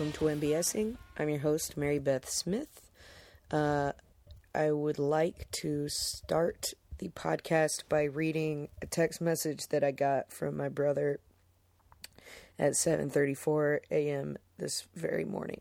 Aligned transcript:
Welcome 0.00 0.12
to 0.12 0.24
MBSing. 0.26 0.96
I'm 1.18 1.28
your 1.28 1.40
host, 1.40 1.76
Mary 1.76 1.98
Beth 1.98 2.28
Smith. 2.28 2.80
Uh, 3.50 3.92
I 4.54 4.72
would 4.72 4.98
like 4.98 5.48
to 5.52 5.88
start 5.88 6.74
the 6.98 7.08
podcast 7.10 7.84
by 7.88 8.02
reading 8.02 8.68
a 8.82 8.86
text 8.86 9.20
message 9.20 9.68
that 9.68 9.84
I 9.84 9.92
got 9.92 10.32
from 10.32 10.56
my 10.56 10.68
brother 10.68 11.20
at 12.58 12.72
7:34 12.72 13.78
a.m. 13.92 14.36
this 14.58 14.88
very 14.96 15.24
morning. 15.24 15.60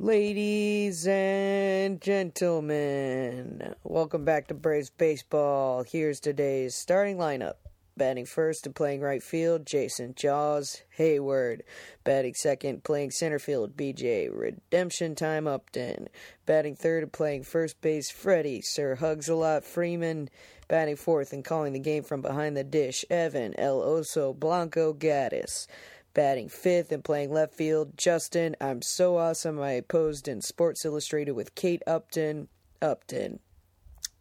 Ladies 0.00 1.06
and 1.06 2.00
gentlemen, 2.00 3.74
welcome 3.84 4.24
back 4.24 4.48
to 4.48 4.54
Braves 4.54 4.90
Baseball. 4.90 5.84
Here's 5.84 6.18
today's 6.18 6.74
starting 6.74 7.18
lineup. 7.18 7.54
Batting 7.98 8.26
first 8.26 8.64
and 8.64 8.76
playing 8.76 9.00
right 9.00 9.22
field, 9.22 9.66
Jason 9.66 10.14
Jaws 10.14 10.82
Heyward. 10.96 11.62
Batting 12.04 12.34
second, 12.34 12.84
playing 12.84 13.10
center 13.10 13.40
field, 13.40 13.76
BJ 13.76 14.28
Redemption 14.32 15.16
Time 15.16 15.48
Upton. 15.48 16.08
Batting 16.46 16.76
third 16.76 17.02
and 17.02 17.12
playing 17.12 17.42
first 17.42 17.80
base, 17.80 18.08
Freddie 18.08 18.62
Sir 18.62 18.94
Hugs 18.94 19.28
a 19.28 19.34
Lot 19.34 19.64
Freeman. 19.64 20.30
Batting 20.68 20.94
fourth 20.94 21.32
and 21.32 21.44
calling 21.44 21.72
the 21.72 21.80
game 21.80 22.04
from 22.04 22.22
behind 22.22 22.56
the 22.56 22.62
dish, 22.62 23.04
Evan 23.10 23.58
El 23.58 23.80
Oso 23.80 24.32
Blanco 24.38 24.94
Gattis. 24.94 25.66
Batting 26.14 26.48
fifth 26.48 26.92
and 26.92 27.02
playing 27.02 27.32
left 27.32 27.52
field, 27.52 27.98
Justin. 27.98 28.54
I'm 28.60 28.80
so 28.80 29.16
awesome. 29.16 29.60
I 29.60 29.80
posed 29.80 30.28
in 30.28 30.40
Sports 30.40 30.84
Illustrated 30.84 31.32
with 31.32 31.56
Kate 31.56 31.82
Upton. 31.84 32.46
Upton 32.80 33.40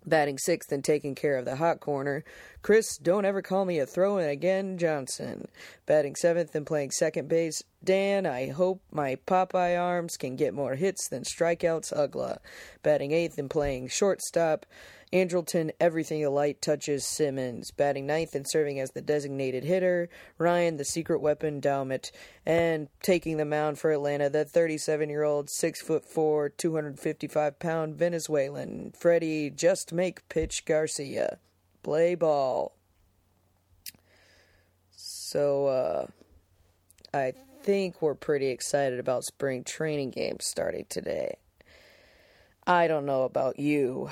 batting 0.08 0.38
sixth 0.38 0.72
and 0.72 0.84
taking 0.84 1.14
care 1.14 1.38
of 1.38 1.46
the 1.46 1.58
hot 1.58 1.80
corner. 1.80 2.24
Chris, 2.62 2.98
don't 2.98 3.26
ever 3.26 3.42
call 3.42 3.66
me 3.66 3.80
a 3.80 3.86
throw 3.86 4.18
in 4.18 4.30
again, 4.30 4.78
Johnson. 4.78 5.48
Batting 5.86 6.16
seventh 6.16 6.56
and 6.56 6.66
playing 6.66 6.92
second 6.92 7.28
base. 7.28 7.62
Dan, 7.84 8.26
I 8.26 8.50
hope 8.50 8.82
my 8.92 9.18
Popeye 9.28 9.80
arms 9.80 10.18
can 10.18 10.36
get 10.36 10.54
more 10.54 10.76
hits 10.76 11.08
than 11.08 11.24
strikeouts, 11.24 11.94
Uggla. 11.94 12.40
Batting 12.84 13.12
eighth 13.12 13.38
and 13.38 13.50
playing 13.50 13.90
shortstop. 13.90 14.66
Andrelton, 15.14 15.72
everything 15.80 16.26
a 16.26 16.30
light 16.30 16.62
touches 16.62 17.06
Simmons. 17.06 17.72
Batting 17.72 18.06
ninth 18.06 18.36
and 18.36 18.48
serving 18.48 18.80
as 18.80 18.92
the 18.92 19.02
designated 19.02 19.64
hitter. 19.64 20.10
Ryan, 20.38 20.78
the 20.78 20.84
secret 20.86 21.22
weapon, 21.22 21.62
Doumit. 21.62 22.12
And 22.46 22.90
taking 23.02 23.38
the 23.38 23.46
mound 23.46 23.80
for 23.80 23.92
Atlanta, 23.92 24.30
the 24.30 24.44
37 24.44 25.10
year 25.10 25.24
old, 25.24 25.50
6 25.50 25.82
foot 25.82 26.04
4, 26.04 26.50
255 26.50 27.60
pound 27.60 27.96
Venezuelan, 27.96 28.92
Freddy 28.98 29.50
Just 29.50 29.94
Make 29.94 30.28
Pitch 30.28 30.66
Garcia. 30.66 31.40
Play 31.84 32.16
ball. 32.16 32.74
So, 34.92 35.68
uh, 35.68 36.08
I 37.14 37.34
think 37.64 38.02
we're 38.02 38.16
pretty 38.16 38.48
excited 38.48 39.00
about 39.00 39.24
spring 39.24 39.64
training 39.64 40.12
games 40.12 40.46
starting 40.46 40.86
today. 40.90 41.38
I 42.66 42.88
don't 42.88 43.06
know 43.06 43.24
about 43.24 43.60
you, 43.60 44.10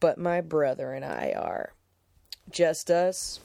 but 0.00 0.18
my 0.18 0.40
brother 0.40 0.92
and 0.92 1.04
I 1.04 1.34
are. 1.36 1.72
Just 2.50 2.90
us. 2.90 3.40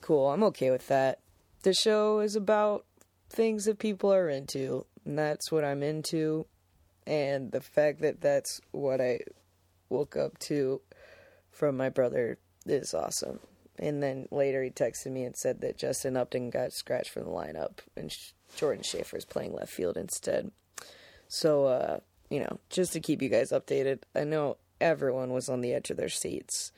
Cool, 0.00 0.30
I'm 0.30 0.42
okay 0.44 0.70
with 0.70 0.88
that. 0.88 1.20
The 1.62 1.74
show 1.74 2.20
is 2.20 2.36
about 2.36 2.84
things 3.28 3.64
that 3.64 3.78
people 3.78 4.12
are 4.12 4.28
into, 4.28 4.86
and 5.04 5.18
that's 5.18 5.50
what 5.50 5.64
I'm 5.64 5.82
into. 5.82 6.46
And 7.06 7.52
the 7.52 7.60
fact 7.60 8.00
that 8.00 8.20
that's 8.20 8.60
what 8.72 9.00
I 9.00 9.20
woke 9.88 10.16
up 10.16 10.38
to 10.40 10.80
from 11.50 11.76
my 11.76 11.88
brother 11.88 12.38
is 12.66 12.94
awesome. 12.94 13.40
And 13.78 14.02
then 14.02 14.26
later 14.30 14.62
he 14.62 14.70
texted 14.70 15.12
me 15.12 15.24
and 15.24 15.36
said 15.36 15.60
that 15.60 15.78
Justin 15.78 16.16
Upton 16.16 16.50
got 16.50 16.72
scratched 16.72 17.10
from 17.10 17.24
the 17.24 17.30
lineup 17.30 17.78
and 17.96 18.14
Jordan 18.56 18.82
Schafer 18.82 19.16
is 19.16 19.24
playing 19.24 19.54
left 19.54 19.72
field 19.72 19.96
instead. 19.96 20.50
So, 21.28 21.66
uh, 21.66 22.00
you 22.30 22.40
know, 22.40 22.58
just 22.70 22.92
to 22.94 23.00
keep 23.00 23.22
you 23.22 23.28
guys 23.28 23.52
updated, 23.52 24.00
I 24.14 24.24
know 24.24 24.56
everyone 24.80 25.32
was 25.32 25.48
on 25.48 25.60
the 25.60 25.72
edge 25.72 25.90
of 25.90 25.96
their 25.96 26.08
seats. 26.08 26.72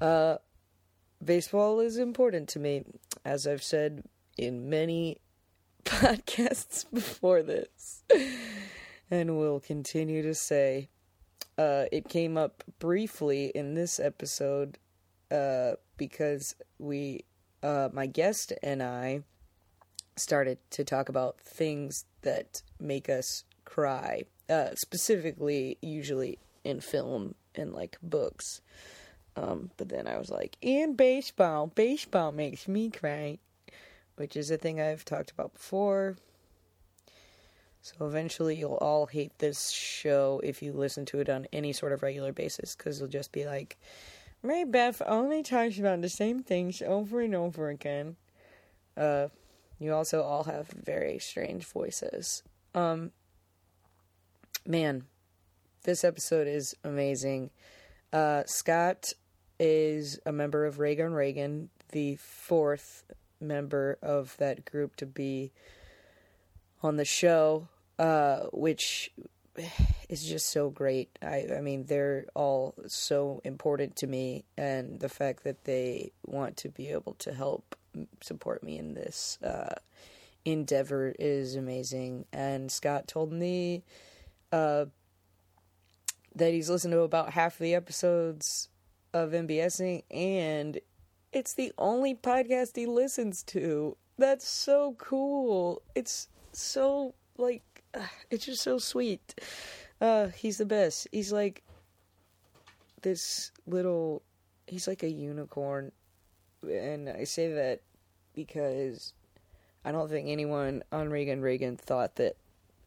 Uh, 0.00 0.36
baseball 1.24 1.80
is 1.80 1.96
important 1.96 2.48
to 2.50 2.58
me, 2.58 2.84
as 3.24 3.46
I've 3.46 3.62
said 3.62 4.04
in 4.36 4.68
many 4.68 5.18
podcasts 5.84 6.84
before 6.92 7.42
this, 7.42 8.04
and 9.10 9.36
will 9.38 9.60
continue 9.60 10.22
to 10.22 10.34
say. 10.34 10.88
Uh, 11.58 11.84
it 11.92 12.08
came 12.08 12.38
up 12.38 12.64
briefly 12.78 13.52
in 13.54 13.74
this 13.74 14.00
episode 14.00 14.78
uh, 15.30 15.72
because 15.98 16.56
we, 16.78 17.24
uh, 17.62 17.90
my 17.92 18.06
guest 18.06 18.52
and 18.62 18.82
I, 18.82 19.22
started 20.16 20.58
to 20.70 20.84
talk 20.84 21.08
about 21.08 21.40
things 21.40 22.04
that 22.22 22.62
make 22.80 23.08
us 23.08 23.44
cry, 23.64 24.24
uh, 24.48 24.70
specifically, 24.74 25.78
usually 25.80 26.38
in 26.64 26.80
film 26.80 27.34
and 27.54 27.72
like 27.72 27.96
books. 28.02 28.60
Um, 29.36 29.70
but 29.76 29.88
then 29.88 30.06
I 30.06 30.18
was 30.18 30.30
like, 30.30 30.56
in 30.60 30.94
baseball, 30.94 31.68
baseball 31.68 32.32
makes 32.32 32.68
me 32.68 32.90
cry, 32.90 33.38
which 34.16 34.36
is 34.36 34.50
a 34.50 34.58
thing 34.58 34.80
I've 34.80 35.04
talked 35.04 35.30
about 35.30 35.54
before. 35.54 36.16
So 37.80 38.06
eventually, 38.06 38.54
you'll 38.54 38.74
all 38.74 39.06
hate 39.06 39.36
this 39.38 39.70
show 39.70 40.40
if 40.44 40.62
you 40.62 40.72
listen 40.72 41.04
to 41.06 41.18
it 41.18 41.28
on 41.28 41.46
any 41.52 41.72
sort 41.72 41.92
of 41.92 42.02
regular 42.02 42.32
basis, 42.32 42.76
because 42.76 43.00
you'll 43.00 43.08
just 43.08 43.32
be 43.32 43.44
like, 43.44 43.76
Mary 44.42 44.64
Beth 44.64 45.02
only 45.06 45.42
talks 45.42 45.78
about 45.78 46.00
the 46.00 46.08
same 46.08 46.42
things 46.44 46.80
over 46.82 47.20
and 47.20 47.34
over 47.34 47.68
again. 47.70 48.16
Uh, 48.96 49.28
you 49.80 49.92
also 49.92 50.22
all 50.22 50.44
have 50.44 50.68
very 50.68 51.18
strange 51.18 51.64
voices. 51.64 52.44
Um, 52.72 53.10
man, 54.64 55.04
this 55.84 56.04
episode 56.04 56.46
is 56.46 56.74
amazing. 56.84 57.50
Uh, 58.12 58.42
Scott 58.46 59.12
is 59.58 60.18
a 60.26 60.32
member 60.32 60.64
of 60.64 60.78
Reagan 60.78 61.12
Reagan, 61.12 61.70
the 61.90 62.16
fourth 62.16 63.04
member 63.40 63.98
of 64.02 64.36
that 64.38 64.64
group 64.64 64.96
to 64.96 65.06
be 65.06 65.52
on 66.82 66.96
the 66.96 67.04
show, 67.04 67.68
uh, 67.98 68.40
which 68.52 69.10
is 70.08 70.24
just 70.24 70.50
so 70.50 70.70
great. 70.70 71.10
I, 71.22 71.46
I 71.56 71.60
mean, 71.60 71.84
they're 71.84 72.26
all 72.34 72.74
so 72.86 73.40
important 73.44 73.96
to 73.96 74.06
me, 74.06 74.44
and 74.56 75.00
the 75.00 75.08
fact 75.08 75.44
that 75.44 75.64
they 75.64 76.12
want 76.24 76.56
to 76.58 76.68
be 76.68 76.88
able 76.88 77.14
to 77.20 77.32
help 77.32 77.76
support 78.20 78.62
me 78.62 78.78
in 78.78 78.94
this 78.94 79.38
uh, 79.42 79.74
endeavor 80.44 81.14
is 81.18 81.56
amazing. 81.56 82.24
And 82.32 82.70
Scott 82.70 83.06
told 83.06 83.32
me 83.32 83.82
uh, 84.50 84.86
that 86.34 86.52
he's 86.52 86.70
listened 86.70 86.92
to 86.92 87.00
about 87.00 87.32
half 87.32 87.58
the 87.58 87.74
episodes 87.74 88.68
of 89.12 89.30
MBSing, 89.30 90.04
and 90.10 90.78
it's 91.32 91.54
the 91.54 91.72
only 91.78 92.14
podcast 92.14 92.76
he 92.76 92.86
listens 92.86 93.42
to. 93.44 93.96
That's 94.18 94.46
so 94.46 94.94
cool. 94.98 95.82
It's 95.94 96.28
so 96.52 97.14
like 97.38 97.82
it's 98.30 98.46
just 98.46 98.62
so 98.62 98.78
sweet. 98.78 99.34
Uh, 100.00 100.28
he's 100.28 100.58
the 100.58 100.66
best. 100.66 101.08
He's 101.12 101.32
like 101.32 101.62
this 103.02 103.52
little. 103.66 104.22
He's 104.66 104.86
like 104.86 105.02
a 105.02 105.10
unicorn, 105.10 105.92
and 106.62 107.08
I 107.08 107.24
say 107.24 107.52
that 107.52 107.80
because 108.34 109.12
I 109.84 109.92
don't 109.92 110.08
think 110.08 110.28
anyone 110.28 110.82
on 110.92 111.10
Reagan 111.10 111.40
Reagan 111.42 111.76
thought 111.76 112.16
that 112.16 112.36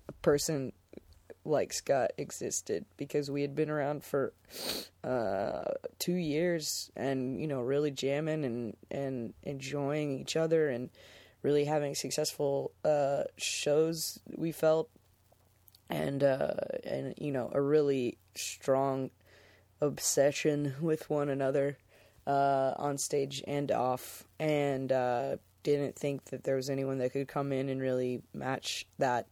a 0.07 0.11
person 0.13 0.71
like 1.45 1.71
Scott 1.71 2.11
existed 2.17 2.85
because 2.97 3.29
we 3.29 3.41
had 3.41 3.55
been 3.55 3.69
around 3.69 4.03
for 4.03 4.33
uh, 5.03 5.63
two 5.99 6.15
years 6.15 6.91
and 6.95 7.39
you 7.39 7.47
know 7.47 7.61
really 7.61 7.91
jamming 7.91 8.43
and 8.43 8.75
and 8.91 9.33
enjoying 9.43 10.19
each 10.19 10.35
other 10.35 10.69
and 10.69 10.89
really 11.43 11.65
having 11.65 11.93
successful 11.93 12.71
uh, 12.83 13.23
shows 13.37 14.19
we 14.35 14.51
felt. 14.51 14.89
And 15.87 16.23
uh, 16.23 16.55
and 16.83 17.13
you 17.19 17.31
know 17.31 17.51
a 17.53 17.61
really 17.61 18.17
strong 18.33 19.11
obsession 19.79 20.73
with 20.81 21.09
one 21.11 21.29
another 21.29 21.77
uh, 22.25 22.73
on 22.77 22.97
stage 22.97 23.43
and 23.45 23.71
off. 23.71 24.23
And 24.39 24.91
uh, 24.91 25.37
didn't 25.61 25.95
think 25.95 26.25
that 26.25 26.43
there 26.43 26.55
was 26.55 26.69
anyone 26.69 26.97
that 26.97 27.11
could 27.11 27.27
come 27.27 27.51
in 27.51 27.69
and 27.69 27.79
really 27.79 28.23
match 28.33 28.87
that 28.97 29.27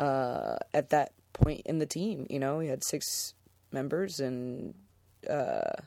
uh, 0.00 0.56
at 0.72 0.90
that 0.90 1.12
point 1.36 1.62
in 1.64 1.78
the 1.78 1.86
team. 1.86 2.26
You 2.28 2.38
know, 2.38 2.58
we 2.58 2.68
had 2.68 2.82
six 2.84 3.34
members, 3.72 4.20
and 4.20 4.74
uh, 5.28 5.82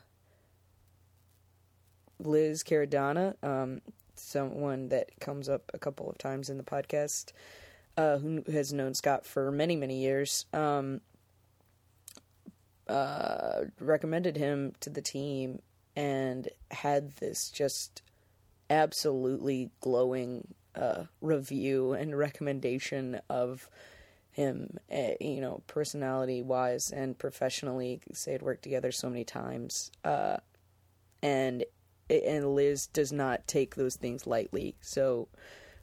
Liz 2.18 2.62
Caradonna, 2.62 3.34
um, 3.42 3.80
someone 4.14 4.88
that 4.88 5.08
comes 5.20 5.48
up 5.48 5.70
a 5.74 5.78
couple 5.78 6.08
of 6.08 6.18
times 6.18 6.48
in 6.48 6.56
the 6.56 6.64
podcast, 6.64 7.32
uh, 7.96 8.18
who 8.18 8.42
has 8.50 8.72
known 8.72 8.94
Scott 8.94 9.26
for 9.26 9.50
many, 9.50 9.76
many 9.76 10.00
years, 10.00 10.46
um, 10.52 11.00
uh, 12.88 13.64
recommended 13.78 14.36
him 14.36 14.72
to 14.80 14.90
the 14.90 15.02
team 15.02 15.60
and 15.96 16.48
had 16.70 17.12
this 17.16 17.50
just 17.50 18.02
absolutely 18.68 19.70
glowing 19.80 20.54
uh, 20.74 21.04
review 21.20 21.92
and 21.92 22.16
recommendation 22.16 23.20
of 23.28 23.68
him, 24.40 24.78
uh, 24.90 25.12
you 25.20 25.40
know, 25.40 25.62
personality 25.66 26.42
wise 26.42 26.90
and 26.90 27.18
professionally. 27.18 28.00
They 28.24 28.32
had 28.32 28.42
worked 28.42 28.62
together 28.62 28.90
so 28.90 29.08
many 29.08 29.24
times. 29.24 29.90
Uh, 30.02 30.38
and 31.22 31.64
and 32.08 32.54
Liz 32.54 32.86
does 32.88 33.12
not 33.12 33.46
take 33.46 33.74
those 33.74 33.96
things 33.96 34.26
lightly. 34.26 34.74
So 34.80 35.28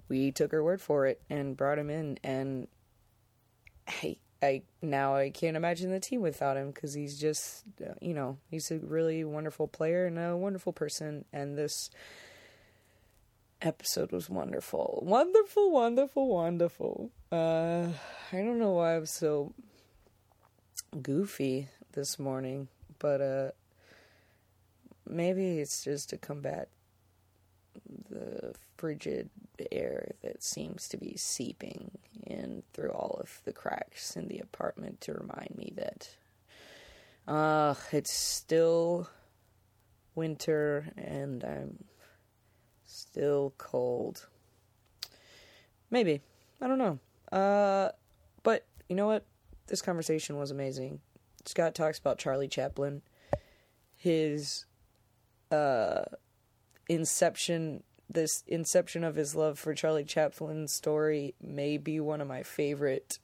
we 0.10 0.32
took 0.32 0.52
her 0.52 0.64
word 0.64 0.82
for 0.82 1.06
it 1.06 1.22
and 1.30 1.56
brought 1.56 1.80
him 1.80 1.90
in. 1.90 2.18
And 2.24 2.68
I, 3.88 4.18
I 4.42 4.64
now 4.82 5.16
I 5.16 5.30
can't 5.30 5.56
imagine 5.56 5.92
the 5.92 6.00
team 6.00 6.22
without 6.22 6.58
him 6.58 6.72
because 6.72 6.94
he's 6.94 7.20
just, 7.20 7.64
you 8.02 8.14
know, 8.14 8.38
he's 8.50 8.72
a 8.72 8.80
really 8.80 9.24
wonderful 9.24 9.68
player 9.68 10.08
and 10.08 10.18
a 10.18 10.36
wonderful 10.36 10.74
person. 10.74 11.26
And 11.32 11.58
this 11.58 11.90
episode 13.62 14.12
was 14.12 14.30
wonderful, 14.30 15.04
wonderful, 15.06 15.72
wonderful, 15.72 16.28
wonderful. 16.28 17.12
Uh, 17.32 17.88
I 18.32 18.38
don't 18.38 18.60
know 18.60 18.72
why 18.72 18.96
I'm 18.96 19.06
so 19.06 19.54
goofy 21.02 21.68
this 21.94 22.20
morning, 22.20 22.68
but 23.00 23.22
uh 23.22 23.52
maybe 25.10 25.60
it's 25.60 25.84
just 25.84 26.10
to 26.10 26.18
combat 26.18 26.70
the 28.10 28.54
frigid 28.78 29.30
air 29.72 30.12
that 30.22 30.44
seems 30.44 30.88
to 30.90 30.98
be 30.98 31.16
seeping 31.18 31.92
in 32.26 32.64
through 32.74 32.92
all 32.92 33.18
of 33.22 33.42
the 33.46 33.54
cracks 33.54 34.16
in 34.16 34.28
the 34.28 34.40
apartment 34.40 35.00
to 35.02 35.14
remind 35.14 35.56
me 35.56 35.74
that 35.76 36.10
uh 37.28 37.74
it's 37.92 38.14
still 38.14 39.10
winter 40.16 40.88
and 40.98 41.44
I'm 41.44 41.84
still 42.88 43.54
cold. 43.58 44.28
Maybe. 45.92 46.22
I 46.60 46.68
don't 46.68 46.80
know. 46.80 47.00
Uh 47.32 47.92
but 48.44 48.66
you 48.90 48.96
know 48.96 49.08
what? 49.08 49.26
This 49.68 49.82
conversation 49.82 50.38
was 50.38 50.50
amazing. 50.50 51.02
Scott 51.46 51.76
talks 51.76 52.00
about 52.00 52.18
Charlie 52.18 52.48
Chaplin, 52.48 53.02
his 53.96 54.66
uh, 55.52 56.04
inception 56.90 57.84
this 58.10 58.44
inception 58.48 59.04
of 59.04 59.16
his 59.16 59.36
love 59.36 59.60
for 59.60 59.74
Charlie 59.74 60.06
Chaplin's 60.06 60.72
story 60.74 61.36
may 61.42 61.78
be 61.78 62.00
one 62.00 62.22
of 62.22 62.28
my 62.28 62.42
favorite 62.42 63.20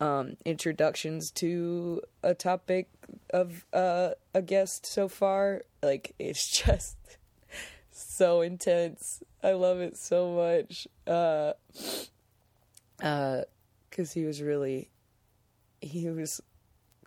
um, 0.00 0.36
introductions 0.44 1.30
to 1.30 2.02
a 2.24 2.34
topic 2.34 2.88
of 3.30 3.64
uh, 3.72 4.10
a 4.34 4.42
guest 4.42 4.86
so 4.86 5.06
far. 5.06 5.62
Like 5.82 6.14
it's 6.18 6.48
just 6.64 6.96
so 8.00 8.40
intense. 8.40 9.22
I 9.42 9.52
love 9.52 9.80
it 9.80 9.96
so 9.96 10.32
much. 10.32 10.88
Uh, 11.06 11.52
uh, 13.02 13.42
cause 13.90 14.12
he 14.12 14.24
was 14.24 14.42
really, 14.42 14.90
he 15.80 16.08
was 16.08 16.40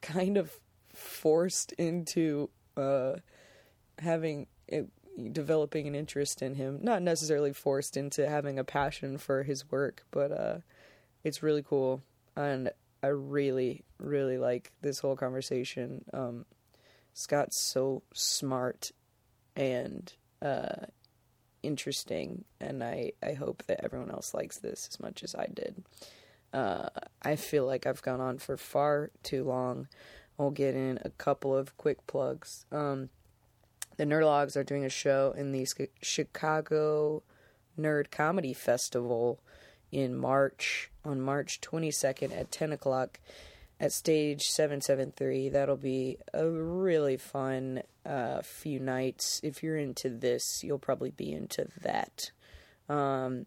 kind 0.02 0.38
of 0.38 0.52
forced 0.94 1.72
into, 1.74 2.50
uh, 2.78 3.16
having 4.00 4.48
it, 4.68 4.90
developing 5.32 5.88
an 5.88 5.96
interest 5.96 6.42
in 6.42 6.56
him. 6.56 6.80
Not 6.82 7.02
necessarily 7.02 7.54
forced 7.54 7.98
into 7.98 8.28
having 8.28 8.58
a 8.58 8.64
passion 8.64 9.18
for 9.18 9.44
his 9.44 9.70
work, 9.70 10.04
but 10.12 10.32
uh, 10.32 10.58
it's 11.24 11.44
really 11.44 11.64
cool, 11.64 12.02
and 12.36 12.72
I 13.04 13.08
really, 13.08 13.84
really 13.98 14.38
like 14.38 14.72
this 14.82 15.00
whole 15.00 15.16
conversation. 15.16 16.06
Um, 16.14 16.46
Scott's 17.14 17.60
so 17.60 18.04
smart 18.14 18.92
and 19.56 20.14
uh, 20.42 20.86
interesting, 21.64 22.46
and 22.60 22.84
I, 22.84 23.14
I 23.24 23.34
hope 23.34 23.64
that 23.68 23.84
everyone 23.84 24.12
else 24.12 24.34
likes 24.34 24.58
this 24.60 24.88
as 24.92 25.00
much 25.00 25.24
as 25.24 25.36
I 25.36 25.48
did. 25.48 25.84
Uh, 26.54 26.90
I 27.22 27.36
feel 27.36 27.66
like 27.66 27.86
I've 27.86 28.02
gone 28.02 28.20
on 28.20 28.38
for 28.38 28.58
far 28.58 29.12
too 29.24 29.44
long. 29.44 29.88
I'll 30.38 30.52
get 30.52 30.76
in 30.76 31.00
a 31.04 31.10
couple 31.10 31.56
of 31.56 31.78
quick 31.78 32.06
plugs. 32.08 32.66
Um, 32.72 33.10
the 33.98 34.06
Nerdologues 34.06 34.56
are 34.56 34.64
doing 34.64 34.84
a 34.84 34.90
show 34.90 35.34
in 35.38 35.52
the 35.52 35.68
Chicago 36.02 37.24
Nerd 37.80 38.12
Comedy 38.12 38.54
Festival 38.54 39.40
in 39.92 40.16
March, 40.16 40.90
on 41.06 41.22
March 41.22 41.62
22nd 41.62 42.36
at 42.36 42.52
10 42.52 42.72
o'clock 42.72 43.20
at 43.80 43.92
Stage 43.92 44.44
773. 44.44 45.50
That'll 45.50 45.76
be 45.78 46.18
a 46.34 46.48
really 46.48 47.18
fun 47.18 47.84
uh, 48.06 48.42
few 48.42 48.80
nights. 48.80 49.39
If 49.44 49.63
you're 49.63 49.77
into 49.77 50.09
this, 50.09 50.63
you'll 50.63 50.80
probably 50.80 51.12
be 51.12 51.31
into 51.31 51.68
that. 51.81 52.31
Um, 52.89 53.45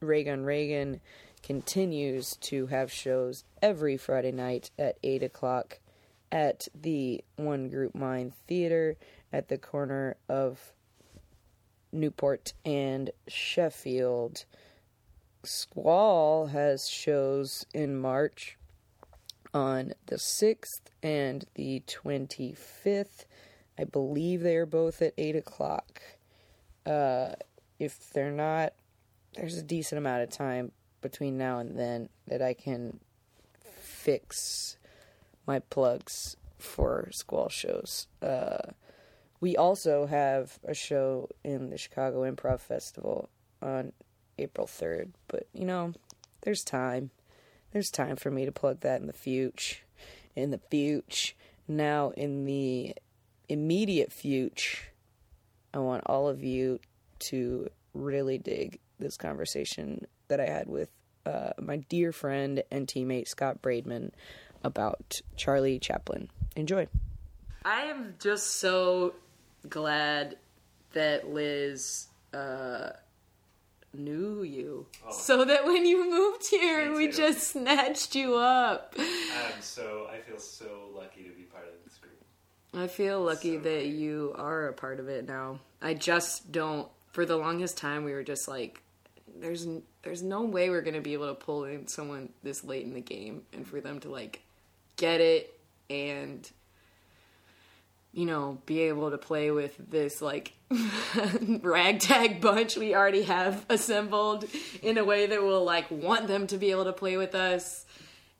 Reagan 0.00 0.44
Reagan 0.44 1.00
continues 1.42 2.36
to 2.36 2.66
have 2.66 2.90
shows 2.90 3.44
every 3.60 3.96
Friday 3.96 4.32
night 4.32 4.70
at 4.78 4.98
8 5.02 5.22
o'clock 5.22 5.78
at 6.32 6.68
the 6.74 7.22
One 7.36 7.68
Group 7.68 7.94
Mind 7.94 8.32
Theater 8.48 8.96
at 9.32 9.48
the 9.48 9.58
corner 9.58 10.16
of 10.28 10.72
Newport 11.92 12.54
and 12.64 13.10
Sheffield. 13.28 14.44
Squall 15.44 16.46
has 16.46 16.88
shows 16.88 17.66
in 17.74 17.98
March 17.98 18.56
on 19.54 19.92
the 20.06 20.16
6th 20.16 20.82
and 21.02 21.46
the 21.54 21.82
25th. 21.86 23.24
I 23.78 23.84
believe 23.84 24.42
they 24.42 24.56
are 24.56 24.66
both 24.66 25.00
at 25.00 25.14
8 25.16 25.36
o'clock. 25.36 26.02
Uh, 26.84 27.32
if 27.78 28.10
they're 28.12 28.30
not, 28.30 28.72
there's 29.34 29.56
a 29.56 29.62
decent 29.62 29.98
amount 29.98 30.22
of 30.22 30.30
time 30.30 30.72
between 31.00 31.38
now 31.38 31.58
and 31.58 31.78
then 31.78 32.08
that 32.26 32.42
I 32.42 32.54
can 32.54 33.00
fix 33.80 34.76
my 35.46 35.60
plugs 35.60 36.36
for 36.58 37.08
Squall 37.12 37.48
shows. 37.48 38.06
Uh, 38.22 38.72
we 39.40 39.56
also 39.56 40.06
have 40.06 40.58
a 40.64 40.74
show 40.74 41.28
in 41.44 41.70
the 41.70 41.78
Chicago 41.78 42.22
Improv 42.22 42.60
Festival 42.60 43.28
on 43.60 43.92
April 44.38 44.66
3rd, 44.66 45.10
but 45.28 45.46
you 45.52 45.64
know, 45.64 45.92
there's 46.42 46.64
time. 46.64 47.10
There's 47.74 47.90
time 47.90 48.14
for 48.14 48.30
me 48.30 48.44
to 48.44 48.52
plug 48.52 48.80
that 48.80 49.00
in 49.00 49.08
the 49.08 49.12
future. 49.12 49.78
In 50.36 50.52
the 50.52 50.60
future. 50.70 51.34
Now, 51.66 52.10
in 52.10 52.44
the 52.44 52.94
immediate 53.48 54.12
future, 54.12 54.78
I 55.74 55.78
want 55.78 56.04
all 56.06 56.28
of 56.28 56.44
you 56.44 56.78
to 57.18 57.68
really 57.92 58.38
dig 58.38 58.78
this 59.00 59.16
conversation 59.16 60.06
that 60.28 60.38
I 60.40 60.46
had 60.46 60.68
with 60.68 60.88
uh, 61.26 61.50
my 61.60 61.78
dear 61.78 62.12
friend 62.12 62.62
and 62.70 62.86
teammate 62.86 63.26
Scott 63.26 63.60
Braidman 63.60 64.12
about 64.62 65.20
Charlie 65.36 65.80
Chaplin. 65.80 66.30
Enjoy. 66.54 66.86
I 67.64 67.86
am 67.86 68.14
just 68.20 68.60
so 68.60 69.14
glad 69.68 70.36
that 70.92 71.28
Liz 71.28 72.06
uh, 72.32 72.90
knew 73.98 74.42
you, 74.42 74.86
oh. 75.06 75.12
so 75.12 75.44
that 75.44 75.64
when 75.64 75.86
you 75.86 76.10
moved 76.10 76.48
here, 76.48 76.94
we 76.94 77.08
just 77.08 77.48
snatched 77.52 78.14
you 78.14 78.36
up. 78.36 78.94
I'm 78.98 79.60
so 79.60 80.08
I 80.12 80.18
feel 80.18 80.38
so 80.38 80.90
lucky 80.94 81.24
to 81.24 81.30
be 81.30 81.42
part 81.42 81.66
of 81.66 81.74
this 81.84 81.98
group. 81.98 82.12
I 82.74 82.86
feel 82.86 83.22
lucky 83.22 83.56
so 83.56 83.62
that 83.62 83.86
you 83.86 84.34
are 84.36 84.68
a 84.68 84.72
part 84.72 85.00
of 85.00 85.08
it 85.08 85.26
now. 85.26 85.60
I 85.80 85.94
just 85.94 86.52
don't. 86.52 86.88
For 87.12 87.24
the 87.24 87.36
longest 87.36 87.76
time, 87.76 88.04
we 88.04 88.12
were 88.12 88.24
just 88.24 88.48
like, 88.48 88.82
"There's 89.40 89.66
there's 90.02 90.22
no 90.22 90.42
way 90.42 90.70
we're 90.70 90.82
gonna 90.82 91.00
be 91.00 91.12
able 91.12 91.28
to 91.28 91.34
pull 91.34 91.64
in 91.64 91.86
someone 91.86 92.30
this 92.42 92.64
late 92.64 92.84
in 92.84 92.94
the 92.94 93.00
game, 93.00 93.42
and 93.52 93.66
for 93.66 93.80
them 93.80 94.00
to 94.00 94.08
like 94.08 94.42
get 94.96 95.20
it 95.20 95.58
and 95.90 96.50
you 98.14 98.26
know, 98.26 98.58
be 98.64 98.82
able 98.82 99.10
to 99.10 99.18
play 99.18 99.50
with 99.50 99.74
this 99.90 100.22
like 100.22 100.52
ragtag 101.62 102.40
bunch 102.40 102.76
we 102.76 102.94
already 102.94 103.22
have 103.22 103.64
assembled 103.68 104.44
in 104.82 104.98
a 104.98 105.04
way 105.04 105.26
that 105.26 105.42
will 105.42 105.64
like 105.64 105.90
want 105.90 106.26
them 106.26 106.46
to 106.46 106.56
be 106.58 106.70
able 106.70 106.84
to 106.84 106.92
play 106.92 107.16
with 107.16 107.34
us 107.34 107.84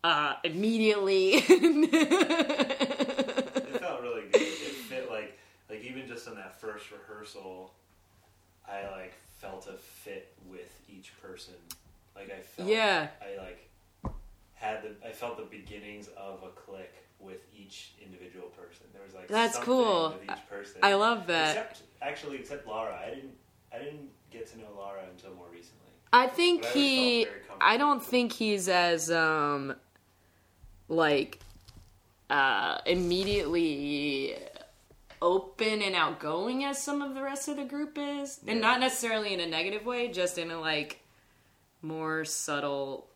uh, 0.02 0.34
immediately. 0.44 1.32
it 1.34 1.90
felt 3.80 4.02
really 4.02 4.22
good. 4.32 4.42
It 4.42 4.74
fit 4.88 5.10
like 5.10 5.38
like 5.68 5.82
even 5.82 6.06
just 6.06 6.28
in 6.28 6.34
that 6.36 6.60
first 6.60 6.86
rehearsal, 6.90 7.72
I 8.68 8.88
like 8.90 9.14
felt 9.38 9.66
a 9.66 9.76
fit 9.76 10.34
with 10.48 10.80
each 10.88 11.12
person. 11.20 11.54
Like 12.14 12.30
I 12.30 12.40
felt 12.40 12.68
yeah. 12.68 13.08
I 13.20 13.42
like 13.42 13.70
had 14.54 14.82
the 14.82 14.94
I 15.06 15.12
felt 15.12 15.36
the 15.36 15.44
beginnings 15.44 16.08
of 16.16 16.42
a 16.42 16.48
click 16.48 16.94
with 17.24 17.40
each 17.56 17.94
individual 18.04 18.48
person. 18.48 18.86
There 18.92 19.02
was 19.04 19.14
like 19.14 19.28
That's 19.28 19.58
cool. 19.58 20.16
with 20.20 20.30
each 20.30 20.48
person. 20.48 20.80
I 20.82 20.94
love 20.94 21.26
that. 21.28 21.56
Except 21.56 21.82
actually, 22.02 22.36
except 22.38 22.66
Laura, 22.66 22.98
I 23.04 23.10
didn't 23.14 23.32
I 23.72 23.78
didn't 23.78 24.08
get 24.30 24.46
to 24.52 24.58
know 24.58 24.68
Laura 24.76 25.02
until 25.10 25.34
more 25.34 25.46
recently. 25.50 25.90
I 26.12 26.26
think 26.28 26.64
I 26.64 26.68
he. 26.68 27.26
I 27.60 27.76
don't 27.76 28.02
think 28.02 28.32
he's 28.32 28.68
as 28.68 29.10
um, 29.10 29.74
like, 30.88 31.40
uh, 32.30 32.78
immediately 32.86 34.36
open 35.22 35.82
and 35.82 35.94
outgoing 35.94 36.64
as 36.64 36.80
some 36.80 37.00
of 37.00 37.14
the 37.14 37.22
rest 37.22 37.48
of 37.48 37.56
the 37.56 37.64
group 37.64 37.96
is, 37.98 38.40
and 38.46 38.60
not 38.60 38.80
necessarily 38.80 39.32
in 39.32 39.40
a 39.40 39.46
negative 39.46 39.86
way, 39.86 40.08
just 40.08 40.38
in 40.38 40.50
a 40.50 40.60
like 40.60 41.00
more 41.82 42.24
subtle 42.24 43.08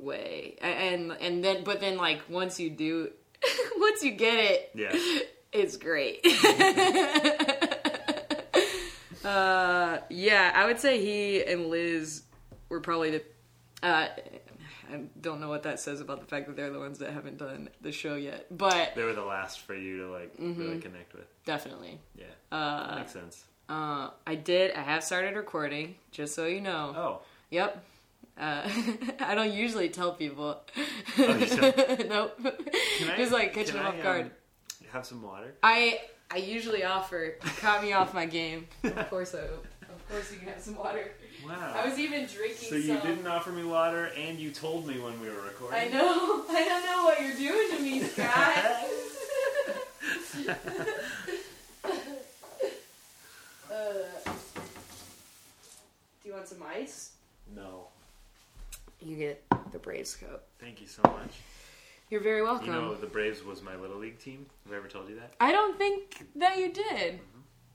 way. 0.00 0.56
And 0.60 1.12
and 1.20 1.42
then, 1.44 1.64
but 1.64 1.80
then 1.80 1.96
like 1.96 2.20
once 2.28 2.58
you 2.60 2.70
do, 2.70 3.10
once 3.78 4.02
you 4.02 4.12
get 4.12 4.38
it, 4.38 4.70
Yeah. 4.74 4.96
it's 5.52 5.76
great. 5.76 6.24
uh, 9.24 9.98
yeah, 10.10 10.52
I 10.54 10.66
would 10.66 10.78
say 10.80 11.00
he 11.00 11.44
and 11.44 11.66
Liz 11.66 12.22
were 12.68 12.80
probably 12.80 13.10
the. 13.12 13.22
Uh, 13.82 14.08
I 14.92 15.00
don't 15.20 15.40
know 15.40 15.48
what 15.48 15.62
that 15.64 15.80
says 15.80 16.00
about 16.00 16.20
the 16.20 16.26
fact 16.26 16.46
that 16.46 16.56
they're 16.56 16.70
the 16.70 16.78
ones 16.78 16.98
that 16.98 17.10
haven't 17.12 17.38
done 17.38 17.70
the 17.80 17.90
show 17.90 18.14
yet, 18.16 18.46
but 18.50 18.94
They 18.94 19.02
were 19.02 19.14
the 19.14 19.24
last 19.24 19.60
for 19.60 19.74
you 19.74 19.98
to 19.98 20.10
like 20.12 20.36
Mm-hmm. 20.36 20.60
really 20.60 20.78
connect 20.78 21.14
with. 21.14 21.24
definitely. 21.44 21.98
Yeah. 22.16 22.24
Uh, 22.52 22.96
Makes 22.98 23.12
sense. 23.12 23.44
uh, 23.68 24.10
I 24.26 24.34
did. 24.34 24.72
I 24.74 24.82
have 24.82 25.02
started 25.02 25.36
recording, 25.36 25.96
just 26.12 26.34
so 26.34 26.46
you 26.46 26.60
know. 26.60 26.94
Oh. 26.96 27.20
Yep. 27.50 27.82
Uh, 28.38 28.68
I 29.20 29.34
don't 29.34 29.52
usually 29.52 29.88
tell 29.88 30.12
people. 30.14 30.60
Oh, 31.18 31.36
you 31.36 31.46
don't? 31.56 32.08
nope. 32.08 32.38
Can 32.98 33.10
I, 33.10 33.16
Just 33.16 33.32
like 33.32 33.52
catching 33.54 33.74
can 33.74 33.84
them 33.84 33.86
I, 33.86 33.96
off 33.98 34.02
guard. 34.02 34.22
um, 34.26 34.30
have 34.92 35.06
some 35.06 35.22
water? 35.22 35.54
I 35.62 36.00
I 36.30 36.38
usually 36.38 36.82
offer. 36.84 37.34
You 37.44 37.50
caught 37.60 37.82
me 37.82 37.92
off 37.92 38.12
my 38.14 38.26
game. 38.26 38.66
Of 38.82 39.08
course, 39.10 39.34
I, 39.34 39.38
of 39.40 40.08
course 40.10 40.32
you 40.32 40.38
can 40.38 40.48
have 40.48 40.60
some 40.60 40.74
water. 40.76 41.12
Wow. 41.46 41.74
I 41.76 41.88
was 41.88 41.98
even 41.98 42.26
drinking 42.26 42.68
so 42.70 42.74
you 42.76 42.94
some. 42.98 43.06
didn't 43.06 43.26
offer 43.26 43.50
me 43.52 43.64
water, 43.64 44.06
and 44.18 44.38
you 44.38 44.50
told 44.50 44.86
me 44.86 44.98
when 44.98 45.20
we 45.20 45.28
were 45.28 45.42
recording. 45.42 45.78
I 45.78 45.88
know. 45.88 46.44
I 46.48 46.64
don't 46.64 46.84
know 46.86 47.04
what 47.04 47.20
you're 47.22 47.36
doing 47.36 47.76
to 47.76 47.82
me, 47.82 48.00
Scott. 48.02 48.84
uh, 53.70 53.74
do 56.22 56.28
you 56.28 56.32
want 56.34 56.48
some 56.48 56.62
ice? 56.62 57.12
No. 57.54 57.88
You 59.04 59.16
get 59.16 59.44
the 59.72 59.78
Braves 59.78 60.16
coat. 60.16 60.42
Thank 60.58 60.80
you 60.80 60.86
so 60.86 61.02
much. 61.02 61.32
You're 62.10 62.22
very 62.22 62.42
welcome. 62.42 62.66
You 62.66 62.72
know, 62.72 62.94
the 62.94 63.06
Braves 63.06 63.44
was 63.44 63.62
my 63.62 63.76
little 63.76 63.98
league 63.98 64.18
team. 64.18 64.46
Have 64.64 64.72
I 64.72 64.76
ever 64.76 64.88
told 64.88 65.08
you 65.08 65.16
that? 65.16 65.34
I 65.40 65.52
don't 65.52 65.76
think 65.76 66.26
that 66.36 66.58
you 66.58 66.72
did. 66.72 67.20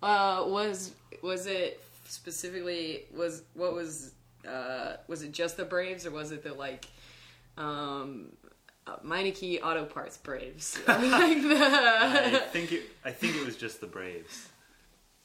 Uh, 0.01 0.45
was 0.47 0.93
was 1.21 1.45
it 1.45 1.83
specifically 2.05 3.05
was 3.15 3.43
what 3.53 3.73
was 3.73 4.13
uh, 4.47 4.93
was 5.07 5.23
it 5.23 5.31
just 5.31 5.57
the 5.57 5.65
Braves 5.65 6.05
or 6.05 6.11
was 6.11 6.31
it 6.31 6.43
the 6.43 6.53
like 6.53 6.87
um, 7.57 8.31
uh, 8.87 8.97
Meineke 9.05 9.61
Auto 9.61 9.85
Parts 9.85 10.17
Braves? 10.17 10.79
like 10.87 10.97
I 10.97 12.41
think 12.51 12.71
it. 12.71 12.83
I 13.03 13.11
think 13.11 13.35
it 13.35 13.45
was 13.45 13.57
just 13.57 13.81
the 13.81 13.87
Braves. 13.87 14.47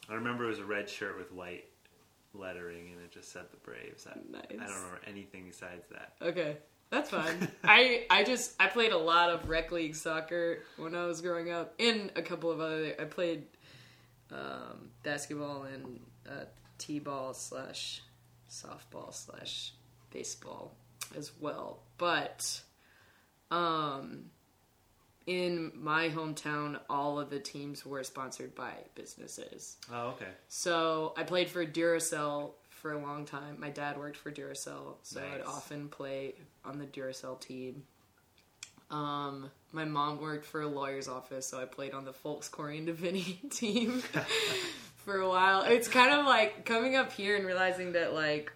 I 0.09 0.15
remember 0.15 0.45
it 0.45 0.49
was 0.49 0.59
a 0.59 0.65
red 0.65 0.89
shirt 0.89 1.17
with 1.17 1.31
white 1.31 1.65
lettering, 2.39 2.91
and 2.93 3.01
it 3.03 3.11
just 3.11 3.31
said 3.31 3.43
the 3.51 3.57
Braves. 3.57 4.07
I, 4.07 4.17
Nice. 4.31 4.43
I 4.51 4.55
don't 4.67 4.75
remember 4.75 5.01
anything 5.07 5.45
besides 5.47 5.85
that. 5.91 6.13
okay, 6.21 6.57
that's 6.89 7.09
fine. 7.09 7.47
I 7.63 8.05
I 8.09 8.23
just 8.23 8.53
I 8.59 8.67
played 8.67 8.91
a 8.91 8.97
lot 8.97 9.29
of 9.29 9.49
rec 9.49 9.71
league 9.71 9.95
soccer 9.95 10.59
when 10.77 10.95
I 10.95 11.05
was 11.05 11.21
growing 11.21 11.51
up, 11.51 11.73
and 11.79 12.11
a 12.15 12.21
couple 12.21 12.51
of 12.51 12.59
other. 12.59 12.95
I 12.99 13.05
played 13.05 13.43
um, 14.31 14.89
basketball 15.03 15.63
and 15.63 15.99
uh, 16.27 16.45
t-ball 16.77 17.33
slash 17.33 18.01
softball 18.49 19.13
slash 19.13 19.73
baseball 20.11 20.75
as 21.15 21.31
well. 21.39 21.83
But 21.97 22.61
um, 23.51 24.25
in 25.27 25.71
my 25.75 26.09
hometown, 26.09 26.79
all 26.89 27.19
of 27.19 27.29
the 27.29 27.39
teams 27.39 27.85
were 27.85 28.03
sponsored 28.03 28.53
by 28.53 28.73
businesses. 28.93 29.77
Oh, 29.91 30.09
okay. 30.09 30.27
So 30.47 31.13
I 31.17 31.23
played 31.23 31.49
for 31.49 31.65
Duracell 31.65 32.51
for 32.69 32.93
a 32.93 32.99
long 32.99 33.25
time. 33.25 33.59
My 33.59 33.69
dad 33.71 33.97
worked 33.97 34.17
for 34.17 34.31
Duracell, 34.31 34.97
so 35.01 35.19
I'd 35.19 35.41
often 35.41 35.89
play 35.89 36.35
on 36.63 36.77
the 36.77 36.85
Duracell 36.85 37.39
team. 37.41 37.83
Um, 38.91 39.49
my 39.71 39.85
mom 39.85 40.21
worked 40.21 40.45
for 40.45 40.61
a 40.61 40.67
lawyer's 40.67 41.07
office, 41.07 41.47
so 41.47 41.59
I 41.59 41.65
played 41.65 41.93
on 41.93 42.05
the 42.05 42.13
Folks 42.13 42.47
Corey 42.47 42.77
and 42.77 42.89
Vinny 42.91 43.39
team 43.49 44.03
for 44.97 45.17
a 45.17 45.27
while. 45.27 45.63
It's 45.63 45.87
kind 45.87 46.13
of 46.13 46.25
like 46.25 46.65
coming 46.65 46.95
up 46.95 47.11
here 47.11 47.35
and 47.35 47.45
realizing 47.45 47.93
that 47.93 48.13
like 48.13 48.51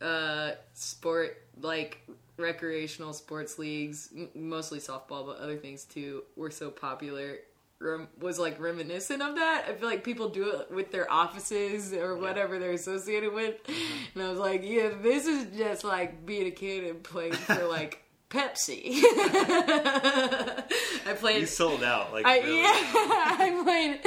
uh, 0.00 0.52
sport, 0.74 1.42
like 1.60 2.06
recreational 2.36 3.12
sports 3.12 3.58
leagues, 3.58 4.10
m- 4.16 4.30
mostly 4.34 4.78
softball, 4.78 5.26
but 5.26 5.38
other 5.38 5.56
things 5.56 5.84
too, 5.84 6.24
were 6.36 6.50
so 6.50 6.70
popular. 6.70 7.38
Rem- 7.80 8.08
was 8.20 8.38
like 8.38 8.60
reminiscent 8.60 9.20
of 9.22 9.34
that. 9.34 9.64
I 9.68 9.72
feel 9.72 9.88
like 9.88 10.04
people 10.04 10.28
do 10.28 10.60
it 10.60 10.70
with 10.70 10.92
their 10.92 11.10
offices 11.10 11.92
or 11.92 12.16
whatever 12.16 12.60
they're 12.60 12.72
associated 12.72 13.32
with, 13.32 13.62
mm-hmm. 13.64 14.18
and 14.18 14.28
I 14.28 14.30
was 14.30 14.38
like, 14.38 14.62
yeah, 14.64 14.90
this 15.02 15.26
is 15.26 15.56
just 15.56 15.82
like 15.82 16.24
being 16.24 16.46
a 16.46 16.52
kid 16.52 16.84
and 16.84 17.02
playing 17.02 17.32
for 17.32 17.66
like 17.66 18.04
Pepsi. 18.32 18.92
I 21.06 21.12
played. 21.18 21.40
You 21.40 21.46
sold 21.46 21.84
out. 21.84 22.12
Like 22.14 22.24
I, 22.24 22.38
really. 22.40 22.62
yeah, 22.62 22.70
I 22.72 23.60
played. 23.62 24.00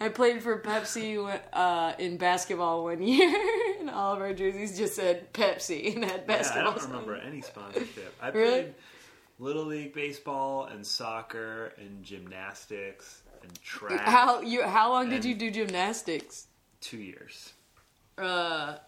I 0.00 0.08
played 0.08 0.42
for 0.42 0.60
Pepsi 0.60 1.40
uh, 1.52 1.92
in 1.98 2.16
basketball 2.16 2.82
one 2.84 3.00
year, 3.06 3.32
and 3.78 3.88
all 3.88 4.14
of 4.14 4.20
our 4.20 4.34
jerseys 4.34 4.76
just 4.76 4.96
said 4.96 5.32
Pepsi 5.32 5.94
and 5.94 6.04
had 6.04 6.24
Yeah, 6.28 6.50
I 6.56 6.62
don't 6.62 6.82
remember 6.82 7.14
any 7.14 7.40
sponsorship. 7.40 8.12
I 8.20 8.30
Really? 8.30 8.50
played 8.62 8.74
little 9.38 9.64
league 9.66 9.94
baseball 9.94 10.64
and 10.64 10.84
soccer 10.84 11.72
and 11.78 12.02
gymnastics 12.02 13.22
and 13.44 13.62
track. 13.62 14.00
How 14.00 14.40
you? 14.40 14.64
How 14.64 14.90
long 14.90 15.08
did 15.08 15.24
you 15.24 15.36
do 15.36 15.52
gymnastics? 15.52 16.48
Two 16.80 16.98
years. 16.98 17.52
Uh, 18.16 18.78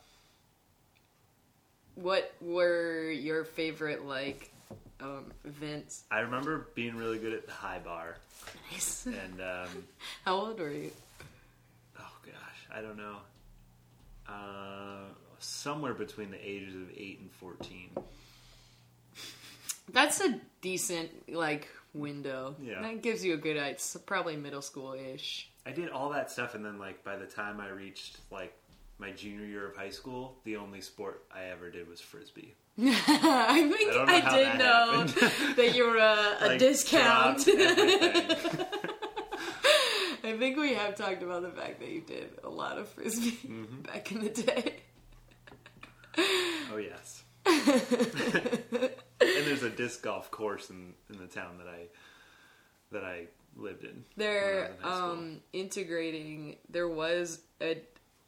what 2.01 2.33
were 2.41 3.11
your 3.11 3.45
favorite 3.45 4.05
like 4.05 4.51
um, 5.01 5.27
events? 5.45 6.05
I 6.11 6.21
remember 6.21 6.69
being 6.75 6.97
really 6.97 7.19
good 7.19 7.33
at 7.33 7.47
the 7.47 7.53
high 7.53 7.79
bar, 7.79 8.17
Nice. 8.73 9.07
and 9.07 9.41
um, 9.41 9.85
How 10.25 10.35
old 10.37 10.59
were 10.61 10.71
you? 10.71 10.91
oh 11.99 12.13
gosh, 12.25 12.77
I 12.77 12.81
don't 12.81 12.97
know. 12.97 13.17
Uh, 14.29 15.09
somewhere 15.39 15.95
between 15.95 16.31
the 16.31 16.39
ages 16.49 16.75
of 16.75 16.91
eight 16.97 17.19
and 17.21 17.31
fourteen. 17.33 17.91
That's 19.93 20.21
a 20.21 20.39
decent 20.61 21.11
like 21.35 21.69
window. 21.95 22.55
Yeah. 22.63 22.81
that 22.83 23.03
gives 23.03 23.25
you 23.25 23.35
a 23.35 23.37
good 23.37 23.57
idea. 23.57 23.73
It's 23.73 23.97
probably 24.07 24.37
middle 24.37 24.63
school 24.63 24.93
ish. 24.95 25.49
I 25.67 25.73
did 25.73 25.91
all 25.91 26.11
that 26.11 26.31
stuff, 26.31 26.55
and 26.55 26.65
then 26.65 26.79
like 26.79 27.03
by 27.05 27.17
the 27.17 27.27
time 27.27 27.61
I 27.61 27.69
reached 27.71 28.19
like 28.31 28.55
my 29.01 29.11
junior 29.13 29.47
year 29.47 29.69
of 29.69 29.77
high 29.77 29.91
school, 29.91 30.39
the 30.45 30.57
only 30.57 30.81
sport 30.81 31.25
I 31.35 31.45
ever 31.47 31.71
did 31.71 31.89
was 31.89 32.01
frisbee. 32.01 32.55
I 32.79 33.73
think 33.77 33.93
I 33.95 34.17
I, 34.17 34.21
did 34.37 34.47
that 34.47 34.59
know 34.59 35.07
happened. 35.07 35.11
that 35.57 35.75
you 35.75 35.85
were 35.87 35.97
a, 35.97 36.37
a 36.41 36.47
Like, 36.49 36.59
discount. 36.59 37.45
I 40.23 40.37
think 40.39 40.59
we 40.59 40.75
have 40.75 40.97
talked 40.97 41.23
about 41.23 41.43
the 41.43 41.51
fact 41.51 41.81
that 41.81 41.89
you 41.89 42.03
did 42.03 42.31
a 42.45 42.49
lot 42.49 42.79
of 42.79 42.89
frisbee 42.89 43.39
Mm-hmm. 43.47 43.83
back 43.83 44.13
in 44.13 44.21
the 44.23 44.29
day. 44.31 44.77
oh 46.73 46.77
yes. 46.77 47.23
and 47.47 48.91
there's 49.21 49.63
a 49.63 49.71
disc 49.71 50.03
golf 50.03 50.31
course 50.31 50.71
in, 50.71 50.93
in 51.13 51.19
the 51.19 51.27
town 51.27 51.59
that 51.59 51.67
I 51.69 51.87
that 52.93 53.05
I 53.05 53.27
lived 53.57 53.85
in. 53.85 54.05
They're 54.17 54.75
When 54.81 54.85
I 54.85 54.85
was 54.91 54.99
in 55.13 55.19
um, 55.19 55.41
integrating. 55.53 56.57
There 56.69 56.89
was 56.89 57.41
a. 57.61 57.79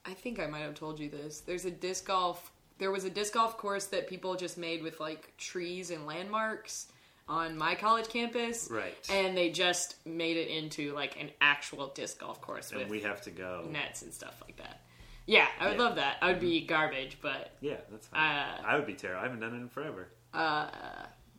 I 0.04 0.14
think 0.14 0.38
I 0.40 0.46
might 0.46 0.60
have 0.60 0.74
told 0.74 0.98
you 0.98 1.08
this. 1.08 1.40
There's 1.40 1.64
a 1.64 1.70
disc 1.70 2.06
golf. 2.06 2.50
There 2.78 2.90
was 2.90 3.04
a 3.04 3.10
disc 3.10 3.34
golf 3.34 3.56
course 3.56 3.86
that 3.86 4.08
people 4.08 4.34
just 4.34 4.58
made 4.58 4.82
with 4.82 4.98
like 5.00 5.36
trees 5.38 5.90
and 5.90 6.06
landmarks 6.06 6.88
on 7.28 7.56
my 7.56 7.74
college 7.76 8.08
campus. 8.08 8.68
Right. 8.70 8.94
And 9.10 9.36
they 9.36 9.50
just 9.50 9.94
made 10.04 10.36
it 10.36 10.48
into 10.48 10.92
like 10.94 11.20
an 11.20 11.30
actual 11.40 11.88
disc 11.94 12.18
golf 12.18 12.40
course 12.40 12.72
And 12.72 12.90
we 12.90 13.00
have 13.02 13.20
to 13.22 13.30
go. 13.30 13.64
nets 13.70 14.02
and 14.02 14.12
stuff 14.12 14.34
like 14.44 14.56
that. 14.56 14.80
Yeah, 15.26 15.46
I 15.60 15.68
would 15.68 15.76
Yeah. 15.78 15.82
love 15.84 15.94
that. 15.96 16.16
I 16.20 16.28
would 16.32 16.40
be 16.40 16.66
garbage, 16.66 17.18
but 17.22 17.52
Yeah, 17.60 17.76
that's 17.90 18.08
fine. 18.08 18.20
Uh, 18.20 18.62
I 18.66 18.74
would 18.76 18.86
be 18.86 18.94
terrible. 18.94 19.20
I 19.20 19.24
haven't 19.24 19.38
done 19.40 19.54
it 19.54 19.58
in 19.58 19.68
forever. 19.68 20.08
uh, 20.34 20.68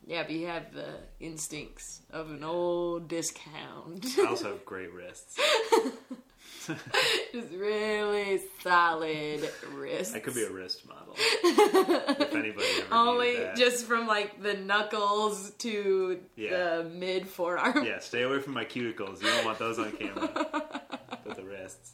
yeah, 0.06 0.22
but 0.22 0.32
you 0.32 0.46
have 0.46 0.72
the 0.72 0.94
instincts 1.20 2.00
of 2.10 2.30
an 2.30 2.44
old 2.44 3.08
discount. 3.08 4.06
I 4.18 4.26
also 4.26 4.52
have 4.52 4.64
great 4.66 4.92
wrists. 4.92 5.38
Just 7.32 7.52
really 7.52 8.40
solid 8.62 9.48
wrist. 9.72 10.14
I 10.14 10.20
could 10.20 10.34
be 10.34 10.44
a 10.44 10.50
wrist 10.50 10.86
model. 10.86 11.14
if 11.16 12.34
anybody 12.34 12.66
ever 12.80 12.94
Only 12.94 13.38
just 13.56 13.86
from 13.86 14.06
like 14.06 14.42
the 14.42 14.54
knuckles 14.54 15.50
to 15.58 16.20
Yeah. 16.36 16.50
the 16.78 16.84
mid 16.84 17.28
forearm. 17.28 17.84
Yeah, 17.84 17.98
stay 17.98 18.22
away 18.22 18.40
from 18.40 18.54
my 18.54 18.64
cuticles. 18.64 19.20
You 19.22 19.28
don't 19.28 19.44
want 19.44 19.58
those 19.58 19.78
on 19.78 19.92
camera. 19.92 20.30
but 21.24 21.36
the 21.36 21.44
wrists. 21.44 21.92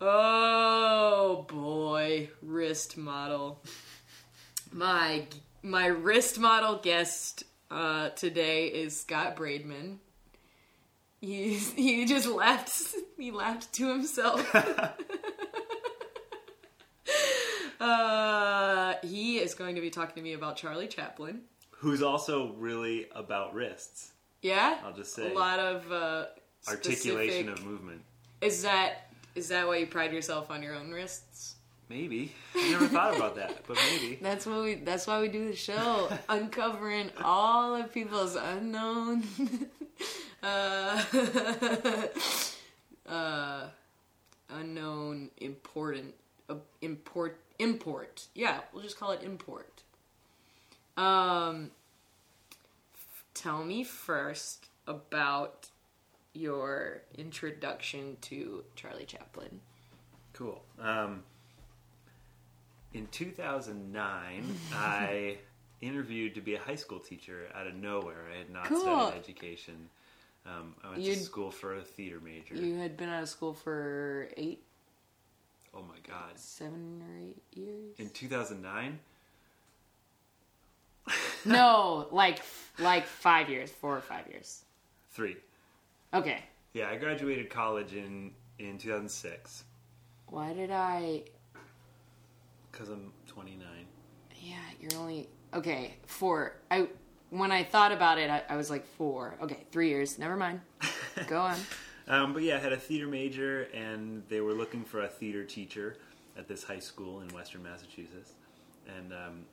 Oh 0.00 1.46
boy, 1.48 2.28
wrist 2.42 2.96
model. 2.96 3.62
My 4.72 5.26
my 5.62 5.86
wrist 5.86 6.38
model 6.38 6.76
guest 6.82 7.44
uh, 7.70 8.10
today 8.10 8.66
is 8.66 9.00
Scott 9.00 9.36
Braidman. 9.36 9.98
He 11.24 11.54
he 11.54 12.04
just 12.04 12.28
laughed. 12.28 12.70
He 13.16 13.30
laughed 13.30 13.72
to 13.74 13.88
himself. 13.88 14.54
uh, 17.80 18.94
he 19.02 19.38
is 19.38 19.54
going 19.54 19.76
to 19.76 19.80
be 19.80 19.88
talking 19.88 20.16
to 20.16 20.20
me 20.20 20.34
about 20.34 20.56
Charlie 20.56 20.88
Chaplin. 20.88 21.42
Who's 21.70 22.02
also 22.02 22.52
really 22.58 23.06
about 23.14 23.54
wrists. 23.54 24.12
Yeah, 24.42 24.78
I'll 24.84 24.92
just 24.92 25.14
say. 25.14 25.30
a 25.30 25.34
lot 25.34 25.60
of 25.60 25.90
uh, 25.92 26.26
Articulation 26.68 27.48
of 27.48 27.64
movement. 27.64 28.02
Is 28.40 28.64
that 28.64 29.12
is 29.34 29.48
that 29.48 29.66
why 29.66 29.76
you 29.76 29.86
pride 29.86 30.12
yourself 30.12 30.50
on 30.50 30.62
your 30.62 30.74
own 30.74 30.90
wrists? 30.90 31.54
Maybe. 31.88 32.32
I 32.54 32.70
never 32.72 32.88
thought 32.88 33.16
about 33.16 33.36
that, 33.36 33.66
but 33.66 33.78
maybe. 33.90 34.16
That's 34.22 34.44
what 34.44 34.62
we. 34.62 34.74
That's 34.74 35.06
why 35.06 35.20
we 35.20 35.28
do 35.28 35.48
the 35.48 35.56
show, 35.56 36.10
uncovering 36.28 37.10
all 37.22 37.76
of 37.76 37.92
people's 37.92 38.36
unknown, 38.36 39.24
uh, 40.44 41.02
uh, 43.08 43.68
unknown 44.50 45.30
important 45.38 46.14
uh, 46.48 46.56
import 46.82 47.40
import. 47.58 48.26
Yeah, 48.34 48.60
we'll 48.72 48.82
just 48.82 48.98
call 48.98 49.12
it 49.12 49.22
import. 49.22 49.82
Um, 50.96 51.70
f- 52.94 53.24
tell 53.34 53.64
me 53.64 53.82
first 53.84 54.68
about 54.86 55.68
your 56.34 57.02
introduction 57.16 58.16
to 58.22 58.64
Charlie 58.76 59.04
Chaplin. 59.06 59.60
Cool. 60.32 60.62
Um, 60.80 61.22
in 62.92 63.06
2009, 63.08 64.44
I 64.74 65.38
interviewed 65.80 66.34
to 66.34 66.40
be 66.40 66.54
a 66.54 66.60
high 66.60 66.74
school 66.76 66.98
teacher 66.98 67.48
out 67.54 67.66
of 67.66 67.74
nowhere. 67.74 68.26
I 68.34 68.38
had 68.38 68.50
not 68.50 68.66
Cool. 68.66 68.80
studied 68.80 69.18
education. 69.18 69.88
Um, 70.46 70.74
I 70.84 70.90
went 70.90 71.00
You'd- 71.02 71.18
to 71.18 71.24
school 71.24 71.50
for 71.50 71.74
a 71.76 71.82
theater 71.82 72.20
major. 72.20 72.54
You 72.54 72.76
had 72.76 72.96
been 72.96 73.08
out 73.08 73.22
of 73.22 73.28
school 73.28 73.54
for 73.54 74.28
eight, 74.36 74.62
oh 75.74 75.82
my 75.82 75.96
god. 76.06 76.36
seven 76.38 77.02
or 77.08 77.16
eight 77.18 77.42
years. 77.58 77.98
In 77.98 78.10
2009? 78.10 78.98
No, 81.46 82.08
like 82.10 82.40
like 82.78 83.04
five 83.06 83.50
years, 83.50 83.70
four 83.70 83.94
or 83.96 84.00
five 84.00 84.26
years. 84.28 84.62
Three. 85.10 85.36
Okay. 86.14 86.42
Yeah, 86.72 86.88
I 86.88 86.96
graduated 86.96 87.50
college 87.50 87.92
in, 87.94 88.30
in 88.58 88.78
2006 88.78 89.64
Why 90.28 90.54
did 90.54 90.70
I? 90.70 91.22
because 92.72 92.88
I'm 92.88 93.12
29. 93.26 93.60
Yeah, 94.40 94.54
you're 94.80 94.98
only 94.98 95.28
okay. 95.52 95.94
Four. 96.06 96.56
I 96.70 96.88
when 97.34 97.50
I 97.50 97.64
thought 97.64 97.92
about 97.92 98.18
it, 98.18 98.30
I, 98.30 98.42
I 98.48 98.56
was 98.56 98.70
like 98.70 98.86
four. 98.96 99.34
Okay, 99.42 99.58
three 99.72 99.88
years. 99.88 100.18
Never 100.18 100.36
mind. 100.36 100.60
Go 101.26 101.40
on. 101.40 101.56
Um, 102.06 102.32
but 102.32 102.42
yeah, 102.42 102.56
I 102.56 102.60
had 102.60 102.72
a 102.72 102.76
theater 102.76 103.06
major, 103.06 103.68
and 103.74 104.22
they 104.28 104.40
were 104.40 104.52
looking 104.52 104.84
for 104.84 105.02
a 105.02 105.08
theater 105.08 105.44
teacher 105.44 105.96
at 106.36 106.48
this 106.48 106.62
high 106.62 106.78
school 106.78 107.20
in 107.20 107.28
Western 107.28 107.62
Massachusetts. 107.62 108.32
And 108.96 109.12
um, 109.12 109.44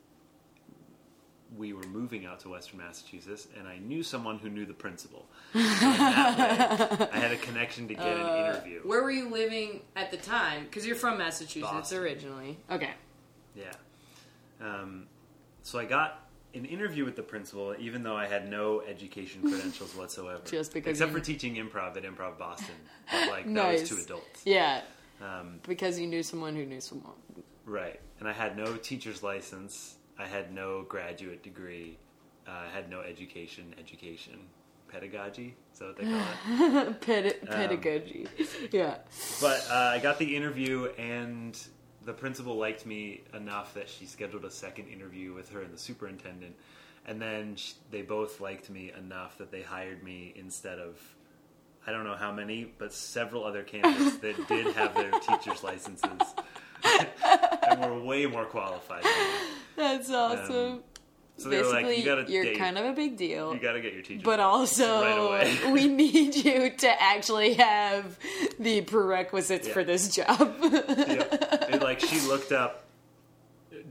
we 1.56 1.72
were 1.72 1.84
moving 1.84 2.24
out 2.26 2.40
to 2.40 2.50
Western 2.50 2.78
Massachusetts, 2.78 3.48
and 3.58 3.66
I 3.66 3.78
knew 3.78 4.02
someone 4.02 4.38
who 4.38 4.48
knew 4.48 4.66
the 4.66 4.74
principal. 4.74 5.26
That 5.54 6.98
way, 7.00 7.08
I 7.12 7.18
had 7.18 7.32
a 7.32 7.36
connection 7.36 7.88
to 7.88 7.94
get 7.94 8.06
an 8.06 8.20
interview. 8.46 8.78
Uh, 8.80 8.88
Where 8.88 9.02
were 9.02 9.10
you 9.10 9.28
living 9.28 9.80
at 9.96 10.10
the 10.10 10.16
time? 10.16 10.64
Because 10.64 10.86
you're 10.86 10.96
from 10.96 11.18
Massachusetts 11.18 11.72
Boston. 11.72 11.98
originally. 11.98 12.58
Okay. 12.70 12.90
Yeah. 13.54 13.72
Um, 14.60 15.06
so 15.62 15.78
I 15.78 15.84
got 15.84 16.21
an 16.54 16.64
interview 16.64 17.04
with 17.04 17.16
the 17.16 17.22
principal, 17.22 17.74
even 17.78 18.02
though 18.02 18.16
I 18.16 18.26
had 18.26 18.48
no 18.50 18.82
education 18.82 19.42
credentials 19.50 19.94
whatsoever. 19.96 20.42
Just 20.44 20.72
because 20.74 20.90
Except 20.92 21.12
you- 21.12 21.18
for 21.18 21.24
teaching 21.24 21.56
improv 21.56 21.96
at 21.96 22.02
Improv 22.04 22.38
Boston. 22.38 22.74
But, 23.10 23.28
like, 23.28 23.54
that 23.54 23.72
was 23.72 23.88
to 23.88 23.94
Nice. 23.94 24.04
adults. 24.04 24.42
Yeah, 24.44 24.82
Um, 25.20 25.60
because 25.66 25.98
you 26.00 26.06
knew 26.06 26.22
someone 26.22 26.54
who 26.56 26.64
knew 26.64 26.80
someone. 26.80 27.12
Right. 27.66 28.00
And 28.20 28.28
I 28.28 28.32
had 28.32 28.56
no 28.56 28.76
teacher's 28.76 29.22
license. 29.22 29.96
I 30.18 30.26
had 30.26 30.52
no 30.54 30.82
graduate 30.88 31.42
degree. 31.42 31.98
Uh, 32.46 32.50
I 32.50 32.74
had 32.74 32.88
no 32.90 33.00
education, 33.00 33.74
education. 33.78 34.38
Pedagogy? 34.88 35.54
Is 35.72 35.78
that 35.78 35.86
what 35.86 35.96
they 35.96 36.04
call 36.04 36.88
it? 36.90 37.00
Ped- 37.00 37.46
pedagogy. 37.50 38.26
yeah. 38.72 38.98
but 39.40 39.64
uh, 39.70 39.74
I 39.74 39.98
got 40.00 40.18
the 40.18 40.36
interview, 40.36 40.86
and 40.98 41.58
the 42.04 42.12
principal 42.12 42.56
liked 42.56 42.86
me 42.86 43.22
enough 43.34 43.74
that 43.74 43.88
she 43.88 44.06
scheduled 44.06 44.44
a 44.44 44.50
second 44.50 44.88
interview 44.88 45.32
with 45.32 45.50
her 45.50 45.62
and 45.62 45.72
the 45.72 45.78
superintendent. 45.78 46.54
And 47.06 47.20
then 47.20 47.56
sh- 47.56 47.72
they 47.90 48.02
both 48.02 48.40
liked 48.40 48.70
me 48.70 48.92
enough 48.96 49.38
that 49.38 49.50
they 49.50 49.62
hired 49.62 50.02
me 50.02 50.32
instead 50.36 50.78
of, 50.78 51.00
I 51.86 51.92
don't 51.92 52.04
know 52.04 52.14
how 52.14 52.32
many, 52.32 52.72
but 52.78 52.92
several 52.92 53.44
other 53.44 53.62
candidates 53.62 54.18
that 54.18 54.48
did 54.48 54.74
have 54.74 54.94
their 54.94 55.10
teacher's 55.20 55.62
licenses 55.62 56.20
and 57.68 57.80
were 57.80 58.00
way 58.00 58.26
more 58.26 58.44
qualified 58.44 59.02
than 59.02 59.12
me. 59.12 59.48
That's 59.76 60.10
um, 60.10 60.14
awesome. 60.14 60.82
So 61.38 61.48
they 61.48 61.58
were 61.58 61.64
like, 61.64 61.84
Basically, 61.86 61.96
you 61.96 62.04
gotta 62.04 62.30
you're 62.30 62.44
date. 62.44 62.58
kind 62.58 62.78
of 62.78 62.84
a 62.84 62.92
big 62.92 63.16
deal. 63.16 63.52
You 63.54 63.58
got 63.60 63.72
to 63.72 63.80
get 63.80 63.94
your 63.94 64.02
teacher. 64.02 64.22
but 64.24 64.38
right 64.38 64.44
also, 64.44 65.28
away. 65.30 65.56
we 65.72 65.88
need 65.88 66.34
you 66.36 66.70
to 66.70 67.02
actually 67.02 67.54
have 67.54 68.18
the 68.60 68.82
prerequisites 68.82 69.66
Yeah. 69.66 69.72
for 69.74 69.82
this 69.84 70.14
job. 70.14 70.56
Yep. 70.62 71.80
Like 71.82 72.00
she 72.00 72.20
looked 72.28 72.52
up 72.52 72.84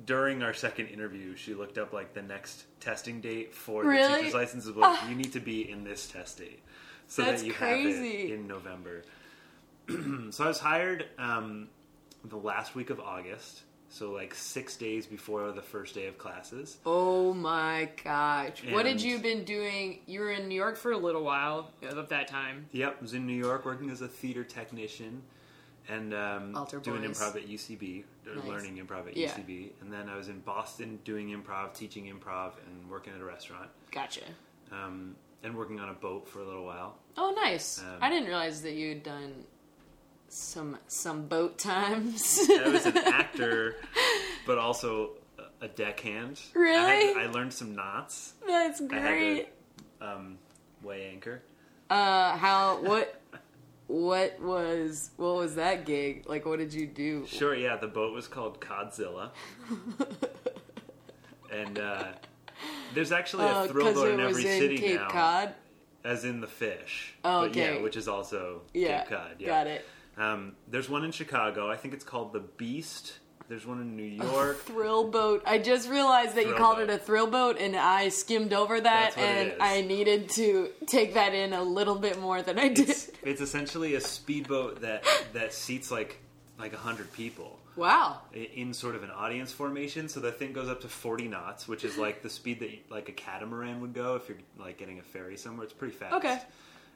during 0.06 0.44
our 0.44 0.54
second 0.54 0.88
interview. 0.88 1.36
She 1.36 1.54
looked 1.54 1.78
up 1.78 1.94
like 1.94 2.14
the 2.14 2.22
next 2.22 2.66
testing 2.80 3.22
date 3.22 3.54
for 3.54 3.84
Really? 3.84 4.08
the 4.12 4.18
teacher's 4.20 4.34
license. 4.34 4.66
Is 4.66 4.76
like 4.76 5.10
you 5.10 5.16
need 5.16 5.34
to 5.34 5.40
be 5.40 5.70
in 5.70 5.84
this 5.84 6.08
test 6.08 6.38
date 6.38 6.62
so 7.08 7.24
That's 7.24 7.42
that 7.42 7.48
you 7.48 7.54
have 7.54 7.78
it 7.78 8.32
in 8.32 8.48
November. 8.48 9.04
so 10.30 10.44
I 10.46 10.48
was 10.48 10.60
hired 10.60 11.08
um, 11.18 11.68
the 12.24 12.38
last 12.38 12.74
week 12.76 12.90
of 12.90 13.00
August. 13.02 13.64
So 13.94 14.12
like 14.12 14.34
six 14.34 14.78
days 14.78 15.06
before 15.06 15.52
the 15.52 15.62
first 15.62 15.94
day 15.94 16.08
of 16.08 16.18
classes. 16.18 16.78
oh 16.86 17.34
my 17.34 17.90
gosh. 18.04 18.64
what 18.72 18.86
had 18.86 19.02
you 19.02 19.20
been 19.20 19.44
doing? 19.44 20.00
You 20.08 20.22
were 20.22 20.32
in 20.32 20.48
New 20.48 20.56
York 20.56 20.78
for 20.78 20.94
a 20.94 20.98
little 20.98 21.24
while 21.24 21.72
at 21.84 22.08
that 22.10 22.28
time. 22.30 22.68
Yep, 22.72 22.96
I 22.98 23.02
was 23.02 23.14
in 23.14 23.28
New 23.28 23.34
York 23.36 23.66
working 23.66 23.90
as 23.90 24.02
a 24.02 24.08
theater 24.08 24.46
technician 24.46 25.22
and 25.90 26.14
um, 26.14 26.54
doing 26.84 27.02
Boys. 27.02 27.20
improv 27.20 27.36
at 27.36 27.50
UCB, 27.50 28.04
Nice. 28.34 28.46
learning 28.46 28.78
improv 28.78 29.08
at 29.08 29.18
Yeah. 29.18 29.30
UCB. 29.32 29.72
And 29.82 29.92
then 29.92 30.08
I 30.08 30.16
was 30.16 30.30
in 30.30 30.40
Boston 30.40 31.00
doing 31.04 31.30
improv, 31.30 31.74
teaching 31.74 32.06
improv, 32.06 32.52
and 32.66 32.90
working 32.90 33.12
at 33.14 33.20
a 33.20 33.26
restaurant, 33.26 33.70
Gotcha. 33.92 34.22
um, 34.72 35.16
and 35.44 35.54
working 35.58 35.80
on 35.82 35.90
a 35.90 35.94
boat 35.94 36.30
for 36.30 36.40
a 36.40 36.46
little 36.46 36.64
while. 36.66 36.96
Oh, 37.18 37.34
nice. 37.36 37.80
Um, 37.80 37.86
I 38.00 38.10
didn't 38.10 38.28
realize 38.30 38.62
that 38.62 38.74
you'd 38.74 39.04
done 39.04 39.44
some 40.34 40.78
some 40.88 41.28
boat 41.28 41.58
times. 41.58 42.40
I 42.50 42.68
was 42.70 42.86
an 42.86 42.98
actor, 43.06 43.76
but 44.46 44.58
also 44.58 45.12
a- 45.62 45.68
deckhand. 45.68 46.40
I, 46.56 46.60
Really? 46.60 47.14
had, 47.14 47.18
I 47.18 47.26
learned 47.32 47.54
some 47.54 47.76
knots. 47.76 48.34
That's 48.48 48.82
I 48.82 48.96
had 48.96 49.08
great. 49.08 49.48
to 50.00 50.08
um, 50.08 50.38
weigh 50.84 51.10
anchor. 51.12 51.42
Uh, 51.90 52.36
how 52.38 52.78
what 52.84 53.20
what 53.88 54.40
was 54.40 55.12
what 55.18 55.36
was 55.36 55.56
that 55.56 55.86
gig? 55.86 56.24
Like, 56.28 56.46
what 56.46 56.60
did 56.60 56.74
you 56.74 56.88
do? 56.88 57.26
Sure, 57.28 57.54
yeah, 57.54 57.76
the 57.76 57.88
boat 57.88 58.14
was 58.14 58.28
called 58.28 58.62
Codzilla. 58.62 59.32
and 61.52 61.78
uh, 61.80 62.06
there's 62.94 63.12
actually 63.12 63.44
a 63.46 63.48
Uh, 63.50 63.68
thrill 63.68 63.94
boat 63.94 64.12
in 64.12 64.18
was 64.26 64.38
every 64.38 64.50
in 64.52 64.60
city 64.60 64.78
Cape 64.78 65.00
now. 65.02 65.10
Cod. 65.10 65.54
as 66.06 66.24
in 66.24 66.40
the 66.42 66.48
fish. 66.48 67.14
Oh, 67.26 67.42
But 67.48 67.56
yeah, 67.56 67.64
okay. 67.72 67.82
which 67.82 67.98
is 67.98 68.08
also 68.08 68.62
Yeah, 68.74 69.00
Cape 69.02 69.10
Cod. 69.10 69.36
Yeah. 69.40 69.48
got 69.48 69.68
it. 69.68 69.86
Um, 70.22 70.54
there's 70.68 70.88
one 70.88 71.04
in 71.04 71.12
Chicago. 71.12 71.70
I 71.70 71.78
think 71.78 71.94
it's 71.94 72.04
called 72.04 72.32
the 72.32 72.40
Beast. 72.40 73.14
There's 73.50 73.66
one 73.66 73.82
in 73.82 73.98
New 73.98 74.04
York. 74.04 74.60
Thrill 74.60 75.10
boat. 75.10 75.42
I 75.46 75.58
just 75.58 75.90
realized 75.90 76.36
that 76.36 76.46
you 76.46 76.54
called 76.54 76.78
boat. 76.78 76.90
it 76.90 76.94
a 76.94 76.98
thrill 76.98 77.28
boat, 77.28 77.58
and 77.60 77.76
I 77.76 78.10
skimmed 78.10 78.54
over 78.54 78.80
that, 78.80 79.18
and. 79.18 79.54
I 79.60 79.82
needed 79.82 80.30
to 80.32 80.70
take 80.86 81.16
that 81.16 81.34
in 81.34 81.54
a 81.54 81.64
little 81.64 81.96
bit 81.96 82.20
more 82.20 82.42
than 82.42 82.60
I 82.60 82.70
did. 82.70 82.90
it's, 82.90 83.12
it's 83.24 83.42
essentially 83.42 83.96
a 83.96 84.02
speedboat 84.02 84.82
that 84.82 85.04
that 85.34 85.54
seats 85.54 85.92
like 85.92 86.20
like 86.58 86.74
hundred 86.74 87.12
people 87.12 87.60
wow. 87.76 88.20
in 88.34 88.74
sort 88.74 88.96
of 88.96 89.04
an 89.04 89.12
audience 89.12 89.52
formation. 89.52 90.08
So 90.08 90.20
the 90.20 90.32
thing 90.32 90.54
goes 90.54 90.70
up 90.70 90.82
to 90.82 90.88
40 90.88 91.28
knots, 91.28 91.68
which 91.68 91.84
is 91.84 91.98
like 91.98 92.22
the 92.22 92.30
speed 92.30 92.60
that 92.60 92.70
like 92.90 93.10
a 93.10 93.14
catamaran 93.14 93.82
would 93.82 93.94
go 93.94 94.16
if 94.16 94.30
you're 94.30 94.38
like 94.58 94.78
getting 94.78 95.00
a 95.00 95.04
ferry 95.04 95.38
somewhere. 95.38 95.66
It's 95.66 95.74
pretty 95.74 95.96
fast. 95.96 96.16
Okay. 96.16 96.40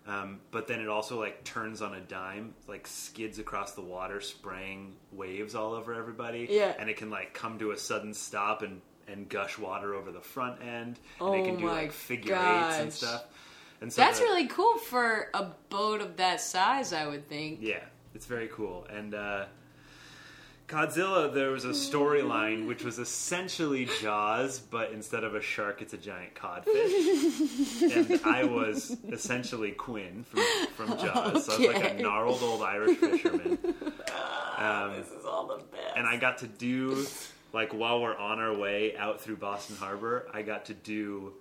Um, 0.08 0.40
but 0.52 0.68
then 0.68 0.82
it 0.82 0.88
also 0.88 1.20
like 1.20 1.44
turns 1.44 1.82
on 1.82 1.96
a 1.96 2.00
dime, 2.00 2.54
like 2.68 2.86
skids 2.86 3.40
across 3.40 3.72
the 3.74 3.82
water, 3.82 4.22
spraying 4.22 4.96
waves 5.12 5.56
all 5.56 5.74
over 5.74 5.94
everybody. 5.96 6.48
Yeah. 6.50 6.74
and 6.78 6.90
it 6.90 6.98
can 6.98 7.10
like 7.10 7.34
come 7.34 7.58
to 7.60 7.72
a 7.72 7.78
sudden 7.78 8.14
stop 8.14 8.62
and 8.62 8.82
and 9.08 9.30
gush 9.30 9.58
water 9.60 9.94
over 9.96 10.12
the 10.12 10.22
front 10.22 10.62
end. 10.62 11.00
Oh 11.22 11.34
and 11.34 11.42
it 11.42 11.50
can 11.50 11.58
do 11.60 11.66
my 11.66 11.72
like 11.74 11.92
figure 11.92 12.36
eights 12.36 12.76
and 12.78 12.90
gosh. 12.90 12.94
stuff. 12.94 13.24
And 13.82 13.92
so 13.92 14.02
That's 14.02 14.20
the- 14.20 14.26
really 14.26 14.48
cool 14.48 14.78
for 14.78 15.30
a 15.34 15.48
boat 15.70 16.02
of 16.02 16.18
that 16.18 16.40
size, 16.42 16.94
I 16.94 17.06
would 17.08 17.28
think. 17.28 17.60
yeah, 17.62 17.84
it's 18.14 18.26
very 18.26 18.48
cool. 18.48 18.86
And 18.90 19.14
uh, 19.16 19.46
Codzilla, 20.68 21.32
there 21.32 21.52
was 21.52 21.64
a 21.64 21.70
storyline 21.70 22.68
which 22.68 22.84
was 22.84 22.98
essentially 22.98 23.88
Jaws, 24.02 24.60
but 24.60 24.92
instead 24.92 25.24
of 25.24 25.36
a 25.36 25.42
shark, 25.42 25.82
it's 25.84 25.94
a 25.94 25.98
giant 25.98 26.34
codfish. 26.34 27.82
and 27.96 28.20
I 28.26 28.44
was 28.46 28.98
essentially 29.12 29.72
Quint 29.72 30.26
from, 30.28 30.42
from 30.76 30.98
Jaws. 31.06 31.46
So 31.46 31.54
I 31.54 31.58
was 31.58 31.68
like 31.68 32.00
a 32.00 32.02
gnarled 32.02 32.42
old 32.42 32.64
Irish 32.64 32.98
fisherman. 32.98 33.60
Um, 34.58 34.94
This 34.96 35.12
is 35.12 35.26
all 35.26 35.46
the 35.48 35.58
best. 35.72 35.98
and 35.98 36.08
I 36.08 36.18
got 36.18 36.40
to 36.40 36.48
do, 36.48 37.06
like, 37.54 37.72
while 37.74 38.02
we're 38.02 38.18
on 38.18 38.40
our 38.40 38.56
way 38.56 38.96
out 38.98 39.22
through 39.22 39.36
Boston 39.38 39.76
Harbor, 39.76 40.28
I 40.34 40.42
got 40.42 40.66
to 40.66 40.74
do 40.74 41.34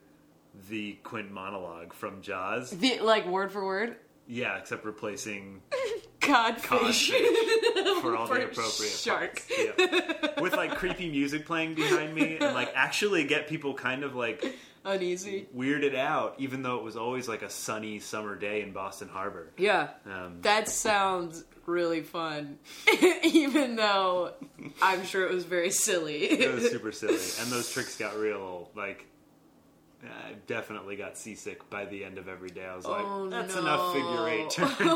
the 0.68 0.92
Quint 1.02 1.32
monologue 1.32 1.92
from 1.94 2.20
Jaws. 2.20 2.70
The- 2.70 3.00
like 3.00 3.26
word 3.26 3.50
for 3.52 3.64
word, 3.64 3.96
Yeah, 4.26 4.56
except 4.58 4.84
replacing 4.84 5.60
codfish, 6.20 7.10
codfish 7.10 8.00
for 8.00 8.16
all 8.16 8.26
For 8.26 8.38
the 8.38 8.44
appropriate 8.46 8.92
shark. 8.92 9.42
parts. 9.46 9.52
Yeah. 9.78 10.40
With 10.40 10.54
like 10.56 10.76
creepy 10.76 11.10
music 11.10 11.44
playing 11.46 11.74
behind 11.74 12.14
me 12.14 12.38
and 12.40 12.54
like 12.54 12.72
actually 12.74 13.24
get 13.24 13.48
people 13.48 13.74
kind 13.74 14.02
of 14.02 14.14
like 14.14 14.44
uneasy. 14.84 15.46
weirded 15.54 15.94
out, 15.94 16.34
even 16.38 16.62
though 16.62 16.76
it 16.78 16.84
was 16.84 16.96
always 16.96 17.28
like 17.28 17.42
a 17.42 17.50
sunny 17.50 17.98
summer 17.98 18.34
day 18.34 18.62
in 18.62 18.72
Boston 18.72 19.08
Harbor. 19.08 19.52
Yeah, 19.58 19.88
Um, 20.06 20.38
that 20.42 20.68
sounds 20.68 21.44
really 21.66 22.02
fun. 22.02 22.58
Even 23.24 23.76
though 23.76 24.32
I'm 24.82 25.04
sure 25.04 25.26
it 25.26 25.32
was 25.32 25.44
very 25.44 25.70
silly. 25.70 26.24
it 26.24 26.52
was 26.54 26.70
super 26.70 26.92
silly, 26.92 27.14
and 27.40 27.50
those 27.50 27.70
tricks 27.72 27.96
got 27.96 28.16
real. 28.18 28.70
Like, 28.76 29.06
I 30.08 30.32
definitely 30.46 30.96
got 30.96 31.16
seasick 31.16 31.68
by 31.70 31.84
the 31.84 32.04
end 32.04 32.18
of 32.18 32.28
every 32.28 32.50
day. 32.50 32.64
I 32.66 32.74
was 32.76 32.84
like, 32.86 33.04
Oh, 33.06 33.28
"That's 33.28 33.54
no. 33.54 33.60
enough 33.62 33.92
figure 33.92 34.28
eight 34.28 34.50
turns 34.50 34.72
for 34.72 34.86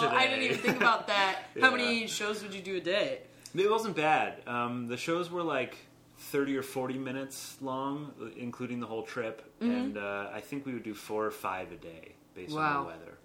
today." 0.00 0.16
I 0.16 0.26
didn't 0.28 0.44
even 0.44 0.58
think 0.58 0.76
about 0.76 1.06
that. 1.08 1.44
How 1.60 1.70
many 1.70 2.06
shows 2.06 2.42
would 2.42 2.54
you 2.54 2.60
do 2.62 2.76
a 2.76 2.80
day? 2.80 3.20
It 3.54 3.70
wasn't 3.70 3.96
bad. 3.96 4.42
Um, 4.46 4.88
the 4.88 4.96
shows 4.96 5.30
were 5.30 5.42
like 5.42 5.76
thirty 6.18 6.56
or 6.56 6.62
forty 6.62 6.98
minutes 6.98 7.56
long, 7.60 8.12
including 8.36 8.80
the 8.80 8.86
whole 8.86 9.02
trip, 9.04 9.44
Mm-hmm. 9.60 9.70
and 9.72 9.98
uh, 9.98 10.28
I 10.32 10.40
think 10.40 10.66
we 10.66 10.72
would 10.74 10.84
do 10.84 10.94
four 10.94 11.24
or 11.26 11.30
five 11.32 11.72
a 11.72 11.76
day 11.76 12.14
based 12.34 12.56
on 12.56 12.82
the 12.84 12.86
weather. 12.90 13.18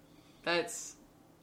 That's 0.44 0.96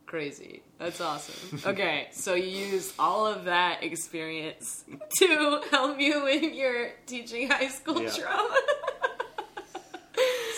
crazy. 0.06 0.62
That's 0.78 1.00
awesome. 1.00 1.60
Okay, 1.72 2.08
so 2.12 2.34
you 2.34 2.66
use 2.68 2.94
all 3.00 3.26
of 3.26 3.46
that 3.46 3.84
experience 3.84 4.84
to 5.20 5.62
help 5.72 6.00
you 6.00 6.28
in 6.28 6.54
your 6.54 6.92
teaching 7.06 7.50
high 7.50 7.70
school 7.70 8.02
Yeah. 8.02 8.14
drama. 8.18 8.58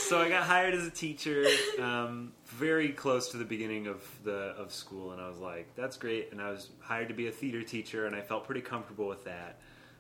So 0.10 0.22
I 0.22 0.30
got 0.30 0.44
hired 0.44 0.74
as 0.74 0.86
a 0.86 0.92
teacher, 0.92 1.46
um, 1.80 2.34
very 2.46 2.89
close 2.89 3.30
to 3.30 3.38
the 3.38 3.46
beginning 3.46 3.88
of 3.88 4.06
the 4.24 4.54
of 4.58 4.72
school, 4.72 5.12
and 5.12 5.22
I 5.22 5.28
was 5.28 5.39
like, 5.39 5.74
"That's 5.76 5.98
great." 5.98 6.32
And 6.32 6.42
I 6.42 6.52
was 6.52 6.70
hired 6.82 7.08
to 7.08 7.13
be 7.13 7.28
a 7.28 7.32
theater 7.32 7.63
teacher, 7.63 8.06
and 8.06 8.16
I 8.16 8.22
felt 8.22 8.46
pretty 8.46 8.62
comfortable 8.62 9.08
with 9.08 9.24
that. 9.24 9.60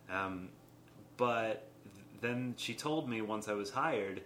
Um, 0.09 0.49
but 1.17 1.67
then 2.21 2.53
she 2.57 2.73
told 2.73 3.09
me 3.09 3.21
once 3.21 3.47
I 3.47 3.53
was 3.53 3.71
hired 3.71 4.21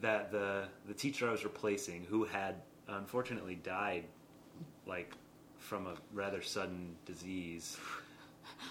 that 0.00 0.30
the 0.30 0.68
the 0.86 0.94
teacher 0.94 1.28
I 1.28 1.32
was 1.32 1.44
replacing, 1.44 2.04
who 2.04 2.24
had 2.24 2.56
unfortunately 2.88 3.54
died, 3.54 4.04
like 4.86 5.14
from 5.58 5.86
a 5.86 5.94
rather 6.12 6.42
sudden 6.42 6.96
disease 7.06 7.78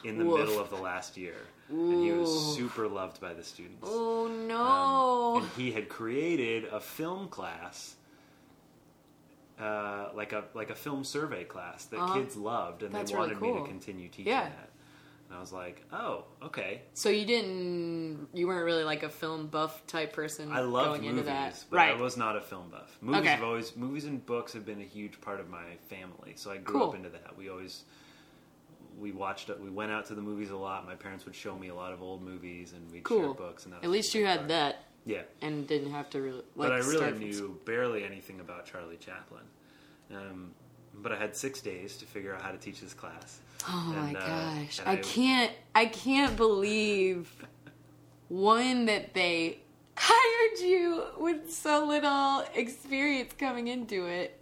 in 0.04 0.18
the 0.18 0.26
Woof. 0.26 0.40
middle 0.40 0.60
of 0.60 0.70
the 0.70 0.76
last 0.78 1.18
year, 1.18 1.38
and 1.70 2.04
he 2.04 2.12
was 2.12 2.56
super 2.56 2.88
loved 2.88 3.22
by 3.22 3.34
the 3.34 3.44
students. 3.44 3.84
oh 3.88 4.26
Um, 4.26 4.48
no. 4.48 5.38
and 5.38 5.50
he 5.56 5.72
had 5.72 5.88
created 5.90 6.66
a 6.66 6.80
film 6.80 7.28
class, 7.28 7.96
uh, 9.60 10.10
like 10.16 10.32
a 10.34 10.46
like 10.54 10.70
a 10.70 10.76
film 10.76 11.04
survey 11.04 11.44
class 11.44 11.86
that 11.86 11.98
Uh-huh. 12.00 12.14
kids 12.16 12.36
loved, 12.36 12.84
and 12.84 12.94
That's 12.94 13.12
they 13.12 13.18
really 13.18 13.36
wanted 13.36 13.42
me 13.56 13.60
to 13.62 13.68
continue 13.68 14.08
teaching 14.08 14.28
Yeah. 14.28 14.44
that. 14.50 14.70
And 15.28 15.38
I 15.38 15.42
was 15.42 15.54
like, 15.54 15.84
oh, 15.94 16.24
okay. 16.42 16.82
so 16.94 17.10
you 17.10 17.24
didn't 17.26 18.30
you 18.34 18.48
weren't 18.48 18.66
really 18.66 18.84
like 18.84 19.04
a 19.04 19.10
film 19.10 19.46
buff 19.48 19.86
type 19.86 20.12
person 20.14 20.52
I 20.52 20.62
love 20.62 20.88
going 20.88 21.02
movies, 21.02 21.20
into 21.20 21.24
that. 21.30 21.64
but 21.70 21.78
right. 21.78 21.96
I 21.96 22.02
was 22.02 22.18
not 22.18 22.36
a 22.36 22.42
film 22.42 22.70
buff. 22.72 22.98
Movies 23.02 23.20
Okay. 23.22 23.30
have 23.30 23.44
always 23.44 23.76
movies 23.76 24.06
and 24.06 24.26
books 24.26 24.54
have 24.54 24.66
been 24.66 24.82
a 24.82 24.86
huge 24.86 25.22
part 25.22 25.40
of 25.40 25.48
my 25.50 25.76
family, 25.88 26.34
so 26.36 26.50
I 26.52 26.58
grew 26.58 26.80
Cool. 26.80 26.90
up 26.90 26.96
into 26.96 27.10
that. 27.10 27.38
We 27.38 27.48
always 27.50 27.84
we 29.00 29.12
watched 29.12 29.50
it. 29.50 29.60
We 29.60 29.70
went 29.70 29.92
out 29.92 30.06
to 30.08 30.16
the 30.16 30.22
movies 30.22 30.50
a 30.50 30.58
lot. 30.58 30.86
My 30.86 30.96
parents 30.96 31.26
would 31.26 31.36
show 31.36 31.56
me 31.56 31.70
a 31.70 31.76
lot 31.76 31.94
of 31.94 32.02
old 32.02 32.22
movies, 32.22 32.74
and 32.74 32.84
we'd 32.92 32.98
share 33.08 33.20
Cool. 33.20 33.34
books. 33.34 33.64
And 33.66 33.74
that 33.74 33.78
At 33.78 33.84
was 33.84 33.92
least 33.92 34.14
you 34.16 34.26
had 34.26 34.40
part. 34.40 34.48
that 34.50 34.84
Yeah. 35.06 35.22
and 35.42 35.68
didn't 35.68 35.92
have 35.92 36.10
to 36.12 36.22
really 36.22 36.44
like 36.56 36.70
but 36.70 36.72
I 36.74 36.78
really 36.80 37.12
knew 37.18 37.60
barely 37.66 38.04
anything 38.04 38.40
about 38.40 38.66
Charlie 38.66 38.98
Chaplin. 38.98 39.44
Um, 40.12 40.54
but 40.96 41.12
I 41.12 41.16
had 41.18 41.36
six 41.36 41.62
days 41.62 41.98
to 41.98 42.06
figure 42.06 42.36
out 42.36 42.42
how 42.42 42.52
to 42.52 42.58
teach 42.58 42.82
this 42.82 42.94
class. 42.94 43.40
Oh 43.68 43.94
And, 43.96 44.14
my 44.14 44.20
uh, 44.20 44.28
gosh. 44.28 44.80
and 44.80 44.90
I- 44.90 44.96
can't 44.98 45.52
I 45.76 45.86
can't 45.86 46.36
believe 46.36 47.46
one 48.28 48.86
that 48.86 49.14
they 49.14 49.60
hired 49.98 50.60
you 50.60 51.04
with 51.18 51.52
so 51.54 51.86
little 51.86 52.44
experience 52.54 53.34
coming 53.38 53.68
into 53.68 54.06
it 54.06 54.42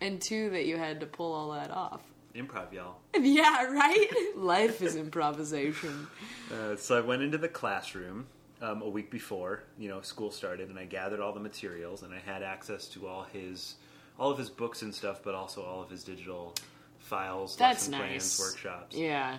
and 0.00 0.20
two 0.20 0.50
that 0.50 0.66
you 0.66 0.76
had 0.76 1.00
to 1.00 1.06
pull 1.06 1.32
all 1.32 1.52
that 1.52 1.70
off. 1.70 2.02
Improv, 2.36 2.72
y'all. 2.72 2.96
Yeah, 3.18 3.64
right? 3.64 4.08
Life 4.36 4.82
is 4.82 4.96
improvisation. 4.96 6.06
Uh, 6.52 6.76
so 6.76 6.96
I 6.96 7.00
went 7.00 7.22
into 7.22 7.38
the 7.38 7.48
classroom 7.48 8.26
um, 8.62 8.82
a 8.82 8.88
week 8.88 9.10
before, 9.10 9.62
you 9.78 9.88
know, 9.88 10.00
school 10.02 10.30
started, 10.30 10.68
and 10.68 10.78
I 10.78 10.84
gathered 10.84 11.20
all 11.20 11.32
the 11.32 11.40
materials, 11.40 12.02
and 12.02 12.12
I 12.14 12.18
had 12.18 12.42
access 12.42 12.86
to 12.88 13.06
all 13.06 13.24
his, 13.32 13.76
all 14.18 14.30
of 14.30 14.38
his 14.38 14.50
books 14.50 14.82
and 14.82 14.94
stuff, 14.94 15.20
but 15.24 15.34
also 15.34 15.62
all 15.62 15.82
of 15.82 15.90
his 15.90 16.04
digital 16.04 16.54
files, 16.98 17.56
That's 17.56 17.88
lesson 17.88 17.92
nice. 17.92 18.36
plans, 18.36 18.38
workshops. 18.40 18.96
Yeah. 18.96 19.38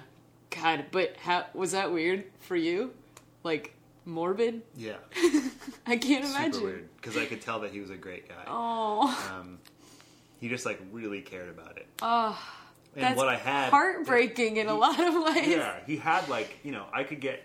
God, 0.49 0.85
but 0.91 1.17
how 1.17 1.45
was 1.53 1.73
that 1.73 1.91
weird 1.91 2.23
for 2.39 2.55
you? 2.55 2.93
Like 3.43 3.73
morbid? 4.05 4.61
Yeah, 4.75 4.95
I 5.85 5.97
can't 5.97 6.23
imagine. 6.25 6.53
super 6.53 6.65
weird 6.65 6.95
because 6.95 7.17
I 7.17 7.25
could 7.25 7.41
tell 7.41 7.59
that 7.59 7.71
he 7.71 7.81
was 7.81 7.89
a 7.89 7.97
great 7.97 8.29
guy. 8.29 8.35
Oh. 8.47 9.37
Um, 9.37 9.59
he 10.39 10.47
just 10.47 10.65
like 10.65 10.79
really 10.91 11.21
cared 11.21 11.49
about 11.49 11.77
it. 11.77 11.87
Oh. 12.01 12.39
And 12.97 13.05
That's 13.05 13.17
what 13.17 13.27
I 13.29 13.35
had 13.37 13.69
heartbreaking 13.69 14.57
in 14.57 14.67
a 14.67 14.73
lot 14.73 14.99
of 14.99 15.13
ways. 15.23 15.47
Yeah, 15.47 15.75
he 15.85 15.97
had 15.97 16.27
like 16.29 16.57
you 16.63 16.71
know 16.71 16.85
I 16.91 17.03
could 17.03 17.19
get 17.21 17.43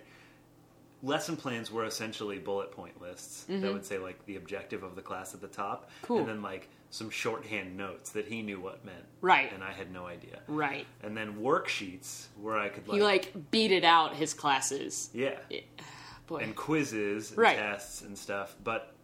lesson 1.03 1.37
plans 1.37 1.71
were 1.71 1.85
essentially 1.85 2.39
bullet 2.39 2.71
point 2.71 3.01
lists 3.03 3.45
that 3.49 3.73
would 3.73 3.85
say 3.85 3.99
like 3.99 4.25
the 4.27 4.37
objective 4.37 4.83
of 4.83 4.95
the 4.97 5.03
class 5.03 5.35
at 5.35 5.41
the 5.41 5.49
top, 5.49 5.91
Mm-hmm. 5.91 6.07
Cool. 6.07 6.19
and 6.21 6.29
then 6.29 6.43
like 6.43 6.69
some 6.91 7.11
shorthand 7.11 7.77
notes 7.77 8.11
that 8.11 8.27
he 8.27 8.41
knew 8.43 8.61
what 8.61 8.85
meant, 8.85 9.05
Right. 9.21 9.53
And 9.53 9.65
I 9.65 9.73
had 9.73 9.91
no 9.93 10.07
idea, 10.07 10.41
Right. 10.47 10.87
And 11.03 11.17
then 11.17 11.35
worksheets 11.37 12.27
where 12.41 12.57
I 12.59 12.69
could 12.69 12.87
like, 12.89 12.97
He 12.99 13.03
like 13.03 13.51
beat 13.51 13.73
it 13.73 13.85
out 13.85 14.15
his 14.15 14.33
classes. 14.35 15.11
yeah, 15.13 15.39
Boy. 16.29 16.39
and 16.39 16.55
quizzes 16.57 17.31
and 17.31 17.39
Right. 17.39 17.57
tests 17.59 18.03
and 18.03 18.17
stuff, 18.17 18.55
but 18.65 18.95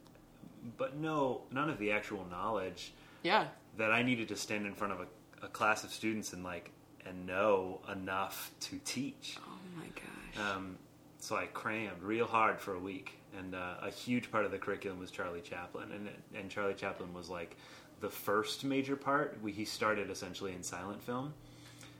but 0.76 0.96
no 0.96 1.42
none 1.50 1.68
of 1.68 1.78
the 1.78 1.90
actual 1.92 2.24
knowledge 2.30 2.92
yeah. 3.22 3.46
that 3.76 3.90
I 3.90 4.02
needed 4.02 4.28
to 4.28 4.36
stand 4.36 4.66
in 4.66 4.74
front 4.74 4.92
of 4.92 5.00
a, 5.00 5.06
a 5.42 5.48
class 5.48 5.84
of 5.84 5.90
students 5.90 6.32
and 6.32 6.44
like 6.44 6.70
and 7.06 7.26
know 7.26 7.80
enough 7.90 8.50
to 8.60 8.78
teach. 8.84 9.38
Oh 9.40 9.58
my 9.76 9.86
gosh. 9.94 10.54
Um, 10.54 10.76
so 11.20 11.36
I 11.36 11.46
crammed 11.46 12.02
real 12.02 12.26
hard 12.26 12.60
for 12.60 12.74
a 12.74 12.78
week, 12.78 13.12
and 13.36 13.54
uh, 13.54 13.74
a 13.82 13.90
huge 13.90 14.30
part 14.30 14.44
of 14.44 14.50
the 14.50 14.58
curriculum 14.58 14.98
was 14.98 15.10
Charlie 15.10 15.40
Chaplin, 15.40 15.90
and 15.92 16.08
and 16.34 16.50
Charlie 16.50 16.74
Chaplin 16.74 17.12
was 17.12 17.28
like 17.28 17.56
the 18.00 18.10
first 18.10 18.64
major 18.64 18.96
part. 18.96 19.38
We, 19.42 19.52
he 19.52 19.64
started 19.64 20.10
essentially 20.10 20.52
in 20.52 20.62
silent 20.62 21.02
film, 21.02 21.34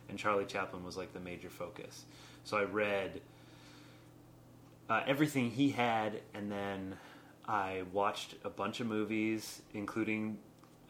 and 0.08 0.18
Charlie 0.18 0.46
Chaplin 0.46 0.84
was 0.84 0.96
like 0.96 1.12
the 1.12 1.20
major 1.20 1.50
focus. 1.50 2.04
So 2.44 2.56
I 2.56 2.64
read 2.64 3.20
uh, 4.88 5.02
everything 5.06 5.50
he 5.50 5.70
had, 5.70 6.20
and 6.34 6.50
then 6.50 6.96
I 7.46 7.82
watched 7.92 8.34
a 8.44 8.50
bunch 8.50 8.80
of 8.80 8.86
movies, 8.86 9.62
including 9.74 10.38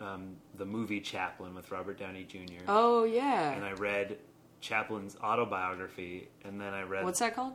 um, 0.00 0.36
the 0.56 0.64
movie 0.64 1.00
Chaplin 1.00 1.54
with 1.54 1.70
Robert 1.70 1.98
Downey 1.98 2.24
Jr. 2.24 2.64
oh 2.68 3.04
yeah. 3.04 3.52
And 3.52 3.64
I 3.64 3.72
read 3.72 4.18
Chaplin's 4.60 5.16
autobiography, 5.22 6.28
and 6.44 6.60
then 6.60 6.74
I 6.74 6.82
read 6.82 7.04
What's 7.04 7.20
that 7.20 7.34
called? 7.34 7.54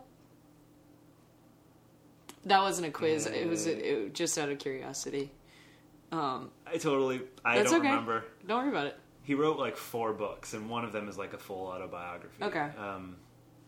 That 2.45 2.61
wasn't 2.61 2.87
a 2.87 2.91
quiz. 2.91 3.25
It 3.25 3.47
was 3.47 3.67
it, 3.67 4.13
just 4.13 4.37
out 4.37 4.49
of 4.49 4.59
curiosity. 4.59 5.31
Um, 6.11 6.51
I 6.67 6.77
totally. 6.77 7.21
I 7.43 7.57
That's 7.57 7.71
don't 7.71 7.79
okay. 7.79 7.89
remember. 7.89 8.25
don't 8.45 8.59
worry 8.59 8.69
about 8.69 8.87
it. 8.87 8.97
He 9.23 9.33
wrote 9.33 9.57
like 9.57 9.77
four 9.77 10.13
books, 10.13 10.53
and 10.53 10.69
one 10.69 10.83
of 10.83 10.91
them 10.91 11.07
is 11.07 11.17
like 11.17 11.33
a 11.33 11.37
full 11.37 11.67
autobiography. 11.67 12.43
Okay. 12.43 12.67
Um, 12.77 13.15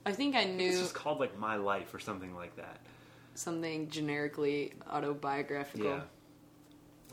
I 0.06 0.12
think 0.12 0.36
I 0.36 0.44
knew. 0.44 0.68
it's 0.68 0.80
just 0.80 0.94
called 0.94 1.20
like 1.20 1.38
My 1.40 1.56
Life 1.56 1.94
or 1.94 2.00
something 2.00 2.36
like 2.36 2.56
that. 2.58 2.80
something 3.34 3.90
generically 3.90 4.74
autobiographical. 4.92 5.86
Yeah. 5.86 6.02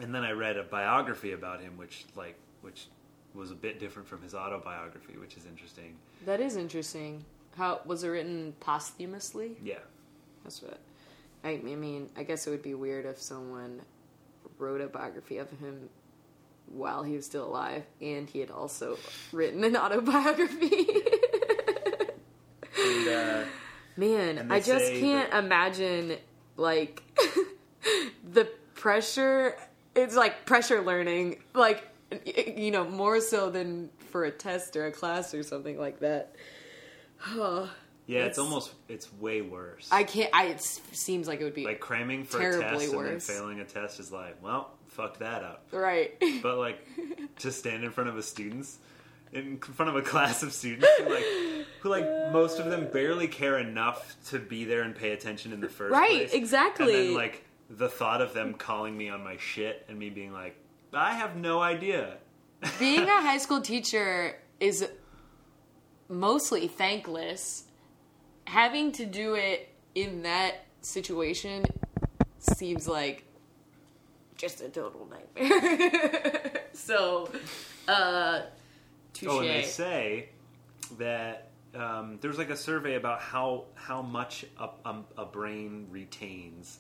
And 0.01 0.15
then 0.15 0.25
I 0.25 0.33
read 0.33 0.57
a 0.57 0.63
biography 0.63 1.33
about 1.33 1.61
him, 1.61 1.77
which 1.77 2.07
like 2.17 2.37
which 2.63 2.87
was 3.35 3.51
a 3.51 3.55
bit 3.55 3.81
different 3.81 4.09
from 4.09 4.23
his 4.23 4.35
autobiography, 4.35 5.17
which 5.19 5.37
is 5.37 5.47
interesting. 5.47 5.97
That 6.27 6.41
is 6.41 6.57
interesting. 6.57 7.25
How 7.57 7.81
was 7.85 8.05
it 8.05 8.09
written 8.09 8.55
posthumously? 8.61 9.57
Yeah, 9.63 9.79
That's 10.45 10.63
what. 10.63 10.79
I, 11.45 11.51
I 11.51 11.57
mean, 11.59 12.09
I 12.17 12.23
guess 12.23 12.47
it 12.47 12.51
would 12.51 12.63
be 12.63 12.75
weird 12.75 13.05
if 13.05 13.21
someone 13.21 13.81
wrote 14.59 14.81
a 14.81 14.87
biography 14.87 15.39
of 15.39 15.51
him 15.51 15.89
while 16.67 17.03
he 17.03 17.17
was 17.17 17.27
still 17.27 17.47
alive, 17.47 17.85
and 18.01 18.29
he 18.29 18.39
had 18.39 18.51
also 18.51 18.97
written 19.33 19.65
an 19.65 19.77
autobiography. 19.77 20.87
and 22.79 23.09
uh, 23.09 23.45
Man, 23.97 24.51
I 24.51 24.61
just 24.61 24.93
can't 24.93 25.33
imagine 25.35 26.17
like 26.57 27.03
the 28.33 28.49
pressure. 28.75 29.57
It's 29.95 30.17
like 30.17 30.47
pressure 30.47 30.83
learning, 30.83 31.39
like 31.55 31.89
you 32.57 32.71
know, 32.71 32.85
more 32.85 33.21
so 33.21 33.51
than 33.51 33.91
for 34.11 34.25
a 34.25 34.31
test 34.31 34.77
or 34.77 34.87
a 34.87 34.93
class 34.93 35.33
or 35.35 35.43
something 35.43 35.79
like 35.79 36.01
that. 36.01 36.35
yeah, 37.35 37.67
It's- 38.07 38.29
it's 38.31 38.39
almost 38.39 38.73
it's 38.89 39.13
way 39.15 39.43
worse. 39.43 39.89
I 39.91 40.05
can't. 40.05 40.31
I 40.33 40.47
it 40.47 40.61
seems 40.63 41.29
like 41.29 41.41
it 41.41 41.45
would 41.45 41.55
be 41.55 41.65
like 41.65 41.81
cramming 41.81 42.25
for 42.25 42.39
a 42.41 42.61
test 42.61 42.93
and 42.93 43.07
then 43.07 43.21
failing 43.21 43.61
a 43.61 43.65
test 43.65 44.01
is 44.01 44.11
like, 44.13 44.43
well, 44.43 44.71
fuck 44.89 45.19
that 45.19 45.43
up. 45.43 45.67
right. 45.73 46.13
But 46.43 46.59
like, 46.59 46.87
to 47.39 47.53
stand 47.53 47.85
in 47.85 47.91
front 47.91 48.11
of 48.11 48.17
a 48.19 48.23
students, 48.23 48.79
in 49.33 49.59
front 49.59 49.89
of 49.89 49.97
a 49.97 50.03
class 50.03 50.43
of 50.43 50.53
students 50.53 50.89
who 50.99 51.09
like, 51.09 51.25
who 51.81 51.89
like 51.89 52.33
most 52.33 52.59
of 52.59 52.67
them 52.67 52.89
barely 52.93 53.29
care 53.29 53.59
enough 53.59 54.17
to 54.27 54.39
be 54.39 54.65
there 54.65 54.83
and 54.83 54.95
pay 54.95 55.13
attention 55.13 55.53
in 55.53 55.61
the 55.61 55.69
first 55.69 55.93
Right, 55.93 56.09
place. 56.11 56.33
Right, 56.33 56.35
exactly. 56.39 56.85
And 56.95 57.09
then 57.11 57.15
like 57.15 57.45
the 57.77 57.89
thought 57.89 58.21
of 58.21 58.35
them 58.35 58.55
calling 58.55 58.97
me 58.97 59.09
on 59.09 59.25
my 59.25 59.37
shit 59.39 59.85
and 59.89 59.99
me 59.99 60.11
being 60.11 60.33
like, 60.33 60.57
I 60.93 61.15
have 61.15 61.37
no 61.37 61.61
idea. 61.61 62.19
Being 62.79 63.03
a 63.03 63.23
high 63.23 63.39
school 63.39 63.61
teacher 63.61 64.37
is 64.61 64.87
mostly 66.09 66.69
thankless. 66.69 67.65
Having 68.45 68.93
to 68.93 69.07
do 69.07 69.35
it 69.35 69.69
in 69.95 70.23
that 70.23 70.67
situation 70.81 71.65
seems 72.39 72.87
like 72.87 73.25
just 74.37 74.61
a 74.61 74.69
total 74.69 75.09
nightmare. 75.11 76.61
so, 76.73 77.31
uh, 77.89 78.43
touche. 79.15 79.29
Oh, 79.29 79.41
and 79.41 79.49
they 79.49 79.63
say 79.63 80.29
that 80.99 81.51
um, 81.75 82.19
there's 82.21 82.39
like 82.39 82.51
a 82.51 82.57
survey 82.57 82.95
about 82.95 83.21
how 83.21 83.65
how 83.75 84.03
much 84.03 84.45
a, 84.59 84.69
a, 84.85 85.03
a 85.19 85.25
brain 85.25 85.87
retains 85.91 86.79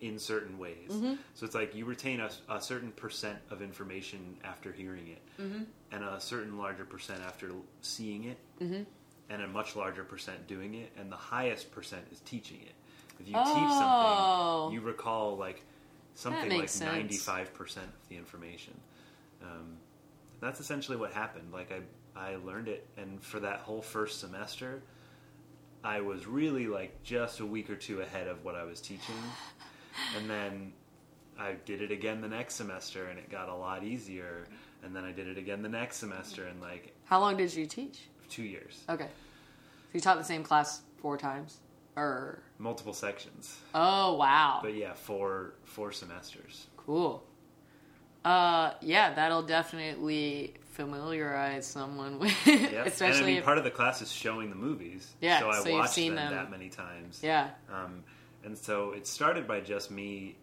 in 0.00 0.18
certain 0.18 0.58
ways. 0.58 0.90
Mm-hmm. 0.90 1.14
So 1.34 1.44
it's 1.46 1.54
like 1.54 1.74
you 1.74 1.84
retain 1.84 2.20
a, 2.20 2.30
a 2.48 2.60
certain 2.60 2.92
percent 2.92 3.38
of 3.50 3.62
information 3.62 4.36
after 4.44 4.72
hearing 4.72 5.08
it, 5.08 5.22
Mm-hmm. 5.42 5.62
and 5.92 6.04
a 6.04 6.20
certain 6.20 6.58
larger 6.58 6.84
percent 6.84 7.20
after 7.26 7.50
seeing 7.80 8.24
it, 8.24 8.38
Mm-hmm. 8.60 8.82
and 9.30 9.42
a 9.42 9.46
much 9.48 9.74
larger 9.76 10.04
percent 10.04 10.46
doing 10.46 10.74
it, 10.74 10.92
and 10.98 11.10
the 11.10 11.16
highest 11.16 11.70
percent 11.72 12.02
is 12.12 12.20
teaching 12.20 12.58
it. 12.62 12.74
If 13.20 13.28
you 13.28 13.34
Oh. 13.36 13.44
teach 13.44 14.72
something, 14.72 14.74
you 14.74 14.80
recall 14.86 15.36
like 15.36 15.62
something 16.14 16.50
like 16.50 16.70
ninety 16.80 17.16
five 17.16 17.52
percent 17.54 17.86
of 17.86 18.08
the 18.08 18.16
information. 18.16 18.74
Um, 19.42 19.76
that's 20.40 20.60
essentially 20.60 20.96
what 20.96 21.12
happened. 21.12 21.52
Like 21.52 21.72
I, 21.72 21.80
I 22.32 22.36
learned 22.36 22.68
it, 22.68 22.86
and 22.96 23.20
for 23.22 23.40
that 23.40 23.60
whole 23.60 23.82
first 23.82 24.20
semester, 24.20 24.82
I 25.82 26.00
was 26.00 26.26
really 26.26 26.66
like 26.68 27.02
just 27.02 27.40
a 27.40 27.46
week 27.46 27.70
or 27.70 27.76
two 27.76 28.00
ahead 28.00 28.26
of 28.28 28.44
what 28.44 28.54
I 28.54 28.62
was 28.64 28.80
teaching, 28.80 29.14
and 30.16 30.28
then 30.28 30.72
I 31.38 31.54
did 31.64 31.82
it 31.82 31.90
again 31.90 32.20
the 32.20 32.28
next 32.28 32.54
semester, 32.54 33.06
and 33.08 33.18
it 33.18 33.30
got 33.30 33.48
a 33.48 33.54
lot 33.54 33.84
easier. 33.84 34.44
And 34.84 34.94
then 34.94 35.04
I 35.04 35.10
did 35.12 35.26
it 35.26 35.38
again 35.38 35.62
the 35.62 35.68
next 35.68 35.96
semester, 35.96 36.46
and 36.46 36.60
like 36.60 36.94
How 37.04 37.18
long 37.20 37.36
did 37.36 37.52
you 37.54 37.66
teach? 37.66 38.00
two 38.28 38.42
years, 38.42 38.84
Okay. 38.88 39.06
So 39.06 39.94
you 39.94 40.00
taught 40.00 40.18
the 40.18 40.24
same 40.24 40.42
class 40.44 40.82
four 40.98 41.16
times? 41.16 41.58
Or. 41.96 42.38
multiple 42.58 42.92
sections. 42.92 43.56
Oh, 43.74 44.14
wow. 44.16 44.60
But 44.62 44.74
yeah, 44.74 44.92
four 44.94 45.54
four 45.64 45.90
semesters. 45.92 46.66
Cool. 46.76 47.24
Uh, 48.24 48.72
yeah, 48.82 49.14
that'll 49.14 49.42
definitely 49.42 50.54
familiarize 50.72 51.66
someone 51.66 52.18
with, 52.18 52.34
Yeah, 52.46 52.54
and 52.54 52.76
I 52.78 52.84
especially 52.84 53.26
mean, 53.26 53.36
if, 53.38 53.44
part 53.44 53.58
of 53.58 53.64
the 53.64 53.70
class 53.70 54.00
is 54.02 54.12
showing 54.12 54.50
the 54.50 54.56
movies. 54.56 55.12
Yeah, 55.20 55.40
so 55.40 55.50
I 55.50 55.60
so 55.60 55.72
watched 55.72 55.92
seen 55.94 56.14
them, 56.14 56.32
them. 56.32 56.44
that 56.44 56.50
many 56.50 56.68
times. 56.68 57.20
yeah, 57.22 57.50
Um, 57.72 58.04
and 58.48 58.56
so 58.56 58.92
it 58.92 59.06
started 59.06 59.46
by 59.46 59.60
just 59.60 59.90
me 59.90 60.36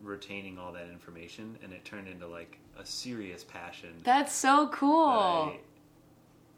retaining 0.00 0.58
all 0.58 0.72
that 0.72 0.88
information, 0.90 1.58
and 1.62 1.70
it 1.70 1.84
turned 1.84 2.08
into 2.08 2.26
like 2.26 2.58
a 2.78 2.86
serious 2.86 3.44
passion 3.44 3.90
that's 4.02 4.32
so 4.32 4.64
that, 4.64 4.72
cool. 4.72 5.06
I, 5.06 5.58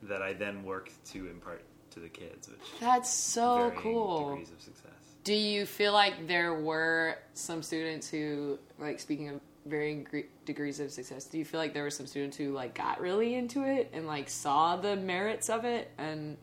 that 0.02 0.22
I 0.22 0.34
then 0.34 0.62
worked 0.62 0.92
to 1.06 1.26
impart 1.26 1.64
to 1.90 2.00
the 2.00 2.08
kids, 2.08 2.48
which 2.48 2.60
That's 2.78 3.10
so 3.10 3.72
cool. 3.76 4.30
degrees 4.30 4.52
of 4.52 4.60
success. 4.60 4.92
Do 5.24 5.34
you 5.34 5.66
feel 5.66 5.92
like 5.92 6.28
there 6.28 6.54
were 6.54 7.18
some 7.32 7.60
students 7.60 8.08
who, 8.08 8.60
like, 8.78 9.00
speaking 9.00 9.30
of 9.30 9.40
varying 9.66 10.04
gre- 10.04 10.28
degrees 10.44 10.78
of 10.78 10.92
success, 10.92 11.24
do 11.24 11.38
you 11.38 11.44
feel 11.44 11.58
like 11.58 11.74
there 11.74 11.82
were 11.82 11.90
some 11.90 12.06
students 12.06 12.36
who 12.36 12.52
like 12.52 12.74
got 12.74 13.00
really 13.00 13.34
into 13.34 13.64
it 13.64 13.90
and 13.92 14.06
like 14.06 14.28
saw 14.28 14.76
the 14.76 14.94
merits 14.94 15.50
of 15.50 15.64
it 15.64 15.90
and 15.98 16.36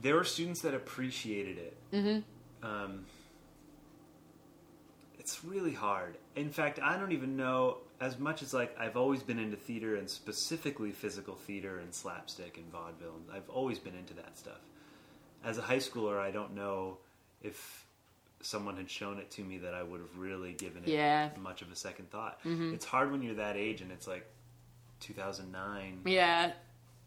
There 0.00 0.14
were 0.14 0.24
students 0.24 0.60
that 0.62 0.74
appreciated 0.74 1.58
it. 1.58 1.76
Mm-hmm. 1.92 2.66
Um, 2.68 3.04
it's 5.18 5.44
really 5.44 5.74
hard. 5.74 6.16
In 6.36 6.50
fact, 6.50 6.78
I 6.82 6.96
don't 6.96 7.12
even 7.12 7.36
know 7.36 7.78
as 8.00 8.18
much 8.18 8.42
as 8.42 8.54
like 8.54 8.74
I've 8.78 8.96
always 8.96 9.22
been 9.22 9.38
into 9.38 9.56
theater 9.56 9.96
and 9.96 10.08
specifically 10.08 10.92
physical 10.92 11.34
theater 11.34 11.78
and 11.78 11.92
slapstick 11.92 12.56
and 12.56 12.66
vaudeville. 12.70 13.16
I've 13.32 13.48
always 13.50 13.78
been 13.78 13.94
into 13.94 14.14
that 14.14 14.38
stuff. 14.38 14.60
As 15.44 15.58
a 15.58 15.62
high 15.62 15.78
schooler, 15.78 16.18
I 16.20 16.30
don't 16.30 16.54
know 16.54 16.98
if 17.42 17.84
someone 18.40 18.76
had 18.76 18.88
shown 18.88 19.18
it 19.18 19.30
to 19.32 19.42
me 19.42 19.58
that 19.58 19.74
I 19.74 19.82
would 19.82 20.00
have 20.00 20.16
really 20.16 20.52
given 20.52 20.84
it 20.84 20.90
Yeah. 20.90 21.30
much 21.40 21.60
of 21.62 21.72
a 21.72 21.76
second 21.76 22.10
thought. 22.10 22.38
It's 22.44 22.84
hard 22.84 23.10
when 23.10 23.20
you're 23.22 23.34
that 23.34 23.56
age 23.56 23.80
and 23.80 23.90
it's 23.90 24.06
like 24.06 24.24
2009 25.00 26.00
yeah, 26.06 26.52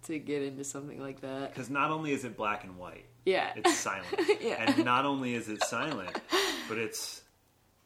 to 0.03 0.19
get 0.19 0.41
into 0.43 0.63
something 0.63 0.99
like 0.99 1.21
that? 1.21 1.53
because 1.53 1.69
not 1.69 1.91
only 1.91 2.11
is 2.11 2.23
it 2.25 2.35
black 2.37 2.63
and 2.63 2.77
white, 2.77 3.05
Yeah, 3.25 3.51
it's 3.55 3.77
silent. 3.77 4.05
Yeah. 4.41 4.63
And 4.63 4.83
not 4.85 5.05
only 5.05 5.33
is 5.35 5.47
it 5.49 5.63
silent, 5.63 6.19
but 6.67 6.77
it's 6.77 7.21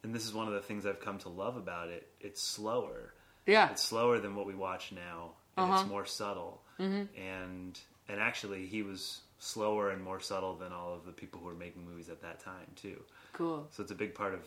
and 0.04 0.14
this 0.14 0.26
is 0.26 0.34
one 0.34 0.48
of 0.48 0.54
the 0.54 0.62
things 0.62 0.86
I've 0.86 1.00
come 1.00 1.18
to 1.20 1.30
love 1.30 1.58
about 1.58 1.90
it. 1.90 2.08
It's 2.22 2.42
slower. 2.42 3.14
yeah, 3.48 3.72
It's 3.72 3.82
slower 3.84 4.20
than 4.20 4.36
what 4.36 4.46
we 4.46 4.54
watch 4.56 4.92
now, 4.92 5.32
and 5.58 5.66
Uh-huh. 5.70 5.80
it's 5.82 5.90
more 5.90 6.06
subtle. 6.06 6.62
And 6.78 7.80
and 8.08 8.20
actually, 8.22 8.68
he 8.68 8.84
was 8.84 9.22
slower 9.40 9.90
and 9.90 10.02
more 10.04 10.20
subtle 10.20 10.56
than 10.56 10.72
all 10.72 10.94
of 10.94 11.06
the 11.06 11.12
people 11.12 11.40
who 11.40 11.48
were 11.48 11.56
making 11.56 11.86
movies 11.86 12.10
at 12.10 12.22
that 12.22 12.40
time 12.40 12.68
too. 12.76 13.02
cool. 13.34 13.68
So 13.72 13.82
it's 13.84 13.92
a 13.92 13.96
big 13.96 14.14
part 14.16 14.34
of 14.34 14.42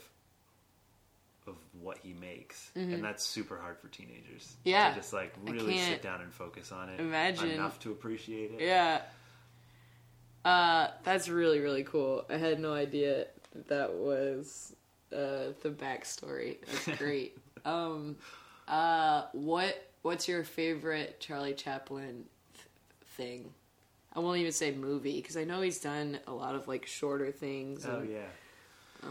of 1.49 1.57
what 1.81 1.99
he 1.99 2.13
makes, 2.13 2.71
and 2.75 3.03
that's 3.03 3.25
super 3.25 3.59
hard 3.59 3.79
for 3.79 3.89
teenagers. 3.89 4.57
Mm-hmm. 4.61 4.69
Yeah. 4.69 4.91
to 4.91 4.97
just 4.97 5.13
like 5.13 5.35
really 5.45 5.79
sit 5.79 6.03
down 6.03 6.21
and 6.21 6.33
focus 6.33 6.71
on 6.73 6.89
it. 6.89 7.01
imagine. 7.01 7.51
enough 7.51 7.79
to 7.81 7.91
appreciate 7.91 8.53
it. 8.53 8.61
Yeah. 8.61 9.03
Uh, 10.45 10.89
that's 11.03 11.29
really 11.29 11.61
really 11.61 11.85
cool. 11.85 12.25
I 12.31 12.37
had 12.37 12.61
no 12.61 12.73
idea 12.73 13.27
that, 13.53 13.69
that 13.69 13.95
was 13.95 14.75
uh, 15.13 15.53
the 15.63 15.71
backstory. 15.71 16.59
That's 16.67 16.99
great. 16.99 17.37
um, 17.65 18.17
uh, 18.67 19.25
what 19.33 19.91
what's 20.03 20.29
your 20.29 20.45
favorite 20.45 21.21
Charlie 21.21 21.55
Chaplin 21.55 22.25
th- 22.55 22.67
thing? 23.17 23.53
I 24.15 24.21
won't 24.21 24.39
even 24.39 24.53
say 24.53 24.73
movie 24.73 25.21
because 25.21 25.37
I 25.37 25.45
know 25.45 25.61
he's 25.61 25.81
done 25.81 26.19
a 26.27 26.33
lot 26.33 26.55
of 26.55 26.67
like 26.69 26.87
shorter 26.87 27.31
things. 27.31 27.87
Oh 27.87 28.01
and, 28.01 28.11
yeah. 28.11 29.09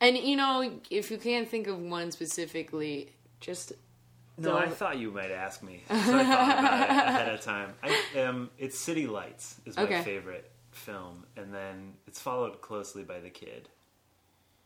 And 0.00 0.16
you 0.16 0.36
know, 0.36 0.80
if 0.90 1.10
you 1.10 1.18
can't 1.18 1.48
think 1.48 1.66
of 1.66 1.78
one 1.78 2.10
specifically, 2.10 3.10
just 3.40 3.72
No, 4.36 4.56
I 4.56 4.60
Don't- 4.62 4.68
I 4.72 4.74
thought 4.74 4.98
you 4.98 5.10
might 5.10 5.30
ask 5.32 5.62
me, 5.62 5.82
so 5.88 5.94
I 5.94 6.02
thought 6.02 6.58
about 6.58 6.82
it 6.84 6.90
ahead 6.90 7.34
of 7.34 7.40
time. 7.40 7.74
I, 7.82 8.20
um, 8.20 8.50
it's 8.58 8.78
City 8.78 9.06
Lights 9.08 9.60
is 9.66 9.76
my 9.76 9.82
Okay. 9.82 10.02
favorite 10.02 10.50
film, 10.70 11.26
and 11.36 11.52
then 11.52 11.94
it's 12.06 12.20
followed 12.20 12.60
closely 12.60 13.02
by 13.02 13.18
The 13.20 13.30
Kid. 13.30 13.68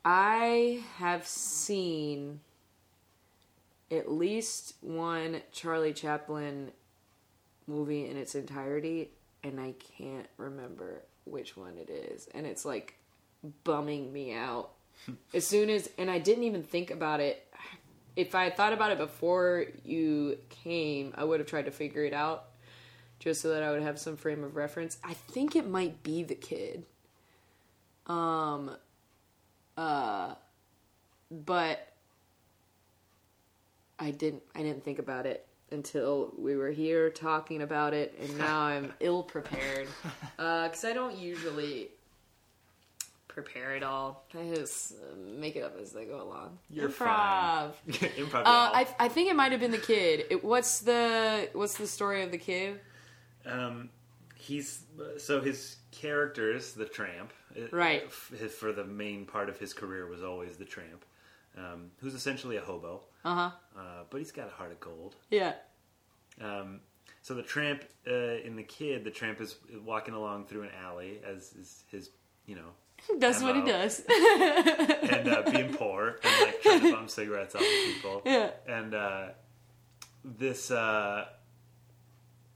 I 0.05 0.83
have 0.99 1.27
seen 1.27 2.41
at 3.91 4.11
least 4.11 4.75
one 4.81 5.41
Charlie 5.53 5.93
Chaplin 5.93 6.73
movie 7.67 8.07
in 8.09 8.17
its 8.17 8.35
entirety, 8.35 9.11
and 9.45 9.61
I 9.61 9.75
can't 9.97 10.27
remember 10.37 11.03
which 11.25 11.57
one 11.57 11.79
it 11.79 11.89
is. 11.89 12.29
And 12.35 12.47
it's 12.47 12.65
like 12.65 12.99
bumming 13.65 14.13
me 14.13 14.35
out. 14.35 14.71
As 15.35 15.47
soon 15.47 15.71
as, 15.71 15.89
and 15.99 16.11
I 16.11 16.19
didn't 16.19 16.45
even 16.45 16.63
think 16.63 16.91
about 16.91 17.21
it. 17.21 17.47
If 18.15 18.35
I 18.35 18.45
had 18.45 18.57
thought 18.57 18.73
about 18.73 18.93
it 18.93 18.99
before 18.99 19.67
you 19.85 20.39
came, 20.51 21.15
I 21.17 21.25
would 21.25 21.41
have 21.41 21.49
tried 21.49 21.65
to 21.65 21.71
figure 21.71 22.05
it 22.05 22.13
out 22.13 22.45
just 23.19 23.41
so 23.41 23.49
that 23.51 23.63
I 23.63 23.71
would 23.71 23.83
have 23.83 23.99
some 23.99 24.17
frame 24.17 24.45
of 24.45 24.55
reference. 24.57 24.99
I 25.03 25.15
think 25.15 25.57
it 25.57 25.67
might 25.69 26.03
be 26.03 26.23
the 26.23 26.35
kid. 26.35 26.85
Um, 28.07 28.77
Uh, 29.77 30.35
but 31.31 31.89
I 33.99 34.11
didn't. 34.11 34.43
I 34.55 34.63
didn't 34.63 34.85
think 34.85 34.99
about 34.99 35.25
it 35.25 35.47
until 35.71 36.33
we 36.37 36.57
were 36.57 36.71
here 36.71 37.09
talking 37.09 37.63
about 37.63 37.95
it, 37.95 38.15
and 38.21 38.37
now 38.37 38.61
I'm 38.61 38.93
ill 39.01 39.23
prepared 39.23 39.89
because 40.37 40.85
I 40.85 40.93
don't 40.93 41.17
usually 41.17 41.89
prepare 43.33 43.75
it 43.75 43.83
all. 43.83 44.27
I 44.39 44.55
just 44.55 44.93
uh, 44.93 45.17
make 45.39 45.57
it 45.57 45.63
up 45.63 45.77
as 45.81 45.97
I 45.97 46.05
go 46.05 46.23
along. 46.23 46.59
You're 46.71 46.89
Improv. 46.91 47.73
Improv. 47.89 48.43
Uh, 48.43 48.45
I, 48.47 48.87
I 48.99 49.09
think 49.09 49.31
it 49.31 49.37
might 49.37 49.53
have 49.53 49.61
been 49.61 49.71
the 49.71 49.79
kid. 49.79 50.27
It, 50.31 50.45
what's 50.45 50.81
the 50.81 51.49
what's 51.55 51.77
the 51.77 51.87
story 51.87 52.23
of 52.23 52.31
the 52.31 52.39
kid? 52.39 52.81
Um, 53.47 53.89
he's 54.37 54.83
so 55.19 55.41
his 55.41 55.77
characters, 55.91 56.75
the 56.75 56.85
tramp, 56.85 57.33
Right. 57.71 58.11
for 58.13 58.73
the 58.73 58.85
main 58.85 59.25
part 59.27 59.49
of 59.49 59.59
his 59.59 59.73
career 59.73 60.07
was 60.07 60.23
always 60.23 60.57
the 60.57 60.65
tramp, 60.65 61.05
um, 61.57 61.91
who's 62.01 62.15
essentially 62.15 62.57
a 62.57 62.61
hobo, 62.61 63.01
Uh 63.25 63.35
huh. 63.35 63.51
uh, 63.77 63.81
but 64.11 64.19
he's 64.19 64.33
got 64.33 64.49
a 64.49 64.51
heart 64.53 64.71
of 64.73 64.81
gold. 64.81 65.17
Yeah. 65.31 65.55
Um, 66.41 66.81
so 67.23 67.35
the 67.35 67.43
tramp 67.43 67.85
uh, 68.07 68.13
in 68.45 68.57
the 68.57 68.63
kid, 68.63 69.05
the 69.05 69.11
tramp 69.11 69.41
is 69.41 69.57
walking 69.85 70.15
along 70.15 70.47
through 70.47 70.63
an 70.63 70.71
alley 70.85 71.21
as 71.27 71.53
is 71.53 71.85
his, 71.91 72.11
you 72.47 72.55
know, 72.57 72.71
That's 73.19 73.43
what 73.43 73.57
he 73.57 73.63
does. 73.63 74.01
and 74.09 75.29
uh, 75.29 75.43
being 75.51 75.73
poor 75.75 76.19
and 76.23 76.47
like 76.47 76.63
trying 76.63 76.81
to 76.81 76.93
bum 76.93 77.09
cigarettes 77.09 77.55
off 77.55 77.63
of 77.63 77.67
people. 77.67 78.23
Yeah. 78.27 78.51
And 78.67 78.95
uh, 78.95 79.25
this, 80.25 80.71
uh, 80.71 81.27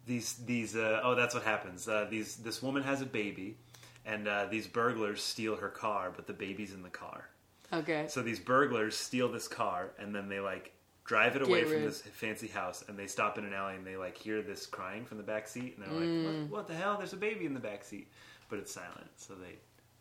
these, 0.06 0.34
these, 0.46 0.76
uh, 0.76 1.00
oh, 1.02 1.14
that's 1.14 1.34
what 1.34 1.42
happens. 1.44 1.88
Uh, 1.88 2.06
these, 2.08 2.36
this 2.36 2.62
woman 2.62 2.82
has 2.84 3.02
a 3.02 3.06
baby, 3.06 3.56
and 4.04 4.28
uh, 4.28 4.46
these 4.50 4.66
burglars 4.66 5.22
steal 5.22 5.56
her 5.56 5.68
car, 5.68 6.12
but 6.14 6.26
the 6.26 6.32
baby's 6.32 6.72
in 6.72 6.82
the 6.82 6.88
car. 6.90 7.28
okay. 7.72 8.06
So 8.08 8.22
these 8.22 8.38
burglars 8.38 8.96
steal 8.96 9.30
this 9.30 9.48
car, 9.48 9.90
and 9.98 10.14
then 10.14 10.28
they 10.28 10.38
like 10.40 10.72
drive 11.04 11.36
it 11.36 11.42
away 11.42 11.64
from 11.64 11.82
this 11.82 12.02
fancy 12.02 12.46
house, 12.48 12.84
and 12.88 12.96
they 12.98 13.06
stop 13.08 13.36
in 13.38 13.44
an 13.44 13.52
alley, 13.52 13.74
and 13.74 13.86
they 13.86 13.96
like 13.96 14.16
hear 14.16 14.42
this 14.42 14.66
crying 14.66 15.04
from 15.04 15.16
the 15.18 15.24
back 15.24 15.48
seat, 15.48 15.76
and 15.76 15.84
they're 15.86 15.92
Mm. 16.00 16.24
like, 16.24 16.34
what, 16.50 16.58
"What 16.58 16.68
the 16.68 16.74
hell? 16.74 16.96
There's 16.98 17.12
a 17.12 17.16
baby 17.16 17.46
in 17.46 17.54
the 17.54 17.60
back 17.60 17.82
seat," 17.84 18.08
but 18.48 18.58
it's 18.60 18.72
silent, 18.72 19.08
so 19.16 19.34
they 19.34 19.56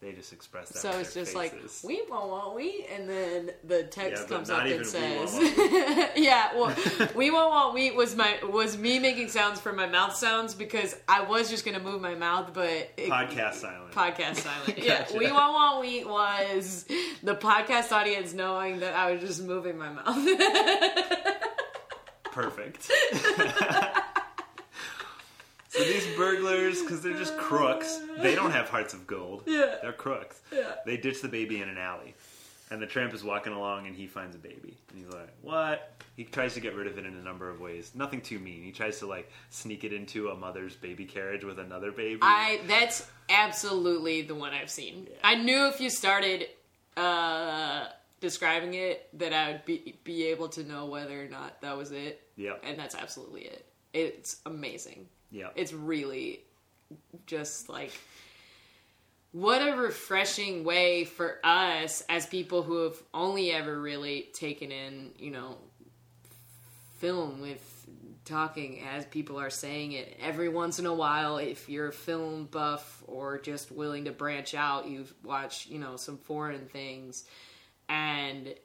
they 0.05 0.13
just 0.13 0.31
express 0.31 0.69
that. 0.69 0.77
So 0.77 0.91
it's 0.99 1.15
just 1.15 1.33
like 1.33 1.59
we 1.83 2.03
won't 2.07 2.29
want 2.29 2.55
we, 2.55 2.85
and 2.93 3.09
then 3.09 3.49
the 3.63 3.83
text 3.83 4.23
Yeah, 4.23 4.35
comes 4.35 4.51
up 4.51 4.63
and 4.63 4.85
says, 4.85 5.33
won't 5.33 5.57
want 5.57 6.11
"Yeah, 6.15 6.55
well, 6.55 6.75
we 7.15 7.31
won't 7.31 7.49
want 7.49 7.73
we 7.73 7.89
was 7.89 8.15
my 8.15 8.37
was 8.43 8.77
me 8.77 8.99
making 8.99 9.29
sounds 9.29 9.59
for 9.59 9.73
my 9.73 9.87
mouth 9.87 10.15
sounds 10.15 10.53
because 10.53 10.95
I 11.07 11.23
was 11.23 11.49
just 11.49 11.65
gonna 11.65 11.79
move 11.79 12.01
my 12.01 12.13
mouth, 12.13 12.51
but 12.53 12.69
it, 12.97 13.09
podcast 13.09 13.55
silent. 13.55 13.91
podcast 13.93 14.35
silent. 14.37 14.77
Yeah, 14.85 15.07
we 15.17 15.31
won't 15.31 15.53
want 15.53 15.81
we 15.81 16.03
was 16.05 16.85
the 17.23 17.35
podcast 17.35 17.91
audience 17.91 18.33
knowing 18.33 18.81
that 18.81 18.95
I 18.95 19.11
was 19.13 19.21
just 19.21 19.41
moving 19.43 19.77
my 19.79 19.89
mouth. 19.89 20.15
Perfect. 22.31 22.91
So 25.77 25.83
these 25.83 26.07
burglars, 26.15 26.81
because 26.81 27.01
they're 27.01 27.13
just 27.13 27.38
crooks, 27.38 27.99
they 28.19 28.35
don't 28.35 28.51
have 28.51 28.69
hearts 28.69 28.93
of 28.93 29.05
gold. 29.07 29.43
Yeah. 29.45 29.75
They're 29.81 29.93
crooks. 29.93 30.41
Yeah. 30.51 30.75
They 30.85 30.97
ditch 30.97 31.21
the 31.21 31.27
baby 31.27 31.61
in 31.61 31.69
an 31.69 31.77
alley. 31.77 32.15
And 32.71 32.81
the 32.81 32.88
tramp 32.88 33.13
is 33.13 33.23
walking 33.23 33.53
along 33.53 33.85
and 33.85 33.95
he 33.95 34.07
finds 34.07 34.35
a 34.35 34.39
baby. 34.39 34.75
And 34.89 34.97
he's 34.97 35.13
like, 35.13 35.29
what? 35.41 36.03
He 36.15 36.23
tries 36.23 36.55
to 36.55 36.59
get 36.59 36.73
rid 36.75 36.88
of 36.88 36.97
it 36.97 37.05
in 37.05 37.13
a 37.13 37.21
number 37.21 37.49
of 37.49 37.59
ways. 37.59 37.91
Nothing 37.93 38.21
too 38.21 38.39
mean. 38.39 38.63
He 38.63 38.71
tries 38.71 38.99
to 38.99 39.05
like 39.05 39.29
sneak 39.51 39.83
it 39.83 39.93
into 39.93 40.29
a 40.29 40.35
mother's 40.35 40.75
baby 40.75 41.05
carriage 41.05 41.43
with 41.43 41.59
another 41.59 41.91
baby. 41.91 42.19
I 42.23 42.61
that's 42.67 43.07
absolutely 43.29 44.23
the 44.23 44.33
one 44.33 44.53
I've 44.53 44.71
seen. 44.71 45.07
I 45.23 45.35
knew 45.35 45.67
if 45.67 45.79
you 45.79 45.91
started 45.91 46.47
uh, 46.97 47.88
describing 48.19 48.73
it 48.73 49.09
that 49.19 49.31
I 49.33 49.51
would 49.51 49.65
be 49.65 49.99
be 50.03 50.25
able 50.27 50.49
to 50.49 50.63
know 50.63 50.85
whether 50.85 51.23
or 51.23 51.27
not 51.27 51.61
that 51.61 51.77
was 51.77 51.91
it. 51.91 52.21
Yep. 52.38 52.63
And 52.63 52.79
that's 52.79 52.95
absolutely 52.95 53.41
it. 53.41 53.65
It's 53.93 54.38
amazing. 54.45 55.07
Yep. 55.35 55.53
It's 55.55 55.73
really 55.73 56.39
just 57.25 57.67
like 57.67 57.91
what 59.33 59.61
a 59.61 59.75
refreshing 59.75 60.63
way 60.63 61.03
for 61.03 61.39
us 61.43 62.03
as 62.07 62.25
people 62.25 62.63
who 62.63 62.83
have 62.83 62.95
only 63.13 63.51
ever 63.51 63.77
really 63.77 64.29
taken 64.33 64.71
in, 64.71 65.11
you 65.19 65.31
know, 65.31 65.57
film 66.99 67.41
with 67.41 67.71
talking 68.23 68.81
as 68.95 69.05
people 69.05 69.37
are 69.37 69.49
saying 69.49 69.91
it. 69.91 70.17
Every 70.21 70.47
once 70.47 70.79
in 70.79 70.85
a 70.85 70.93
while, 70.93 71.37
if 71.37 71.67
you're 71.67 71.89
a 71.89 71.93
film 71.93 72.45
buff 72.45 73.03
or 73.05 73.37
just 73.37 73.73
willing 73.73 74.05
to 74.05 74.13
branch 74.13 74.55
out, 74.55 74.87
you 74.87 75.05
watch, 75.21 75.67
you 75.67 75.79
know, 75.79 75.97
some 75.97 76.17
foreign 76.17 76.67
things 76.67 77.25
and 77.89 78.55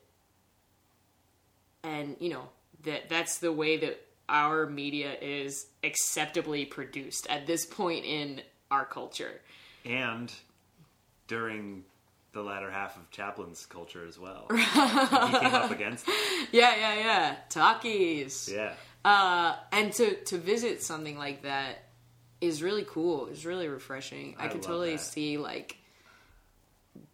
and 1.82 2.16
you 2.20 2.28
know 2.28 2.48
that 2.84 3.08
that's 3.08 3.38
the 3.38 3.52
way 3.52 3.76
that 3.78 4.00
our 4.30 4.66
media 4.66 5.14
is 5.20 5.66
acceptably 5.84 6.64
produced 6.64 7.26
at 7.28 7.46
this 7.46 7.66
point 7.66 8.04
in 8.06 8.40
our 8.70 8.84
culture. 8.86 9.40
and 9.84 10.32
during 11.26 11.84
the 12.32 12.42
latter 12.42 12.70
half 12.70 12.96
of 12.96 13.10
Chaplin's 13.10 13.66
culture 13.66 14.06
as 14.06 14.18
well. 14.18 14.46
he 14.50 14.56
came 14.62 15.54
up 15.54 15.70
against 15.70 16.08
it. 16.08 16.48
Yeah, 16.52 16.74
yeah, 16.76 16.94
yeah. 16.94 17.36
Talkies. 17.48 18.48
Yeah. 18.52 18.72
Uh, 19.04 19.56
and 19.72 19.92
to 19.94 20.14
to 20.24 20.38
visit 20.38 20.82
something 20.82 21.16
like 21.18 21.42
that 21.42 21.84
is 22.40 22.62
really 22.62 22.84
cool. 22.86 23.26
It's 23.28 23.44
really 23.44 23.68
refreshing. 23.68 24.36
I, 24.38 24.46
I 24.46 24.48
could 24.48 24.62
totally 24.62 24.92
that. 24.92 25.00
see 25.00 25.38
like 25.38 25.76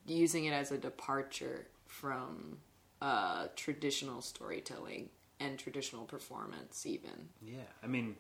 using 0.07 0.44
it 0.44 0.52
as 0.52 0.72
a 0.72 0.79
departure 0.79 1.66
from 1.87 2.59
uh, 3.00 3.46
traditional 3.57 4.20
storytelling 4.22 5.09
and 5.40 5.59
traditional 5.59 6.05
performance, 6.05 6.87
even. 6.87 7.29
Yeah, 7.42 7.59
I 7.83 7.87
mean, 7.87 8.16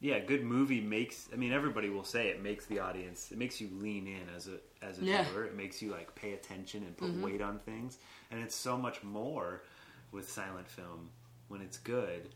yeah, 0.00 0.16
a 0.16 0.24
good 0.24 0.42
movie 0.42 0.80
makes. 0.80 1.28
I 1.32 1.36
mean, 1.36 1.52
everybody 1.52 1.88
will 1.88 2.04
say 2.04 2.28
it 2.28 2.42
makes 2.42 2.66
the 2.66 2.80
audience. 2.80 3.30
It 3.32 3.38
makes 3.38 3.60
you 3.60 3.68
lean 3.80 4.06
in 4.06 4.34
as 4.34 4.48
a 4.48 4.58
as 4.84 4.98
a 4.98 5.04
Yeah. 5.04 5.22
Mm-hmm. 5.22 5.32
viewer. 5.32 5.44
It 5.46 5.56
makes 5.56 5.80
you 5.80 5.90
like 5.90 6.14
pay 6.14 6.32
attention 6.32 6.82
and 6.84 6.96
put 6.96 7.14
weight 7.14 7.40
on 7.40 7.58
things. 7.60 7.98
And 8.30 8.42
it's 8.42 8.54
so 8.54 8.76
much 8.76 9.02
more 9.02 9.62
with 10.12 10.30
silent 10.30 10.68
film 10.68 11.10
when 11.48 11.60
it's 11.60 11.78
good 11.78 12.28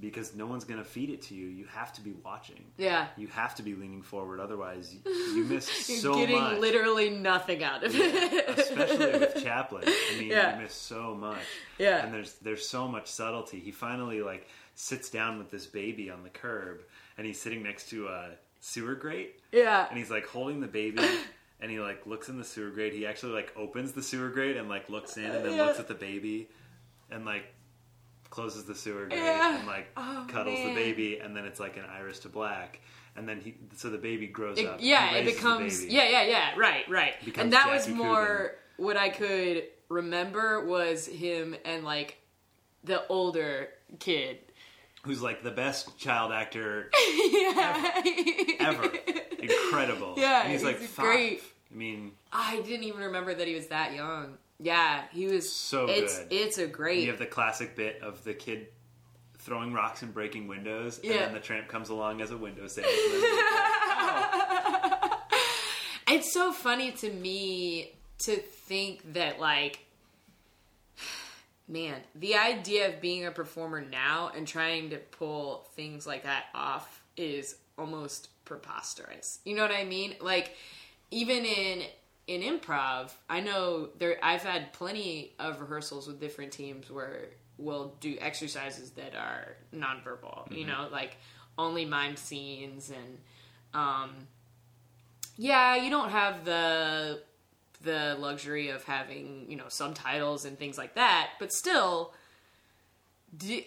because 0.00 0.34
no 0.34 0.46
one's 0.46 0.64
gonna 0.64 0.84
feed 0.84 1.10
it 1.10 1.22
to 1.22 1.34
you. 1.34 1.46
You 1.46 1.66
have 1.66 1.92
to 1.94 2.00
be 2.00 2.12
watching. 2.24 2.64
Yeah. 2.76 3.06
You 3.16 3.28
have 3.28 3.54
to 3.56 3.62
be 3.62 3.74
leaning 3.74 4.02
forward. 4.02 4.40
Otherwise, 4.40 4.94
you, 5.04 5.44
miss 5.44 5.88
You're 5.88 5.98
so 5.98 6.14
getting 6.14 6.40
much. 6.40 6.58
literally 6.58 7.10
nothing 7.10 7.62
out 7.62 7.84
of 7.84 7.92
it. 7.94 8.58
especially 8.58 9.18
with 9.18 9.34
Chaplin. 9.44 9.84
I 9.86 10.16
mean, 10.18 10.28
Yeah. 10.28 10.56
you 10.56 10.62
miss 10.62 10.74
so 10.74 11.14
much. 11.14 11.38
Yeah. 11.78 12.04
and 12.04 12.12
there's 12.12 12.32
there's 12.34 12.66
so 12.68 12.88
much 12.88 13.06
subtlety. 13.06 13.60
He 13.60 13.70
finally 13.70 14.20
like 14.22 14.48
sits 14.74 15.08
down 15.10 15.38
with 15.38 15.50
this 15.50 15.66
baby 15.66 16.10
on 16.10 16.22
the 16.24 16.30
curb, 16.30 16.80
and 17.16 17.26
he's 17.26 17.40
sitting 17.40 17.62
next 17.62 17.88
to 17.90 18.08
a 18.08 18.30
sewer 18.60 18.94
grate, 18.94 19.40
yeah. 19.52 19.86
and 19.88 19.96
he's 19.98 20.10
like 20.10 20.26
holding 20.26 20.60
the 20.60 20.66
baby. 20.68 21.02
And 21.60 21.70
he 21.70 21.78
like 21.78 22.04
looks 22.04 22.28
in 22.28 22.36
the 22.36 22.44
sewer 22.44 22.68
grate. 22.68 22.92
He 22.92 23.06
actually 23.06 23.32
like 23.32 23.50
opens 23.56 23.92
the 23.92 24.02
sewer 24.02 24.28
grate 24.28 24.58
and 24.58 24.68
like 24.68 24.90
looks 24.90 25.16
in 25.16 25.24
and 25.24 25.42
then 25.46 25.54
Yeah. 25.56 25.66
looks 25.66 25.78
at 25.80 25.88
the 25.88 25.94
baby, 25.94 26.48
and 27.10 27.24
like 27.24 27.44
closes 28.34 28.64
the 28.64 28.74
sewer 28.74 29.06
grate 29.06 29.20
Yeah. 29.20 29.58
and 29.58 29.66
like 29.66 29.86
Oh, 29.96 30.24
cuddles 30.28 30.58
man. 30.58 30.68
the 30.68 30.74
baby, 30.74 31.18
and 31.20 31.36
then 31.36 31.44
it's 31.44 31.60
like 31.60 31.76
an 31.76 31.84
iris 31.84 32.18
to 32.20 32.28
black. 32.28 32.80
And 33.16 33.28
then 33.28 33.40
he, 33.40 33.54
so 33.76 33.90
the 33.90 33.98
baby 33.98 34.26
grows 34.26 34.58
It- 34.58 34.66
up. 34.66 34.78
yeah, 34.80 35.14
it 35.14 35.24
becomes 35.24 35.84
yeah, 35.86 36.08
yeah, 36.08 36.22
yeah, 36.24 36.50
right, 36.56 36.88
right. 36.88 37.14
And 37.38 37.52
that 37.52 37.66
Jackie 37.66 37.72
was 37.72 37.88
more 37.88 38.56
what 38.76 38.96
I 38.96 39.08
could 39.10 39.64
remember 39.88 40.64
was 40.66 41.06
him 41.06 41.54
and 41.64 41.84
like 41.84 42.16
the 42.82 43.06
older 43.06 43.68
kid. 44.00 44.38
who's 45.04 45.22
like 45.22 45.44
the 45.44 45.50
best 45.52 45.96
child 45.96 46.32
actor 46.32 46.90
yeah. 47.30 48.02
ever. 48.58 48.90
Incredible. 49.38 50.14
Yeah, 50.16 50.42
and 50.42 50.50
he's 50.52 50.64
like 50.64 50.78
five. 50.78 51.04
great. 51.06 51.42
I 51.70 51.76
mean, 51.76 52.12
I 52.32 52.60
didn't 52.62 52.84
even 52.84 53.00
remember 53.02 53.32
that 53.34 53.46
he 53.46 53.54
was 53.54 53.68
that 53.68 53.94
young. 53.94 54.38
Yeah, 54.60 55.02
he 55.12 55.26
was 55.26 55.52
So 55.52 55.86
it's, 55.86 56.18
good. 56.18 56.28
It's 56.30 56.58
a 56.58 56.66
great. 56.66 57.00
you 57.00 57.10
have 57.10 57.18
the 57.18 57.26
classic 57.26 57.76
bit 57.76 58.00
of 58.02 58.22
the 58.24 58.34
kid 58.34 58.68
throwing 59.38 59.72
rocks 59.72 60.02
and 60.02 60.14
breaking 60.14 60.48
windows, 60.48 61.00
and 61.04 61.12
then 61.12 61.34
the 61.34 61.40
tramp 61.40 61.68
comes 61.68 61.90
along 61.90 62.22
as 62.22 62.30
a 62.30 62.36
window 62.36 62.66
salesman. 62.66 62.94
It's 66.06 66.32
so 66.32 66.52
funny 66.52 66.92
to 66.92 67.10
me 67.10 67.94
to 68.24 68.36
think 68.36 69.14
that 69.14 69.40
like 69.40 69.80
man, 71.68 71.96
the 72.14 72.36
idea 72.36 72.88
of 72.88 73.00
being 73.00 73.26
a 73.26 73.30
performer 73.30 73.80
now 73.80 74.30
and 74.36 74.46
trying 74.46 74.90
to 74.90 74.98
pull 74.98 75.66
things 75.74 76.06
like 76.06 76.24
that 76.24 76.44
off 76.54 77.02
is 77.16 77.56
almost 77.78 78.28
preposterous. 78.44 79.40
You 79.44 79.56
know 79.56 79.62
what 79.62 79.72
I 79.72 79.84
mean? 79.84 80.14
Like 80.20 80.56
even 81.10 81.44
in 81.44 81.82
in 82.26 82.40
improv, 82.40 83.12
I 83.28 83.40
know 83.40 83.90
there 83.98 84.18
I've 84.22 84.42
had 84.42 84.72
plenty 84.72 85.32
of 85.38 85.60
rehearsals 85.60 86.06
with 86.06 86.20
different 86.20 86.52
teams 86.52 86.90
where 86.90 87.28
we'll 87.58 87.94
do 88.00 88.16
exercises 88.20 88.90
that 88.92 89.14
are 89.14 89.56
nonverbal, 89.74 90.50
you 90.50 90.66
know, 90.66 90.88
like 90.90 91.16
only 91.56 91.84
mime 91.84 92.16
scenes 92.16 92.90
and 92.90 93.18
um 93.74 94.10
yeah, 95.36 95.76
you 95.76 95.90
don't 95.90 96.10
have 96.10 96.44
the 96.44 97.22
the 97.82 98.16
luxury 98.18 98.70
of 98.70 98.84
having 98.84 99.46
you 99.48 99.56
know 99.56 99.68
subtitles 99.68 100.44
and 100.44 100.58
things 100.58 100.78
like 100.78 100.94
that, 100.94 101.30
but 101.38 101.52
still, 101.52 102.14
do, 103.36 103.62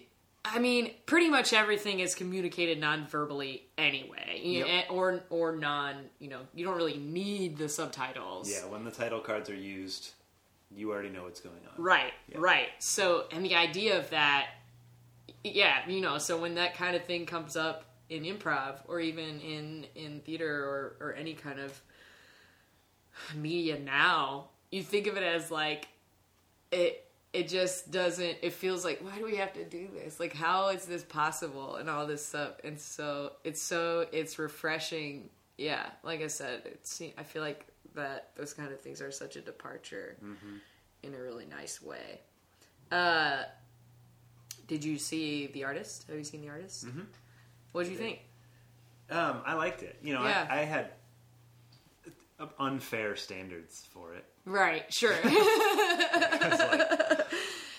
I 0.53 0.59
mean, 0.59 0.91
pretty 1.05 1.29
much 1.29 1.53
everything 1.53 1.99
is 1.99 2.15
communicated 2.15 2.79
non-verbally 2.79 3.63
anyway, 3.77 4.41
Yep. 4.43 4.67
Eh, 4.67 4.83
or 4.89 5.21
or 5.29 5.55
non. 5.55 6.09
You 6.19 6.29
know, 6.29 6.39
you 6.53 6.65
don't 6.65 6.77
really 6.77 6.97
need 6.97 7.57
the 7.57 7.69
subtitles. 7.69 8.49
Yeah, 8.51 8.65
when 8.65 8.83
the 8.83 8.91
title 8.91 9.19
cards 9.19 9.49
are 9.49 9.55
used, 9.55 10.11
you 10.71 10.91
already 10.91 11.09
know 11.09 11.23
what's 11.23 11.39
going 11.41 11.55
on. 11.75 11.81
Right, 11.83 12.13
Yeah. 12.27 12.37
right. 12.39 12.69
So, 12.79 13.25
and 13.31 13.43
the 13.45 13.55
idea 13.55 13.97
of 13.97 14.09
that, 14.11 14.49
yeah, 15.43 15.87
you 15.87 16.01
know, 16.01 16.17
so 16.17 16.37
when 16.37 16.55
that 16.55 16.75
kind 16.75 16.95
of 16.95 17.05
thing 17.05 17.25
comes 17.25 17.55
up 17.55 17.85
in 18.09 18.23
improv 18.23 18.79
or 18.87 18.99
even 18.99 19.39
in 19.41 19.85
in 19.95 20.21
theater 20.21 20.63
or 20.63 20.95
or 21.07 21.13
any 21.13 21.33
kind 21.33 21.59
of 21.59 21.81
media 23.35 23.79
now, 23.79 24.49
you 24.71 24.83
think 24.83 25.07
of 25.07 25.17
it 25.17 25.23
as 25.23 25.49
like 25.51 25.87
it 26.71 27.06
it 27.33 27.47
just 27.49 27.91
doesn't 27.91 28.37
it 28.41 28.53
feels 28.53 28.83
like 28.85 28.99
why 29.01 29.17
do 29.17 29.25
we 29.25 29.35
have 29.37 29.53
to 29.53 29.63
do 29.65 29.87
this? 29.93 30.19
Like 30.19 30.33
how 30.33 30.69
is 30.69 30.85
this 30.85 31.03
possible? 31.03 31.75
And 31.75 31.89
all 31.89 32.07
this 32.07 32.25
stuff. 32.25 32.53
And 32.63 32.79
so 32.79 33.33
it's 33.43 33.61
so 33.61 34.07
it's 34.11 34.39
refreshing. 34.39 35.29
Yeah 35.57 35.85
like 36.03 36.21
i 36.21 36.27
said 36.27 36.61
it's 36.65 37.01
i 37.17 37.23
feel 37.23 37.41
like 37.41 37.65
that 37.95 38.29
those 38.35 38.53
kind 38.53 38.71
of 38.71 38.79
things 38.79 39.01
are 39.01 39.09
such 39.11 39.35
a 39.37 39.41
departure 39.41 40.15
in 41.03 41.13
a 41.15 41.19
really 41.19 41.45
nice 41.45 41.81
way. 41.81 42.21
Uh 42.91 43.43
did 44.67 44.83
you 44.83 44.97
see 44.97 45.47
the 45.47 45.63
artist? 45.63 46.05
Have 46.09 46.17
you 46.17 46.23
seen 46.23 46.41
the 46.41 46.49
artist? 46.49 46.85
Mm-hmm. 46.85 47.01
what 47.71 47.83
did 47.83 47.91
you 47.93 47.97
think? 47.97 48.19
Um, 49.09 49.41
I 49.45 49.53
liked 49.53 49.81
it. 49.83 49.97
You 50.03 50.13
know, 50.13 50.23
Yeah. 50.23 50.45
I, 50.49 50.59
I 50.59 50.63
had 50.63 50.91
unfair 52.59 53.15
standards 53.15 53.87
for 53.91 54.13
it. 54.13 54.25
right 54.45 54.83
sure. 54.93 55.15
Like, 55.27 56.96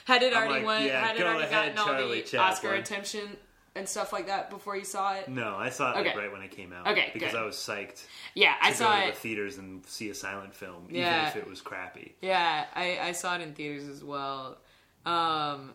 had 0.08 0.22
it 0.22 0.32
I'm 0.32 0.38
already 0.48 0.54
like, 0.54 0.64
won 0.64 0.84
yeah, 0.86 1.06
had 1.06 1.16
it 1.16 1.22
already 1.22 1.44
ahead, 1.44 1.74
gotten 1.76 1.78
all 1.78 1.86
Charlie 1.86 2.22
the 2.22 2.38
oscar 2.38 2.74
attention 2.74 3.36
and 3.76 3.88
stuff 3.88 4.12
like 4.12 4.26
that 4.26 4.50
before 4.50 4.76
you 4.76 4.84
saw 4.84 5.14
it 5.14 5.28
no, 5.28 5.54
I 5.56 5.68
saw 5.68 5.92
it 5.96 6.04
like, 6.04 6.16
right 6.16 6.32
when 6.32 6.42
it 6.42 6.50
came 6.50 6.72
out. 6.72 6.88
Okay, 6.88 7.10
because 7.12 7.32
good. 7.32 7.40
I 7.40 7.44
was 7.44 7.54
psyched 7.54 8.04
yeah 8.34 8.54
i 8.60 8.70
to 8.70 8.76
saw 8.76 8.94
go 8.94 9.00
to 9.02 9.08
it 9.08 9.14
the 9.14 9.20
theaters 9.20 9.58
and 9.58 9.84
see 9.86 10.08
a 10.10 10.14
silent 10.14 10.54
film, 10.54 10.88
Yeah. 10.90 11.28
even 11.28 11.28
if 11.28 11.36
it 11.36 11.48
was 11.48 11.60
crappy. 11.60 12.16
Yeah, 12.20 12.64
I, 12.74 12.98
I 13.00 13.12
saw 13.12 13.36
it 13.36 13.42
in 13.42 13.52
theaters 13.54 13.86
as 13.86 14.02
well, 14.02 14.58
um, 15.06 15.74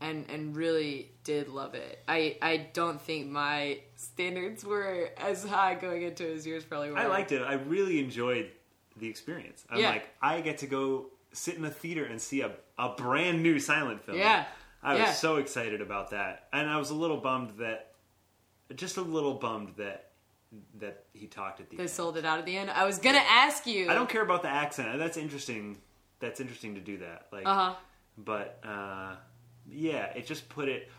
and 0.00 0.24
and 0.30 0.56
really 0.56 1.12
did 1.24 1.48
love 1.48 1.74
it. 1.74 2.02
I 2.08 2.36
I 2.40 2.68
don't 2.72 3.00
think 3.00 3.28
my 3.28 3.80
standards 3.96 4.64
were 4.64 5.10
as 5.16 5.44
high 5.44 5.74
going 5.74 6.02
into 6.02 6.28
it 6.30 6.34
as 6.36 6.46
yours 6.46 6.64
probably 6.64 6.90
were. 6.90 6.98
I 6.98 7.06
liked 7.06 7.32
it. 7.32 7.42
I 7.42 7.54
really 7.54 7.98
enjoyed 8.00 8.50
the 8.96 9.08
experience. 9.08 9.64
I'm 9.70 9.80
Yeah. 9.80 9.90
like, 9.90 10.08
I 10.20 10.40
get 10.40 10.58
to 10.58 10.66
go 10.66 11.06
sit 11.32 11.56
in 11.56 11.64
a 11.64 11.70
theater 11.70 12.04
and 12.04 12.20
see 12.20 12.40
a, 12.42 12.50
a 12.84 12.94
brand 12.96 13.42
new 13.42 13.58
silent 13.58 14.02
film. 14.04 14.18
Yeah. 14.18 14.44
I 14.82 14.94
was 14.94 15.00
Yeah. 15.00 15.12
so 15.12 15.36
excited 15.36 15.80
about 15.80 16.10
that. 16.10 16.48
And 16.52 16.68
I 16.68 16.76
was 16.78 16.90
a 16.90 16.94
little 16.94 17.18
bummed 17.18 17.50
that, 17.58 17.94
just 18.74 18.96
a 18.96 19.02
little 19.02 19.34
bummed 19.34 19.74
that 19.76 20.08
that 20.80 21.06
he 21.14 21.26
talked 21.28 21.60
at 21.60 21.70
the 21.70 21.74
end. 21.74 21.78
They 21.78 21.84
end. 21.84 21.90
sold 21.90 22.16
it 22.18 22.26
out 22.26 22.38
at 22.38 22.44
the 22.44 22.56
end. 22.58 22.70
I 22.70 22.84
was 22.84 22.98
gonna 22.98 23.24
ask 23.26 23.66
you. 23.66 23.88
I 23.90 23.94
don't 23.94 24.08
care 24.08 24.20
about 24.22 24.42
the 24.42 24.48
accent. 24.50 24.98
That's 24.98 25.16
interesting. 25.16 25.78
That's 26.20 26.40
interesting 26.40 26.74
to 26.74 26.80
do 26.80 26.98
that. 26.98 27.28
Like, 27.32 27.46
Uh 27.46 27.54
huh. 27.54 27.74
but 28.18 28.60
uh, 28.64 29.16
yeah, 29.70 30.06
it 30.14 30.26
just 30.26 30.48
put 30.50 30.68
it. 30.68 30.90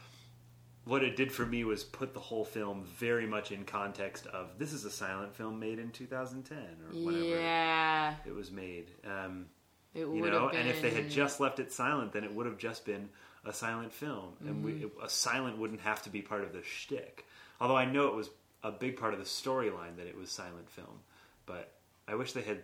What 0.86 1.04
it 1.04 1.16
did 1.16 1.32
for 1.32 1.46
me 1.46 1.64
was 1.64 1.84
put 1.84 2.14
the 2.14 2.20
whole 2.20 2.44
film 2.44 2.84
very 2.84 3.26
much 3.28 3.52
in 3.52 3.64
context 3.64 4.26
of 4.28 4.58
this 4.58 4.74
is 4.74 4.84
a 4.86 4.90
silent 4.92 5.34
film 5.36 5.60
made 5.60 5.78
in 5.80 5.92
2010 5.92 6.58
or 6.58 7.06
whatever. 7.06 7.24
Yeah, 7.40 8.16
it 8.26 8.34
was 8.34 8.50
made. 8.52 8.92
Um, 9.06 9.46
it 9.94 10.00
you 10.02 10.22
know, 10.30 10.44
have 10.44 10.52
been. 10.52 10.62
and 10.62 10.70
if 10.70 10.82
they 10.82 10.90
had 10.92 11.10
just 11.10 11.40
left 11.40 11.60
it 11.60 11.72
silent, 11.72 12.14
then 12.14 12.24
it 12.24 12.34
would 12.34 12.46
have 12.46 12.58
just 12.58 12.86
been 12.86 13.10
a 13.46 13.54
silent 13.54 13.92
film, 13.94 14.34
and 14.42 14.64
we, 14.64 14.72
Mm-hmm. 14.74 15.04
a 15.04 15.10
silent 15.10 15.58
wouldn't 15.58 15.82
have 15.82 16.02
to 16.04 16.10
be 16.10 16.22
part 16.22 16.44
of 16.44 16.54
the 16.54 16.64
shtick. 16.64 17.26
Although 17.60 17.76
I 17.76 17.86
know 17.86 18.08
it 18.08 18.16
was 18.16 18.30
a 18.64 18.72
big 18.72 18.98
part 18.98 19.14
of 19.14 19.20
the 19.20 19.26
storyline 19.26 19.98
that 19.98 20.08
it 20.08 20.18
was 20.18 20.32
silent 20.32 20.70
film, 20.70 21.00
but 21.46 21.72
I 22.08 22.16
wish 22.16 22.32
they 22.34 22.42
had 22.42 22.64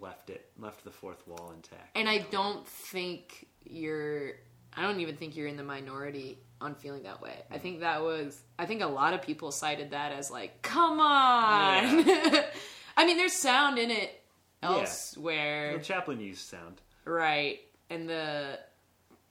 left 0.00 0.30
it, 0.30 0.50
left 0.58 0.84
the 0.84 0.90
fourth 0.90 1.26
wall 1.26 1.52
intact. 1.54 1.96
and 1.96 2.08
I 2.08 2.18
don't 2.30 2.66
think 2.66 3.46
you're. 3.64 4.32
I 4.76 4.82
don't 4.82 5.00
even 5.00 5.16
think 5.16 5.34
you're 5.36 5.48
in 5.48 5.56
the 5.56 5.64
minority 5.64 6.38
on 6.60 6.76
feeling 6.76 7.02
that 7.02 7.20
way. 7.20 7.34
I 7.50 7.58
think 7.58 7.80
that 7.80 8.02
was. 8.02 8.40
I 8.58 8.66
think 8.66 8.82
a 8.82 8.86
lot 8.86 9.14
of 9.14 9.22
people 9.22 9.50
cited 9.50 9.90
that 9.90 10.12
as 10.12 10.30
like, 10.30 10.62
come 10.62 11.00
on. 11.00 12.04
I 12.96 13.04
mean, 13.06 13.16
there's 13.16 13.32
sound 13.32 13.78
in 13.78 13.90
it 13.90 14.19
elsewhere. 14.62 15.72
Well, 15.74 15.82
Chaplin 15.82 16.20
used 16.20 16.46
sound. 16.48 16.80
Right. 17.04 17.60
And 17.88 18.08
the 18.08 18.58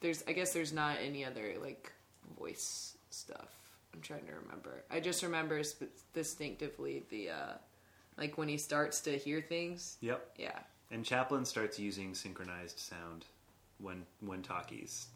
there's 0.02 0.24
I 0.28 0.34
guess 0.34 0.54
there's 0.54 0.74
not 0.74 0.98
any 1.04 1.26
other 1.26 1.56
like 1.62 1.92
voice 2.38 2.98
stuff. 3.10 3.56
I'm 3.94 4.02
trying 4.02 4.26
to 4.26 4.34
remember. 4.44 4.84
I 4.92 5.00
just 5.00 5.24
remember 5.24 5.64
sp- 5.66 5.92
distinctively 6.14 7.04
the 7.10 7.30
uh 7.30 7.54
like 8.18 8.38
when 8.38 8.48
he 8.48 8.58
starts 8.58 9.02
to 9.02 9.18
hear 9.18 9.42
things. 9.42 9.98
Yep. 10.02 10.32
Yeah. 10.38 10.60
And 10.92 11.06
Chaplin 11.06 11.46
starts 11.46 11.80
using 11.80 12.14
synchronized 12.14 12.80
sound 12.80 13.26
when 13.80 14.06
when 14.22 14.42
talkies 14.42 15.08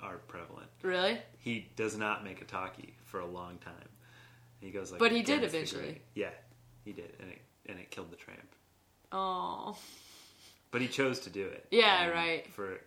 are 0.00 0.18
prevalent. 0.28 0.68
Really? 0.82 1.18
He 1.38 1.68
does 1.76 1.96
not 1.96 2.24
make 2.24 2.42
a 2.42 2.44
talkie 2.44 2.94
for 3.04 3.20
a 3.20 3.26
long 3.26 3.58
time. 3.58 3.88
He 4.60 4.70
goes 4.70 4.90
like, 4.90 4.98
But 4.98 5.12
he 5.12 5.22
did 5.22 5.42
eventually. 5.44 6.00
Yeah, 6.14 6.30
he 6.84 6.92
did, 6.92 7.12
and 7.20 7.30
it 7.30 7.38
and 7.66 7.78
it 7.78 7.90
killed 7.90 8.10
the 8.10 8.16
tramp. 8.16 8.48
Oh. 9.12 9.76
But 10.70 10.80
he 10.80 10.88
chose 10.88 11.20
to 11.20 11.30
do 11.30 11.46
it. 11.46 11.66
Yeah, 11.70 12.04
And 12.04 12.12
right. 12.12 12.52
For 12.52 12.80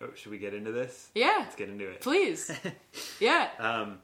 oh, 0.00 0.10
should 0.14 0.30
we 0.30 0.38
get 0.38 0.54
into 0.54 0.72
this? 0.72 1.10
Yeah. 1.14 1.36
Let's 1.38 1.56
get 1.56 1.68
into 1.68 1.88
it. 1.88 2.00
Please. 2.00 2.50
yeah. 3.20 3.48
Um, 3.58 3.98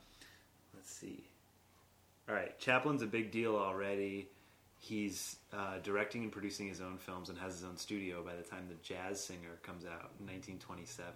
let's 0.75 0.91
see. 0.91 1.25
All 2.29 2.35
right, 2.35 2.59
Chaplin's 2.59 3.03
a 3.03 3.07
big 3.07 3.31
deal 3.31 3.55
already. 3.55 4.29
He's 4.79 5.37
uh, 5.53 5.79
directing 5.83 6.25
and 6.25 6.33
producing 6.33 6.69
his 6.69 6.81
own 6.81 6.99
films 6.99 7.29
and 7.31 7.39
has 7.39 7.55
his 7.55 7.65
own 7.65 7.77
studio 7.77 8.23
by 8.23 8.35
the 8.35 8.43
time 8.43 8.67
The 8.69 8.75
Jazz 8.83 9.23
Singer 9.23 9.59
comes 9.63 9.85
out 9.85 10.11
in 10.21 10.27
1927. 10.27 11.13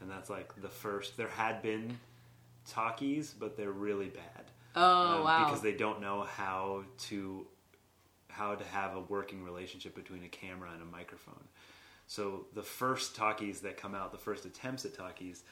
And 0.00 0.10
that's 0.10 0.30
like 0.30 0.52
the 0.60 0.68
first. 0.68 1.16
There 1.16 1.28
had 1.28 1.62
been 1.62 1.98
talkies, 2.68 3.34
but 3.36 3.56
they're 3.56 3.72
really 3.72 4.08
bad. 4.08 4.44
Oh, 4.76 5.18
um, 5.18 5.24
wow. 5.24 5.44
Because 5.44 5.60
they 5.62 5.72
don't 5.72 6.00
know 6.00 6.22
how 6.22 6.84
to 7.08 7.46
how 8.40 8.54
to 8.54 8.64
have 8.64 8.96
a 8.96 9.00
working 9.00 9.44
relationship 9.44 9.94
between 9.94 10.24
a 10.24 10.28
camera 10.28 10.70
and 10.72 10.80
a 10.80 10.86
microphone. 10.86 11.44
So 12.06 12.46
the 12.54 12.62
first 12.62 13.14
talkies 13.14 13.60
that 13.60 13.76
come 13.76 13.94
out, 13.94 14.12
the 14.12 14.18
first 14.18 14.46
attempts 14.46 14.86
at 14.86 14.96
talkies, 14.96 15.42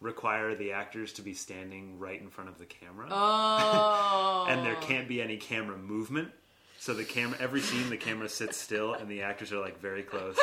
require 0.00 0.54
the 0.54 0.70
actors 0.70 1.12
to 1.14 1.22
be 1.22 1.34
standing 1.34 1.98
right 1.98 2.20
in 2.20 2.30
front 2.30 2.48
of 2.48 2.56
the 2.58 2.64
camera, 2.64 3.08
Oh. 3.10 4.46
and 4.48 4.64
there 4.64 4.76
can't 4.76 5.08
be 5.08 5.20
any 5.20 5.36
camera 5.36 5.76
movement. 5.76 6.30
So 6.78 6.94
the 6.94 7.02
camera, 7.04 7.36
every 7.40 7.60
scene, 7.60 7.90
the 7.90 7.96
camera 7.96 8.28
sits 8.28 8.56
still, 8.56 8.94
and 8.94 9.10
the 9.10 9.22
actors 9.22 9.52
are 9.52 9.58
like 9.58 9.80
very 9.80 10.04
close, 10.04 10.38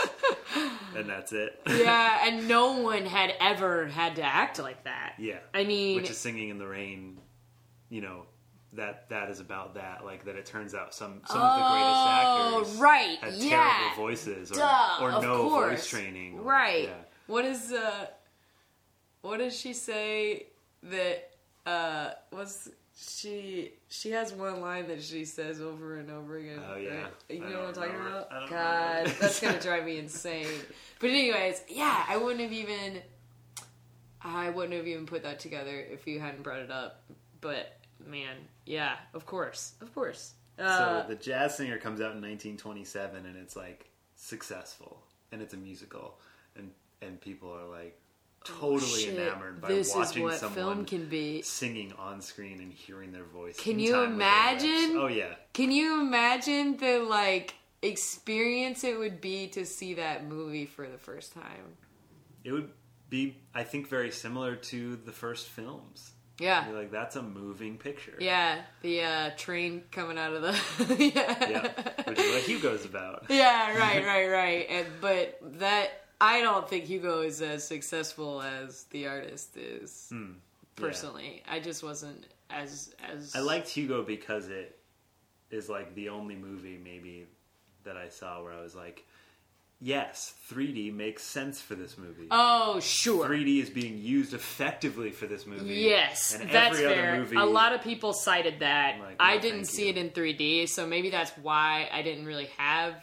and 0.97 1.07
that's 1.09 1.31
it. 1.31 1.61
yeah, 1.65 2.27
and 2.27 2.49
no 2.49 2.81
one 2.81 3.05
had 3.05 3.33
ever 3.39 3.87
had 3.87 4.17
to 4.17 4.21
act 4.23 4.59
like 4.59 4.83
that. 4.83 5.13
yeah, 5.17 5.39
I 5.53 5.63
mean, 5.63 5.95
which 5.95 6.09
is 6.09 6.17
singing 6.17 6.49
in 6.49 6.57
the 6.57 6.67
rain. 6.67 7.19
You 7.89 8.01
know 8.01 8.25
that 8.75 9.09
that 9.09 9.29
is 9.29 9.39
about 9.39 9.75
that. 9.75 10.03
Like 10.05 10.25
that, 10.25 10.35
it 10.35 10.45
turns 10.45 10.73
out 10.73 10.93
some 10.93 11.21
some 11.25 11.41
of 11.41 11.55
the 11.59 11.65
greatest 11.69 11.95
Oh, 11.97 12.59
actors 12.63 12.75
right, 12.77 13.17
had 13.19 13.33
yeah. 13.35 13.73
terrible 13.77 13.95
voices 14.03 14.51
or, 14.51 14.55
Duh, 14.55 14.97
or 15.01 15.11
no 15.21 15.49
course. 15.49 15.69
voice 15.81 15.87
training. 15.87 16.39
or- 16.39 16.43
Right. 16.43 16.83
Yeah. 16.89 16.93
What 17.27 17.45
is 17.45 17.71
uh 17.71 18.07
what 19.21 19.37
does 19.39 19.57
she 19.59 19.73
say 19.73 20.47
that 20.83 21.31
uh 21.65 22.11
was 22.31 22.69
she 22.97 23.73
she 23.89 24.11
has 24.11 24.31
one 24.31 24.61
line 24.61 24.87
that 24.87 25.01
she 25.01 25.25
says 25.25 25.59
over 25.59 25.97
and 25.97 26.09
over 26.11 26.37
again. 26.37 26.61
Oh, 26.71 26.77
yeah. 26.77 27.01
right? 27.03 27.11
You 27.29 27.39
know 27.41 27.59
what 27.59 27.67
I'm 27.69 27.73
talking 27.73 27.91
remember. 27.93 28.25
about? 28.29 28.49
God, 28.49 29.07
that's 29.19 29.39
gonna 29.41 29.59
drive 29.61 29.83
me 29.85 29.97
insane. 29.97 30.47
But 30.99 31.09
anyways, 31.09 31.61
yeah, 31.67 32.05
I 32.07 32.17
wouldn't 32.17 32.41
have 32.41 32.53
even 32.53 33.01
I 34.21 34.49
wouldn't 34.49 34.73
have 34.73 34.87
even 34.87 35.05
put 35.05 35.23
that 35.23 35.39
together 35.39 35.77
if 35.77 36.07
you 36.07 36.19
hadn't 36.19 36.41
brought 36.43 36.59
it 36.59 36.71
up. 36.71 37.03
But 37.41 37.77
man, 38.05 38.35
yeah, 38.65 38.95
of 39.13 39.25
course. 39.25 39.73
Of 39.81 39.93
course. 39.93 40.33
Uh, 40.57 41.03
so 41.03 41.07
the 41.09 41.15
jazz 41.15 41.57
singer 41.57 41.77
comes 41.77 41.99
out 41.99 42.15
in 42.15 42.21
1927 42.21 43.25
and 43.25 43.35
it's 43.35 43.55
like 43.55 43.89
successful 44.15 45.03
and 45.31 45.41
it's 45.41 45.53
a 45.53 45.57
musical 45.57 46.17
and 46.55 46.71
and 47.01 47.19
people 47.19 47.51
are 47.51 47.67
like 47.67 47.99
totally 48.45 49.01
shit, 49.01 49.17
enamored 49.17 49.59
by 49.59 49.67
this 49.67 49.89
is 49.89 49.95
watching 49.95 50.31
someone 50.31 50.55
film 50.55 50.85
can 50.85 51.09
be. 51.09 51.41
singing 51.41 51.91
on 51.99 52.21
screen 52.21 52.61
and 52.61 52.71
hearing 52.71 53.11
their 53.11 53.23
voice. 53.25 53.59
Can 53.59 53.79
you 53.79 53.91
time 53.91 54.01
with 54.01 54.09
their 54.09 54.15
imagine? 54.15 54.97
Oh 54.97 55.07
yeah. 55.07 55.33
Can 55.53 55.71
you 55.71 55.99
imagine 55.99 56.77
the 56.77 56.99
like 56.99 57.55
experience 57.81 58.83
it 58.83 58.97
would 58.97 59.19
be 59.19 59.47
to 59.47 59.65
see 59.65 59.95
that 59.95 60.25
movie 60.25 60.65
for 60.65 60.87
the 60.87 60.97
first 60.97 61.33
time? 61.33 61.77
It 62.43 62.51
would 62.51 62.69
be 63.09 63.37
I 63.53 63.63
think 63.63 63.89
very 63.89 64.11
similar 64.11 64.55
to 64.55 64.95
the 64.95 65.11
first 65.11 65.47
films. 65.47 66.11
Yeah. 66.39 66.67
You're 66.67 66.77
like, 66.77 66.91
that's 66.91 67.15
a 67.15 67.21
moving 67.21 67.77
picture. 67.77 68.15
Yeah, 68.19 68.61
the 68.81 69.01
uh, 69.01 69.29
train 69.37 69.83
coming 69.91 70.17
out 70.17 70.33
of 70.33 70.41
the 70.41 70.51
yeah. 71.15 71.49
Yeah. 71.49 71.91
Which 72.05 72.19
is 72.19 72.33
what 72.33 72.43
Hugo's 72.43 72.85
about. 72.85 73.25
Yeah, 73.29 73.77
right, 73.77 74.05
right, 74.05 74.27
right. 74.27 74.67
And 74.69 74.87
but 75.01 75.39
that 75.59 76.05
I 76.19 76.41
don't 76.41 76.67
think 76.67 76.85
Hugo 76.85 77.21
is 77.21 77.41
as 77.41 77.65
successful 77.65 78.41
as 78.41 78.83
the 78.85 79.07
artist 79.07 79.57
is. 79.57 80.07
Hmm. 80.11 80.33
Personally, 80.75 81.41
I 81.49 81.59
just 81.59 81.83
wasn't 81.83 82.25
as 82.49 82.93
as 83.11 83.33
I 83.35 83.39
liked 83.39 83.69
Hugo 83.69 84.03
because 84.03 84.49
it 84.49 84.77
is 85.51 85.69
like 85.69 85.95
the 85.95 86.09
only 86.09 86.35
movie 86.35 86.77
maybe 86.83 87.27
that 87.85 87.95
I 87.95 88.09
saw 88.09 88.43
where 88.43 88.51
I 88.51 88.61
was 88.61 88.75
like, 88.75 89.05
yes, 89.81 90.33
3D 90.49 90.93
makes 90.93 91.23
sense 91.23 91.61
for 91.61 91.75
this 91.75 91.97
movie. 91.97 92.27
Oh, 92.31 92.79
sure. 92.79 93.27
3D 93.27 93.61
is 93.61 93.69
being 93.69 93.97
used 93.97 94.33
effectively 94.33 95.11
for 95.11 95.27
this 95.27 95.45
movie. 95.45 95.73
Yes, 95.75 96.33
and 96.35 96.49
that's 96.49 96.77
every 96.79 96.93
fair. 96.93 97.09
Other 97.11 97.19
movie, 97.19 97.35
A 97.37 97.45
lot 97.45 97.73
of 97.73 97.81
people 97.81 98.13
cited 98.13 98.59
that. 98.59 98.95
I'm 98.95 99.15
I 99.19 99.37
didn't 99.37 99.65
see 99.65 99.83
you. 99.85 99.89
it 99.89 99.97
in 99.97 100.09
3D, 100.09 100.69
so 100.69 100.85
maybe 100.87 101.09
that's 101.09 101.31
why 101.41 101.89
I 101.91 102.01
didn't 102.01 102.25
really 102.25 102.49
have 102.57 102.95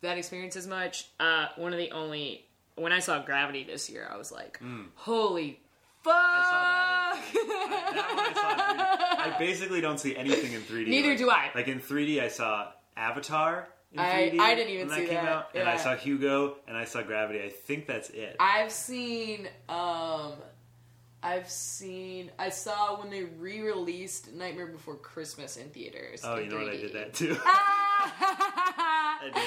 that 0.00 0.18
experience 0.18 0.56
as 0.56 0.66
much. 0.66 1.08
Uh, 1.18 1.46
one 1.56 1.72
of 1.72 1.78
the 1.78 1.90
only 1.92 2.44
when 2.76 2.92
I 2.92 2.98
saw 2.98 3.22
Gravity 3.22 3.64
this 3.64 3.88
year, 3.88 4.08
I 4.12 4.16
was 4.16 4.32
like, 4.32 4.60
"Holy 4.96 5.60
fuck!" 6.02 6.12
I 6.14 7.14
saw 7.22 7.40
that. 7.42 7.94
that 7.94 8.34
I 8.34 8.34
saw 8.34 8.70
in 8.70 9.30
3D. 9.30 9.34
I 9.34 9.38
basically 9.38 9.80
don't 9.80 9.98
see 9.98 10.16
anything 10.16 10.52
in 10.52 10.60
3D. 10.62 10.86
Neither 10.88 11.10
like, 11.10 11.18
do 11.18 11.30
I. 11.30 11.50
Like 11.54 11.68
in 11.68 11.80
3D, 11.80 12.20
I 12.22 12.28
saw 12.28 12.72
Avatar. 12.96 13.68
In 13.94 14.00
I- 14.00 14.54
didn't 14.54 14.70
even 14.72 14.88
when 14.88 14.96
see 14.98 15.04
that 15.06 15.10
came 15.14 15.24
that, 15.24 15.32
out, 15.32 15.50
and 15.54 15.68
I 15.68 15.76
saw 15.76 15.94
Hugo, 15.94 16.56
and 16.66 16.76
I 16.76 16.84
saw 16.84 17.02
Gravity. 17.02 17.42
I 17.44 17.48
think 17.50 17.86
that's 17.86 18.10
it. 18.10 18.36
I've 18.40 18.72
seen 18.72 19.48
um 19.68 20.34
I've 21.24 21.48
seen 21.48 22.30
I 22.38 22.50
saw 22.50 23.00
when 23.00 23.10
they 23.10 23.24
re-released 23.24 24.32
Nightmare 24.34 24.66
Before 24.66 24.94
Christmas 24.96 25.56
in 25.56 25.70
theaters. 25.70 26.20
oh, 26.22 26.36
in 26.36 26.44
you 26.44 26.50
know 26.50 26.58
what? 26.64 26.74
I 26.74 26.76
did 26.76 26.92
that 26.92 27.14
too. 27.14 27.36
I 27.46 29.30
did. 29.32 29.40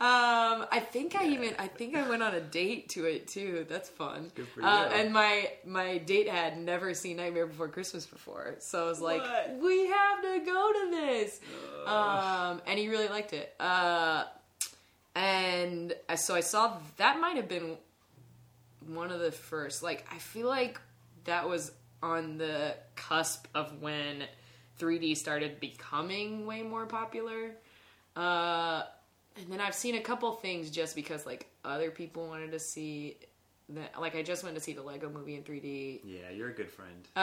Um, 0.00 0.66
I 0.72 0.80
think 0.80 1.14
I 1.14 1.26
even 1.26 1.54
I 1.58 1.66
think 1.66 1.94
I 1.94 2.08
went 2.08 2.22
on 2.22 2.34
a 2.34 2.40
date 2.40 2.88
to 2.90 3.04
it 3.04 3.28
too. 3.28 3.66
That's 3.68 3.90
fun. 3.90 4.32
Good 4.34 4.48
for 4.48 4.62
Uh, 4.64 4.88
and 4.94 5.12
my 5.12 5.50
my 5.66 5.98
date 5.98 6.28
had 6.28 6.58
never 6.58 6.94
seen 6.94 7.18
Nightmare 7.18 7.46
Before 7.46 7.68
Christmas 7.68 8.06
before, 8.06 8.56
so 8.60 8.82
I 8.82 8.88
was 8.88 9.00
like, 9.00 9.20
What? 9.20 9.58
"We 9.62 9.88
have 9.88 10.22
to 10.22 10.40
go 10.46 10.72
to 10.72 10.90
this." 10.90 11.40
Um, 11.86 12.62
and 12.66 12.78
he 12.78 12.88
really 12.88 13.08
liked 13.08 13.34
it. 13.34 13.54
Uh, 13.60 14.24
and 15.14 15.92
so 16.16 16.34
I 16.34 16.40
saw 16.40 16.78
that 16.96 17.20
might 17.20 17.36
have 17.36 17.48
been 17.48 17.76
one 18.86 19.10
of 19.10 19.20
the 19.20 19.32
first. 19.32 19.82
Like 19.82 20.06
I 20.10 20.16
feel 20.18 20.48
like 20.48 20.80
that 21.24 21.48
was 21.48 21.72
on 22.02 22.38
the 22.38 22.74
cusp 22.96 23.46
of 23.54 23.80
when 23.80 24.24
3D 24.78 25.16
started 25.16 25.60
becoming 25.60 26.46
way 26.46 26.62
more 26.62 26.86
popular. 26.86 27.52
Uh, 28.16 28.82
and 29.36 29.50
then 29.50 29.60
I've 29.60 29.74
seen 29.74 29.94
a 29.94 30.00
couple 30.00 30.32
things 30.32 30.70
just 30.70 30.94
because 30.94 31.26
like 31.26 31.46
other 31.64 31.90
people 31.90 32.26
wanted 32.28 32.52
to 32.52 32.58
see 32.58 33.18
that. 33.70 34.00
Like 34.00 34.16
I 34.16 34.22
just 34.22 34.42
went 34.42 34.56
to 34.56 34.60
see 34.60 34.72
the 34.72 34.82
Lego 34.82 35.10
Movie 35.10 35.36
in 35.36 35.42
3D. 35.42 36.00
Yeah, 36.04 36.30
you're 36.34 36.48
a 36.48 36.54
good 36.54 36.70
friend. 36.70 37.06
Uh, 37.16 37.20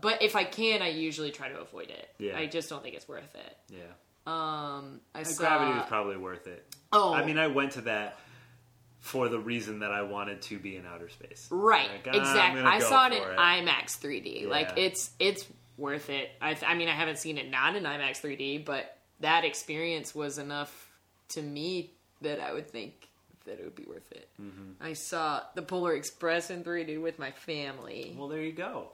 but 0.00 0.22
if 0.22 0.36
I 0.36 0.44
can, 0.44 0.82
I 0.82 0.88
usually 0.88 1.30
try 1.30 1.48
to 1.48 1.60
avoid 1.60 1.90
it. 1.90 2.08
Yeah. 2.18 2.36
I 2.36 2.46
just 2.46 2.70
don't 2.70 2.82
think 2.82 2.94
it's 2.94 3.08
worth 3.08 3.34
it. 3.34 3.56
Yeah. 3.68 3.80
Um, 4.26 5.00
I 5.14 5.22
saw 5.22 5.42
Gravity 5.42 5.78
was 5.78 5.86
probably 5.86 6.16
worth 6.16 6.46
it. 6.46 6.64
Oh. 6.92 7.12
I 7.12 7.26
mean, 7.26 7.36
I 7.38 7.48
went 7.48 7.72
to 7.72 7.82
that 7.82 8.18
for 9.04 9.28
the 9.28 9.38
reason 9.38 9.80
that 9.80 9.92
I 9.92 10.00
wanted 10.00 10.40
to 10.42 10.58
be 10.58 10.76
in 10.76 10.86
outer 10.86 11.10
space. 11.10 11.46
Right, 11.50 11.90
Like, 11.90 12.08
ah, 12.14 12.18
exactly. 12.18 12.62
I 12.62 12.78
saw 12.78 13.06
it 13.08 13.12
in 13.12 13.22
for 13.22 13.34
IMAX 13.34 14.00
3D. 14.00 14.48
Like 14.48 14.78
it's 14.78 15.10
it's 15.18 15.44
worth 15.76 16.08
it. 16.08 16.30
I, 16.40 16.54
th- 16.54 16.64
I 16.66 16.74
mean, 16.74 16.88
I 16.88 16.92
haven't 16.92 17.18
seen 17.18 17.36
it 17.36 17.50
not 17.50 17.76
in 17.76 17.84
IMAX 17.84 18.22
3D, 18.22 18.64
but 18.64 18.96
that 19.20 19.44
experience 19.44 20.14
was 20.14 20.38
enough 20.38 20.90
to 21.28 21.42
me 21.42 21.92
that 22.22 22.40
I 22.40 22.54
would 22.54 22.70
think 22.70 23.10
that 23.44 23.60
it 23.60 23.64
would 23.64 23.74
be 23.74 23.84
worth 23.84 24.10
it. 24.10 24.30
Mm-hmm. 24.40 24.82
I 24.82 24.94
saw 24.94 25.42
the 25.54 25.60
Polar 25.60 25.92
Express 25.92 26.48
in 26.48 26.64
3D 26.64 26.98
with 27.02 27.18
my 27.18 27.30
family. 27.30 28.16
Well, 28.18 28.28
there 28.28 28.40
you 28.40 28.52
go. 28.52 28.88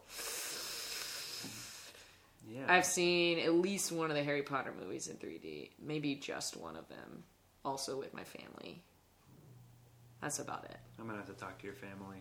Yeah. 2.52 2.64
I've 2.66 2.84
seen 2.84 3.38
at 3.38 3.54
least 3.54 3.92
one 3.92 4.10
of 4.10 4.16
the 4.16 4.24
Harry 4.24 4.42
Potter 4.42 4.72
movies 4.76 5.06
in 5.06 5.18
3D, 5.18 5.70
maybe 5.80 6.16
just 6.16 6.56
one 6.56 6.74
of 6.74 6.88
them, 6.88 7.22
also 7.64 7.96
with 7.96 8.12
my 8.12 8.24
family. 8.24 8.82
That's 10.20 10.38
about 10.38 10.64
it. 10.64 10.76
I'm 10.98 11.06
gonna 11.06 11.18
have 11.18 11.26
to 11.28 11.32
talk 11.34 11.58
to 11.58 11.64
your 11.64 11.74
family. 11.74 12.18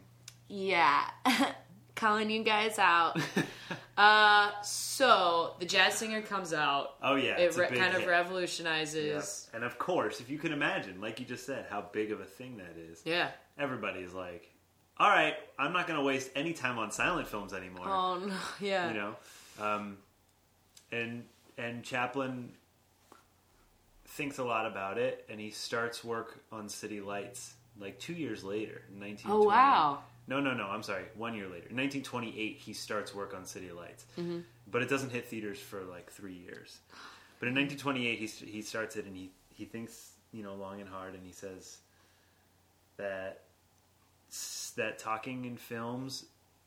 Yeah. 0.48 1.04
Calling 1.96 2.30
you 2.30 2.44
guys 2.44 2.80
out. 2.80 3.20
uh, 3.98 4.52
so 4.62 5.56
the 5.60 5.66
jazz 5.66 5.96
singer 5.96 6.22
comes 6.22 6.54
out. 6.54 6.96
Oh 7.04 7.16
yeah, 7.16 7.38
it 7.38 7.58
re- 7.58 7.68
kind 7.68 7.94
of 7.96 8.06
revolutionizes. 8.06 9.48
Yep. 9.52 9.56
And 9.56 9.64
of 9.66 9.78
course, 9.78 10.22
if 10.22 10.30
you 10.30 10.38
can 10.38 10.54
imagine, 10.54 11.02
like 11.02 11.20
you 11.20 11.26
just 11.26 11.46
said, 11.46 11.66
how 11.70 11.90
big 11.92 12.12
of 12.12 12.22
a 12.22 12.26
thing 12.26 12.58
that 12.58 12.78
is. 12.78 13.02
Yeah. 13.04 13.32
Everybody's 13.58 14.14
like, 14.14 14.50
"All 14.98 15.10
right, 15.10 15.36
I'm 15.58 15.74
not 15.74 15.88
gonna 15.88 16.04
waste 16.04 16.30
any 16.36 16.54
time 16.54 16.78
on 16.80 16.92
silent 16.92 17.28
films 17.28 17.54
anymore." 17.54 17.86
Oh 17.88 18.20
no. 18.20 18.34
Yeah. 18.62 18.88
you 18.88 18.94
know 18.94 19.16
um, 19.60 19.98
and 20.92 21.26
and 21.58 21.84
chaplin 21.84 22.54
thinks 24.06 24.38
a 24.38 24.44
lot 24.44 24.66
about 24.66 24.98
it 24.98 25.26
and 25.30 25.40
he 25.40 25.52
starts 25.52 26.04
work 26.04 26.40
on 26.52 26.68
city 26.68 27.00
lights 27.00 27.54
like 27.80 28.00
two 28.00 28.14
years 28.14 28.44
later 28.44 28.82
in 28.94 29.00
1920 29.00 29.34
Oh 29.34 29.48
wow. 29.48 30.00
no 30.28 30.40
no 30.40 30.54
no 30.54 30.66
i'm 30.68 30.84
sorry 30.84 31.04
one 31.16 31.34
year 31.34 31.46
later 31.46 31.68
1928 31.72 32.58
he 32.58 32.74
starts 32.74 33.14
work 33.16 33.34
on 33.36 33.46
city 33.46 33.72
lights 33.72 34.06
Mm-hmm. 34.18 34.40
but 34.72 34.82
it 34.82 34.90
doesn't 34.90 35.12
hit 35.12 35.28
theaters 35.28 35.60
for 35.60 35.82
like 35.84 36.10
three 36.12 36.34
years 36.36 36.80
but 37.40 37.48
in 37.48 37.56
1928 37.56 38.20
he, 38.20 38.26
he 38.52 38.62
starts 38.62 38.96
it 38.96 39.06
and 39.06 39.16
he, 39.16 39.30
he 39.50 39.66
thinks 39.66 40.12
you 40.34 40.44
know 40.44 40.56
long 40.56 40.80
and 40.82 40.90
hard 40.90 41.14
and 41.14 41.24
he 41.26 41.32
says 41.32 41.78
that 42.98 43.42
that 44.76 45.00
talking 45.00 45.46
in 45.46 45.58
films 45.58 46.26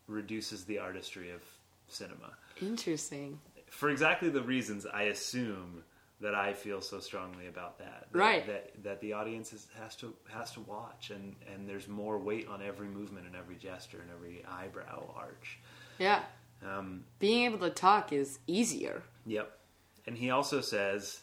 reduces 0.09 0.65
the 0.65 0.79
artistry 0.79 1.31
of 1.31 1.43
cinema 1.89 2.33
Interesting. 2.61 3.39
for 3.71 3.91
exactly 3.91 4.29
the 4.31 4.43
reasons 4.43 4.85
I 4.87 5.03
assume 5.05 5.85
that 6.23 6.35
I 6.35 6.53
feel 6.55 6.81
so 6.81 7.01
strongly 7.01 7.49
about 7.49 7.79
that. 7.79 8.07
That- 8.13 8.19
Right. 8.19 8.47
That 8.47 8.83
that 8.85 9.01
the 9.01 9.13
audience 9.13 9.53
is, 9.53 9.67
has 9.81 9.95
to 9.97 10.15
has 10.33 10.53
to 10.53 10.61
watch, 10.61 11.11
and 11.11 11.37
and 11.53 11.69
there's 11.69 11.89
more 11.89 12.19
weight 12.19 12.49
on 12.49 12.63
every 12.63 12.89
movement 12.89 13.27
and 13.27 13.37
every 13.37 13.57
gesture 13.57 14.01
and 14.01 14.11
every 14.11 14.45
eyebrow 14.47 15.13
arch. 15.17 15.59
Yeah. 15.99 16.23
Um, 16.65 17.05
Being 17.19 17.45
able 17.47 17.59
to 17.59 17.71
talk 17.71 18.13
is 18.13 18.39
easier. 18.47 19.03
Yep. 19.27 19.59
And 20.07 20.17
he 20.17 20.31
also 20.31 20.61
says 20.61 21.21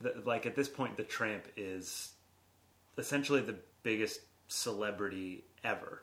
that, 0.00 0.26
like, 0.26 0.46
at 0.46 0.54
this 0.54 0.68
point, 0.68 0.96
the 0.96 1.02
tramp 1.02 1.44
is 1.56 2.12
essentially 2.96 3.40
the 3.40 3.56
biggest 3.82 4.20
celebrity 4.48 5.44
ever 5.64 6.02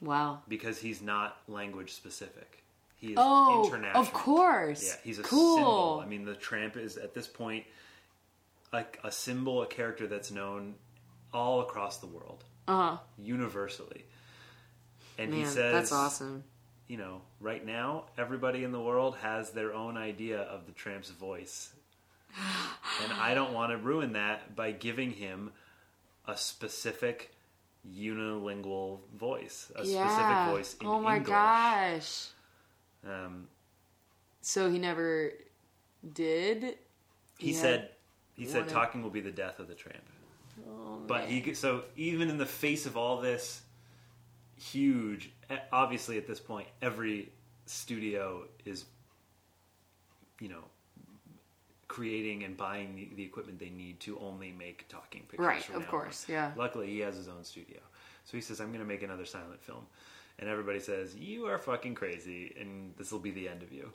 Wow. 0.00 0.42
because 0.48 0.78
he's 0.78 1.02
not 1.02 1.38
language 1.48 1.92
specific. 1.92 2.62
He 2.98 3.08
is 3.12 3.14
Oh, 3.16 3.64
international. 3.66 4.02
of 4.02 4.12
course. 4.12 4.84
Yeah, 4.86 4.94
he's 5.04 5.18
a 5.18 5.22
cool. 5.22 5.54
symbol. 5.56 6.00
I 6.04 6.06
mean, 6.08 6.24
the 6.24 6.34
tramp 6.34 6.76
is 6.76 6.96
at 6.96 7.14
this 7.14 7.26
point 7.26 7.64
like 8.72 8.98
a 9.02 9.10
symbol, 9.10 9.62
a 9.62 9.66
character 9.66 10.06
that's 10.06 10.30
known 10.30 10.74
all 11.32 11.60
across 11.62 11.98
the 11.98 12.06
world, 12.06 12.44
Uh 12.66 12.90
huh. 12.90 12.96
universally. 13.18 14.04
And 15.16 15.32
he 15.32 15.44
says, 15.44 15.72
that's 15.72 15.92
awesome. 15.92 16.44
you 16.86 16.96
know, 16.96 17.22
right 17.40 17.64
now, 17.64 18.04
everybody 18.18 18.62
in 18.64 18.72
the 18.72 18.80
world 18.80 19.16
has 19.22 19.50
their 19.50 19.72
own 19.74 19.96
idea 19.96 20.40
of 20.40 20.66
the 20.66 20.72
tramp's 20.72 21.10
voice. 21.10 21.72
and 23.02 23.12
I 23.14 23.34
don't 23.34 23.52
want 23.52 23.72
to 23.72 23.78
ruin 23.78 24.12
that 24.12 24.54
by 24.54 24.70
giving 24.72 25.12
him 25.12 25.50
a 26.26 26.36
specific 26.36 27.32
unilingual 27.90 28.98
voice, 29.18 29.72
a 29.76 29.84
yeah. 29.84 30.06
specific 30.06 30.54
voice 30.54 30.76
in 30.80 30.86
oh 30.86 31.00
my 31.00 31.16
English. 31.16 31.28
gosh. 31.30 32.26
Um, 33.06 33.48
So 34.40 34.70
he 34.70 34.78
never 34.78 35.32
did. 36.14 36.78
he 37.38 37.52
said, 37.52 37.90
he 38.34 38.44
said, 38.46 38.60
Wanted- 38.62 38.72
talking 38.72 39.02
will 39.02 39.10
be 39.10 39.20
the 39.20 39.30
death 39.32 39.58
of 39.58 39.68
the 39.68 39.74
tramp. 39.74 40.02
Oh, 40.68 40.98
But 41.06 41.28
man. 41.28 41.42
he 41.42 41.54
so 41.54 41.84
even 41.96 42.30
in 42.30 42.38
the 42.38 42.46
face 42.46 42.86
of 42.86 42.96
all 42.96 43.20
this 43.20 43.62
huge, 44.56 45.30
obviously 45.72 46.18
at 46.18 46.26
this 46.26 46.40
point, 46.40 46.66
every 46.82 47.30
studio 47.66 48.44
is, 48.64 48.84
you 50.40 50.48
know, 50.48 50.64
creating 51.86 52.44
and 52.44 52.56
buying 52.56 52.94
the, 52.96 53.08
the 53.14 53.22
equipment 53.22 53.58
they 53.58 53.70
need 53.70 53.98
to 54.00 54.18
only 54.18 54.52
make 54.52 54.86
talking 54.88 55.22
pictures. 55.22 55.38
Right, 55.46 55.68
of 55.74 55.86
course, 55.88 56.26
on. 56.28 56.34
yeah. 56.34 56.52
Luckily, 56.56 56.88
he 56.88 56.98
has 57.00 57.16
his 57.16 57.28
own 57.28 57.44
studio, 57.44 57.78
so 58.24 58.36
he 58.36 58.40
says, 58.40 58.60
"I'm 58.60 58.68
going 58.68 58.80
to 58.80 58.84
make 58.86 59.02
another 59.02 59.24
silent 59.24 59.62
film," 59.62 59.86
and 60.38 60.48
everybody 60.48 60.80
says, 60.80 61.14
"You 61.14 61.46
are 61.46 61.58
fucking 61.58 61.94
crazy, 61.94 62.54
and 62.60 62.94
this 62.96 63.10
will 63.12 63.18
be 63.18 63.30
the 63.30 63.48
end 63.48 63.62
of 63.62 63.72
you," 63.72 63.92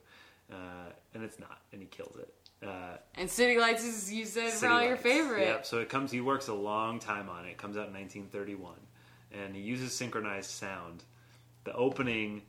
uh, 0.52 0.90
and 1.14 1.24
it's 1.24 1.40
not, 1.40 1.62
and 1.72 1.82
he 1.82 1.88
kills 1.88 2.16
it. 2.18 2.34
Uh, 2.66 2.98
And 3.16 3.30
City 3.30 3.58
Lights 3.60 3.84
is 3.84 4.12
you 4.12 4.26
said 4.26 4.50
City 4.52 4.68
probably 4.68 4.84
your 4.86 4.92
Lights. 4.96 5.04
favorite. 5.04 5.48
Yep. 5.48 5.66
So 5.66 5.80
it 5.80 5.90
comes. 5.90 6.12
He 6.12 6.22
works 6.22 6.48
a 6.48 6.54
long 6.54 7.00
time 7.00 7.30
on 7.30 7.46
it. 7.46 7.52
It 7.52 7.58
comes 7.58 7.76
out 7.78 7.88
in 7.88 7.94
1931, 7.94 8.76
and 9.32 9.56
he 9.56 9.62
uses 9.62 9.94
synchronized 9.94 10.50
sound. 10.50 11.04
The 11.66 11.74
opening 11.74 12.42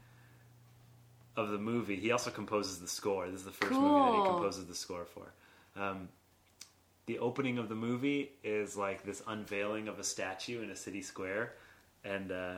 of 1.36 1.50
the 1.50 1.58
movie, 1.58 1.96
he 1.96 2.12
also 2.12 2.30
composes 2.30 2.78
the 2.78 2.86
score. 2.88 3.26
This 3.28 3.40
is 3.40 3.44
the 3.46 3.50
first 3.52 3.72
movie 3.72 4.10
that 4.10 4.18
he 4.18 4.26
composes 4.28 4.66
the 4.66 4.74
score 4.74 5.04
for. 5.04 5.32
Um, 5.76 6.08
the 7.06 7.18
opening 7.18 7.58
of 7.58 7.68
the 7.68 7.74
movie 7.74 8.30
is 8.44 8.76
like 8.76 9.02
this 9.04 9.20
unveiling 9.26 9.88
of 9.88 9.98
a 9.98 10.04
statue 10.04 10.62
in 10.62 10.70
a 10.70 10.76
city 10.76 11.02
square, 11.02 11.54
and 12.04 12.30
uh, 12.30 12.54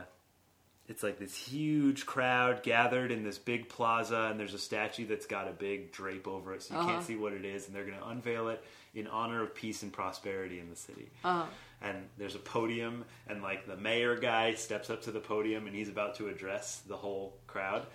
it's 0.87 1.03
like 1.03 1.19
this 1.19 1.35
huge 1.35 2.05
crowd 2.05 2.63
gathered 2.63 3.11
in 3.11 3.23
this 3.23 3.37
big 3.37 3.67
plaza, 3.69 4.27
and 4.31 4.39
there's 4.39 4.53
a 4.53 4.59
statue 4.59 5.05
that's 5.05 5.25
got 5.25 5.47
a 5.47 5.51
big 5.51 5.91
drape 5.91 6.27
over 6.27 6.53
it, 6.53 6.63
so 6.63 6.73
you 6.73 6.79
Uh-huh. 6.79 6.89
can't 6.91 7.03
see 7.03 7.15
what 7.15 7.33
it 7.33 7.43
is, 7.45 7.67
and 7.67 7.75
they're 7.75 7.85
going 7.85 7.97
to 7.99 8.07
unveil 8.07 8.47
it 8.49 8.63
in 8.93 9.05
honor 9.07 9.43
of 9.43 9.53
peace 9.53 9.83
and 9.83 9.91
prosperity 9.91 10.59
in 10.59 10.69
the 10.69 10.75
city. 10.75 11.09
Uh-huh. 11.23 11.45
And 11.81 12.07
there's 12.17 12.35
a 12.35 12.39
podium, 12.39 13.05
and 13.27 13.43
like 13.43 13.67
the 13.67 13.77
mayor 13.77 14.15
guy 14.17 14.53
steps 14.55 14.89
up 14.89 15.01
to 15.03 15.11
the 15.11 15.19
podium, 15.19 15.67
and 15.67 15.75
he's 15.75 15.89
about 15.89 16.15
to 16.15 16.27
address 16.29 16.79
the 16.87 16.95
whole 16.97 17.37
crowd, 17.47 17.85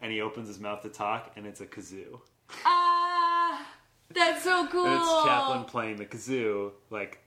and 0.00 0.12
he 0.12 0.20
opens 0.20 0.48
his 0.48 0.58
mouth 0.60 0.82
to 0.82 0.88
talk, 0.88 1.32
and 1.36 1.46
it's 1.46 1.60
a 1.60 1.66
kazoo. 1.66 2.20
Ah, 2.64 3.66
that's 4.14 4.44
so 4.44 4.66
cool. 4.68 4.86
And 4.86 4.94
it's 5.00 5.24
Chaplin 5.24 5.64
playing 5.64 5.96
the 5.96 6.06
kazoo, 6.06 6.70
like 6.90 7.18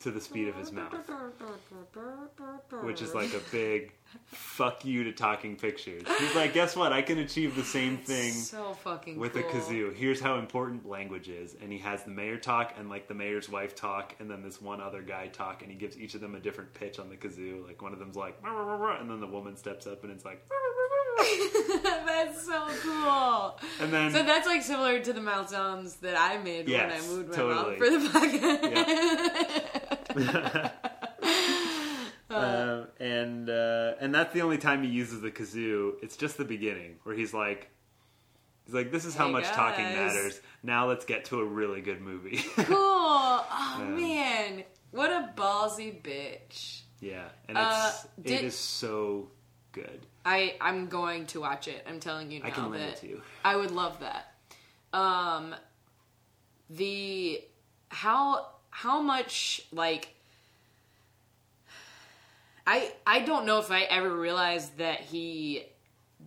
to 0.00 0.10
the 0.10 0.20
speed 0.20 0.48
of 0.48 0.56
his 0.56 0.72
mouth, 0.72 0.94
which 2.82 3.00
is 3.00 3.14
like 3.14 3.32
a 3.32 3.40
big 3.50 3.92
fuck 4.26 4.84
you 4.84 5.04
to 5.04 5.12
talking 5.12 5.56
pictures. 5.56 6.02
He's 6.18 6.34
like, 6.34 6.52
guess 6.52 6.76
what? 6.76 6.92
I 6.92 7.02
can 7.02 7.18
achieve 7.18 7.56
the 7.56 7.64
same 7.64 7.96
thing 7.98 8.32
so 8.32 8.74
fucking 8.74 9.18
with 9.18 9.32
cool. 9.32 9.42
a 9.42 9.44
kazoo. 9.44 9.94
Here's 9.94 10.20
how 10.20 10.38
important 10.38 10.86
language 10.86 11.28
is. 11.28 11.56
And 11.60 11.72
he 11.72 11.78
has 11.78 12.02
the 12.04 12.10
mayor 12.10 12.36
talk 12.36 12.74
and 12.78 12.88
like 12.90 13.08
the 13.08 13.14
mayor's 13.14 13.48
wife 13.48 13.74
talk, 13.74 14.14
and 14.20 14.30
then 14.30 14.42
this 14.42 14.60
one 14.60 14.80
other 14.80 15.02
guy 15.02 15.28
talk, 15.28 15.62
and 15.62 15.70
he 15.70 15.76
gives 15.76 15.98
each 15.98 16.14
of 16.14 16.20
them 16.20 16.34
a 16.34 16.40
different 16.40 16.72
pitch 16.74 16.98
on 16.98 17.08
the 17.08 17.16
kazoo. 17.16 17.66
Like 17.66 17.80
one 17.82 17.92
of 17.92 17.98
them's 17.98 18.16
like, 18.16 18.38
and 18.44 19.10
then 19.10 19.20
the 19.20 19.26
woman 19.26 19.56
steps 19.56 19.86
up 19.86 20.02
and 20.04 20.12
it's 20.12 20.24
like, 20.24 20.44
"Rah, 20.50 20.56
rah, 20.56 20.64
rah, 20.64 20.95
rah." 20.95 20.95
that's 21.82 22.44
so 22.44 22.66
cool. 22.82 23.58
and 23.80 23.92
then 23.92 24.10
So 24.12 24.22
that's 24.22 24.46
like 24.46 24.62
similar 24.62 25.00
to 25.00 25.12
the 25.12 25.20
mouth 25.20 25.48
sounds 25.50 25.96
that 25.96 26.16
I 26.18 26.38
made 26.38 26.68
when 26.68 26.90
I 26.90 27.00
moved 27.00 27.30
my 27.30 27.34
totally. 27.36 27.78
mouth 27.78 27.78
for 27.78 27.90
the 27.90 28.08
podcast. 30.20 30.72
Um, 32.28 32.88
and 32.98 33.48
uh, 33.48 33.92
and 34.00 34.12
that's 34.14 34.34
the 34.34 34.42
only 34.42 34.58
time 34.58 34.82
he 34.82 34.88
uses 34.90 35.20
the 35.20 35.30
kazoo. 35.30 35.92
It's 36.02 36.16
just 36.16 36.36
the 36.36 36.44
beginning 36.44 36.96
where 37.04 37.14
he's 37.14 37.32
like, 37.32 37.70
he's 38.64 38.74
like, 38.74 38.90
"This 38.90 39.04
is 39.04 39.14
how 39.14 39.26
Hey, 39.26 39.32
much 39.32 39.44
talking 39.52 39.84
matters." 39.84 40.40
Now 40.62 40.88
let's 40.88 41.04
get 41.04 41.26
to 41.26 41.38
a 41.40 41.44
really 41.44 41.80
good 41.82 42.00
movie. 42.00 42.38
cool. 42.56 42.76
Oh 42.76 43.76
Yeah. 43.78 43.84
man, 43.84 44.64
what 44.90 45.10
a 45.10 45.32
ballsy 45.36 46.02
bitch. 46.02 46.80
yeah, 47.00 47.28
and 47.48 47.56
Uh, 47.56 47.90
it's 47.92 48.06
did- 48.20 48.40
it 48.40 48.44
is 48.46 48.56
so 48.56 49.30
good. 49.72 50.04
I 50.26 50.56
I'm 50.60 50.88
going 50.88 51.26
to 51.26 51.40
watch 51.40 51.68
it. 51.68 51.86
I'm 51.88 52.00
telling 52.00 52.30
you 52.32 52.40
now 52.40 52.46
I 52.46 52.50
can 52.50 52.70
lend 52.70 52.82
that 52.82 52.88
it 52.90 52.96
to 52.98 53.06
you. 53.08 53.22
I 53.44 53.54
would 53.56 53.70
love 53.70 54.00
that. 54.00 54.34
Um, 54.92 55.54
the 56.68 57.40
how 57.88 58.48
how 58.70 59.00
much 59.00 59.62
like 59.72 60.08
I 62.66 62.92
I 63.06 63.20
don't 63.20 63.46
know 63.46 63.58
if 63.60 63.70
I 63.70 63.82
ever 63.82 64.14
realized 64.14 64.76
that 64.78 65.00
he 65.00 65.64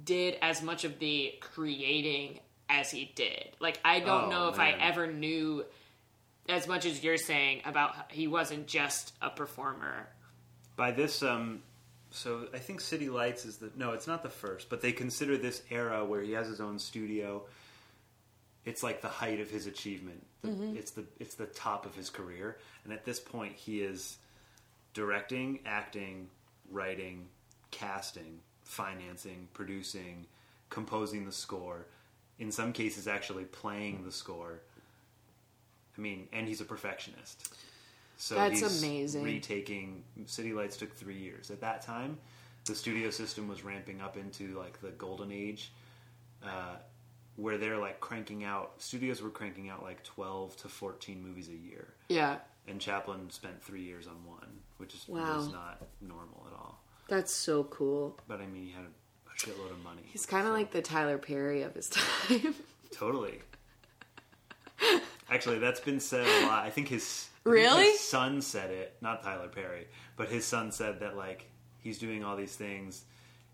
did 0.05 0.37
as 0.41 0.63
much 0.63 0.85
of 0.85 0.97
the 0.99 1.33
creating 1.41 2.39
as 2.69 2.89
he 2.91 3.11
did. 3.15 3.49
Like 3.59 3.79
I 3.83 3.99
don't 3.99 4.25
Oh, 4.25 4.29
know 4.29 4.47
if 4.47 4.57
man. 4.57 4.75
I 4.79 4.87
ever 4.87 5.07
knew 5.07 5.65
as 6.47 6.67
much 6.67 6.85
as 6.85 7.03
you're 7.03 7.17
saying 7.17 7.61
about 7.65 7.93
he 8.11 8.27
wasn't 8.27 8.67
just 8.67 9.13
a 9.21 9.29
performer. 9.29 10.07
By 10.77 10.91
this, 10.91 11.21
um, 11.21 11.61
so 12.11 12.47
I 12.53 12.57
think 12.57 12.81
City 12.81 13.09
Lights 13.09 13.45
is 13.45 13.57
the 13.57 13.71
no, 13.75 13.91
it's 13.91 14.07
not 14.07 14.23
the 14.23 14.29
first, 14.29 14.69
but 14.69 14.81
they 14.81 14.91
consider 14.91 15.37
this 15.37 15.61
era 15.69 16.03
where 16.03 16.21
he 16.21 16.31
has 16.33 16.47
his 16.47 16.59
own 16.59 16.79
studio. 16.79 17.43
It's 18.65 18.83
like 18.83 19.01
the 19.01 19.07
height 19.07 19.39
of 19.39 19.49
his 19.49 19.67
achievement. 19.67 20.25
The- 20.41 20.49
mm-hmm. 20.49 20.77
It's 20.77 20.91
the 20.91 21.05
it's 21.19 21.35
the 21.35 21.45
top 21.45 21.85
of 21.85 21.95
his 21.95 22.09
career, 22.09 22.57
and 22.83 22.93
at 22.93 23.05
this 23.05 23.19
point, 23.19 23.55
he 23.55 23.81
is 23.81 24.17
directing, 24.93 25.59
acting, 25.65 26.27
writing, 26.71 27.27
casting, 27.71 28.39
financing, 28.63 29.47
producing, 29.53 30.25
composing 30.69 31.25
the 31.25 31.31
score. 31.31 31.85
In 32.39 32.51
some 32.51 32.71
cases, 32.73 33.07
actually 33.07 33.43
playing 33.43 34.03
the 34.05 34.11
score. 34.11 34.61
I 35.97 36.01
mean, 36.01 36.27
and 36.31 36.47
he's 36.47 36.61
a 36.61 36.65
perfectionist. 36.65 37.53
So 38.21 38.35
That's 38.35 38.59
he's 38.59 38.83
amazing. 38.83 39.23
Retaking 39.23 40.03
City 40.25 40.51
Lights 40.51 40.75
took 40.75 40.93
three 40.93 41.17
years. 41.17 41.49
At 41.51 41.61
that 41.61 41.81
time, 41.81 42.17
the 42.65 42.75
studio 42.75 43.09
system 43.11 43.47
was 43.47 43.63
ramping 43.63 44.01
up 44.01 44.17
into 44.17 44.57
like 44.59 44.81
the 44.81 44.89
golden 44.89 45.31
age, 45.31 45.71
uh, 46.43 46.75
where 47.37 47.57
they're 47.57 47.77
like 47.77 48.01
cranking 48.01 48.43
out. 48.43 48.73
Studios 48.79 49.21
were 49.21 49.29
cranking 49.29 49.69
out 49.69 49.83
like 49.83 50.03
twelve 50.03 50.57
to 50.57 50.67
fourteen 50.67 51.23
movies 51.25 51.47
a 51.47 51.53
year, 51.55 51.87
Yeah, 52.09 52.39
and 52.67 52.81
Chaplin 52.81 53.29
spent 53.29 53.63
three 53.63 53.83
years 53.83 54.05
on 54.05 54.15
one, 54.29 54.49
which 54.77 54.93
is 54.93 55.05
Wow. 55.07 55.37
was 55.37 55.53
not 55.53 55.81
normal 56.01 56.45
at 56.47 56.53
all. 56.59 56.83
that's 57.07 57.33
so 57.33 57.63
cool. 57.63 58.19
But 58.27 58.41
I 58.41 58.47
mean, 58.47 58.65
he 58.65 58.71
had 58.71 58.83
a, 58.83 58.85
a 59.31 59.33
shitload 59.37 59.71
of 59.71 59.81
money. 59.81 60.01
He's 60.03 60.25
kind 60.25 60.45
of 60.45 60.51
so- 60.51 60.57
like 60.57 60.71
the 60.71 60.81
Tyler 60.81 61.17
Perry 61.17 61.61
of 61.61 61.73
his 61.73 61.87
time. 62.27 62.53
Totally. 62.91 63.39
Actually, 65.31 65.59
that's 65.59 65.79
been 65.79 66.01
said 66.01 66.25
a 66.27 66.47
lot. 66.47 66.65
I 66.65 66.69
think 66.69 66.89
his 66.89 67.28
Really? 67.43 67.85
his 67.91 67.99
son 67.99 68.41
said 68.41 68.71
it, 68.71 68.95
not 69.01 69.23
Tyler 69.23 69.47
Perry, 69.47 69.87
but 70.15 70.29
his 70.29 70.45
son 70.45 70.71
said 70.71 70.99
that 70.99 71.15
like 71.17 71.49
he's 71.79 71.97
doing 71.99 72.23
all 72.23 72.35
these 72.35 72.55
things, 72.55 73.03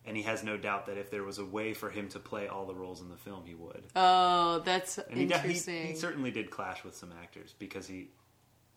and 0.05 0.15
he 0.17 0.23
has 0.23 0.43
no 0.43 0.57
doubt 0.57 0.87
that 0.87 0.97
if 0.97 1.09
there 1.11 1.23
was 1.23 1.37
a 1.37 1.45
way 1.45 1.73
for 1.73 1.89
him 1.89 2.07
to 2.09 2.19
play 2.19 2.47
all 2.47 2.65
the 2.65 2.75
roles 2.75 3.01
in 3.01 3.09
the 3.09 3.17
film, 3.17 3.43
he 3.45 3.55
would. 3.55 3.83
Oh, 3.95 4.59
that's 4.65 4.97
And 4.97 5.17
he, 5.17 5.25
he, 5.25 5.33
interesting. 5.33 5.87
he 5.87 5.95
certainly 5.95 6.31
did 6.31 6.49
clash 6.51 6.83
with 6.83 6.95
some 6.95 7.11
actors 7.21 7.53
because 7.59 7.87
he 7.87 8.09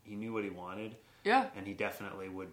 he 0.02 0.14
knew 0.14 0.32
what 0.32 0.44
he 0.44 0.50
wanted, 0.50 0.96
yeah. 1.24 1.46
and 1.56 1.66
he 1.66 1.74
definitely 1.74 2.28
would 2.28 2.48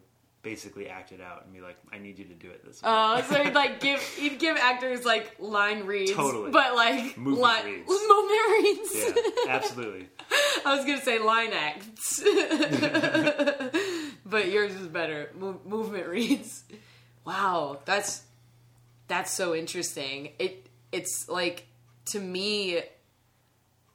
basically 0.45 0.87
act 0.87 1.11
it 1.11 1.19
out 1.19 1.43
and 1.43 1.51
be 1.53 1.59
like, 1.59 1.75
"I 1.91 1.97
need 1.97 2.17
you 2.17 2.23
to 2.25 2.33
do 2.35 2.49
it 2.49 2.63
this 2.63 2.81
way." 2.81 2.89
Oh, 2.89 3.21
so 3.27 3.43
he'd 3.43 3.53
like 3.63 3.81
give 3.81 3.99
he'd 4.01 4.39
give 4.39 4.55
actors 4.55 5.03
like 5.03 5.35
line 5.39 5.85
reads, 5.85 6.13
Totally. 6.13 6.51
but 6.51 6.73
like 6.75 7.17
Movement 7.17 7.39
line 7.39 7.65
reads. 7.65 7.87
movement 8.07 8.41
reads. 8.61 8.95
yeah, 8.95 9.13
absolutely. 9.49 10.07
I 10.65 10.75
was 10.75 10.85
gonna 10.85 11.01
say 11.01 11.19
line 11.19 11.51
acts, 11.51 12.21
but 14.25 14.49
yours 14.49 14.73
is 14.75 14.87
better. 14.87 15.31
Mo- 15.37 15.59
movement 15.65 16.07
reads. 16.07 16.63
Wow, 17.25 17.79
that's 17.85 18.21
that's 19.07 19.31
so 19.31 19.53
interesting. 19.55 20.29
It 20.39 20.67
it's 20.91 21.27
like 21.27 21.65
to 22.11 22.19
me, 22.19 22.81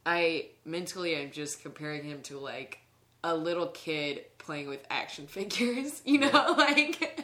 I 0.04 0.48
mentally 0.64 1.16
I'm 1.16 1.30
just 1.30 1.62
comparing 1.62 2.04
him 2.04 2.22
to 2.22 2.38
like 2.38 2.78
a 3.22 3.34
little 3.36 3.66
kid 3.68 4.24
playing 4.38 4.68
with 4.68 4.86
action 4.90 5.26
figures. 5.28 6.02
You 6.04 6.18
know, 6.20 6.54
like 6.56 7.20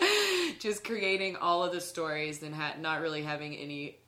just 0.58 0.84
creating 0.84 1.36
all 1.36 1.64
of 1.64 1.72
the 1.72 1.80
stories 1.80 2.42
and 2.42 2.54
ha- 2.54 2.74
not 2.78 3.00
really 3.00 3.22
having 3.22 3.54
any 3.56 3.98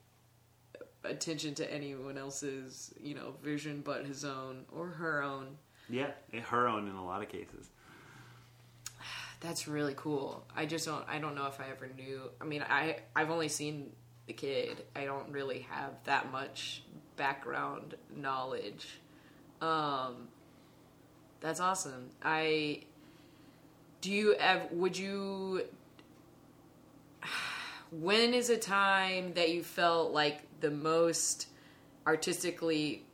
attention 1.05 1.53
to 1.53 1.73
anyone 1.73 2.17
else's 2.17 2.95
you 3.01 3.13
know 3.13 3.35
vision 3.43 3.83
but 3.85 4.07
his 4.07 4.25
own 4.25 4.65
or 4.71 4.87
her 4.87 5.21
own 5.21 5.57
Yeah, 5.89 6.11
her 6.45 6.69
own 6.69 6.87
in 6.87 6.95
a 6.95 7.05
lot 7.05 7.23
of 7.23 7.29
cases. 7.29 7.71
that's 9.41 9.67
really 9.67 9.95
cool 9.97 10.45
i 10.55 10.65
just 10.65 10.87
don't 10.87 11.05
i 11.09 11.19
don't 11.19 11.35
know 11.35 11.47
if 11.47 11.59
i 11.61 11.65
ever 11.71 11.89
knew 11.97 12.31
i 12.41 12.45
mean 12.45 12.65
i 12.69 12.99
i've 13.17 13.31
only 13.31 13.49
seen 13.49 13.91
the 14.29 14.33
kid 14.33 14.85
i 14.95 15.05
don't 15.05 15.29
really 15.33 15.67
have 15.69 15.91
that 16.05 16.31
much 16.31 16.85
background 17.17 17.97
knowledge 18.15 18.87
um 19.61 20.29
that's 21.43 21.59
awesome. 21.59 22.11
I 22.23 22.85
do 24.01 24.11
you 24.11 24.35
ever 24.35 24.65
would 24.71 24.97
you 24.97 25.65
when 27.91 28.33
is 28.33 28.49
a 28.49 28.57
time 28.57 29.35
that 29.35 29.51
you 29.51 29.63
felt 29.63 30.13
like 30.13 30.43
the 30.61 30.71
most 30.71 31.49
artistically 32.07 33.05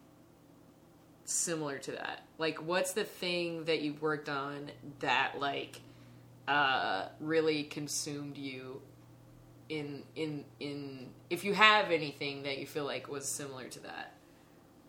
similar 1.24 1.78
to 1.78 1.92
that? 1.92 2.22
Like 2.36 2.62
what's 2.64 2.92
the 2.92 3.04
thing 3.04 3.64
that 3.64 3.80
you've 3.80 4.02
worked 4.02 4.28
on 4.28 4.70
that 5.00 5.40
like 5.40 5.80
uh 6.46 7.08
really 7.20 7.64
consumed 7.64 8.36
you 8.36 8.82
in 9.70 10.02
in 10.16 10.44
in 10.60 11.08
if 11.30 11.44
you 11.44 11.54
have 11.54 11.90
anything 11.90 12.42
that 12.42 12.58
you 12.58 12.66
feel 12.66 12.84
like 12.84 13.08
was 13.08 13.26
similar 13.26 13.68
to 13.68 13.80
that? 13.80 14.12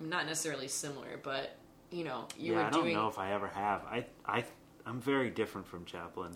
Not 0.01 0.25
necessarily 0.25 0.67
similar 0.67 1.17
but 1.23 1.55
you 1.91 2.03
know 2.03 2.27
you 2.37 2.53
yeah, 2.53 2.59
were 2.59 2.63
I 2.65 2.69
don't 2.69 2.83
doing 2.83 2.93
know 2.95 3.07
if 3.07 3.17
I 3.19 3.33
ever 3.33 3.47
have. 3.47 3.83
I 3.85 4.05
I 4.25 4.43
I'm 4.85 4.99
very 5.01 5.29
different 5.29 5.67
from 5.67 5.85
Chaplin. 5.85 6.31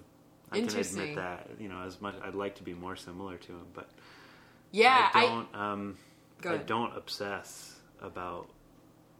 I 0.51 0.59
can 0.61 0.69
admit 0.69 1.15
that. 1.15 1.49
You 1.59 1.69
know, 1.69 1.81
as 1.81 1.99
much 2.01 2.15
I'd 2.23 2.35
like 2.35 2.55
to 2.55 2.63
be 2.63 2.73
more 2.73 2.95
similar 2.95 3.37
to 3.37 3.51
him, 3.53 3.65
but 3.73 3.89
yeah 4.71 5.09
I 5.13 5.23
i, 5.23 5.25
don't. 5.27 5.55
um, 5.55 5.97
Go 6.41 6.53
I 6.53 6.57
don't 6.57 6.95
obsess 6.97 7.75
about 8.01 8.49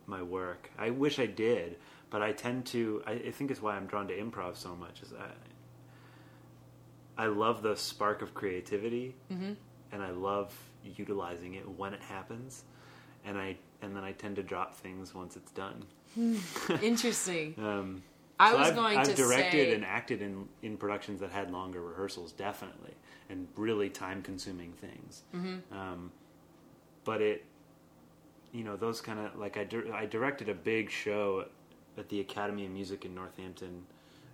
my 0.08 0.22
work. 0.22 0.70
I 0.78 0.90
wish 0.92 1.20
I 1.20 1.26
did, 1.26 1.78
but 2.10 2.22
I 2.22 2.32
tend 2.34 2.66
to. 2.68 3.02
I, 3.08 3.14
I 3.14 3.32
think 3.32 3.52
it's 3.52 3.62
why 3.62 3.76
I'm 3.76 3.86
drawn 3.88 4.08
to 4.08 4.18
improv 4.18 4.58
so 4.58 4.76
much. 4.76 5.02
Is 5.02 5.14
I, 5.14 5.32
I 7.24 7.28
love 7.28 7.62
the 7.62 7.76
spark 7.76 8.22
of 8.22 8.34
creativity, 8.34 9.16
and 9.92 10.04
I 10.04 10.12
love 10.12 10.54
utilizing 10.84 11.56
it 11.56 11.68
when 11.70 11.94
it 11.94 12.02
happens, 12.02 12.64
and 13.26 13.38
I 13.38 13.58
and 13.82 13.96
then 13.96 14.04
I 14.04 14.12
tend 14.14 14.36
to 14.38 14.44
drop 14.44 14.76
things 14.76 15.14
once 15.16 15.36
it's 15.36 15.52
done. 15.52 15.86
Interesting. 16.82 17.56
Um, 17.64 18.04
I 18.40 18.52
so 18.52 18.58
was 18.58 18.68
I've, 18.70 18.76
going 18.76 18.98
I've 18.98 19.08
to 19.08 19.14
directed 19.14 19.52
say 19.70 19.74
and 19.76 19.86
acted 19.86 20.22
in 20.22 20.48
in 20.64 20.76
productions 20.76 21.20
that 21.22 21.32
had 21.32 21.52
longer 21.52 21.82
rehearsals, 21.82 22.32
definitely, 22.32 22.94
and 23.30 23.48
really 23.56 23.90
time 23.90 24.22
consuming 24.22 24.74
things. 24.74 25.22
Mm-hmm. 25.34 25.78
Um, 25.78 26.12
but 27.06 27.22
it, 27.22 27.46
you 28.52 28.64
know, 28.64 28.76
those 28.76 29.02
kind 29.02 29.20
of 29.20 29.38
like 29.38 29.56
I 29.56 29.64
dir- 29.64 29.94
I 29.94 30.06
directed 30.08 30.50
a 30.50 30.54
big 30.56 30.90
show 30.90 31.46
at 31.98 32.10
the 32.10 32.20
Academy 32.20 32.66
of 32.66 32.72
Music 32.72 33.06
in 33.06 33.14
Northampton, 33.14 33.86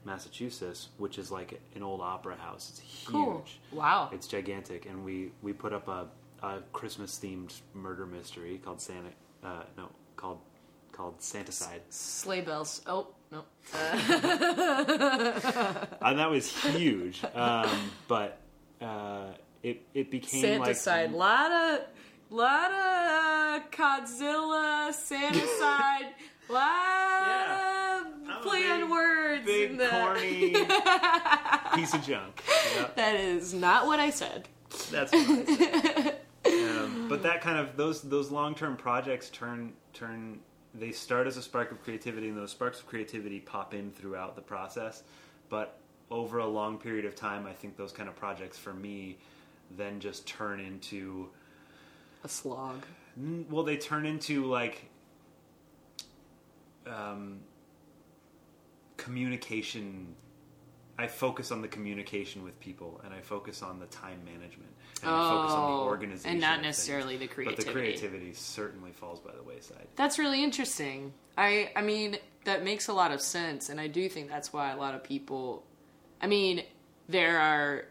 Massachusetts, 0.06 0.90
which 0.98 1.18
is 1.18 1.30
like 1.30 1.60
an 1.76 1.84
old 1.84 2.02
opera 2.02 2.36
house. 2.38 2.70
It's 2.72 2.80
huge. 2.80 3.12
cool. 3.12 3.46
Wow. 3.72 4.10
It's 4.14 4.28
gigantic, 4.28 4.86
and 4.86 5.04
we 5.04 5.32
we 5.42 5.54
put 5.54 5.74
up 5.74 5.88
a, 5.88 6.08
a 6.42 6.62
Christmas 6.74 7.20
themed 7.22 7.60
murder 7.74 8.06
mystery 8.06 8.60
called 8.64 8.82
Santa. 8.82 9.10
Uh, 9.44 9.64
no, 9.78 9.90
called 10.16 10.40
called 11.00 11.20
Santicide. 11.20 11.80
Sleigh 11.90 12.42
bells. 12.42 12.82
Oh 12.86 13.08
no. 13.32 13.44
and 16.02 16.20
that 16.20 16.30
was 16.30 16.54
huge. 16.64 17.22
Um, 17.36 17.92
but 18.10 18.38
uh, 18.82 19.28
it 19.64 19.82
it 19.94 20.12
became 20.12 20.42
Santa 20.42 20.60
like 20.66 20.76
side. 20.76 21.14
Lot 21.14 21.52
of, 21.52 21.80
lot 22.30 22.72
of 22.72 23.72
Godzilla. 23.72 24.92
Santa 24.94 25.48
side. 25.48 26.08
Lot 26.50 26.70
Yeah. 27.20 28.02
Of 28.02 28.06
a 28.30 28.42
play 28.50 28.70
on 28.70 28.90
words. 28.90 29.46
big 29.46 29.72
in 29.72 29.78
the- 29.78 29.88
corny 29.88 30.52
piece 31.76 31.94
of 31.94 32.02
junk. 32.06 32.44
Yeah, 32.76 32.88
That 32.96 33.16
is 33.16 33.54
not 33.54 33.88
what 33.88 34.00
I 34.00 34.10
said. 34.10 34.48
that's 34.92 35.12
what 35.14 35.30
I 35.30 35.46
said. 35.56 36.16
Um, 36.46 37.08
but 37.10 37.24
that 37.24 37.42
kind 37.42 37.58
of 37.60 37.76
those 37.78 38.02
those 38.02 38.32
long 38.32 38.54
term 38.56 38.76
projects 38.78 39.30
turn 39.30 39.74
turn 39.94 40.40
they 40.74 40.92
start 40.92 41.28
as 41.28 41.38
a 41.38 41.42
spark 41.42 41.72
of 41.72 41.82
creativity, 41.84 42.30
and 42.30 42.38
those 42.38 42.52
sparks 42.52 42.80
of 42.80 42.88
creativity 42.88 43.40
pop 43.40 43.74
in 43.74 43.92
throughout 43.92 44.36
the 44.36 44.42
process. 44.42 45.04
But 45.50 45.80
over 46.12 46.40
a 46.40 46.48
long 46.48 46.78
period 46.78 47.06
of 47.06 47.16
time, 47.16 47.46
I 47.46 47.54
think 47.54 47.76
those 47.78 47.92
kind 47.92 48.08
of 48.08 48.16
projects 48.16 48.58
for 48.58 48.74
me 48.74 49.18
then 49.78 50.00
just 50.00 50.28
turn 50.28 50.60
into 50.60 51.30
A 52.24 52.28
slog. 52.28 52.86
Well, 53.50 53.64
they 53.64 53.78
turn 53.78 54.06
into 54.06 54.46
like 54.46 54.90
um, 56.88 57.40
communication. 58.98 60.16
I 61.00 61.08
focus 61.08 61.52
on 61.52 61.62
the 61.62 61.68
communication 61.68 62.44
with 62.44 62.60
people, 62.60 63.00
and 63.06 63.14
I 63.14 63.22
focus 63.22 63.62
on 63.64 63.80
the 63.80 63.86
time 63.88 64.20
management, 64.26 64.70
and 65.02 65.10
I 65.12 65.30
focus 65.30 65.54
on 65.54 65.72
the 65.72 65.78
Oh, 65.78 65.84
organization, 65.86 66.32
and 66.32 66.42
not 66.42 66.50
of 66.50 66.56
things. 66.58 66.66
necessarily 66.78 67.16
the 67.18 67.28
creativity. 67.28 67.64
But 67.64 67.66
the 67.66 67.72
creativity 67.80 68.34
certainly 68.34 68.92
falls 68.92 69.20
by 69.20 69.32
the 69.34 69.44
wayside. 69.44 69.88
That's 69.96 70.20
really 70.20 70.44
interesting. 70.44 71.14
I 71.38 71.72
I 71.76 71.82
mean 71.82 72.18
that 72.44 72.64
makes 72.64 72.88
a 72.90 72.94
lot 72.94 73.12
of 73.12 73.22
sense, 73.22 73.70
and 73.70 73.80
I 73.80 73.88
do 73.88 74.10
think 74.10 74.30
that's 74.30 74.52
why 74.52 74.72
a 74.72 74.78
lot 74.78 74.94
of 74.96 75.04
people. 75.04 75.64
I 76.22 76.28
mean, 76.28 76.64
there 77.08 77.40
are 77.40 77.86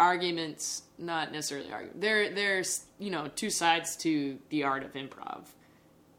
arguments, 0.00 0.82
not 0.98 1.32
necessarily 1.32 1.70
arguments. 1.72 2.00
There 2.00 2.30
there's 2.34 2.84
you 2.98 3.10
know 3.10 3.28
two 3.34 3.50
sides 3.50 3.96
to 3.98 4.38
the 4.50 4.64
art 4.64 4.82
of 4.84 4.92
improv. 4.94 5.44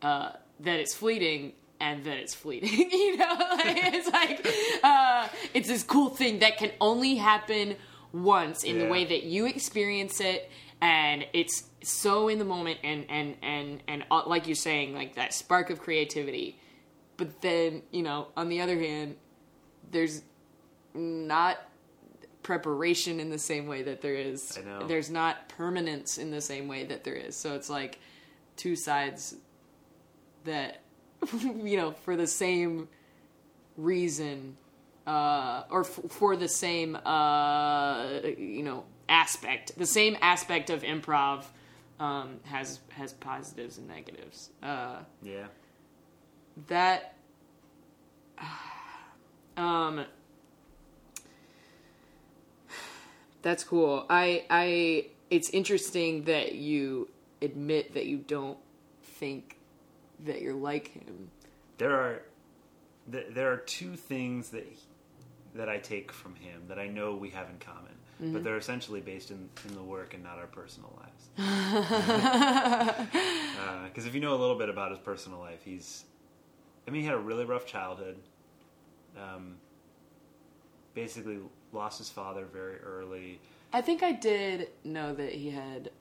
Uh, 0.02 0.32
that 0.62 0.80
it's 0.80 0.94
fleeting 0.94 1.54
and 1.80 2.04
then 2.04 2.18
it's 2.18 2.34
fleeting. 2.34 2.70
you 2.92 3.18
know, 3.18 3.36
like, 3.40 3.78
it's 3.94 4.10
like 4.10 4.48
uh, 4.84 5.28
it's 5.54 5.68
this 5.68 5.84
cool 5.84 6.10
thing 6.10 6.40
that 6.40 6.58
can 6.58 6.72
only 6.82 7.16
happen 7.16 7.76
once 8.12 8.64
in 8.64 8.80
the 8.80 8.88
way 8.88 9.06
that 9.06 9.24
you 9.24 9.46
experience 9.46 10.20
it, 10.20 10.50
and 10.82 11.26
it's 11.34 11.64
so 11.84 12.28
in 12.28 12.40
the 12.40 12.46
moment, 12.46 12.80
and 12.84 13.06
and 13.10 13.36
and 13.42 13.84
and 13.88 14.06
uh, 14.12 14.24
like 14.26 14.48
you're 14.48 14.56
saying, 14.56 14.94
like 14.94 15.16
that 15.16 15.34
spark 15.34 15.70
of 15.70 15.80
creativity. 15.80 16.60
But 17.18 17.42
then, 17.42 17.84
you 17.92 18.02
know, 18.02 18.30
on 18.38 18.48
the 18.48 18.62
other 18.62 18.80
hand, 18.80 19.18
there's 19.92 20.22
not 20.94 21.58
preparation 22.44 23.20
in 23.20 23.30
the 23.30 23.38
same 23.38 23.68
way 23.68 23.84
that 23.84 24.02
there 24.02 24.16
is. 24.16 24.58
I 24.58 24.62
know. 24.62 24.88
There's 24.88 25.10
not 25.10 25.50
permanence 25.50 26.18
in 26.18 26.32
the 26.32 26.42
same 26.42 26.68
way 26.68 26.86
that 26.86 27.04
there 27.04 27.16
is. 27.16 27.36
So 27.36 27.56
it's 27.56 27.70
like 27.70 28.00
two 28.56 28.76
sides 28.76 29.36
that 30.46 30.82
you 31.44 31.78
know 31.78 31.92
for 31.92 32.16
the 32.16 32.28
same 32.28 32.88
reason 33.78 34.58
uh, 35.08 35.64
or 35.70 35.82
f- 35.82 36.00
for 36.10 36.36
the 36.36 36.48
same 36.48 36.96
uh, 36.96 38.20
you 38.38 38.64
know 38.64 38.84
aspect. 39.08 39.72
The 39.78 39.86
same 39.86 40.18
aspect 40.22 40.70
of 40.70 40.84
improv 40.84 41.46
um, 42.00 42.40
has 42.46 42.80
has 42.90 43.14
positives 43.14 43.78
and 43.78 43.88
negatives. 43.88 44.50
Uh, 44.62 44.98
Yeah, 45.24 45.48
that 46.68 47.16
um 49.58 50.06
that's 53.42 53.64
cool. 53.64 54.06
I 54.10 54.46
i 54.50 55.08
it's 55.30 55.50
interesting 55.52 56.24
that 56.26 56.56
you 56.56 57.10
admit 57.42 57.94
that 57.94 58.06
you 58.06 58.18
don't 58.18 58.58
think 59.04 59.58
that 60.26 60.42
you're 60.42 60.54
like 60.54 60.90
him 60.94 61.30
there 61.78 61.94
are 61.94 62.22
th- 63.12 63.28
there 63.32 63.52
are 63.52 63.58
two 63.58 63.96
things 63.96 64.50
that 64.50 64.66
he- 64.66 64.78
that 65.56 65.68
I 65.70 65.78
take 65.80 66.12
from 66.12 66.36
him 66.36 66.64
that 66.68 66.78
I 66.78 66.88
know 66.88 67.16
we 67.16 67.30
have 67.32 67.50
in 67.50 67.58
common, 67.60 67.94
Mm-hmm. 68.22 68.34
but 68.34 68.44
they're 68.44 68.58
essentially 68.58 69.00
based 69.00 69.32
in, 69.32 69.50
in 69.68 69.76
the 69.76 69.82
work 69.82 70.14
and 70.14 70.22
not 70.22 70.38
our 70.38 70.48
personal 70.48 70.92
lives. 71.02 71.30
Because 73.86 74.06
if 74.06 74.14
you 74.14 74.22
know 74.22 74.34
a 74.36 74.38
little 74.38 74.58
bit 74.58 74.70
about 74.70 74.92
his 74.92 75.00
personal 75.00 75.40
life, 75.40 75.62
he's 75.64 76.04
I 76.88 76.92
mean 76.92 77.02
he 77.02 77.08
had 77.08 77.16
a 77.16 77.20
really 77.20 77.46
rough 77.46 77.66
childhood. 77.66 78.18
Um, 79.18 79.56
basically 80.94 81.40
lost 81.74 81.98
his 81.98 82.10
father 82.10 82.46
very 82.46 82.78
early, 82.80 83.40
i 83.74 83.80
think 83.82 84.02
i 84.04 84.12
did 84.12 84.70
know 84.84 85.14
that 85.14 85.32
he 85.34 85.50
had 85.52 85.92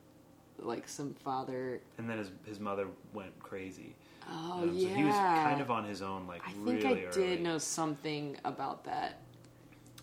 like 0.59 0.89
some 0.89 1.12
father 1.14 1.81
and 1.99 2.09
then 2.09 2.19
his 2.19 2.31
his 2.47 2.59
mother 2.61 2.87
went 3.12 3.39
crazy. 3.39 3.95
Oh 4.31 4.62
Um, 4.62 4.70
yeah 4.74 4.89
So 4.89 4.95
he 4.95 5.05
was 5.05 5.14
kind 5.14 5.61
of 5.61 5.70
on 5.70 5.85
his 5.85 6.03
own, 6.03 6.26
like 6.26 6.43
i 6.47 6.53
think 6.53 6.66
really 6.85 6.87
i 6.87 7.09
early. 7.09 7.12
did 7.12 7.41
know 7.43 7.59
something 7.59 8.37
about 8.45 8.85
that 8.85 9.20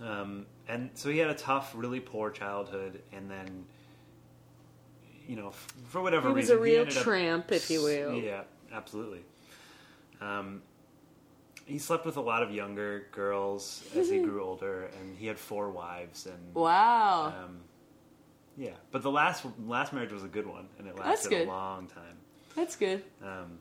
Um, 0.02 0.46
and 0.68 0.90
so 0.96 1.10
he 1.10 1.20
had 1.20 1.30
a 1.30 1.36
tough, 1.36 1.72
really 1.76 2.00
poor 2.02 2.30
childhood, 2.32 3.02
and 3.14 3.30
then, 3.32 3.66
you 5.28 5.36
know, 5.36 5.50
f- 5.50 5.74
for 5.88 6.02
whatever 6.02 6.32
reason, 6.32 6.34
He 6.34 6.36
was 6.36 6.50
reason, 6.50 6.58
a 6.58 6.62
real 6.62 6.82
ended 6.82 6.98
up- 6.98 7.04
tramp, 7.04 7.52
if 7.52 7.70
you 7.70 7.82
will. 7.84 8.16
Yeah, 8.16 8.44
absolutely. 8.74 9.24
Um, 10.22 10.62
he 11.66 11.78
slept 11.80 12.06
with 12.06 12.18
a 12.18 12.22
lot 12.22 12.44
of 12.44 12.52
younger 12.52 13.08
girls 13.12 13.84
as 13.96 14.10
he 14.10 14.20
grew 14.28 14.44
older, 14.44 14.90
and 15.00 15.16
he 15.18 15.28
had 15.28 15.38
four 15.40 15.70
wives, 15.70 16.26
and 16.26 16.54
wow 16.54 17.28
um, 17.44 17.58
yeah. 18.58 18.72
But 18.92 19.02
the 19.02 19.12
last 19.12 19.46
last 19.66 19.94
marriage 19.94 20.12
was 20.12 20.24
a 20.24 20.28
good 20.28 20.46
one, 20.48 20.68
and 20.78 20.88
it 20.88 20.98
lasted 21.00 21.34
a 21.34 21.46
long 21.46 21.88
time. 21.88 22.18
that's 22.56 22.76
good 22.76 23.04
Um, 23.24 23.60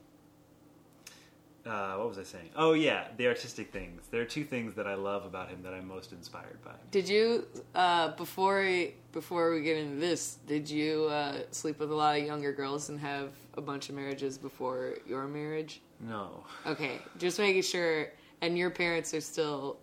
uh, 1.66 1.94
what 1.96 2.08
was 2.08 2.18
I 2.18 2.22
saying? 2.24 2.50
Oh 2.56 2.72
yeah, 2.74 3.08
the 3.16 3.26
artistic 3.26 3.72
things. 3.72 4.02
There 4.10 4.20
are 4.20 4.26
two 4.26 4.44
things 4.44 4.74
that 4.74 4.86
I 4.86 4.94
love 4.94 5.24
about 5.24 5.48
him 5.48 5.62
that 5.62 5.72
I'm 5.72 5.86
most 5.88 6.12
inspired 6.12 6.62
by. 6.64 6.72
Did 6.90 7.08
you 7.08 7.46
uh, 7.74 8.08
before 8.16 8.60
we, 8.60 8.94
before 9.12 9.52
we 9.54 9.62
get 9.62 9.76
into 9.78 9.96
this? 9.96 10.38
Did 10.46 10.68
you 10.68 11.04
uh, 11.06 11.38
sleep 11.50 11.78
with 11.78 11.90
a 11.90 11.94
lot 11.94 12.18
of 12.18 12.24
younger 12.24 12.52
girls 12.52 12.88
and 12.90 13.00
have 13.00 13.30
a 13.56 13.60
bunch 13.60 13.88
of 13.88 13.94
marriages 13.94 14.36
before 14.38 14.94
your 15.06 15.26
marriage? 15.26 15.80
No. 16.00 16.44
Okay, 16.66 16.98
just 17.18 17.38
making 17.38 17.62
sure. 17.62 18.08
And 18.42 18.58
your 18.58 18.70
parents 18.70 19.14
are 19.14 19.22
still 19.22 19.78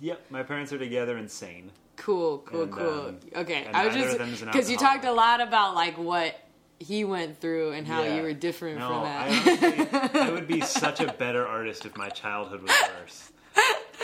Yep, 0.00 0.26
my 0.30 0.42
parents 0.42 0.72
are 0.72 0.78
together 0.78 1.16
and 1.16 1.30
sane. 1.30 1.70
cool, 1.96 2.38
cool, 2.40 2.62
And, 2.64 2.72
cool. 2.72 2.88
um, 3.06 3.18
okay, 3.36 3.66
I 3.72 3.86
was 3.86 3.94
just 3.94 4.12
of 4.12 4.18
them 4.18 4.32
is 4.34 4.42
an 4.42 4.48
because 4.48 4.70
you 4.70 4.76
talked 4.76 5.04
a 5.04 5.12
lot 5.12 5.40
about 5.40 5.74
like 5.74 5.96
what 5.96 6.38
he 6.78 7.04
went 7.04 7.40
through 7.40 7.72
and 7.72 7.86
how 7.86 8.02
Yeah. 8.04 8.16
you 8.16 8.22
were 8.22 8.32
different 8.32 8.78
No, 8.78 8.88
from 8.88 8.96
I 8.98 9.04
that. 9.04 9.82
honestly, 10.02 10.20
I 10.20 10.30
would 10.30 10.46
be 10.46 10.60
such 10.84 11.00
a 11.00 11.12
better 11.12 11.46
artist 11.46 11.84
if 11.86 11.96
my 11.96 12.08
childhood 12.08 12.62
was 12.62 12.72
worse. 13.00 13.32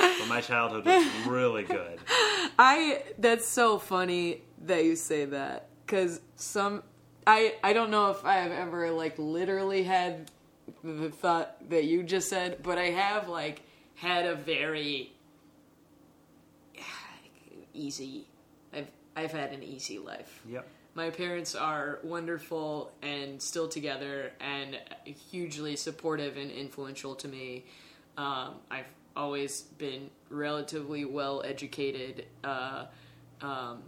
But 0.01 0.27
my 0.29 0.41
childhood 0.41 0.85
was 0.87 1.07
really 1.27 1.63
good. 1.65 1.99
I 2.59 3.03
that's 3.19 3.47
so 3.49 3.79
funny 3.79 4.43
that 4.67 4.85
you 4.85 4.97
say 4.97 5.25
that 5.27 5.69
because 5.87 6.21
some 6.37 6.83
I 7.27 7.55
I 7.63 7.73
don't 7.73 7.91
know 7.91 8.11
if 8.11 8.25
I 8.25 8.35
have 8.39 8.53
ever 8.53 8.91
like 8.91 9.15
literally 9.19 9.83
had 9.85 10.31
the 10.83 11.11
thought 11.11 11.69
that 11.71 11.85
you 11.85 12.03
just 12.03 12.29
said, 12.29 12.59
but 12.63 12.77
I 12.79 12.87
have 12.91 13.29
like 13.29 13.63
had 13.95 14.27
a 14.27 14.35
very 14.35 15.13
easy. 17.73 18.27
I've 18.73 18.89
I've 19.17 19.33
had 19.33 19.53
an 19.53 19.63
easy 19.63 19.99
life. 19.99 20.43
Yep. 20.49 20.67
My 20.95 21.11
parents 21.11 21.55
are 21.55 21.99
wonderful 22.05 22.93
and 23.03 23.43
still 23.43 23.69
together 23.69 24.33
and 24.41 24.79
hugely 25.05 25.75
supportive 25.77 26.37
and 26.37 26.51
influential 26.51 27.17
to 27.17 27.27
me. 27.29 27.65
Um, 28.17 28.55
I've 28.71 28.87
always 29.17 29.63
been 29.63 30.11
relatively 30.31 31.05
well 31.05 31.43
educated, 31.45 32.27
uh, 32.45 32.87
um, 33.41 33.83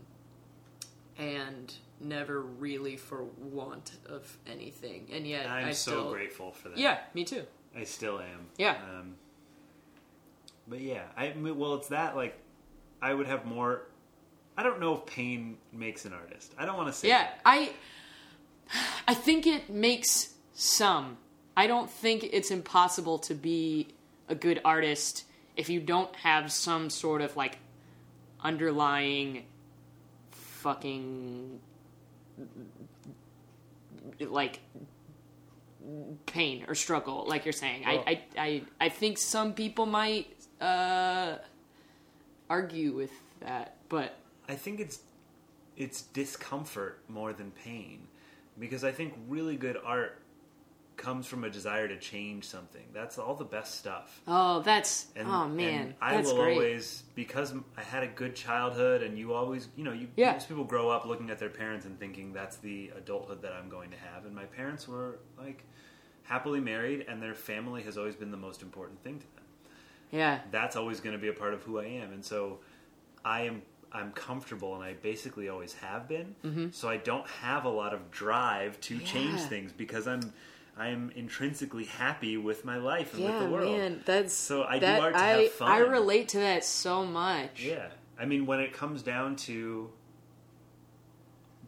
and 1.19 1.73
never 2.01 2.43
really 2.43 2.97
for 2.97 3.25
want 3.41 3.93
of 4.09 4.37
anything. 4.47 5.09
And 5.13 5.27
yet, 5.27 5.49
I'm 5.49 5.69
I 5.69 5.73
so 5.73 5.91
still, 5.93 6.13
grateful 6.13 6.53
for 6.53 6.71
that. 6.71 6.79
Yeah, 6.79 6.99
me 7.15 7.25
too. 7.25 7.45
I 7.77 7.85
still 7.85 8.19
am. 8.19 8.47
Yeah. 8.59 8.77
Um, 8.77 9.15
but 10.69 10.81
yeah, 10.81 11.05
I 11.17 11.35
well, 11.37 11.75
it's 11.75 11.89
that 11.89 12.17
like 12.17 12.37
I 13.01 13.15
would 13.15 13.27
have 13.27 13.45
more. 13.45 13.83
I 14.57 14.63
don't 14.63 14.81
know 14.81 14.95
if 14.97 15.07
pain 15.07 15.59
makes 15.73 16.05
an 16.05 16.13
artist. 16.13 16.55
I 16.59 16.65
don't 16.65 16.77
want 16.77 16.89
to 16.89 16.93
say. 16.93 17.09
Yeah, 17.09 17.25
that. 17.25 17.41
I 17.45 17.73
I 19.09 19.15
think 19.15 19.47
it 19.47 19.69
makes 19.71 20.35
some. 20.55 21.19
I 21.57 21.67
don't 21.67 21.91
think 21.91 22.29
it's 22.33 22.51
impossible 22.51 23.19
to 23.21 23.35
be 23.35 23.89
a 24.29 24.35
good 24.35 24.61
artist 24.65 25.25
if 25.57 25.69
you 25.71 25.81
don't 25.81 26.15
have 26.17 26.53
some 26.53 26.91
sort 26.91 27.23
of 27.23 27.37
like 27.37 27.59
underlying 28.41 29.45
fucking 30.31 31.59
like 34.21 34.61
pain 36.27 36.65
or 36.69 36.75
struggle 36.75 37.25
like 37.29 37.45
you're 37.45 37.53
saying 37.53 37.83
Well- 37.87 38.05
I, 38.07 38.11
I 38.37 38.43
i 38.43 38.63
i 38.81 38.89
think 38.89 39.19
some 39.19 39.53
people 39.55 39.87
might 39.87 40.27
uh 40.61 41.37
argue 42.51 42.93
with 42.93 43.13
that 43.41 43.77
but 43.89 44.17
I 44.49 44.55
think 44.55 44.81
it's 44.81 45.01
it's 45.77 46.03
discomfort 46.03 47.01
more 47.09 47.33
than 47.33 47.51
pain, 47.51 48.09
because 48.59 48.83
I 48.85 48.93
think 48.93 49.15
really 49.29 49.57
good 49.57 49.77
art 49.85 50.23
comes 50.97 51.27
from 51.27 51.45
a 51.45 51.51
desire 51.51 51.87
to 51.89 51.99
change 51.99 52.45
something. 52.45 52.85
That's 52.95 53.19
all 53.19 53.35
the 53.35 53.45
best 53.45 53.75
stuff. 53.75 54.23
oh 54.27 54.61
that's 54.61 55.09
And, 55.15 55.29
oh 55.29 55.47
man 55.49 55.95
I 56.01 56.15
that's 56.17 56.29
will 56.29 56.37
great 56.39 56.53
always 56.53 57.03
because 57.15 57.53
I 57.77 57.83
had 57.83 58.03
a 58.03 58.07
good 58.07 58.35
childhood, 58.35 59.03
and 59.03 59.19
you 59.19 59.35
always, 59.35 59.69
you 59.77 59.85
know, 59.85 59.93
you 59.93 60.09
Yeah. 60.17 60.33
most 60.33 60.49
people 60.49 60.65
grow 60.65 60.89
up 60.89 61.05
looking 61.05 61.29
at 61.31 61.39
their 61.39 61.51
parents 61.51 61.85
and 61.85 61.99
thinking 61.99 62.33
that's 62.33 62.57
the 62.57 62.91
adulthood 62.97 63.43
that 63.43 63.53
I'm 63.53 63.69
going 63.69 63.91
to 63.91 63.97
have. 63.99 64.25
And 64.25 64.35
my 64.35 64.45
parents 64.47 64.89
were 64.89 65.19
like 65.39 65.65
happily 66.23 66.61
married, 66.61 67.05
and 67.09 67.23
their 67.23 67.35
family 67.35 67.83
has 67.83 67.99
always 67.99 68.17
been 68.17 68.31
the 68.31 68.37
most 68.39 68.63
important 68.63 69.03
thing 69.05 69.19
to 69.19 69.27
them. 69.35 69.45
yeah 70.11 70.39
That's 70.51 70.77
always 70.77 71.01
going 71.01 71.15
to 71.15 71.21
be 71.21 71.29
a 71.29 71.35
part 71.35 71.53
of 71.53 71.63
who 71.65 71.79
I 71.79 71.85
am, 71.85 72.13
and 72.13 72.25
so 72.25 72.61
I 73.25 73.43
am. 73.43 73.63
I'm 73.97 74.13
comfortable, 74.13 74.75
and 74.75 74.85
I 74.85 74.93
basically 74.95 75.49
always 75.49 75.73
have 75.75 76.07
been. 76.09 76.71
So 76.73 76.89
I 76.89 76.99
don't 76.99 77.27
have 77.43 77.65
a 77.65 77.69
lot 77.71 77.93
of 77.95 78.11
drive 78.11 78.79
to 78.83 78.99
change 78.99 79.41
things 79.41 79.73
because 79.73 80.07
I'm, 80.07 80.33
I'm 80.77 81.11
intrinsically 81.17 81.85
happy 81.85 82.37
with 82.37 82.65
my 82.65 82.77
life 82.77 83.15
and 83.15 83.25
with 83.25 83.39
the 83.41 83.51
world. 83.51 83.73
man 83.79 84.03
that's 84.05 84.35
So 84.35 84.63
I 84.65 84.79
do 84.79 84.87
art 84.87 85.15
to 85.15 85.21
I, 85.21 85.27
have 85.43 85.51
fun. 85.53 85.71
I 85.73 85.79
relate 85.79 86.29
to 86.31 86.39
that 86.39 86.65
so 86.65 87.05
much 87.07 87.63
Yeah. 87.65 87.89
I 88.19 88.25
mean, 88.27 88.47
when 88.47 88.61
it 88.61 88.73
comes 88.73 89.03
down 89.03 89.37
to 89.49 89.91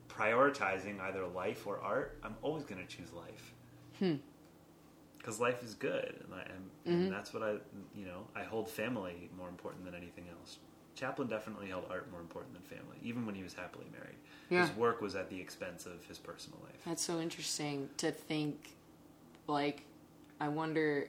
prioritizing 0.09 1.01
either 1.01 1.27
life 1.27 1.67
or 1.67 1.81
art, 1.81 2.19
I'm 2.23 2.37
always 2.43 2.65
going 2.65 2.81
to 2.81 2.87
choose 2.87 3.13
life. 3.13 3.55
Hmm. 3.99 4.15
Because 5.19 5.41
life 5.41 5.63
is 5.63 5.75
good, 5.75 6.15
and, 6.25 6.35
I, 6.35 6.41
and, 6.43 6.71
Mm-hmm. 6.87 7.03
and 7.03 7.13
that's 7.13 7.35
what 7.35 7.43
I, 7.43 7.53
you 7.95 8.07
know, 8.07 8.23
I 8.35 8.45
hold 8.45 8.71
family 8.71 9.29
more 9.37 9.49
important 9.51 9.85
than 9.85 9.95
anything 9.95 10.25
else. 10.31 10.59
Chaplin 10.99 11.29
definitely 11.29 11.69
held 11.69 11.85
art 11.91 12.11
more 12.11 12.21
important 12.21 12.55
than 12.55 12.63
family, 12.63 12.97
even 13.03 13.25
when 13.25 13.35
he 13.35 13.43
was 13.43 13.55
happily 13.55 13.87
married. 13.93 14.17
Yeah. 14.51 14.67
His 14.67 14.77
work 14.77 15.01
was 15.01 15.15
at 15.15 15.31
the 15.31 15.41
expense 15.41 15.87
of 15.87 16.05
his 16.07 16.19
personal 16.19 16.59
life. 16.65 16.81
That's 16.85 17.03
so 17.03 17.21
interesting 17.21 17.89
to 17.99 18.11
think. 18.11 18.75
Like, 19.47 19.85
I 20.41 20.49
wonder. 20.49 21.09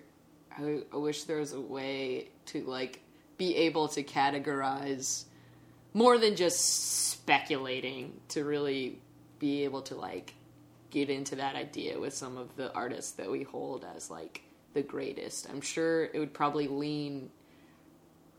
I, 0.56 0.82
I 0.94 0.98
wish 0.98 1.24
there 1.24 1.38
was 1.38 1.54
a 1.54 1.62
way 1.62 2.30
to 2.48 2.64
like 2.64 3.02
be 3.38 3.56
able 3.56 3.88
to 3.90 4.04
categorize 4.04 5.24
more 5.94 6.18
than 6.18 6.36
just 6.36 7.10
speculating. 7.10 8.20
To 8.30 8.44
really 8.44 9.00
be 9.40 9.64
able 9.64 9.82
to 9.84 9.96
like 9.96 10.36
get 10.92 11.10
into 11.10 11.36
that 11.38 11.56
idea 11.56 12.00
with 12.00 12.14
some 12.14 12.38
of 12.38 12.56
the 12.56 12.72
artists 12.74 13.14
that 13.14 13.30
we 13.30 13.44
hold 13.44 13.86
as 13.96 14.12
like 14.12 14.44
the 14.74 14.82
greatest. 14.84 15.50
I'm 15.50 15.62
sure 15.62 16.06
it 16.06 16.20
would 16.20 16.34
probably 16.34 16.68
lean 16.68 17.32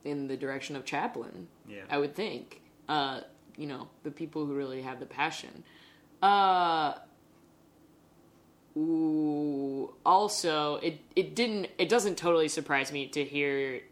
in 0.05 0.29
the 0.29 0.37
direction 0.37 0.77
of 0.77 0.85
Chaplin. 0.85 1.49
Yeah. 1.69 1.83
I 1.91 1.99
would 1.99 2.15
think. 2.15 2.63
Uh, 2.89 3.21
you 3.57 3.67
know, 3.67 3.89
the 4.03 4.11
people 4.11 4.47
who 4.47 4.55
really 4.55 4.83
have 4.83 5.01
the 5.01 5.07
passion. 5.07 5.63
Uh, 6.23 6.95
ooh, 8.77 9.93
also, 10.05 10.77
it 10.77 10.99
it 11.15 11.35
didn't 11.35 11.69
it 11.79 11.89
doesn't 11.89 12.17
totally 12.17 12.49
surprise 12.49 12.91
me 12.91 13.07
to 13.09 13.23
hear 13.23 13.83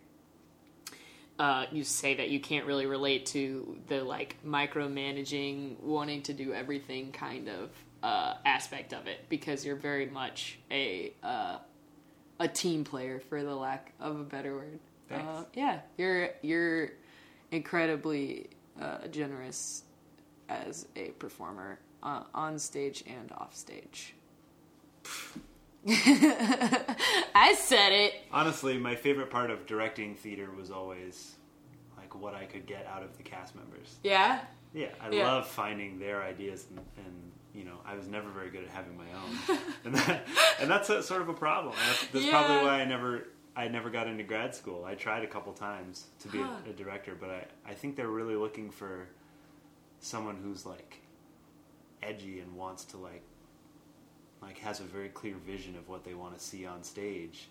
uh, 1.39 1.67
you 1.71 1.85
say 1.85 2.15
that 2.15 2.31
you 2.31 2.41
can't 2.41 2.67
really 2.67 2.87
relate 2.87 3.27
to 3.27 3.79
the 3.87 4.03
like 4.03 4.37
micromanaging, 4.45 5.79
wanting 5.81 6.23
to 6.23 6.33
do 6.33 6.53
everything 6.53 7.13
kind 7.13 7.49
of 7.49 7.71
uh, 8.03 8.35
aspect 8.45 8.93
of 8.93 9.07
it 9.07 9.29
because 9.29 9.65
you're 9.65 9.77
very 9.77 10.07
much 10.07 10.59
a 10.71 11.13
uh, 11.23 11.59
a 12.41 12.49
team 12.49 12.85
player, 12.85 13.21
for 13.21 13.43
the 13.43 13.55
lack 13.55 13.93
of 14.01 14.19
a 14.19 14.25
better 14.25 14.55
word. 14.57 14.81
Uh, 15.11 15.45
yeah, 15.55 15.81
you're 15.97 16.31
you're 16.43 16.91
incredibly 17.51 18.51
uh, 18.81 19.07
generous 19.09 19.85
as 20.49 20.87
a 20.97 21.09
performer 21.19 21.79
uh, 22.03 22.23
on 22.35 22.59
stage 22.59 23.05
and 23.07 23.33
off 23.33 23.55
stage. 23.57 24.15
I 25.87 27.55
said 27.59 27.93
it. 27.93 28.15
Honestly, 28.33 28.79
my 28.79 28.95
favorite 28.95 29.31
part 29.31 29.51
of 29.51 29.67
directing 29.67 30.15
theater 30.15 30.51
was 30.57 30.71
always 30.71 31.37
like 31.97 32.15
what 32.15 32.35
I 32.35 32.45
could 32.45 32.67
get 32.67 32.87
out 32.87 33.03
of 33.03 33.17
the 33.17 33.23
cast 33.23 33.55
members. 33.55 33.97
Yeah. 34.03 34.41
Yeah, 34.75 34.89
I 35.01 35.11
Yeah. 35.11 35.25
love 35.25 35.47
finding 35.47 35.99
their 35.99 36.23
ideas, 36.23 36.67
and, 36.71 36.81
and 37.07 37.33
you 37.55 37.65
know, 37.65 37.79
I 37.87 37.95
was 37.95 38.07
never 38.07 38.29
very 38.31 38.51
good 38.51 38.65
at 38.65 38.71
having 38.71 38.97
my 38.97 39.05
own, 39.15 39.59
and 39.85 39.95
that, 39.95 40.27
and 40.61 40.71
that's 40.71 40.91
a, 40.91 41.03
sort 41.03 41.23
of 41.23 41.29
a 41.31 41.35
problem. 41.35 41.75
That's, 41.87 42.07
that's 42.09 42.25
Yeah. 42.27 42.31
probably 42.33 42.57
why 42.69 42.81
I 42.81 42.85
never 42.85 43.29
I 43.59 43.67
never 43.67 43.91
got 43.91 44.07
into 44.07 44.23
grad 44.23 44.55
school. 44.55 44.85
I 44.85 44.95
tried 44.95 45.25
a 45.25 45.27
couple 45.27 45.53
times 45.53 46.07
to 46.21 46.29
be 46.29 46.39
Huh. 46.39 46.55
a, 46.67 46.71
a 46.71 46.73
director, 46.73 47.17
but 47.19 47.31
I 47.31 47.71
I 47.71 47.75
think 47.75 47.97
they're 47.97 48.07
really 48.21 48.37
looking 48.37 48.71
for 48.71 49.09
someone 50.01 50.37
who's 50.37 50.65
like 50.65 51.03
edgy 52.03 52.39
and 52.41 52.57
wants 52.57 52.85
to 52.85 52.97
like 52.97 53.23
like 54.41 54.59
has 54.59 54.79
a 54.79 54.85
very 54.85 55.09
clear 55.09 55.35
vision 55.45 55.75
of 55.77 55.89
what 55.89 56.05
they 56.05 56.15
want 56.15 56.39
to 56.39 56.43
see 56.43 56.65
on 56.65 56.85
stage, 56.85 57.49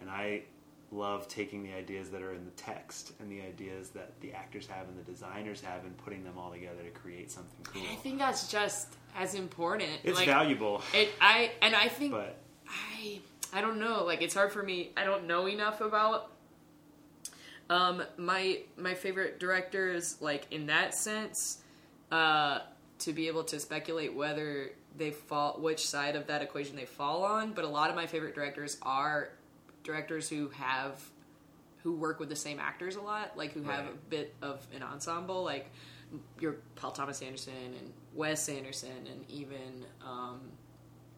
and 0.00 0.10
I 0.10 0.42
love 0.90 1.28
taking 1.28 1.62
the 1.62 1.72
ideas 1.74 2.10
that 2.10 2.22
are 2.22 2.32
in 2.32 2.44
the 2.44 2.50
text 2.52 3.12
and 3.20 3.30
the 3.30 3.40
ideas 3.42 3.90
that 3.90 4.10
the 4.20 4.32
actors 4.32 4.66
have 4.66 4.86
and 4.88 4.98
the 4.98 5.10
designers 5.10 5.60
have 5.62 5.84
and 5.84 5.96
putting 5.98 6.24
them 6.24 6.38
all 6.38 6.50
together 6.50 6.82
to 6.82 6.90
create 6.90 7.30
something 7.30 7.64
cool. 7.64 7.82
I 7.92 7.96
think 7.96 8.18
that's 8.18 8.50
just 8.50 8.88
as 9.16 9.34
important. 9.34 9.90
it's 10.04 10.18
like, 10.18 10.26
valuable, 10.26 10.82
It, 10.94 11.08
I 11.20 11.52
and 11.62 11.74
I 11.74 11.88
think 11.88 12.12
but 12.12 12.36
I 12.66 13.20
I 13.52 13.60
don't 13.60 13.78
know. 13.78 14.04
Like 14.04 14.22
it's 14.22 14.34
hard 14.34 14.52
for 14.52 14.62
me. 14.62 14.90
I 14.96 15.04
don't 15.04 15.26
know 15.26 15.48
enough 15.48 15.80
about 15.80 16.32
um 17.70 18.02
my 18.16 18.60
my 18.76 18.94
favorite 18.94 19.38
directors 19.38 20.16
like 20.22 20.46
in 20.50 20.66
that 20.66 20.94
sense 20.94 21.58
uh 22.10 22.60
to 22.98 23.12
be 23.12 23.28
able 23.28 23.44
to 23.44 23.60
speculate 23.60 24.14
whether 24.14 24.70
they 24.96 25.10
fall 25.10 25.58
which 25.60 25.86
side 25.86 26.16
of 26.16 26.26
that 26.26 26.42
equation 26.42 26.76
they 26.76 26.84
fall 26.86 27.22
on, 27.24 27.52
but 27.52 27.64
a 27.64 27.68
lot 27.68 27.90
of 27.90 27.96
my 27.96 28.06
favorite 28.06 28.34
directors 28.34 28.78
are 28.82 29.30
directors 29.84 30.28
who 30.28 30.48
have 30.48 31.00
who 31.82 31.92
work 31.92 32.18
with 32.18 32.28
the 32.28 32.36
same 32.36 32.58
actors 32.58 32.96
a 32.96 33.00
lot, 33.00 33.36
like 33.36 33.52
who 33.52 33.62
have 33.62 33.86
a 33.86 33.96
bit 34.10 34.34
of 34.42 34.66
an 34.74 34.82
ensemble, 34.82 35.44
like 35.44 35.70
your 36.40 36.56
Paul 36.74 36.90
Thomas 36.90 37.22
Anderson 37.22 37.52
and 37.78 37.92
Wes 38.14 38.48
Anderson 38.48 39.06
and 39.10 39.24
even 39.30 39.84
um 40.04 40.40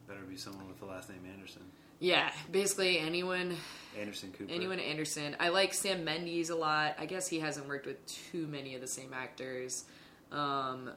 better 0.06 0.20
be 0.28 0.36
someone 0.36 0.68
with 0.68 0.78
the 0.80 0.86
last 0.86 1.08
name 1.08 1.20
Anderson. 1.32 1.62
Yeah, 2.00 2.32
basically 2.50 2.98
anyone 2.98 3.56
Anderson 3.98 4.32
Cooper. 4.32 4.52
anyone 4.52 4.80
Anderson. 4.80 5.36
I 5.38 5.50
like 5.50 5.72
Sam 5.74 6.04
Mendes 6.04 6.50
a 6.50 6.56
lot. 6.56 6.96
I 6.98 7.06
guess 7.06 7.28
he 7.28 7.38
hasn't 7.40 7.68
worked 7.68 7.86
with 7.86 8.04
too 8.06 8.46
many 8.48 8.74
of 8.74 8.80
the 8.80 8.86
same 8.88 9.12
actors. 9.14 9.84
Um, 10.32 10.90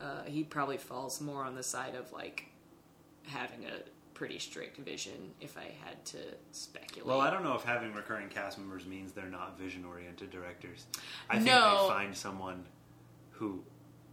uh, 0.00 0.22
he 0.26 0.42
probably 0.44 0.76
falls 0.78 1.20
more 1.20 1.44
on 1.44 1.54
the 1.54 1.62
side 1.62 1.94
of 1.94 2.10
like 2.12 2.46
having 3.26 3.64
a 3.64 3.78
pretty 4.14 4.38
strict 4.38 4.76
vision. 4.78 5.32
If 5.40 5.56
I 5.58 5.72
had 5.84 6.04
to 6.06 6.18
speculate, 6.52 7.06
Well, 7.06 7.20
I 7.20 7.30
don't 7.30 7.42
know 7.42 7.54
if 7.54 7.62
having 7.64 7.92
recurring 7.94 8.28
cast 8.28 8.58
members 8.58 8.86
means 8.86 9.12
they're 9.12 9.24
not 9.26 9.58
vision 9.58 9.84
oriented 9.84 10.30
directors. 10.30 10.86
I 11.28 11.34
think 11.34 11.46
No. 11.46 11.82
they 11.88 11.88
find 11.94 12.16
someone 12.16 12.64
who, 13.32 13.62
who 13.62 13.62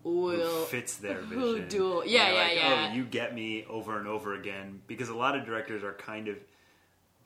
will 0.04 0.66
fits 0.66 0.98
their 0.98 1.22
vision. 1.22 1.70
who 1.70 2.04
yeah, 2.06 2.32
yeah, 2.32 2.42
like, 2.42 2.56
yeah. 2.56 2.88
Oh, 2.92 2.96
you 2.96 3.04
get 3.04 3.34
me 3.34 3.66
over 3.70 3.98
and 3.98 4.08
over 4.08 4.36
again 4.36 4.82
because 4.88 5.10
a 5.10 5.16
lot 5.16 5.36
of 5.36 5.46
directors 5.46 5.84
are 5.84 5.94
kind 5.94 6.28
of 6.28 6.38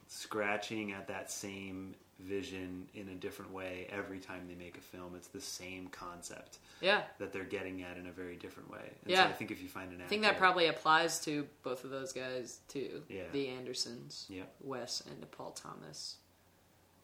scratching 0.07 0.91
at 0.91 1.07
that 1.07 1.31
same 1.31 1.95
vision 2.19 2.87
in 2.93 3.09
a 3.09 3.15
different 3.15 3.51
way 3.51 3.87
every 3.91 4.19
time 4.19 4.47
they 4.47 4.55
make 4.55 4.77
a 4.77 4.81
film. 4.81 5.13
It's 5.15 5.27
the 5.27 5.41
same 5.41 5.87
concept 5.87 6.59
yeah. 6.81 7.01
that 7.19 7.33
they're 7.33 7.43
getting 7.43 7.83
at 7.83 7.97
in 7.97 8.07
a 8.07 8.11
very 8.11 8.37
different 8.37 8.71
way. 8.71 8.91
And 9.03 9.11
Yeah. 9.11 9.23
so 9.23 9.29
I 9.29 9.33
think 9.33 9.51
if 9.51 9.61
you 9.61 9.67
find 9.67 9.89
an 9.89 9.95
actor, 9.95 10.05
I 10.05 10.07
think 10.07 10.21
that 10.21 10.37
probably 10.37 10.67
applies 10.67 11.19
to 11.25 11.45
both 11.63 11.83
of 11.83 11.89
those 11.89 12.13
guys 12.13 12.59
too. 12.69 13.03
Yeah. 13.09 13.23
The 13.33 13.49
Andersons, 13.49 14.27
Yep. 14.29 14.55
Wes 14.61 15.03
and 15.05 15.29
Paul 15.31 15.51
Thomas. 15.51 16.15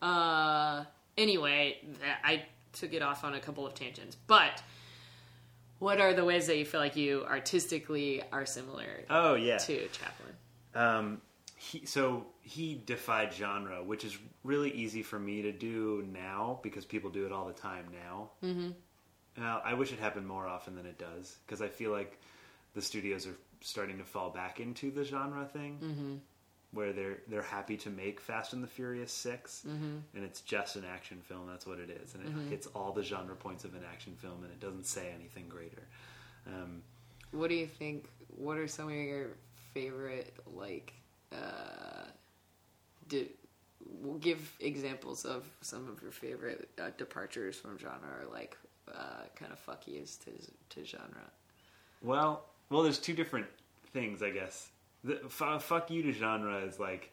Uh, 0.02 0.86
anyway, 1.18 1.80
I 2.24 2.44
took 2.74 2.94
it 2.94 3.02
off 3.02 3.24
on 3.24 3.34
a 3.34 3.40
couple 3.40 3.68
of 3.68 3.74
tangents, 3.74 4.16
but 4.28 4.64
What 5.82 6.00
are 6.00 6.14
the 6.14 6.24
ways 6.24 6.46
that 6.46 6.58
you 6.60 6.66
feel 6.66 6.80
like 6.80 6.96
you 6.96 7.26
artistically 7.28 8.22
are 8.32 8.46
similar 8.46 9.04
Oh 9.10 9.34
yeah. 9.34 9.58
to 9.58 9.88
Chaplin? 9.88 10.36
Um, 10.76 11.22
he, 11.58 11.88
so 11.88 12.28
he 12.42 12.80
defied 12.86 13.34
genre, 13.34 13.84
which 13.84 14.06
is 14.06 14.16
really 14.44 14.70
easy 14.70 15.02
for 15.02 15.18
me 15.18 15.42
to 15.42 15.52
do 15.52 16.08
now 16.14 16.60
because 16.62 16.86
people 16.86 17.10
do 17.10 17.26
it 17.26 17.32
all 17.32 17.48
the 17.48 17.54
time 17.54 17.86
now. 17.92 18.30
Mm-hmm. 18.44 18.70
Now, 19.38 19.64
I 19.66 19.74
wish 19.74 19.92
it 19.92 19.98
happened 19.98 20.28
more 20.28 20.46
often 20.46 20.76
than 20.76 20.86
it 20.86 21.00
does 21.00 21.38
because 21.48 21.64
I 21.64 21.68
feel 21.68 21.92
like 21.92 22.20
the 22.76 22.82
studios 22.84 23.26
are 23.26 23.36
starting 23.62 23.98
to 23.98 24.04
fall 24.04 24.30
back 24.30 24.60
into 24.60 24.92
the 24.92 25.04
genre 25.04 25.46
thing, 25.46 25.80
mm-hmm. 25.84 26.14
Where 26.74 26.94
they're 26.94 27.18
they're 27.28 27.42
happy 27.42 27.76
to 27.78 27.90
make 27.90 28.20
Fast 28.22 28.54
and 28.54 28.64
the 28.64 28.68
Furious 28.68 29.12
6 29.14 29.64
Mm-hmm. 29.68 29.98
and 30.16 30.24
it's 30.24 30.42
just 30.42 30.76
an 30.78 30.86
action 30.86 31.20
film. 31.22 31.48
That's 31.48 31.66
what 31.68 31.80
it 31.80 31.90
is, 31.90 32.16
and 32.16 32.26
it 32.26 32.50
hits 32.50 32.68
all 32.68 32.92
the 32.94 33.04
genre 33.04 33.36
points 33.36 33.64
of 33.66 33.74
an 33.76 33.82
action 33.92 34.14
film, 34.18 34.44
and 34.44 34.52
it 34.52 34.60
doesn't 34.60 34.86
say 34.86 35.12
anything 35.14 35.48
greater. 35.50 35.88
Um, 36.48 36.82
What 37.32 37.50
do 37.50 37.56
you 37.56 37.68
think? 37.68 38.08
What 38.30 38.58
are 38.58 38.68
some 38.68 38.88
of 38.88 38.94
your 38.96 39.28
favorite 39.74 40.34
like? 40.56 40.94
Uh, 41.32 42.06
do, 43.08 43.26
we'll 44.02 44.18
give 44.20 44.56
examples 44.60 45.26
of 45.26 45.46
some 45.62 45.88
of 45.90 46.02
your 46.02 46.12
favorite 46.12 46.70
uh, 46.82 46.90
departures 46.98 47.56
from 47.58 47.78
genre, 47.78 48.08
or 48.22 48.32
like 48.32 48.58
uh, 48.94 49.24
kind 49.36 49.52
of 49.52 49.60
fuck 49.60 49.88
yous 49.88 50.16
to 50.18 50.32
to 50.70 50.86
genre. 50.86 51.30
Well, 52.02 52.46
well, 52.70 52.82
there's 52.84 52.98
two 53.00 53.14
different 53.14 53.46
things, 53.94 54.24
I 54.24 54.30
guess. 54.32 54.70
The, 55.04 55.20
f- 55.26 55.64
fuck 55.64 55.90
you 55.90 56.04
to 56.04 56.12
genre 56.12 56.60
is 56.60 56.80
like 56.80 57.12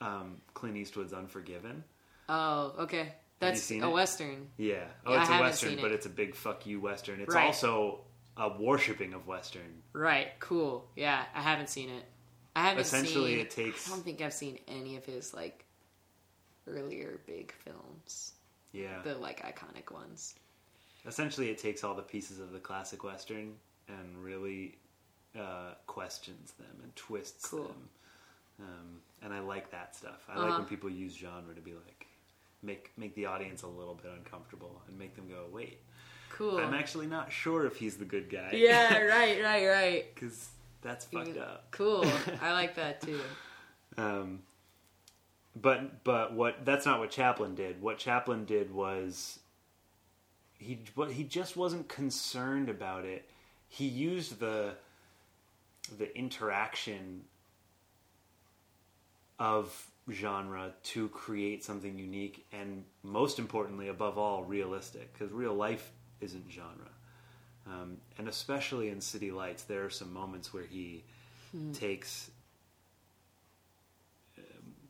um, 0.00 0.36
Clint 0.54 0.76
Eastwood's 0.76 1.12
Unforgiven. 1.12 1.84
Oh, 2.28 2.74
okay, 2.80 3.12
that's 3.38 3.70
a 3.70 3.78
it? 3.78 3.90
western. 3.92 4.48
Yeah. 4.56 4.84
Oh, 5.04 5.12
Yeah, 5.12 5.20
it's 5.22 5.30
a 5.30 5.40
western, 5.40 5.72
it. 5.74 5.82
but 5.82 5.90
it's 5.92 6.06
a 6.06 6.10
big 6.10 6.34
fuck 6.34 6.66
you 6.66 6.80
western. 6.80 7.20
It's 7.20 7.34
Right. 7.34 7.46
also 7.46 8.00
a 8.36 8.48
worshipping 8.60 9.12
of 9.14 9.26
western. 9.26 9.82
Right, 9.92 10.28
cool. 10.40 10.88
Yeah, 10.96 11.24
I 11.34 11.42
haven't 11.42 11.68
seen 11.68 11.90
it. 11.90 12.04
I 12.56 12.62
haven't 12.68 12.80
Essentially, 12.82 13.32
seen, 13.36 13.40
it 13.40 13.50
takes- 13.50 13.88
I 13.88 13.94
don't 13.94 14.02
think 14.04 14.20
I've 14.20 14.32
seen 14.32 14.58
any 14.68 14.96
of 14.96 15.04
his 15.04 15.32
like 15.34 15.64
earlier 16.66 17.20
big 17.26 17.52
films, 17.52 18.32
Yeah. 18.72 19.02
the 19.02 19.14
like 19.16 19.40
iconic 19.42 19.92
ones. 19.92 20.34
Essentially, 21.06 21.50
it 21.50 21.58
takes 21.58 21.82
all 21.84 21.94
the 21.94 22.02
pieces 22.02 22.38
of 22.40 22.52
the 22.52 22.60
classic 22.60 23.02
western 23.04 23.56
and 23.88 24.22
really 24.22 24.78
uh, 25.38 25.74
questions 25.86 26.52
them 26.58 26.80
and 26.82 26.94
twists 26.96 27.48
Cool. 27.48 27.64
them. 27.64 27.88
Um, 28.60 29.00
and 29.22 29.32
I 29.32 29.40
like 29.40 29.70
that 29.70 29.94
stuff. 29.96 30.24
I 30.28 30.32
Uh-huh. 30.34 30.46
like 30.48 30.58
when 30.58 30.66
people 30.66 30.90
use 30.90 31.14
genre 31.14 31.54
to 31.54 31.60
be 31.60 31.72
like 31.74 32.06
make 32.62 32.90
make 32.96 33.14
the 33.14 33.26
audience 33.26 33.62
a 33.62 33.66
little 33.66 33.94
bit 33.94 34.10
uncomfortable 34.16 34.82
and 34.88 34.98
make 34.98 35.14
them 35.16 35.28
go, 35.28 35.46
wait. 35.52 35.78
Cool. 36.30 36.58
I'm 36.58 36.74
actually 36.74 37.06
not 37.06 37.32
sure 37.32 37.66
if 37.66 37.76
he's 37.76 37.96
the 37.96 38.04
good 38.04 38.30
guy. 38.30 38.50
yeah, 38.54 38.98
right, 39.02 39.42
right, 39.42 39.66
right. 39.66 40.14
because 40.14 40.48
that's 40.82 41.04
fucked 41.04 41.36
up. 41.38 41.70
Cool. 41.70 42.04
I 42.42 42.52
like 42.52 42.74
that 42.76 43.00
too. 43.02 43.20
Um, 43.98 44.40
but 45.56 46.04
but 46.04 46.32
what 46.34 46.64
that's 46.64 46.86
not 46.86 46.98
what 47.00 47.10
Chaplin 47.10 47.54
did. 47.54 47.82
What 47.82 47.98
Chaplin 47.98 48.44
did 48.44 48.72
was 48.72 49.40
he 50.58 50.78
he 51.10 51.24
just 51.24 51.56
wasn't 51.56 51.88
concerned 51.88 52.68
about 52.68 53.04
it. 53.04 53.28
He 53.68 53.86
used 53.86 54.38
the 54.38 54.74
the 55.98 56.16
interaction 56.16 57.22
of 59.38 59.86
genre 60.10 60.72
to 60.82 61.08
create 61.08 61.64
something 61.64 61.98
unique 61.98 62.46
and 62.52 62.84
most 63.02 63.38
importantly 63.38 63.88
above 63.88 64.18
all 64.18 64.44
realistic 64.44 65.12
because 65.12 65.32
real 65.32 65.54
life 65.54 65.92
isn't 66.20 66.44
genre. 66.50 66.90
Um, 67.66 67.98
and 68.18 68.28
especially 68.28 68.88
in 68.88 69.00
city 69.00 69.30
lights 69.30 69.64
there 69.64 69.84
are 69.84 69.90
some 69.90 70.12
moments 70.12 70.52
where 70.52 70.64
he 70.64 71.04
takes 71.72 72.30
um, 74.38 74.44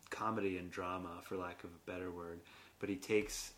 comedy 0.09 0.57
and 0.59 0.70
drama 0.70 1.11
for 1.22 1.36
lack 1.36 1.64
of 1.64 1.70
a 1.70 1.91
better 1.91 2.11
word 2.11 2.41
but 2.78 2.88
he 2.88 2.97
takes 2.97 3.53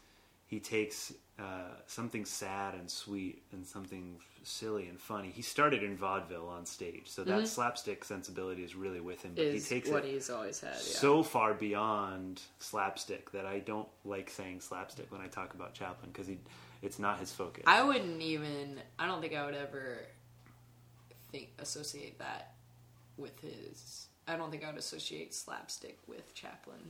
he 0.53 0.61
takes 0.61 1.15
uh, 1.39 1.73
something 1.87 2.27
sad 2.27 2.75
and 2.75 2.91
sweet 2.91 3.43
and 3.53 3.67
something 3.67 4.17
silly 4.43 4.87
and 4.89 5.01
funny 5.01 5.31
he 5.31 5.41
started 5.41 5.83
in 5.83 5.97
vaudeville 5.97 6.49
on 6.49 6.67
stage 6.67 7.05
so 7.07 7.25
that 7.25 7.49
slapstick 7.49 8.05
sensibility 8.05 8.63
is 8.63 8.75
really 8.75 9.01
with 9.01 9.23
him 9.23 9.33
but 9.35 9.45
Is 9.45 9.67
he 9.67 9.75
takes 9.77 9.89
what 9.89 10.05
it 10.05 10.13
he's 10.13 10.29
always 10.29 10.61
had. 10.61 10.75
Yeah. 10.75 10.99
so 11.07 11.23
far 11.23 11.55
beyond 11.55 12.43
slapstick 12.59 13.31
that 13.33 13.47
I 13.47 13.61
don't 13.61 13.89
like 14.05 14.29
saying 14.29 14.61
slapstick 14.61 15.11
when 15.11 15.23
I 15.23 15.29
talk 15.29 15.55
about 15.55 15.73
Chaplin 15.73 16.11
because 16.13 16.27
he 16.27 16.39
it's 16.83 16.99
not 16.99 17.19
his 17.19 17.33
focus. 17.33 17.63
I 17.67 17.83
wouldn't 17.83 18.21
even. 18.21 18.81
I 18.99 19.07
don't 19.07 19.21
think 19.23 19.35
I 19.35 19.47
would 19.47 19.55
ever 19.55 20.01
think 21.31 21.51
associate 21.61 22.19
that 22.19 22.55
with 23.17 23.41
his. 23.41 24.09
I 24.29 24.37
don't 24.37 24.51
think 24.51 24.65
I 24.65 24.67
would 24.67 24.79
associate 24.79 25.33
slapstick 25.33 25.99
with 26.09 26.35
Chaplin 26.35 26.81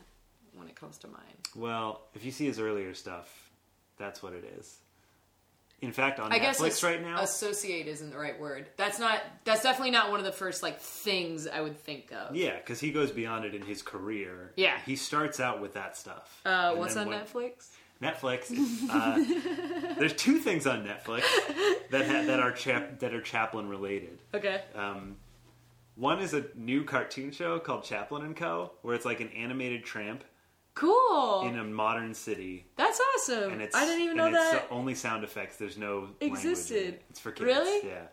when 0.55 0.67
it 0.67 0.75
comes 0.75 0.97
to 0.99 1.09
mine. 1.09 1.39
well, 1.55 2.09
if 2.15 2.25
you 2.25 2.31
see 2.31 2.47
his 2.47 2.59
earlier 2.59 2.95
stuff, 2.95 3.52
that's 3.99 4.23
what 4.23 4.33
it 4.33 4.45
is. 4.59 4.77
In 5.81 5.91
fact, 5.93 6.21
on 6.21 6.33
I 6.33 6.39
Netflix 6.39 6.85
right 6.85 7.03
now, 7.03 7.21
associate 7.23 7.89
isn't 7.89 8.11
the 8.13 8.17
right 8.19 8.39
word. 8.39 8.67
That's 8.77 9.01
not. 9.01 9.19
That's 9.45 9.65
definitely 9.65 9.91
not 9.91 10.11
one 10.13 10.21
of 10.21 10.25
the 10.27 10.31
first 10.33 10.63
like 10.63 10.79
things 10.79 11.49
I 11.49 11.61
would 11.61 11.77
think 11.77 12.13
of. 12.13 12.37
yeah, 12.37 12.57
because 12.57 12.79
he 12.79 12.93
goes 12.93 13.11
beyond 13.11 13.45
it 13.45 13.53
in 13.55 13.63
his 13.63 13.83
career. 13.83 14.53
Yeah. 14.57 14.79
he 14.87 14.95
starts 14.95 15.41
out 15.41 15.61
with 15.61 15.75
that 15.75 15.97
stuff. 15.97 16.41
Uh, 16.45 16.75
what's 16.75 16.97
on 16.97 17.09
when- 17.09 17.19
Netflix? 17.21 17.69
Netflix. 18.01 18.51
Uh, 18.91 19.95
there's 19.99 20.13
two 20.15 20.39
things 20.39 20.67
on 20.67 20.85
Netflix 20.85 21.23
that 21.91 22.07
ha- 22.07 22.23
that 22.27 22.39
are 22.41 22.53
chap- 22.53 22.99
that 23.01 23.13
are 23.15 23.21
Chaplin 23.21 23.69
related. 23.69 24.19
Okay. 24.35 24.61
Um, 24.77 25.17
one 25.97 26.21
is 26.21 26.33
a 26.35 26.45
new 26.57 26.85
cartoon 26.85 27.31
show 27.33 27.59
called 27.59 27.85
Chaplin 27.85 28.25
and 28.25 28.37
Co., 28.37 28.73
where 28.83 28.95
it's 28.95 29.05
like 29.05 29.21
an 29.21 29.29
animated 29.31 29.85
tramp 29.85 30.25
Cool. 30.75 31.43
in 31.49 31.59
a 31.59 31.65
modern 31.65 32.15
city, 32.15 32.67
That's 32.77 33.01
awesome. 33.15 33.53
and 33.53 33.63
it's 33.63 33.77
I 33.77 33.85
didn't 33.85 34.03
even 34.05 34.17
know 34.17 34.27
it's 34.27 34.37
that. 34.53 34.67
only 34.71 34.95
sound 34.95 35.23
effects. 35.25 35.57
There's 35.57 35.77
no 35.77 36.09
Existed. 36.21 36.95
it. 36.95 37.03
It's 37.11 37.21
for 37.21 37.31
kids. 37.31 37.45
Really? 37.47 37.89
Yeah. 37.89 38.07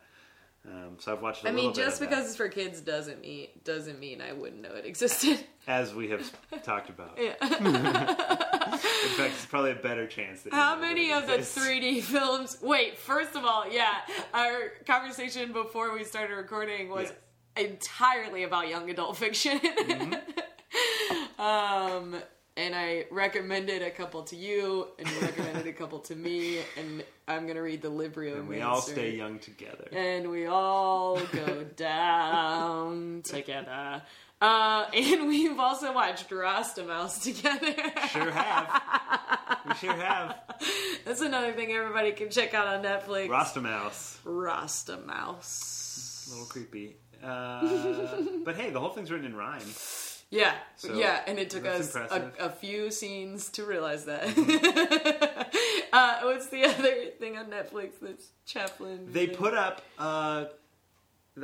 Um, 0.66 0.98
so 1.00 1.14
I've 1.14 1.22
watched. 1.22 1.46
I 1.46 1.50
I 1.50 1.52
mean, 1.54 1.74
just 1.74 2.02
because 2.02 2.26
it's 2.28 2.36
for 2.36 2.50
kids 2.50 2.82
doesn't 2.82 3.22
mean 3.22 3.48
doesn't 3.64 3.98
mean 3.98 4.22
I 4.22 4.34
wouldn't 4.34 4.62
know 4.62 4.74
it 4.76 4.86
existed. 4.86 5.40
as 5.68 5.94
we 5.96 6.10
have 6.10 6.30
talked 6.64 6.90
about. 6.90 7.18
yeah. 7.18 7.36
In 7.42 9.10
fact, 9.16 9.34
it's 9.36 9.46
probably 9.46 9.72
a 9.72 9.76
better 9.76 10.06
chance 10.06 10.42
that. 10.42 10.54
How 10.54 10.76
many 10.78 11.14
of 11.14 11.28
the 11.28 11.38
3D 11.38 12.04
films? 12.04 12.58
Wait, 12.62 12.98
first 12.98 13.36
of 13.38 13.46
all, 13.46 13.72
yeah, 13.72 13.94
our 14.34 14.74
conversation 14.86 15.54
before 15.54 15.94
we 15.96 16.04
started 16.04 16.36
recording 16.36 16.90
was 16.90 17.12
entirely 17.56 18.44
about 18.44 18.68
young 18.68 18.90
adult 18.90 19.16
fiction. 19.18 19.60
Mm-hmm. 19.60 21.42
um, 21.42 22.16
and 22.60 22.76
I 22.76 23.06
recommended 23.10 23.82
a 23.82 23.90
couple 23.90 24.24
to 24.24 24.36
you, 24.36 24.90
and 25.00 25.08
you 25.08 25.20
recommended 25.22 25.66
a 25.66 25.72
couple 25.74 26.00
to 26.00 26.16
me, 26.16 26.60
and 26.78 27.04
I'm 27.28 27.48
gonna 27.48 27.62
read 27.62 27.82
the 27.82 27.90
Librio. 27.90 28.36
And 28.38 28.50
we 28.50 28.62
all 28.62 28.82
stay 28.82 29.16
young 29.16 29.40
together. 29.40 29.88
and 29.94 30.30
we 30.30 30.46
all 30.46 31.18
go 31.32 31.64
down 31.78 33.22
together. 33.24 34.02
Uh, 34.42 34.86
and 34.94 35.28
we've 35.28 35.58
also 35.60 35.94
watched 35.94 36.30
Rasta 36.32 36.84
Mouse 36.84 37.20
together. 37.24 37.74
Sure 38.10 38.32
have. 38.32 38.82
we 39.68 39.74
sure 39.76 39.94
have. 39.94 40.38
That's 41.06 41.22
another 41.22 41.54
thing 41.54 41.72
everybody 41.72 42.12
can 42.12 42.30
check 42.30 42.54
out 42.54 42.68
on 42.68 42.84
Netflix. 42.84 43.30
Rasta 43.30 43.62
Mouse. 43.62 44.18
Rasta 44.26 44.98
Mouse. 44.98 46.28
A 46.28 46.32
little 46.32 46.48
creepy. 46.48 46.98
Uh, 47.24 48.22
but 48.46 48.56
hey, 48.56 48.70
the 48.70 48.80
whole 48.80 48.90
thing's 48.92 49.12
written 49.12 49.26
in 49.26 49.36
rhyme. 49.36 49.62
Yeah, 50.32 50.54
So, 50.76 50.94
yeah, 50.94 51.22
and 51.26 51.40
it 51.40 51.50
took 51.50 51.66
us 51.66 51.96
a, 51.96 52.32
a 52.40 52.50
few 52.52 52.92
scenes 52.92 53.50
to 53.52 53.66
realize 53.66 54.06
that. 54.06 54.28
Mm-hmm. 54.28 55.40
uh, 55.94 56.20
what's 56.24 56.48
the 56.50 56.66
other 56.66 57.06
thing 57.20 57.36
on 57.38 57.48
Netflix 57.48 57.94
that's 58.00 58.28
Chaplin? 58.46 59.08
They 59.12 59.26
put 59.28 59.56
up. 59.56 59.82
Uh, 59.98 60.46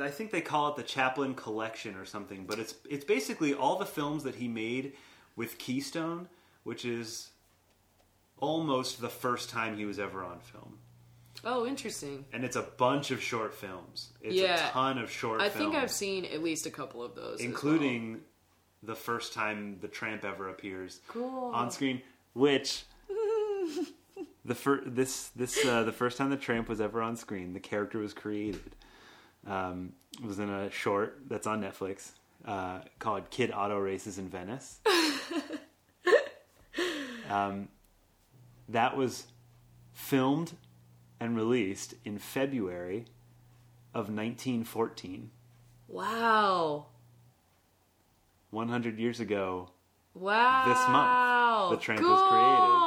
I 0.00 0.08
think 0.10 0.30
they 0.30 0.40
call 0.40 0.68
it 0.68 0.76
the 0.76 0.82
Chaplin 0.84 1.34
Collection 1.34 1.96
or 1.96 2.04
something, 2.04 2.44
but 2.46 2.58
it's 2.60 2.74
it's 2.88 3.04
basically 3.04 3.54
all 3.54 3.76
the 3.78 3.86
films 3.86 4.22
that 4.24 4.36
he 4.36 4.46
made 4.46 4.92
with 5.34 5.58
Keystone, 5.58 6.28
which 6.62 6.84
is 6.84 7.30
almost 8.38 9.00
the 9.00 9.08
first 9.08 9.50
time 9.50 9.76
he 9.76 9.84
was 9.84 9.98
ever 9.98 10.22
on 10.22 10.38
film. 10.40 10.78
Oh, 11.44 11.66
interesting. 11.66 12.24
And 12.32 12.44
it's 12.44 12.56
a 12.56 12.62
bunch 12.62 13.10
of 13.10 13.22
short 13.22 13.54
films. 13.54 14.12
It's 14.20 14.34
Yeah. 14.34 14.68
a 14.68 14.70
ton 14.70 14.98
of 14.98 15.10
short 15.10 15.40
films. 15.40 15.52
I 15.54 15.56
films. 15.58 15.72
think 15.72 15.82
I've 15.82 15.90
seen 15.90 16.24
at 16.26 16.42
least 16.42 16.66
a 16.66 16.70
couple 16.70 17.02
of 17.02 17.14
those, 17.14 17.40
including 17.40 18.20
the 18.82 18.94
first 18.94 19.32
time 19.32 19.78
the 19.80 19.88
tramp 19.88 20.24
ever 20.24 20.48
appears 20.48 21.00
Cool. 21.08 21.50
on 21.54 21.70
screen 21.70 22.02
which 22.34 22.84
the 24.44 24.54
fir- 24.54 24.82
this 24.86 25.28
this 25.28 25.64
uh, 25.64 25.82
the 25.82 25.92
first 25.92 26.18
time 26.18 26.30
the 26.30 26.36
tramp 26.36 26.68
was 26.68 26.80
ever 26.80 27.02
on 27.02 27.16
screen 27.16 27.52
the 27.52 27.60
character 27.60 27.98
was 27.98 28.12
created 28.14 28.74
um, 29.46 29.92
was 30.24 30.38
in 30.38 30.50
a 30.50 30.70
short 30.70 31.20
that's 31.28 31.46
on 31.46 31.60
netflix 31.62 32.12
uh, 32.44 32.80
called 32.98 33.28
kid 33.30 33.50
auto 33.52 33.78
races 33.78 34.18
in 34.18 34.28
venice 34.28 34.80
um, 37.30 37.68
that 38.68 38.96
was 38.96 39.26
filmed 39.92 40.52
and 41.18 41.36
released 41.36 41.94
in 42.04 42.18
February 42.18 43.06
of 43.94 44.08
1914. 44.10 45.30
Wow. 45.88 46.86
100 48.50 48.98
years 48.98 49.20
ago. 49.20 49.70
Wow. 50.14 50.64
This 50.66 50.78
month, 50.88 51.78
the 51.78 51.84
Tramp 51.84 52.00
cool. 52.00 52.10
was 52.10 52.22
created. 52.30 52.86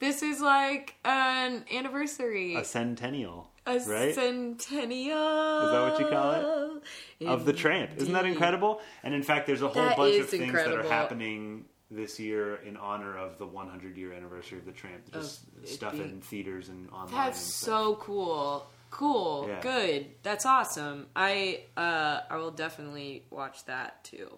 This 0.00 0.22
is 0.22 0.40
like 0.40 0.94
an 1.04 1.64
anniversary. 1.74 2.54
A 2.54 2.64
centennial. 2.64 3.50
A 3.66 3.78
right? 3.80 4.14
centennial. 4.14 5.60
Is 5.64 5.72
that 5.72 5.90
what 5.90 6.00
you 6.00 6.06
call 6.06 6.80
it? 7.20 7.26
Of 7.26 7.44
the 7.44 7.52
Tramp. 7.52 7.90
Isn't 7.96 8.12
that 8.14 8.24
incredible? 8.24 8.80
And 9.02 9.12
in 9.12 9.22
fact, 9.22 9.46
there's 9.46 9.62
a 9.62 9.68
whole 9.68 9.82
That 9.82 9.96
bunch 9.96 10.16
of 10.16 10.28
things 10.28 10.52
that 10.52 10.72
are 10.72 10.84
happening 10.84 11.64
this 11.90 12.20
year 12.20 12.56
in 12.56 12.76
honor 12.76 13.16
of 13.16 13.38
the 13.38 13.46
100 13.46 13.96
year 13.96 14.12
anniversary 14.12 14.58
of 14.58 14.66
the 14.66 14.72
Tramp. 14.72 15.10
Just 15.12 15.46
stuff 15.66 15.94
in 15.94 16.20
theaters 16.20 16.68
and 16.68 16.88
online. 16.90 17.12
That's 17.12 17.42
and 17.42 17.52
so 17.52 17.96
cool. 17.96 18.66
Cool. 18.90 19.46
Yeah. 19.48 19.60
Good. 19.60 20.06
That's 20.22 20.46
awesome. 20.46 21.06
I 21.14 21.62
uh 21.76 22.20
I 22.30 22.36
will 22.36 22.50
definitely 22.50 23.24
watch 23.30 23.64
that 23.66 24.04
too. 24.04 24.28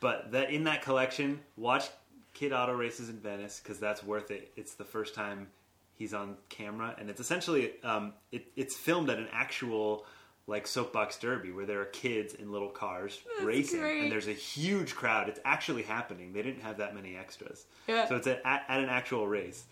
But 0.00 0.32
that 0.32 0.50
in 0.50 0.64
that 0.64 0.82
collection, 0.82 1.40
watch 1.56 1.88
Kid 2.34 2.52
Auto 2.52 2.72
Races 2.74 3.08
in 3.08 3.18
Venice 3.18 3.60
because 3.62 3.78
that's 3.78 4.04
worth 4.04 4.30
it. 4.30 4.52
It's 4.56 4.74
the 4.74 4.84
first 4.84 5.14
time 5.14 5.48
he's 5.94 6.12
on 6.12 6.36
camera, 6.48 6.94
and 6.98 7.08
it's 7.08 7.20
essentially 7.20 7.72
um, 7.82 8.12
it, 8.30 8.48
it's 8.56 8.76
filmed 8.76 9.08
at 9.08 9.18
an 9.18 9.28
actual 9.32 10.04
like 10.48 10.66
soapbox 10.66 11.18
derby 11.18 11.50
where 11.50 11.66
there 11.66 11.80
are 11.80 11.86
kids 11.86 12.34
in 12.34 12.52
little 12.52 12.68
cars 12.68 13.18
racing, 13.42 13.80
great. 13.80 14.02
and 14.04 14.12
there's 14.12 14.28
a 14.28 14.32
huge 14.32 14.94
crowd. 14.94 15.28
It's 15.28 15.40
actually 15.44 15.82
happening. 15.82 16.32
They 16.32 16.42
didn't 16.42 16.60
have 16.62 16.76
that 16.78 16.94
many 16.94 17.16
extras, 17.16 17.64
Yeah. 17.88 18.06
so 18.08 18.14
it's 18.16 18.26
at, 18.28 18.42
at, 18.44 18.64
at 18.68 18.80
an 18.80 18.88
actual 18.88 19.26
race. 19.26 19.64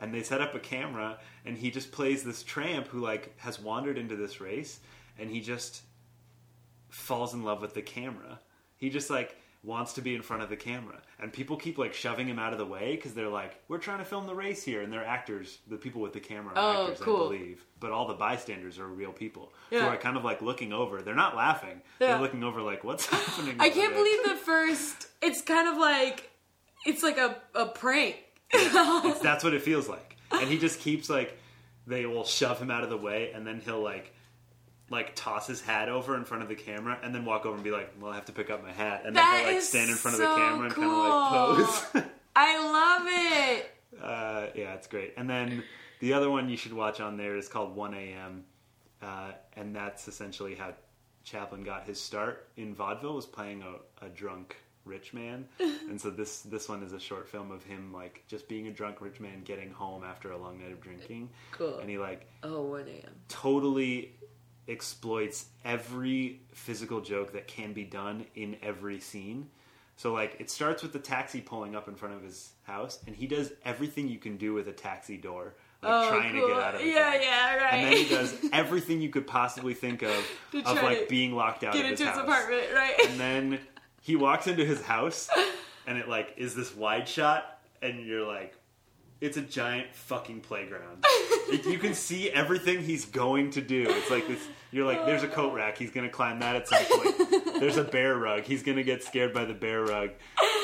And 0.00 0.14
they 0.14 0.22
set 0.22 0.40
up 0.40 0.54
a 0.54 0.58
camera, 0.58 1.18
and 1.44 1.58
he 1.58 1.70
just 1.70 1.92
plays 1.92 2.24
this 2.24 2.42
tramp 2.42 2.88
who 2.88 2.98
like 3.00 3.38
has 3.38 3.60
wandered 3.60 3.98
into 3.98 4.16
this 4.16 4.40
race, 4.40 4.80
and 5.18 5.30
he 5.30 5.40
just 5.40 5.82
falls 6.88 7.34
in 7.34 7.42
love 7.44 7.60
with 7.60 7.74
the 7.74 7.82
camera. 7.82 8.40
He 8.76 8.88
just 8.90 9.10
like 9.10 9.36
wants 9.62 9.92
to 9.92 10.00
be 10.00 10.14
in 10.14 10.22
front 10.22 10.42
of 10.42 10.48
the 10.48 10.56
camera, 10.56 11.02
and 11.18 11.30
people 11.30 11.54
keep 11.56 11.76
like 11.76 11.92
shoving 11.92 12.26
him 12.26 12.38
out 12.38 12.52
of 12.54 12.58
the 12.58 12.64
way 12.64 12.96
because 12.96 13.12
they're 13.12 13.28
like, 13.28 13.60
"We're 13.68 13.76
trying 13.78 13.98
to 13.98 14.06
film 14.06 14.26
the 14.26 14.34
race 14.34 14.62
here," 14.62 14.80
and 14.80 14.90
they're 14.90 15.04
actors. 15.04 15.58
The 15.68 15.76
people 15.76 16.00
with 16.00 16.14
the 16.14 16.20
camera 16.20 16.54
are 16.54 16.76
Oh, 16.76 16.82
actors, 16.84 17.00
cool. 17.00 17.16
I 17.26 17.36
believe, 17.36 17.64
but 17.78 17.90
all 17.92 18.06
the 18.08 18.14
bystanders 18.14 18.78
are 18.78 18.86
real 18.88 19.12
people 19.12 19.52
Yeah. 19.70 19.80
who 19.82 19.86
are 19.88 19.96
kind 19.98 20.16
of 20.16 20.24
like 20.24 20.40
looking 20.40 20.72
over. 20.72 21.02
They're 21.02 21.14
not 21.14 21.36
laughing. 21.36 21.82
Yeah. 22.00 22.12
They're 22.12 22.20
looking 22.22 22.42
over 22.42 22.62
like, 22.62 22.84
"What's 22.84 23.04
happening?" 23.14 23.56
I 23.60 23.68
can't 23.68 23.92
there?" 23.92 24.02
believe 24.02 24.24
the 24.24 24.36
first 24.36 25.08
it's 25.20 25.42
kind 25.42 25.68
of 25.68 25.76
like 25.76 26.30
it's 26.86 27.02
like 27.02 27.18
a, 27.18 27.36
a 27.54 27.66
prank. 27.66 28.16
It's, 28.52 29.20
that's 29.22 29.44
what 29.44 29.54
it 29.54 29.62
feels 29.62 29.88
like. 29.88 30.16
And 30.30 30.48
he 30.48 30.58
just 30.58 30.80
keeps 30.80 31.08
like 31.10 31.36
they 31.86 32.06
will 32.06 32.24
shove 32.24 32.60
him 32.60 32.70
out 32.70 32.84
of 32.84 32.90
the 32.90 32.96
way, 32.96 33.32
and 33.32 33.46
then 33.46 33.60
he'll 33.64 33.82
like 33.82 34.12
like 34.90 35.14
toss 35.14 35.46
his 35.46 35.60
hat 35.60 35.88
over 35.88 36.16
in 36.16 36.24
front 36.24 36.42
of 36.42 36.48
the 36.48 36.54
camera, 36.56 36.98
and 37.02 37.14
then 37.14 37.24
walk 37.24 37.46
over 37.46 37.54
and 37.54 37.62
be 37.64 37.70
like, 37.70 37.92
"Well, 38.00 38.10
I 38.12 38.14
have 38.16 38.26
to 38.26 38.32
pick 38.32 38.50
up 38.50 38.62
my 38.62 38.72
hat," 38.72 39.02
and 39.04 39.14
That 39.16 39.32
then 39.32 39.44
he'll 39.46 39.54
like 39.54 39.62
stand 39.62 39.90
in 39.90 39.96
front 39.96 40.14
of 40.16 40.20
the 40.20 40.34
camera 40.34 40.66
and 40.66 40.74
kind 40.74 40.90
of 40.90 41.62
like 41.62 41.92
pose. 41.92 42.04
I 42.36 42.58
love 42.72 43.02
it. 43.06 44.02
uh, 44.02 44.46
yeah, 44.54 44.74
it's 44.74 44.86
great. 44.86 45.14
And 45.16 45.28
then 45.28 45.62
the 46.00 46.12
other 46.14 46.30
one 46.30 46.48
you 46.48 46.56
should 46.56 46.72
watch 46.72 47.00
on 47.00 47.16
there 47.16 47.36
is 47.36 47.48
called 47.48 47.74
1 47.76 47.94
a.m. 47.94 48.44
Uh, 49.02 49.32
and 49.56 49.74
that's 49.74 50.08
essentially 50.08 50.54
how 50.54 50.72
Chaplin 51.24 51.62
got 51.64 51.84
his 51.86 52.00
start 52.00 52.48
in 52.56 52.74
vaudeville 52.74 53.14
was 53.14 53.26
playing 53.26 53.62
a, 53.62 54.06
a 54.06 54.08
drunk 54.08 54.56
rich 54.84 55.12
man. 55.12 55.46
and 55.60 56.00
so 56.00 56.10
this 56.10 56.40
this 56.42 56.68
one 56.68 56.82
is 56.82 56.92
a 56.92 57.00
short 57.00 57.28
film 57.28 57.50
of 57.50 57.62
him 57.64 57.92
like 57.92 58.24
just 58.28 58.48
being 58.48 58.66
a 58.66 58.70
drunk 58.70 59.00
rich 59.00 59.20
man 59.20 59.42
getting 59.44 59.70
home 59.70 60.02
after 60.04 60.32
a 60.32 60.38
long 60.38 60.58
night 60.60 60.72
of 60.72 60.80
drinking. 60.80 61.30
Cool. 61.52 61.78
And 61.78 61.88
he 61.90 61.98
like 61.98 62.26
Oh, 62.42 62.62
1 62.62 62.80
a.m. 62.88 63.10
totally 63.28 64.12
exploits 64.68 65.46
every 65.64 66.40
physical 66.52 67.00
joke 67.00 67.32
that 67.32 67.46
can 67.48 67.72
be 67.72 67.84
done 67.84 68.24
in 68.34 68.56
every 68.62 69.00
scene. 69.00 69.48
So 69.96 70.12
like 70.12 70.36
it 70.38 70.48
starts 70.50 70.82
with 70.82 70.92
the 70.92 70.98
taxi 70.98 71.40
pulling 71.40 71.74
up 71.76 71.88
in 71.88 71.94
front 71.94 72.14
of 72.14 72.22
his 72.22 72.52
house, 72.62 73.00
and 73.06 73.14
he 73.14 73.26
does 73.26 73.52
everything 73.64 74.08
you 74.08 74.18
can 74.18 74.36
do 74.38 74.54
with 74.54 74.66
a 74.68 74.72
taxi 74.72 75.18
door, 75.18 75.54
like 75.82 75.92
Oh, 75.92 76.08
trying 76.08 76.32
cool. 76.32 76.48
to 76.48 76.54
get 76.54 76.62
out 76.62 76.74
of 76.76 76.80
it. 76.80 76.86
Yeah, 76.86 77.14
yeah, 77.20 77.56
right. 77.56 77.74
And 77.74 77.84
then 77.84 77.96
he 78.04 78.08
does 78.08 78.34
everything 78.52 79.02
you 79.02 79.10
could 79.10 79.26
possibly 79.26 79.74
think 79.74 80.02
of 80.02 80.26
of 80.54 80.82
like 80.82 81.08
being 81.10 81.34
locked 81.34 81.64
out 81.64 81.74
Get 81.74 81.84
of 81.84 81.90
his 81.90 82.00
into 82.00 82.10
his 82.12 82.18
house. 82.18 82.26
apartment, 82.28 82.72
right? 82.74 82.94
And 83.08 83.20
then 83.20 83.58
he 84.10 84.16
walks 84.16 84.48
into 84.48 84.64
his 84.64 84.82
house, 84.82 85.30
and 85.86 85.96
it 85.96 86.08
like 86.08 86.34
is 86.36 86.56
this 86.56 86.74
wide 86.74 87.06
shot, 87.06 87.60
and 87.80 88.04
you're 88.04 88.26
like, 88.26 88.56
it's 89.20 89.36
a 89.36 89.40
giant 89.40 89.94
fucking 89.94 90.40
playground. 90.40 91.04
It- 91.50 91.66
you 91.66 91.78
can 91.78 91.94
see 91.94 92.30
everything 92.30 92.80
he's 92.80 93.06
going 93.06 93.50
to 93.52 93.60
do. 93.60 93.84
It's 93.88 94.08
like 94.08 94.28
this. 94.28 94.38
You're 94.70 94.86
like, 94.86 95.04
there's 95.04 95.24
a 95.24 95.28
coat 95.28 95.52
rack. 95.52 95.76
He's 95.76 95.90
gonna 95.90 96.08
climb 96.08 96.38
that 96.40 96.54
at 96.54 96.68
some 96.68 96.84
point. 96.84 97.60
There's 97.60 97.76
a 97.76 97.82
bear 97.82 98.16
rug. 98.16 98.44
He's 98.44 98.62
gonna 98.62 98.84
get 98.84 99.02
scared 99.02 99.34
by 99.34 99.44
the 99.44 99.54
bear 99.54 99.82
rug. 99.82 100.10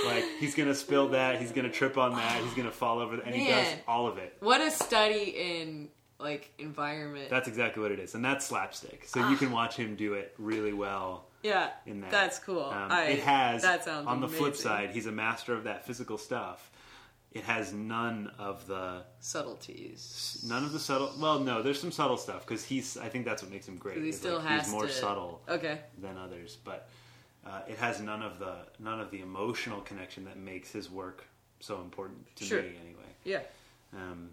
Like 0.07 0.25
he's 0.39 0.55
gonna 0.55 0.77
spill 0.77 1.09
that. 1.09 1.41
He's 1.41 1.51
gonna 1.51 1.73
trip 1.73 1.99
on 1.99 2.13
that. 2.13 2.41
He's 2.41 2.55
gonna 2.55 2.71
fall 2.71 3.01
over, 3.01 3.21
and 3.21 3.35
he 3.35 3.49
does 3.49 3.67
all 3.89 4.07
of 4.07 4.19
it. 4.19 4.37
what 4.39 4.61
a 4.61 4.71
study 4.71 5.35
in 5.37 5.89
like 6.21 6.53
environment. 6.59 7.31
That's 7.31 7.49
exactly 7.49 7.83
what 7.83 7.91
it 7.91 7.99
is, 7.99 8.15
and 8.15 8.25
that's 8.25 8.47
slapstick. 8.47 9.07
So 9.07 9.21
you 9.29 9.35
ah. 9.35 9.39
can 9.39 9.51
watch 9.51 9.77
him 9.77 9.97
do 9.97 10.15
it 10.15 10.35
really 10.39 10.73
well. 10.73 11.27
Yeah, 11.47 11.71
in 11.87 12.01
that. 12.03 12.11
that's 12.11 12.39
cool. 12.39 12.65
Um, 12.65 12.91
I, 12.93 13.05
it 13.05 13.21
has 13.21 13.63
that 13.63 13.85
sounds 13.85 14.07
on 14.07 14.21
the 14.21 14.29
flip 14.29 14.57
side, 14.57 14.91
he's 14.91 15.07
a 15.07 15.13
master 15.13 15.53
of 15.55 15.65
that 15.65 15.87
physical 15.87 16.19
stuff. 16.19 16.71
It 17.33 17.45
has 17.45 17.73
none 17.73 18.31
of 18.39 18.67
the 18.67 19.05
subtleties. 19.21 20.45
none 20.49 20.65
of 20.65 20.73
the 20.73 20.79
subtle. 20.79 21.13
Well, 21.21 21.39
no, 21.41 21.63
there's 21.63 21.81
some 21.81 21.93
subtle 21.93 22.17
stuff 22.17 22.47
because 22.47 22.65
he's. 22.65 22.97
I 22.97 23.09
think 23.09 23.25
that's 23.25 23.43
what 23.43 23.51
makes 23.53 23.69
him 23.69 23.77
great. 23.77 23.99
he 24.03 24.13
still 24.13 24.37
like, 24.39 24.47
has 24.47 24.65
he's 24.65 24.73
more 24.73 24.87
to- 24.87 24.93
subtle 24.93 25.43
Okay. 25.49 25.81
than 26.01 26.17
others, 26.17 26.57
but 26.65 26.89
uh, 27.47 27.61
it 27.69 27.77
has 27.79 28.01
none 28.01 28.23
of 28.23 28.39
the 28.39 28.55
none 28.79 29.01
of 29.01 29.11
the 29.11 29.21
emotional 29.21 29.81
connection 29.83 30.25
that 30.25 30.39
makes 30.39 30.71
his 30.73 30.91
work 30.91 31.25
so 31.61 31.81
important 31.81 32.35
to 32.37 32.45
Sure. 32.45 32.63
me. 32.63 32.73
Anyway, 32.83 33.11
Yeah. 33.25 33.41
um, 33.93 34.31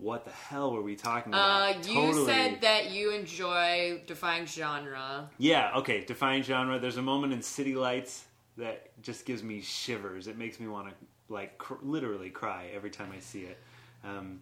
what 0.00 0.24
the 0.24 0.30
hell 0.30 0.72
were 0.72 0.82
we 0.82 0.94
talking 0.96 1.32
about? 1.32 1.68
Uh, 1.68 1.70
about? 1.72 1.88
you 1.88 1.94
Totally- 1.94 2.26
said 2.26 2.60
that 2.62 2.90
you 2.90 3.10
enjoy 3.12 4.02
defying 4.06 4.46
genre. 4.46 5.28
Yeah, 5.38 5.72
okay, 5.78 6.04
define 6.04 6.42
genre. 6.42 6.78
There's 6.78 6.96
a 6.98 7.02
moment 7.02 7.32
in 7.32 7.42
City 7.42 7.74
Lights 7.74 8.24
that 8.56 8.90
just 9.02 9.24
gives 9.26 9.42
me 9.42 9.60
shivers. 9.60 10.26
It 10.26 10.36
makes 10.38 10.58
me 10.60 10.66
want 10.68 10.88
to, 10.88 10.94
like, 11.28 11.58
cr- 11.58 11.74
literally 11.82 12.30
cry 12.30 12.70
every 12.74 12.90
time 12.90 13.12
I 13.16 13.20
see 13.20 13.42
it. 13.42 13.58
Um, 14.04 14.40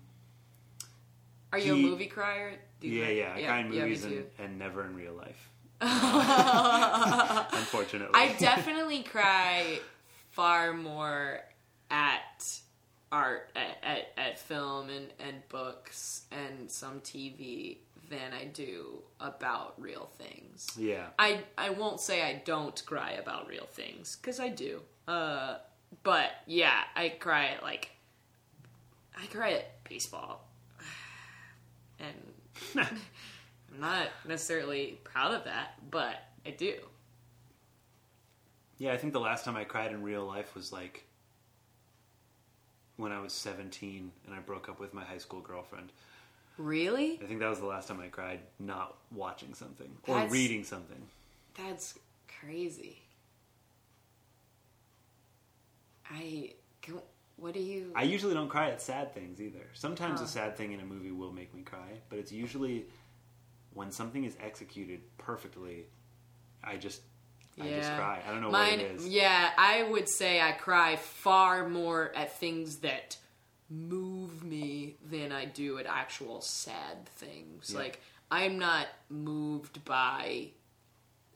Are 1.52 1.59
you 1.59 1.74
He- 1.74 1.86
a 1.86 1.90
movie 1.90 2.07
crier? 2.07 2.59
Do 2.80 2.88
you 2.88 3.00
yeah, 3.00 3.04
cry? 3.07 3.14
yeah, 3.14 3.34
I 3.34 3.42
cry 3.46 3.59
in 3.61 3.72
yeah, 3.72 3.82
movies 3.82 4.04
and, 4.04 4.12
too. 4.14 4.26
and 4.38 4.59
never 4.59 4.84
in 4.84 4.94
real 4.96 5.14
life. 5.14 5.50
Unfortunately. 5.80 8.14
I 8.14 8.34
definitely 8.38 9.02
cry 9.02 9.78
far 10.30 10.72
more 10.74 11.40
at 11.90 12.59
art, 13.16 13.50
at, 13.56 13.78
at, 13.82 14.08
at 14.18 14.38
film 14.38 14.90
and, 14.90 15.08
and 15.18 15.49
books 15.49 16.22
and 16.30 16.70
some 16.70 17.00
TV 17.00 17.78
than 18.11 18.32
I 18.32 18.45
do 18.45 19.03
about 19.20 19.80
real 19.80 20.08
things. 20.18 20.68
yeah. 20.78 21.07
I, 21.18 21.41
I 21.58 21.70
won't 21.70 22.00
say 22.00 22.22
I 22.22 22.42
don't 22.45 22.80
cry 22.86 23.12
about 23.12 23.49
real 23.49 23.66
things, 23.72 24.16
because 24.20 24.38
I 24.38 24.49
do. 24.49 24.82
Uh, 25.08 25.57
but 26.03 26.30
yeah, 26.46 26.82
I 26.95 27.08
cry 27.08 27.46
at 27.46 27.62
like, 27.62 27.91
I 29.20 29.26
cry 29.26 29.53
at 29.53 29.84
baseball. 29.84 30.46
And 31.99 32.14
I'm 33.72 33.80
not 33.80 34.08
necessarily 34.28 35.00
proud 35.03 35.32
of 35.32 35.45
that, 35.45 35.76
but 35.91 36.16
I 36.45 36.50
do. 36.50 36.74
Yeah, 38.76 38.92
I 38.92 38.99
think 38.99 39.14
the 39.14 39.20
last 39.20 39.46
time 39.46 39.57
I 39.57 39.64
cried 39.64 39.92
in 39.92 40.03
real 40.03 40.26
life 40.26 40.54
was 40.54 40.72
like 40.74 41.05
when 42.96 43.12
I 43.12 43.20
was 43.20 43.32
17 43.32 44.10
and 44.26 44.34
I 44.34 44.38
broke 44.40 44.68
up 44.68 44.80
with 44.80 44.94
my 44.94 45.04
high 45.04 45.18
school 45.18 45.40
girlfriend. 45.40 45.92
Really? 46.58 47.20
I 47.22 47.26
think 47.26 47.40
that 47.40 47.50
was 47.50 47.60
the 47.60 47.66
last 47.66 47.88
time 47.88 48.00
I 48.00 48.08
cried 48.08 48.40
not 48.58 48.96
watching 49.12 49.54
something 49.54 49.90
or 50.06 50.14
That's- 50.14 50.32
reading 50.32 50.64
something. 50.64 51.02
That's 51.54 51.98
crazy. 52.28 53.02
I 56.10 56.52
what 57.36 57.52
do 57.52 57.60
you? 57.60 57.92
I 57.94 58.04
usually 58.04 58.32
don't 58.32 58.48
cry 58.48 58.70
at 58.70 58.80
sad 58.80 59.12
things 59.12 59.40
either. 59.40 59.66
Sometimes 59.74 60.20
a 60.20 60.24
oh. 60.24 60.26
sad 60.26 60.56
thing 60.56 60.72
in 60.72 60.80
a 60.80 60.84
movie 60.84 61.10
will 61.10 61.32
make 61.32 61.54
me 61.54 61.62
cry, 61.62 62.00
but 62.08 62.18
it's 62.18 62.32
usually 62.32 62.86
when 63.74 63.90
something 63.90 64.24
is 64.24 64.36
executed 64.40 65.00
perfectly. 65.18 65.84
I 66.64 66.76
just, 66.76 67.02
I 67.61 67.68
just 67.68 67.92
cry. 67.95 68.20
I 68.26 68.30
don't 68.33 68.42
know 68.42 68.50
Mine, 68.50 68.78
what 68.78 68.80
it 68.80 68.91
is. 68.96 69.08
yeah, 69.08 69.50
I 69.57 69.83
would 69.83 70.08
say 70.08 70.41
I 70.41 70.53
cry 70.53 70.96
far 70.96 71.68
more 71.68 72.12
at 72.14 72.37
things 72.38 72.78
that 72.78 73.16
move 73.70 74.45
me 74.45 74.96
than 75.11 75.33
I 75.33 75.46
do 75.46 75.78
at 75.78 75.87
actual 75.87 76.41
sad 76.41 77.07
things. 77.16 77.70
Yeah. 77.72 77.78
Like 77.78 78.00
I'm 78.30 78.58
not 78.58 78.87
moved 79.08 79.84
by 79.84 80.49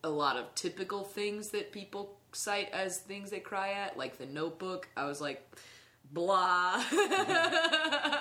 a 0.05 0.11
lot 0.11 0.37
of 0.37 0.55
typical 0.55 1.05
things 1.05 1.51
that 1.51 1.73
people 1.73 2.19
cite 2.33 2.71
as 2.73 2.99
things 2.99 3.31
they 3.31 3.41
cry 3.41 3.73
at, 3.73 3.97
like 3.99 4.19
The 4.19 4.27
Notebook. 4.27 4.89
I 4.97 5.07
was 5.07 5.21
like, 5.21 5.43
blah. 6.13 6.83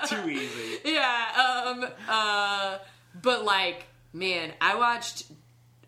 Too 0.08 0.30
easy. 0.30 0.80
Yeah, 0.86 1.66
um, 1.68 1.86
uh, 2.08 2.78
but 3.22 3.44
like, 3.44 3.86
man, 4.14 4.52
I 4.62 4.76
watched 4.76 5.26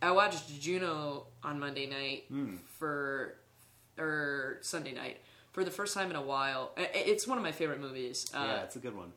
I 0.01 0.11
watched 0.11 0.59
Juno 0.59 1.27
on 1.43 1.59
Monday 1.59 1.85
night 1.87 2.25
Hmm. 2.27 2.57
for 2.79 3.35
or 3.97 4.57
Sunday 4.61 4.93
night 4.93 5.17
for 5.51 5.63
the 5.63 5.71
first 5.71 5.93
time 5.93 6.09
in 6.09 6.15
a 6.15 6.21
while. 6.21 6.71
It's 6.77 7.27
one 7.27 7.37
of 7.37 7.43
my 7.43 7.51
favorite 7.51 7.79
movies. 7.79 8.31
Uh, 8.33 8.43
yeah, 8.47 8.63
it's 8.63 8.75
a 8.75 8.79
good 8.79 8.95
one. 8.95 9.13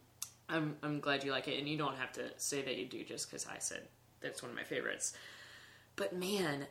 I'm 0.49 0.77
I'm 0.83 1.01
glad 1.01 1.25
you 1.25 1.31
like 1.31 1.49
it, 1.49 1.59
and 1.59 1.69
you 1.69 1.79
don't 1.79 1.97
have 1.97 2.13
to 2.15 2.23
say 2.37 2.61
that 2.63 2.77
you 2.77 2.85
do 2.87 3.03
just 3.05 3.31
because 3.31 3.47
I 3.47 3.59
said 3.59 3.83
that's 4.21 4.43
one 4.43 4.51
of 4.51 4.57
my 4.57 4.65
favorites. 4.65 5.15
But 5.97 6.15
man, 6.15 6.67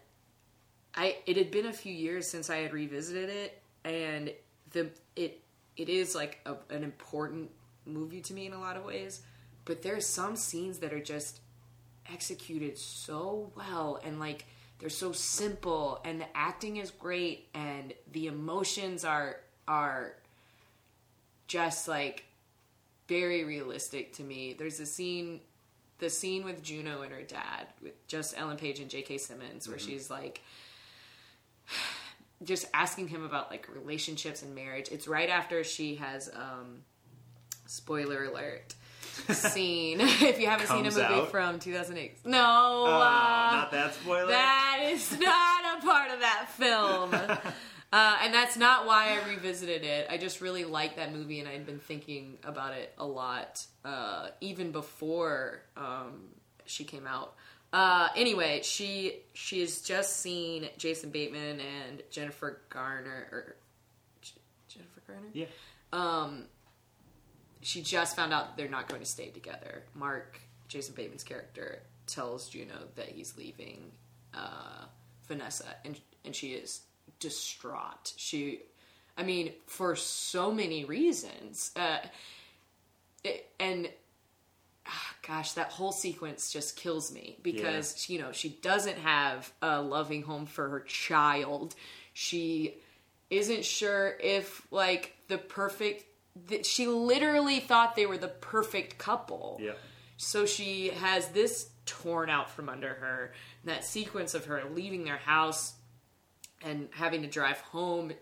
I 0.95 1.18
it 1.26 1.38
had 1.38 1.49
been 1.49 1.65
a 1.65 1.73
few 1.73 1.94
years 1.94 2.27
since 2.27 2.49
I 2.49 2.57
had 2.57 2.73
revisited 2.73 3.30
it, 3.30 3.61
and 3.84 4.31
the 4.72 4.90
it 5.15 5.41
it 5.76 5.90
is 5.90 6.14
like 6.14 6.40
a, 6.45 6.56
an 6.73 6.84
important 6.84 7.49
movie 7.85 8.22
to 8.22 8.34
me 8.34 8.45
in 8.45 8.53
a 8.53 8.60
lot 8.60 8.77
of 8.77 8.85
ways. 8.85 9.22
But 9.65 9.81
there's 9.81 10.06
some 10.06 10.35
scenes 10.35 10.80
that 10.80 10.94
are 10.94 11.02
just 11.02 11.40
executed 12.12 12.78
so 12.78 13.52
well, 13.56 14.00
and 14.04 14.20
like 14.20 14.46
they're 14.80 14.90
so 14.90 15.12
simple, 15.12 16.02
and 16.04 16.20
the 16.20 16.26
acting 16.36 16.78
is 16.78 16.92
great, 16.92 17.48
and 17.54 17.94
the 18.12 18.28
emotions 18.28 19.06
are 19.06 19.38
are 19.68 20.14
just 21.48 21.88
like 21.88 22.26
very 23.08 23.44
realistic 23.44 24.14
to 24.14 24.24
me. 24.24 24.54
There's 24.54 24.80
a 24.80 24.86
scene, 24.86 25.42
the 26.00 26.10
scene 26.10 26.44
with 26.44 26.64
Juno 26.64 27.02
and 27.02 27.12
her 27.12 27.22
dad, 27.22 27.68
with 27.82 28.08
just 28.08 28.38
Ellen 28.38 28.58
Page 28.58 28.80
and 28.80 28.90
J.K. 28.90 29.18
Simmons, 29.18 29.68
where 29.68 29.80
she's 29.80 30.10
like, 30.10 30.42
just 32.44 32.66
asking 32.74 33.08
him 33.10 33.24
about 33.24 33.52
like 33.52 33.68
relationships 33.74 34.42
and 34.42 34.56
marriage. 34.56 34.90
It's 34.92 35.08
right 35.08 35.30
after 35.30 35.64
she 35.64 35.96
has, 35.96 36.30
um, 36.34 36.80
spoiler 37.68 38.26
alert, 38.26 38.76
seen. 39.30 39.99
if 40.02 40.40
you 40.40 40.48
haven't 40.48 40.68
seen 40.68 40.85
a 40.85 40.90
movie 40.90 41.02
out? 41.02 41.31
from 41.31 41.60
2008, 41.60 42.26
no, 42.26 42.38
Oh, 42.40 42.85
uh, 42.85 43.52
not 43.56 43.72
that 43.72 43.94
spoiler. 43.95 44.27
that 44.27 44.80
is 44.91 45.11
not 45.19 45.77
a 45.77 45.85
part 45.85 46.11
of 46.11 46.19
that 46.22 46.48
film. 46.57 47.15
Uh, 47.94 48.18
and 48.23 48.34
that's 48.34 48.57
not 48.57 48.88
why 48.88 49.10
I 49.22 49.30
revisited 49.30 49.84
it. 49.84 50.07
I 50.10 50.18
just 50.18 50.41
really 50.41 50.65
liked 50.65 50.95
that 50.95 51.14
movie, 51.14 51.40
and 51.41 51.48
I'd 51.48 51.64
been 51.68 51.77
thinking 51.77 52.40
about 52.44 52.73
it 52.73 52.91
a 52.98 53.06
lot, 53.06 53.64
uh, 53.85 54.30
even 54.41 54.72
before 54.72 55.61
um, 55.77 56.23
she 56.65 56.85
came 56.85 57.06
out. 57.06 57.35
Uh, 57.72 58.07
anyway, 58.15 58.61
she 58.64 59.18
she 59.34 59.60
has 59.60 59.81
just 59.81 60.15
seen 60.22 60.69
Jason 60.80 61.11
Bateman 61.11 61.60
and 61.60 62.02
Jennifer 62.10 62.61
Garner, 62.72 63.27
or 63.31 63.56
J- 64.23 64.41
Jennifer 64.69 65.03
Garner. 65.06 65.27
yeah. 65.31 65.45
She 67.64 67.81
just 67.81 68.15
found 68.15 68.34
out 68.34 68.57
they're 68.57 68.68
not 68.68 68.88
going 68.88 69.02
to 69.02 69.07
stay 69.07 69.30
together. 69.30 69.84
Mark, 69.95 70.40
Jason 70.68 70.94
Bateman's 70.95 71.23
character, 71.23 71.81
tells 72.06 72.49
Juno 72.49 72.76
that 72.95 73.10
he's 73.10 73.38
leaving 73.38 73.91
uh, 74.34 74.85
Vanessa, 75.27 75.76
and 75.85 75.99
and 76.26 76.35
she 76.35 76.53
is 76.53 76.81
distraught. 77.19 78.14
She, 78.18 78.60
I 79.18 79.23
mean, 79.23 79.53
for 79.65 79.95
so 79.95 80.52
many 80.52 80.85
reasons, 80.85 81.72
uh, 81.76 81.99
it, 83.23 83.49
and 83.60 83.90
ah, 84.85 85.15
gosh, 85.26 85.53
that 85.53 85.68
whole 85.68 85.91
sequence 85.91 86.52
just 86.52 86.76
kills 86.76 87.14
me 87.14 87.38
because 87.41 88.10
you 88.10 88.19
know 88.19 88.31
she 88.31 88.49
doesn't 88.49 88.98
have 88.98 89.52
a 89.61 89.81
loving 89.81 90.23
home 90.23 90.45
for 90.45 90.69
her 90.69 90.81
child. 90.81 91.76
She 92.14 92.76
isn't 93.30 93.65
sure 93.65 94.15
if 94.19 94.65
like 94.72 95.15
the 95.27 95.38
perfect. 95.38 96.06
That 96.48 96.66
she 96.66 96.88
literally 96.88 97.60
thought 97.60 97.96
they 97.96 98.06
were 98.06 98.18
the 98.18 98.28
perfect 98.28 98.98
couple. 98.98 99.60
Yeah. 99.62 99.74
So 100.18 100.46
she 100.46 100.90
has 100.90 101.28
this 101.30 101.70
torn 101.86 102.30
out 102.30 102.50
from 102.50 102.70
under 102.70 102.94
her. 102.94 103.34
And 103.62 103.72
that 103.72 103.84
sequence 103.84 104.34
of 104.34 104.46
her 104.46 104.64
leaving 104.74 105.04
their 105.04 105.18
house 105.18 105.74
and 106.64 106.90
having 106.92 107.22
to 107.22 107.28
drive 107.28 107.60
home 107.60 108.14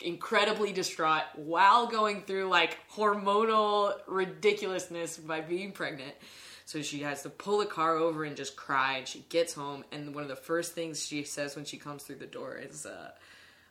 incredibly 0.00 0.72
distraught 0.72 1.22
while 1.36 1.86
going 1.86 2.22
through 2.22 2.48
like 2.48 2.78
hormonal 2.92 3.94
ridiculousness 4.06 5.16
by 5.16 5.40
being 5.40 5.72
pregnant. 5.72 6.14
So 6.64 6.82
she 6.82 7.00
has 7.02 7.22
to 7.22 7.30
pull 7.30 7.58
the 7.58 7.66
car 7.66 7.96
over 7.96 8.24
and 8.24 8.36
just 8.36 8.56
cry. 8.56 8.98
And 8.98 9.08
she 9.08 9.20
gets 9.28 9.54
home, 9.54 9.84
and 9.92 10.14
one 10.14 10.24
of 10.24 10.28
the 10.28 10.36
first 10.36 10.72
things 10.72 11.06
she 11.06 11.22
says 11.22 11.54
when 11.54 11.64
she 11.64 11.76
comes 11.76 12.02
through 12.02 12.16
the 12.16 12.26
door 12.26 12.56
is, 12.56 12.84
uh, 12.84 13.12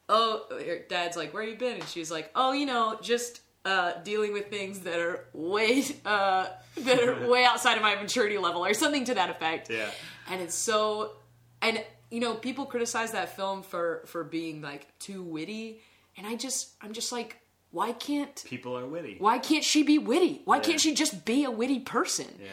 "Oh, 0.07 0.45
her 0.49 0.79
dad's 0.87 1.17
like, 1.17 1.33
where 1.33 1.43
you 1.43 1.57
been?" 1.57 1.81
And 1.81 1.89
she's 1.89 2.09
like, 2.09 2.31
"Oh, 2.35 2.53
you 2.53 2.65
know, 2.65 2.97
just 3.01 3.41
uh, 3.65 3.93
dealing 4.03 4.31
with 4.31 4.49
things 4.49 4.81
that 4.81 4.99
are 4.99 5.25
way 5.33 5.83
uh, 6.05 6.45
that 6.77 6.99
are 7.03 7.27
way 7.33 7.43
outside 7.45 7.75
of 7.75 7.81
my 7.81 7.95
maturity 7.95 8.37
level, 8.37 8.63
or 8.65 8.73
something 8.73 9.03
to 9.05 9.15
that 9.15 9.29
effect." 9.29 9.69
Yeah. 9.69 9.89
and 10.29 10.41
it's 10.41 10.55
so 10.55 11.13
and 11.61 11.83
you 12.11 12.19
know 12.19 12.35
people 12.35 12.65
criticize 12.65 13.11
that 13.11 13.35
film 13.35 13.63
for 13.63 14.03
for 14.05 14.23
being 14.23 14.61
like 14.61 14.87
too 14.99 15.23
witty 15.23 15.81
and 16.17 16.25
i 16.27 16.35
just 16.35 16.69
i'm 16.81 16.93
just 16.93 17.11
like 17.11 17.37
why 17.71 17.91
can't 17.91 18.43
People 18.47 18.77
are 18.77 18.85
witty. 18.85 19.15
why 19.19 19.37
can't 19.39 19.63
she 19.63 19.81
be 19.83 19.97
witty 19.97 20.41
why 20.45 20.57
Yeah. 20.57 20.61
can't 20.63 20.79
she 20.81 20.93
just 20.93 21.25
be 21.25 21.43
a 21.45 21.51
witty 21.51 21.79
person 21.79 22.27
Yeah. 22.39 22.51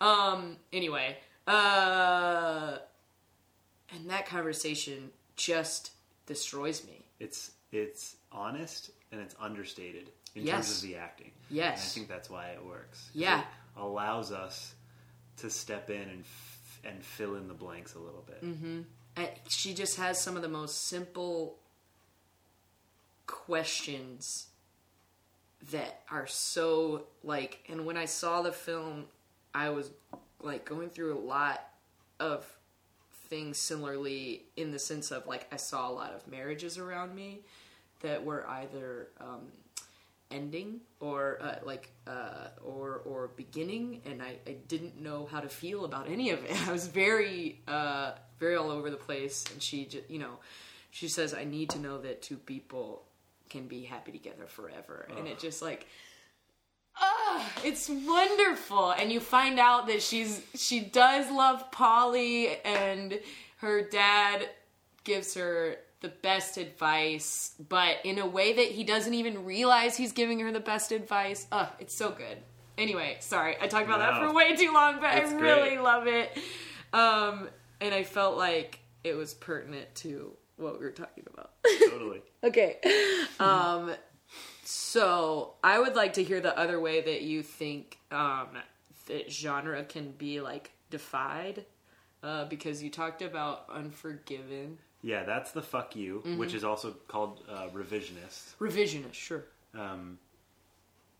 um 0.00 0.56
anyway 0.72 1.16
uh 1.46 2.76
and 3.94 4.10
that 4.10 4.26
conversation 4.26 5.10
just 5.36 5.92
destroys 6.26 6.84
me 6.84 7.04
It's 7.18 7.52
it's 7.72 8.16
honest 8.32 8.90
and 9.12 9.20
it's 9.20 9.34
understated 9.40 10.10
in 10.34 10.46
Yes. 10.46 10.66
terms 10.68 10.76
of 10.82 10.88
the 10.88 10.96
acting. 10.96 11.30
Yes. 11.50 11.82
And 11.82 11.90
I 11.90 11.94
think 11.94 12.08
that's 12.08 12.30
why 12.30 12.48
it 12.48 12.64
works. 12.64 13.10
Yeah. 13.14 13.40
It 13.40 13.46
allows 13.76 14.32
us 14.32 14.74
to 15.38 15.50
step 15.50 15.90
in 15.90 16.02
and 16.08 16.20
f- 16.20 16.80
and 16.84 17.04
fill 17.04 17.34
in 17.36 17.46
the 17.48 17.54
blanks 17.54 17.94
a 17.94 17.98
little 17.98 18.24
bit. 18.26 18.42
Mm-hmm. 18.42 18.80
She 19.48 19.74
just 19.74 19.96
has 19.98 20.18
some 20.20 20.36
of 20.36 20.42
the 20.42 20.48
most 20.48 20.86
simple 20.86 21.56
questions 23.26 24.46
that 25.70 26.00
are 26.10 26.26
so 26.26 27.04
like 27.22 27.62
and 27.68 27.84
when 27.84 27.96
i 27.96 28.04
saw 28.06 28.42
the 28.42 28.50
film 28.50 29.04
i 29.54 29.68
was 29.68 29.90
like 30.42 30.64
going 30.64 30.88
through 30.88 31.16
a 31.16 31.20
lot 31.20 31.60
of 32.18 32.46
things 33.28 33.58
similarly 33.58 34.42
in 34.56 34.70
the 34.72 34.78
sense 34.78 35.10
of 35.10 35.26
like 35.26 35.46
i 35.52 35.56
saw 35.56 35.88
a 35.88 35.92
lot 35.92 36.12
of 36.12 36.26
marriages 36.26 36.78
around 36.78 37.14
me 37.14 37.40
that 38.00 38.24
were 38.24 38.48
either 38.48 39.08
um, 39.20 39.42
ending 40.30 40.80
or 41.00 41.38
uh, 41.40 41.56
like 41.64 41.92
uh, 42.06 42.48
or 42.62 43.02
or 43.04 43.30
beginning 43.36 44.02
and 44.04 44.22
I, 44.22 44.36
I 44.46 44.56
didn't 44.68 45.00
know 45.00 45.26
how 45.30 45.40
to 45.40 45.48
feel 45.48 45.84
about 45.84 46.08
any 46.08 46.30
of 46.30 46.44
it. 46.44 46.56
I 46.68 46.72
was 46.72 46.86
very 46.86 47.60
uh, 47.66 48.12
very 48.38 48.56
all 48.56 48.70
over 48.70 48.90
the 48.90 48.96
place 48.96 49.44
and 49.52 49.62
she 49.62 49.84
just 49.86 50.08
you 50.10 50.18
know 50.18 50.38
she 50.92 51.06
says 51.06 51.32
i 51.34 51.44
need 51.44 51.70
to 51.70 51.78
know 51.78 51.98
that 51.98 52.20
two 52.20 52.36
people 52.36 53.04
can 53.50 53.66
be 53.66 53.82
happy 53.82 54.12
together 54.12 54.46
forever. 54.46 55.06
And 55.16 55.26
it 55.26 55.38
just 55.38 55.60
like 55.60 55.86
Ah, 57.02 57.50
it's 57.64 57.88
wonderful. 57.88 58.90
And 58.90 59.12
you 59.12 59.20
find 59.20 59.58
out 59.58 59.86
that 59.88 60.02
she's 60.02 60.42
she 60.54 60.80
does 60.80 61.30
love 61.30 61.70
Paulie 61.70 62.56
and 62.64 63.20
her 63.58 63.82
dad 63.82 64.48
gives 65.04 65.34
her 65.34 65.76
the 66.00 66.08
best 66.08 66.56
advice, 66.56 67.54
but 67.68 67.96
in 68.04 68.18
a 68.18 68.26
way 68.26 68.54
that 68.54 68.66
he 68.66 68.84
doesn't 68.84 69.12
even 69.14 69.44
realize 69.44 69.96
he's 69.96 70.12
giving 70.12 70.40
her 70.40 70.50
the 70.50 70.60
best 70.60 70.92
advice. 70.92 71.46
Ugh, 71.52 71.68
it's 71.78 71.94
so 71.94 72.10
good. 72.10 72.38
Anyway, 72.78 73.16
sorry, 73.20 73.56
I 73.60 73.66
talked 73.66 73.86
about 73.86 73.98
that 73.98 74.20
for 74.20 74.32
way 74.34 74.56
too 74.56 74.72
long, 74.72 74.96
but 74.96 75.10
I 75.10 75.20
really 75.34 75.70
great. 75.70 75.80
love 75.82 76.06
it. 76.06 76.30
Um, 76.92 77.48
and 77.80 77.94
I 77.94 78.04
felt 78.04 78.38
like 78.38 78.78
it 79.04 79.14
was 79.14 79.34
pertinent 79.34 79.94
to 79.96 80.32
what 80.56 80.78
we 80.78 80.84
were 80.84 80.92
talking 80.92 81.24
about. 81.32 81.50
totally. 81.88 82.22
Okay. 82.42 82.78
Um, 83.38 83.92
so 84.64 85.54
I 85.62 85.78
would 85.78 85.94
like 85.94 86.14
to 86.14 86.22
hear 86.22 86.40
the 86.40 86.56
other 86.58 86.80
way 86.80 87.02
that 87.02 87.20
you 87.20 87.42
think 87.42 87.98
um, 88.10 88.48
that 89.08 89.30
genre 89.30 89.84
can 89.84 90.12
be 90.12 90.40
like 90.40 90.70
defied, 90.88 91.66
uh, 92.22 92.46
because 92.46 92.82
you 92.82 92.88
talked 92.88 93.20
about 93.20 93.66
Unforgiven, 93.70 94.78
Yeah, 95.02 95.24
that's 95.24 95.52
the 95.52 95.62
fuck 95.62 95.96
you, 95.96 96.18
Mm-hmm. 96.26 96.38
which 96.38 96.54
is 96.54 96.64
also 96.64 96.94
called 97.08 97.42
uh, 97.48 97.68
revisionist. 97.74 98.54
revisionist, 98.60 99.14
sure. 99.14 99.44
um, 99.74 100.18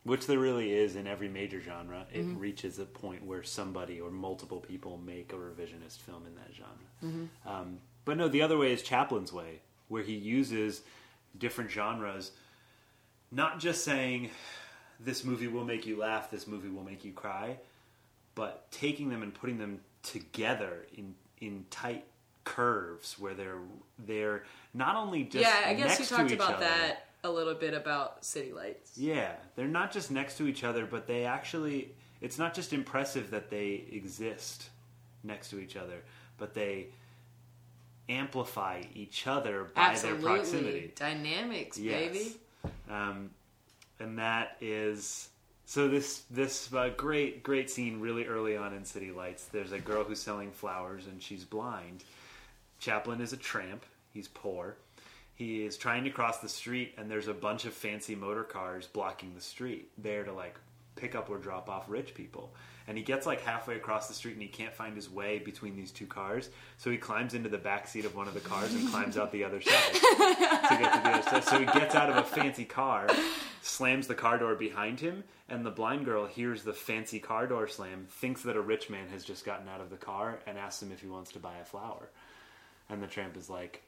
which 0.04 0.26
there 0.26 0.38
really 0.38 0.72
is 0.72 0.96
in 0.96 1.06
every 1.06 1.28
major 1.28 1.60
genre. 1.60 2.06
It 2.12 2.22
Mm-hmm. 2.26 2.38
reaches 2.38 2.78
a 2.78 2.84
point 2.84 3.24
where 3.24 3.42
somebody 3.42 4.00
or 4.00 4.10
multiple 4.10 4.60
people 4.60 4.98
make 5.04 5.32
a 5.32 5.36
revisionist 5.36 5.98
film 5.98 6.24
in 6.26 6.34
that 6.36 6.54
genre. 6.54 6.88
Mm-hmm. 7.04 7.48
Um, 7.48 7.78
but 8.04 8.16
no, 8.16 8.28
the 8.28 8.42
other 8.42 8.56
way 8.58 8.72
is 8.72 8.82
Chaplin's 8.82 9.32
way, 9.32 9.60
where 9.88 10.02
he 10.02 10.14
uses 10.14 10.82
different 11.38 11.70
genres, 11.70 12.32
not 13.30 13.60
just 13.60 13.84
saying 13.84 14.30
this 14.98 15.24
movie 15.24 15.46
will 15.48 15.64
make 15.64 15.86
you 15.86 15.96
laugh, 15.98 16.30
this 16.30 16.46
movie 16.46 16.68
will 16.68 16.82
make 16.82 17.04
you 17.04 17.12
cry, 17.12 17.56
but 18.34 18.70
taking 18.70 19.08
them 19.10 19.22
and 19.22 19.32
putting 19.32 19.58
them 19.58 19.80
together 20.02 20.86
in 20.96 21.14
in 21.40 21.64
tight 21.70 22.04
curves 22.44 23.18
where 23.18 23.34
they're 23.34 23.58
they're 23.98 24.44
not 24.74 24.96
only 24.96 25.24
just 25.24 25.44
yeah, 25.44 25.68
I 25.68 25.74
guess 25.74 25.98
you 25.98 26.06
talked 26.06 26.32
about 26.32 26.54
other, 26.54 26.64
that 26.64 27.06
a 27.24 27.30
little 27.30 27.54
bit 27.54 27.74
about 27.74 28.24
City 28.24 28.52
Lights. 28.52 28.96
Yeah, 28.96 29.32
they're 29.56 29.68
not 29.68 29.92
just 29.92 30.10
next 30.10 30.38
to 30.38 30.46
each 30.46 30.64
other, 30.64 30.86
but 30.86 31.06
they 31.06 31.24
actually. 31.24 31.92
It's 32.20 32.38
not 32.38 32.52
just 32.52 32.74
impressive 32.74 33.30
that 33.30 33.48
they 33.48 33.84
exist 33.92 34.68
next 35.24 35.48
to 35.50 35.58
each 35.58 35.74
other, 35.74 36.02
but 36.36 36.52
they 36.52 36.88
amplify 38.10 38.82
each 38.94 39.26
other 39.26 39.64
by 39.74 39.82
Absolutely. 39.82 40.22
their 40.22 40.30
proximity. 40.36 40.92
Dynamics, 40.96 41.78
Yes. 41.78 42.12
baby. 42.12 42.36
Um, 42.90 43.30
and 44.00 44.18
that 44.18 44.56
is 44.60 45.28
so 45.64 45.88
this 45.88 46.22
this 46.30 46.72
uh, 46.74 46.90
great 46.96 47.42
great 47.42 47.70
scene 47.70 48.00
really 48.00 48.26
early 48.26 48.56
on 48.56 48.74
in 48.74 48.84
City 48.84 49.12
Lights. 49.12 49.44
There's 49.46 49.72
a 49.72 49.78
girl 49.78 50.04
who's 50.04 50.20
selling 50.20 50.50
flowers 50.50 51.06
and 51.06 51.22
she's 51.22 51.44
blind. 51.44 52.02
Chaplin 52.80 53.20
is 53.20 53.34
a 53.34 53.36
tramp. 53.36 53.84
He's 54.12 54.26
poor. 54.26 54.76
He 55.34 55.64
is 55.64 55.76
trying 55.76 56.04
to 56.04 56.10
cross 56.10 56.38
the 56.38 56.48
street 56.48 56.94
and 56.98 57.10
there's 57.10 57.28
a 57.28 57.34
bunch 57.34 57.66
of 57.66 57.74
fancy 57.74 58.14
motor 58.14 58.42
cars 58.42 58.86
blocking 58.86 59.34
the 59.34 59.40
street 59.40 59.90
there 59.98 60.24
to 60.24 60.32
like 60.32 60.56
pick 60.96 61.14
up 61.14 61.30
or 61.30 61.38
drop 61.38 61.68
off 61.68 61.84
rich 61.88 62.14
people. 62.14 62.52
And 62.88 62.96
he 62.96 63.04
gets 63.04 63.26
like 63.26 63.42
halfway 63.42 63.76
across 63.76 64.08
the 64.08 64.14
street 64.14 64.32
and 64.32 64.42
he 64.42 64.48
can't 64.48 64.74
find 64.74 64.96
his 64.96 65.10
way 65.10 65.38
between 65.38 65.76
these 65.76 65.92
two 65.92 66.06
cars. 66.06 66.48
So 66.78 66.90
he 66.90 66.96
climbs 66.96 67.34
into 67.34 67.48
the 67.48 67.58
back 67.58 67.86
seat 67.86 68.04
of 68.06 68.16
one 68.16 68.26
of 68.26 68.34
the 68.34 68.40
cars 68.40 68.74
and 68.74 68.88
climbs 68.88 69.16
out 69.16 69.30
the 69.30 69.44
other 69.44 69.60
side 69.60 69.92
to 69.92 70.76
get 70.78 70.92
to 70.94 71.00
the 71.02 71.10
other 71.10 71.22
side. 71.22 71.44
So 71.44 71.58
he 71.58 71.66
gets 71.66 71.94
out 71.94 72.10
of 72.10 72.16
a 72.16 72.24
fancy 72.24 72.64
car, 72.64 73.08
slams 73.62 74.06
the 74.06 74.14
car 74.14 74.38
door 74.38 74.54
behind 74.54 75.00
him, 75.00 75.22
and 75.48 75.64
the 75.64 75.70
blind 75.70 76.06
girl 76.06 76.26
hears 76.26 76.64
the 76.64 76.72
fancy 76.72 77.20
car 77.20 77.46
door 77.46 77.68
slam, 77.68 78.06
thinks 78.08 78.42
that 78.42 78.56
a 78.56 78.60
rich 78.60 78.90
man 78.90 79.08
has 79.10 79.22
just 79.22 79.44
gotten 79.44 79.68
out 79.68 79.80
of 79.80 79.90
the 79.90 79.96
car, 79.96 80.40
and 80.46 80.58
asks 80.58 80.82
him 80.82 80.90
if 80.90 81.00
he 81.00 81.08
wants 81.08 81.30
to 81.32 81.38
buy 81.38 81.58
a 81.58 81.64
flower. 81.64 82.08
And 82.90 83.02
the 83.02 83.06
tramp 83.06 83.36
is 83.36 83.48
like, 83.48 83.82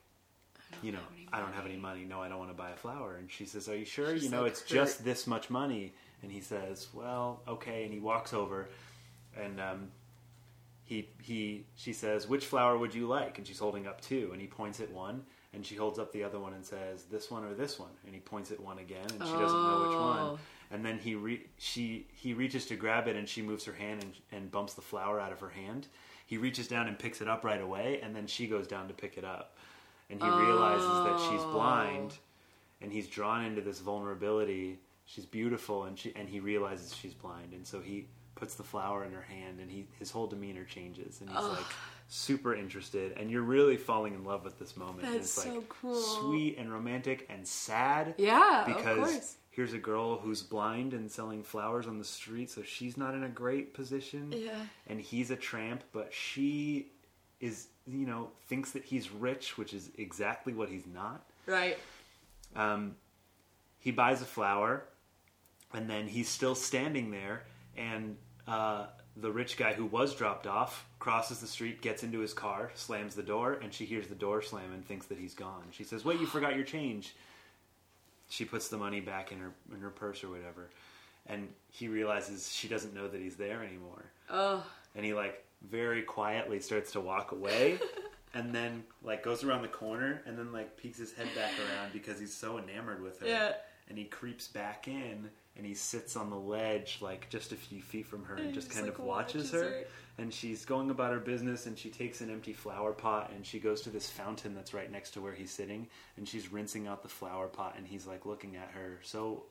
you 0.83 0.93
know, 0.93 1.01
I 1.33 1.41
don't 1.41 1.53
have 1.53 1.67
any 1.67 1.77
money. 1.77 2.05
No, 2.05 2.23
I 2.23 2.29
don't 2.29 2.39
want 2.39 2.51
to 2.51 2.57
buy 2.57 2.71
a 2.71 2.77
flower. 2.77 3.17
And 3.17 3.31
she 3.31 3.45
says, 3.45 3.69
Are 3.69 3.77
you 3.77 3.85
sure? 3.85 4.15
She's 4.15 4.25
you 4.25 4.31
know, 4.31 4.43
like 4.43 4.53
it's 4.53 4.61
hurt. 4.61 4.69
just 4.69 5.05
this 5.05 5.27
much 5.27 5.51
money. 5.51 5.95
And 6.23 6.31
he 6.31 6.41
says, 6.41 6.89
Well, 6.93 7.43
okay. 7.49 7.85
And 7.85 7.93
he 7.93 8.01
walks 8.01 8.33
over, 8.33 8.69
and 9.37 9.61
um, 9.61 9.89
he 10.85 11.09
he 11.23 11.65
she 11.75 11.93
says, 11.93 12.29
"Which 12.29 12.45
flower 12.45 12.77
would 12.77 12.95
you 12.95 13.07
like?" 13.07 13.39
And 13.39 13.47
she's 13.47 13.59
holding 13.59 13.87
up 13.87 14.01
two, 14.01 14.31
and 14.33 14.41
he 14.41 14.47
points 14.47 14.81
at 14.81 14.91
one, 14.91 15.23
and 15.55 15.65
she 15.65 15.75
holds 15.75 15.99
up 15.99 16.13
the 16.13 16.23
other 16.23 16.39
one 16.39 16.53
and 16.53 16.65
says, 16.65 17.05
"This 17.05 17.31
one 17.31 17.45
or 17.45 17.55
this 17.55 17.79
one?" 17.79 17.91
And 18.05 18.15
he 18.15 18.21
points 18.21 18.51
at 18.51 18.61
one 18.61 18.79
again, 18.79 19.07
and 19.11 19.23
she 19.23 19.33
doesn't 19.33 19.63
know 19.63 19.87
which 19.89 19.97
one. 19.97 20.19
Oh. 20.19 20.39
And 20.71 20.85
then 20.85 20.99
he 20.99 21.15
re- 21.15 21.47
she 21.59 22.07
he 22.13 22.35
reaches 22.35 22.67
to 22.67 22.77
grab 22.77 23.09
it, 23.09 23.17
and 23.17 23.29
she 23.29 23.43
moves 23.43 23.65
her 23.65 23.73
hand 23.73 24.03
and, 24.03 24.13
and 24.33 24.51
bumps 24.51 24.75
the 24.75 24.83
flower 24.83 25.21
out 25.21 25.33
of 25.33 25.41
her 25.41 25.51
hand. 25.51 25.87
He 26.27 26.39
reaches 26.39 26.69
down 26.69 26.89
and 26.89 26.99
picks 26.99 27.21
it 27.21 27.29
up 27.29 27.45
right 27.45 27.61
away, 27.61 28.01
and 28.03 28.15
then 28.15 28.27
she 28.27 28.47
goes 28.47 28.67
down 28.67 28.89
to 28.89 28.95
pick 28.95 29.19
it 29.19 29.25
up, 29.25 29.57
and 30.11 30.23
he 30.23 30.29
realizes 30.29 30.89
that 30.89 31.19
she's 31.31 31.41
oh. 31.43 31.53
blind, 31.53 32.15
and 32.81 32.93
he's 32.93 33.09
drawn 33.09 33.45
into 33.45 33.61
this 33.61 33.81
vulnerability. 33.81 34.79
She's 35.07 35.27
beautiful, 35.27 35.85
and 35.85 35.99
she 35.99 36.13
and 36.17 36.29
he 36.29 36.41
realizes 36.41 36.95
she's 36.95 37.15
blind, 37.15 37.53
and 37.53 37.67
so 37.67 37.81
he 37.81 38.07
puts 38.35 38.55
the 38.55 38.63
flower 38.63 39.05
in 39.05 39.13
her 39.13 39.23
hand, 39.23 39.61
and 39.61 39.71
he 39.71 39.87
his 39.99 40.11
whole 40.11 40.27
demeanor 40.27 40.65
changes, 40.65 41.21
and 41.21 41.31
he's 41.31 41.39
like 41.39 41.67
super 42.09 42.55
interested, 42.55 43.13
and 43.17 43.31
you're 43.31 43.43
really 43.43 43.77
falling 43.77 44.15
in 44.15 44.25
love 44.25 44.45
with 44.45 44.59
this 44.59 44.77
moment. 44.77 45.07
and 45.07 45.15
That's 45.15 45.39
it's 45.39 45.47
like 45.47 45.55
so 45.55 45.65
cool. 45.69 45.95
sweet 46.01 46.59
and 46.59 46.73
romantic 46.73 47.27
and 47.31 47.47
sad. 47.47 48.15
Yeah, 48.19 48.63
of 48.63 48.67
because 48.67 49.11
course. 49.11 49.37
Here's 49.53 49.75
a 49.75 49.79
girl 49.79 50.17
who's 50.17 50.43
blind 50.43 50.95
and 50.95 51.11
selling 51.11 51.43
flowers 51.43 51.87
on 51.87 51.99
the 51.99 52.05
street, 52.05 52.51
so 52.51 52.63
she's 52.63 52.97
not 52.97 53.15
in 53.15 53.23
a 53.23 53.29
great 53.29 53.75
position. 53.75 54.33
Yeah. 54.35 54.59
And 54.87 55.01
he's 55.01 55.31
a 55.31 55.37
tramp, 55.37 55.85
but 55.93 56.13
she 56.13 56.89
is, 57.39 57.69
you 57.87 58.07
know, 58.07 58.31
thinks 58.49 58.73
that 58.73 58.83
he's 58.83 59.13
rich, 59.13 59.59
which 59.59 59.75
is 59.75 59.91
exactly 59.99 60.55
what 60.55 60.71
he's 60.71 60.87
not. 60.87 61.25
Right. 61.47 61.79
Um, 62.57 62.97
he 63.79 63.91
buys 63.91 64.23
a 64.23 64.25
flower, 64.25 64.85
and 65.75 65.89
then 65.89 66.09
he's 66.09 66.29
still 66.29 66.55
standing 66.55 67.11
there, 67.11 67.45
and 67.77 68.17
uh, 68.49 68.87
the 69.17 69.31
rich 69.31 69.59
guy 69.59 69.75
who 69.75 69.85
was 69.85 70.15
dropped 70.15 70.47
off 70.47 70.87
crosses 70.99 71.41
the 71.41 71.47
street, 71.47 71.83
gets 71.83 72.03
into 72.03 72.21
his 72.21 72.33
car, 72.33 72.71
slams 72.75 73.15
the 73.15 73.23
door, 73.23 73.59
and 73.63 73.75
she 73.75 73.85
hears 73.85 74.07
the 74.07 74.15
door 74.15 74.41
slam 74.41 74.73
and 74.73 74.87
thinks 74.87 75.07
that 75.07 75.19
he's 75.19 75.35
gone. 75.35 75.65
She 75.73 75.85
says, 75.85 76.05
"Wait, 76.05 76.21
you 76.21 76.27
forgot 76.27 76.55
your 76.55 76.65
change." 76.65 77.15
She 78.33 78.47
puts 78.47 78.69
the 78.69 78.79
money 78.79 79.01
back 79.01 79.31
in 79.31 79.39
her 79.41 79.51
in 79.75 79.81
her 79.81 79.91
purse 79.91 80.25
or 80.25 80.31
whatever, 80.31 80.71
and 81.27 81.49
he 81.69 81.89
realizes 81.89 82.51
she 82.51 82.67
doesn't 82.67 82.95
know 82.95 83.07
that 83.07 83.21
he's 83.21 83.37
there 83.37 83.63
anymore 83.63 84.05
Oh, 84.31 84.65
and 84.95 85.05
he 85.05 85.13
like 85.13 85.45
very 85.69 86.01
quietly 86.03 86.59
starts 86.61 86.93
to 86.93 87.01
walk 87.01 87.33
away 87.33 87.79
and 88.35 88.55
then 88.55 88.85
like 89.03 89.23
goes 89.23 89.45
around 89.45 89.61
the 89.61 89.69
corner 89.69 90.23
and 90.25 90.39
then 90.39 90.51
like 90.51 90.79
peeks 90.79 90.97
his 90.99 91.13
head 91.13 91.29
back 91.37 91.51
around 91.59 91.93
because 91.93 92.19
he's 92.19 92.33
so 92.33 92.59
enamored 92.59 93.03
with 93.03 93.21
her 93.21 93.27
Yeah. 93.27 93.53
and 93.91 93.99
he 93.99 94.05
creeps 94.05 94.49
back 94.49 94.89
in 94.89 95.29
and 95.57 95.67
he 95.67 95.75
sits 95.75 96.17
on 96.17 96.31
the 96.31 96.37
ledge 96.39 96.99
like 97.03 97.29
just 97.29 97.53
a 97.53 97.57
few 97.57 97.83
feet 97.83 98.07
from 98.07 98.25
her 98.25 98.35
and, 98.37 98.47
And 98.47 98.55
just 98.55 98.69
just, 98.69 98.77
kind 98.79 98.89
like, 98.89 98.99
of 98.99 99.05
watches, 99.05 99.35
watches 99.35 99.51
her. 99.53 99.63
her. 99.63 99.85
And 100.19 100.33
she's 100.33 100.65
going 100.65 100.91
about 100.91 101.13
her 101.13 101.19
business 101.21 101.67
and 101.67 101.79
she 101.79 101.89
takes 101.89 102.21
an 102.21 102.31
empty 102.31 102.53
flower 102.53 102.93
pot 102.93 103.31
and 103.35 103.45
she 103.47 103.59
goes 103.59 103.81
to 103.83 103.91
this 103.91 104.09
fountain 104.11 104.55
that's 104.55 104.75
right 104.75 104.91
next 104.93 105.13
to 105.13 105.21
where 105.21 105.33
he's 105.33 105.51
sitting 105.51 105.89
and 106.17 106.29
she's 106.29 106.53
rinsing 106.53 106.87
out 106.87 107.03
the 107.03 107.09
flower 107.09 107.49
pot 107.49 107.75
and 107.79 107.87
he's 107.87 108.07
like 108.07 108.27
looking 108.27 108.57
at 108.57 108.71
her 108.75 108.99
so 109.03 109.45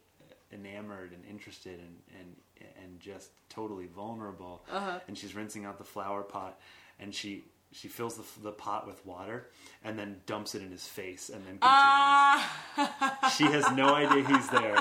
enamored 0.54 1.12
and 1.14 1.24
interested 1.30 1.80
and 1.80 1.96
and 2.20 2.36
and 2.84 3.00
just 3.00 3.30
totally 3.50 3.88
vulnerable 3.88 4.64
Uh-huh. 4.72 5.00
and 5.08 5.18
she's 5.18 5.34
rinsing 5.34 5.66
out 5.66 5.78
the 5.78 5.84
flower 5.84 6.22
pot 6.24 6.60
and 7.00 7.14
she 7.16 7.44
she 7.74 7.88
fills 7.88 8.18
the, 8.18 8.24
the 8.44 8.52
pot 8.52 8.86
with 8.86 9.04
water 9.06 9.48
and 9.84 9.98
then 9.98 10.18
dumps 10.26 10.54
it 10.56 10.62
in 10.62 10.70
his 10.70 10.86
face 10.86 11.30
and 11.30 11.38
then 11.46 11.58
continues. 11.58 11.64
ah, 11.64 13.32
she 13.38 13.46
has 13.46 13.70
no 13.72 13.96
idea 13.96 14.24
he's 14.28 14.48
there 14.50 14.78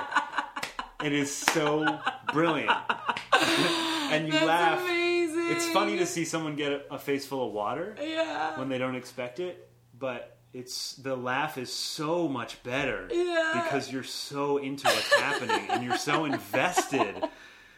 it 1.05 1.13
is 1.13 1.33
so 1.35 1.87
brilliant 2.33 2.71
and 4.11 4.27
you 4.27 4.33
that's 4.33 4.45
laugh 4.47 4.81
amazing. 4.81 5.10
It's 5.51 5.69
funny 5.71 5.99
to 5.99 6.07
see 6.07 6.25
someone 6.25 6.57
get 6.57 6.73
a, 6.73 6.95
a 6.95 6.99
face 6.99 7.27
full 7.27 7.47
of 7.47 7.53
water 7.53 7.97
Yeah. 8.01 8.59
when 8.59 8.69
they 8.69 8.79
don't 8.79 8.95
expect 8.97 9.41
it, 9.41 9.69
but 9.99 10.37
it's 10.53 10.95
the 10.95 11.15
laugh 11.15 11.59
is 11.59 11.73
so 11.73 12.27
much 12.29 12.63
better 12.63 13.09
Yeah. 13.11 13.61
because 13.63 13.93
you're 13.93 14.03
so 14.03 14.57
into 14.57 14.87
what's 14.89 15.15
happening 15.15 15.69
and 15.71 15.83
you're 15.85 15.97
so 15.97 16.25
invested 16.25 17.15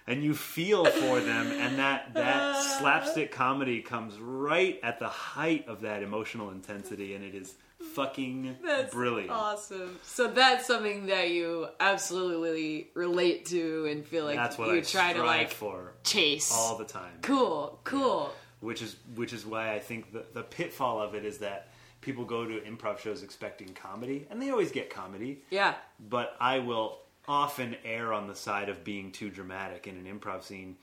and 0.06 0.24
you 0.24 0.34
feel 0.34 0.84
for 0.84 1.20
them 1.20 1.46
and 1.52 1.78
that 1.78 2.14
that 2.14 2.36
uh. 2.36 2.62
slapstick 2.78 3.30
comedy 3.30 3.80
comes 3.82 4.18
right 4.18 4.80
at 4.82 4.98
the 4.98 5.08
height 5.08 5.68
of 5.68 5.82
that 5.82 6.02
emotional 6.02 6.50
intensity 6.50 7.14
and 7.14 7.24
it 7.24 7.34
is 7.34 7.54
fucking 7.94 8.56
That's 8.64 8.92
brilliant. 8.92 9.30
awesome. 9.30 9.98
So 10.02 10.28
that's 10.28 10.66
something 10.66 11.06
that 11.06 11.30
you 11.30 11.68
absolutely 11.80 12.88
relate 12.94 13.46
to 13.46 13.86
and 13.90 14.04
feel 14.04 14.24
like 14.24 14.36
That's 14.36 14.58
what 14.58 14.68
you 14.68 14.78
I 14.78 14.80
try 14.80 15.12
to 15.12 15.22
like 15.24 15.50
for 15.50 15.92
chase. 16.04 16.52
all 16.52 16.76
the 16.78 16.84
time. 16.84 17.18
cool, 17.22 17.78
cool. 17.84 18.32
which 18.60 18.82
is 18.82 18.96
which 19.14 19.32
is 19.32 19.44
why 19.46 19.72
I 19.74 19.78
think 19.78 20.12
the 20.12 20.24
the 20.32 20.42
pitfall 20.42 21.00
of 21.00 21.14
it 21.14 21.24
is 21.24 21.38
that 21.38 21.68
people 22.00 22.24
go 22.24 22.44
to 22.44 22.60
improv 22.60 22.98
shows 22.98 23.22
expecting 23.22 23.68
comedy, 23.74 24.26
and 24.30 24.42
they 24.42 24.50
always 24.50 24.72
get 24.72 24.90
comedy. 24.90 25.40
Yeah. 25.50 25.74
But 26.10 26.34
I 26.40 26.58
will 26.58 26.98
often 27.28 27.76
err 27.84 28.12
on 28.12 28.26
the 28.26 28.34
side 28.34 28.68
of 28.68 28.82
being 28.82 29.12
too 29.12 29.30
dramatic 29.30 29.86
in 29.86 29.96
an 29.96 30.06
improv 30.18 30.42
scene, 30.42 30.76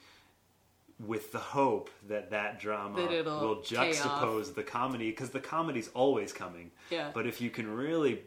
with 1.00 1.32
the 1.32 1.40
hope 1.40 1.90
that 2.08 2.32
that 2.32 2.60
drama 2.60 3.02
That 3.02 3.12
it'll 3.12 3.58
juxtapose 3.58 4.54
the 4.54 4.64
comedy 4.64 5.10
because 5.12 5.30
the 5.30 5.40
comedy's 5.40 5.88
always 5.94 6.34
coming. 6.34 6.72
Yeah. 6.90 7.12
But 7.14 7.26
if 7.26 7.40
you 7.40 7.50
can 7.50 7.74
really 7.74 8.22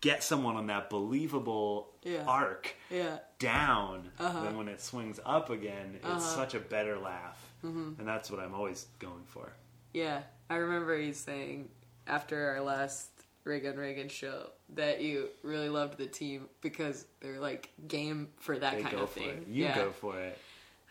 get 0.00 0.22
someone 0.22 0.56
on 0.56 0.66
that 0.68 0.88
believable 0.88 1.92
Yeah. 2.02 2.24
arc 2.26 2.74
Yeah. 2.88 3.18
down, 3.38 4.10
Uh-huh. 4.18 4.42
then 4.44 4.56
when 4.56 4.68
it 4.68 4.80
swings 4.80 5.20
up 5.26 5.50
again, 5.50 6.00
it's 6.02 6.24
such 6.24 6.54
a 6.54 6.58
better 6.60 6.98
laugh. 6.98 7.38
Mm-hmm. 7.62 7.98
And 8.00 8.08
that's 8.08 8.30
what 8.30 8.40
I'm 8.40 8.54
always 8.54 8.86
going 8.98 9.24
for. 9.26 9.52
Yeah. 9.92 10.22
I 10.48 10.56
remember 10.56 10.96
you 10.98 11.12
saying 11.12 11.68
after 12.06 12.48
our 12.50 12.62
last 12.62 13.10
Reagan 13.44 13.76
Reagan 13.78 14.08
show 14.08 14.50
that 14.70 15.00
you 15.02 15.28
really 15.42 15.68
loved 15.68 15.98
the 15.98 16.06
team 16.06 16.48
because 16.62 17.04
they're 17.20 17.40
like 17.40 17.70
game 17.88 18.28
for 18.38 18.58
that 18.58 18.76
They 18.76 18.82
kind 18.82 18.96
go 18.96 19.02
of 19.02 19.10
for 19.10 19.18
thing. 19.20 19.28
it. 19.42 19.48
You 19.48 19.64
yeah. 19.64 19.74
go 19.74 19.90
for 19.92 20.18
it. 20.18 20.38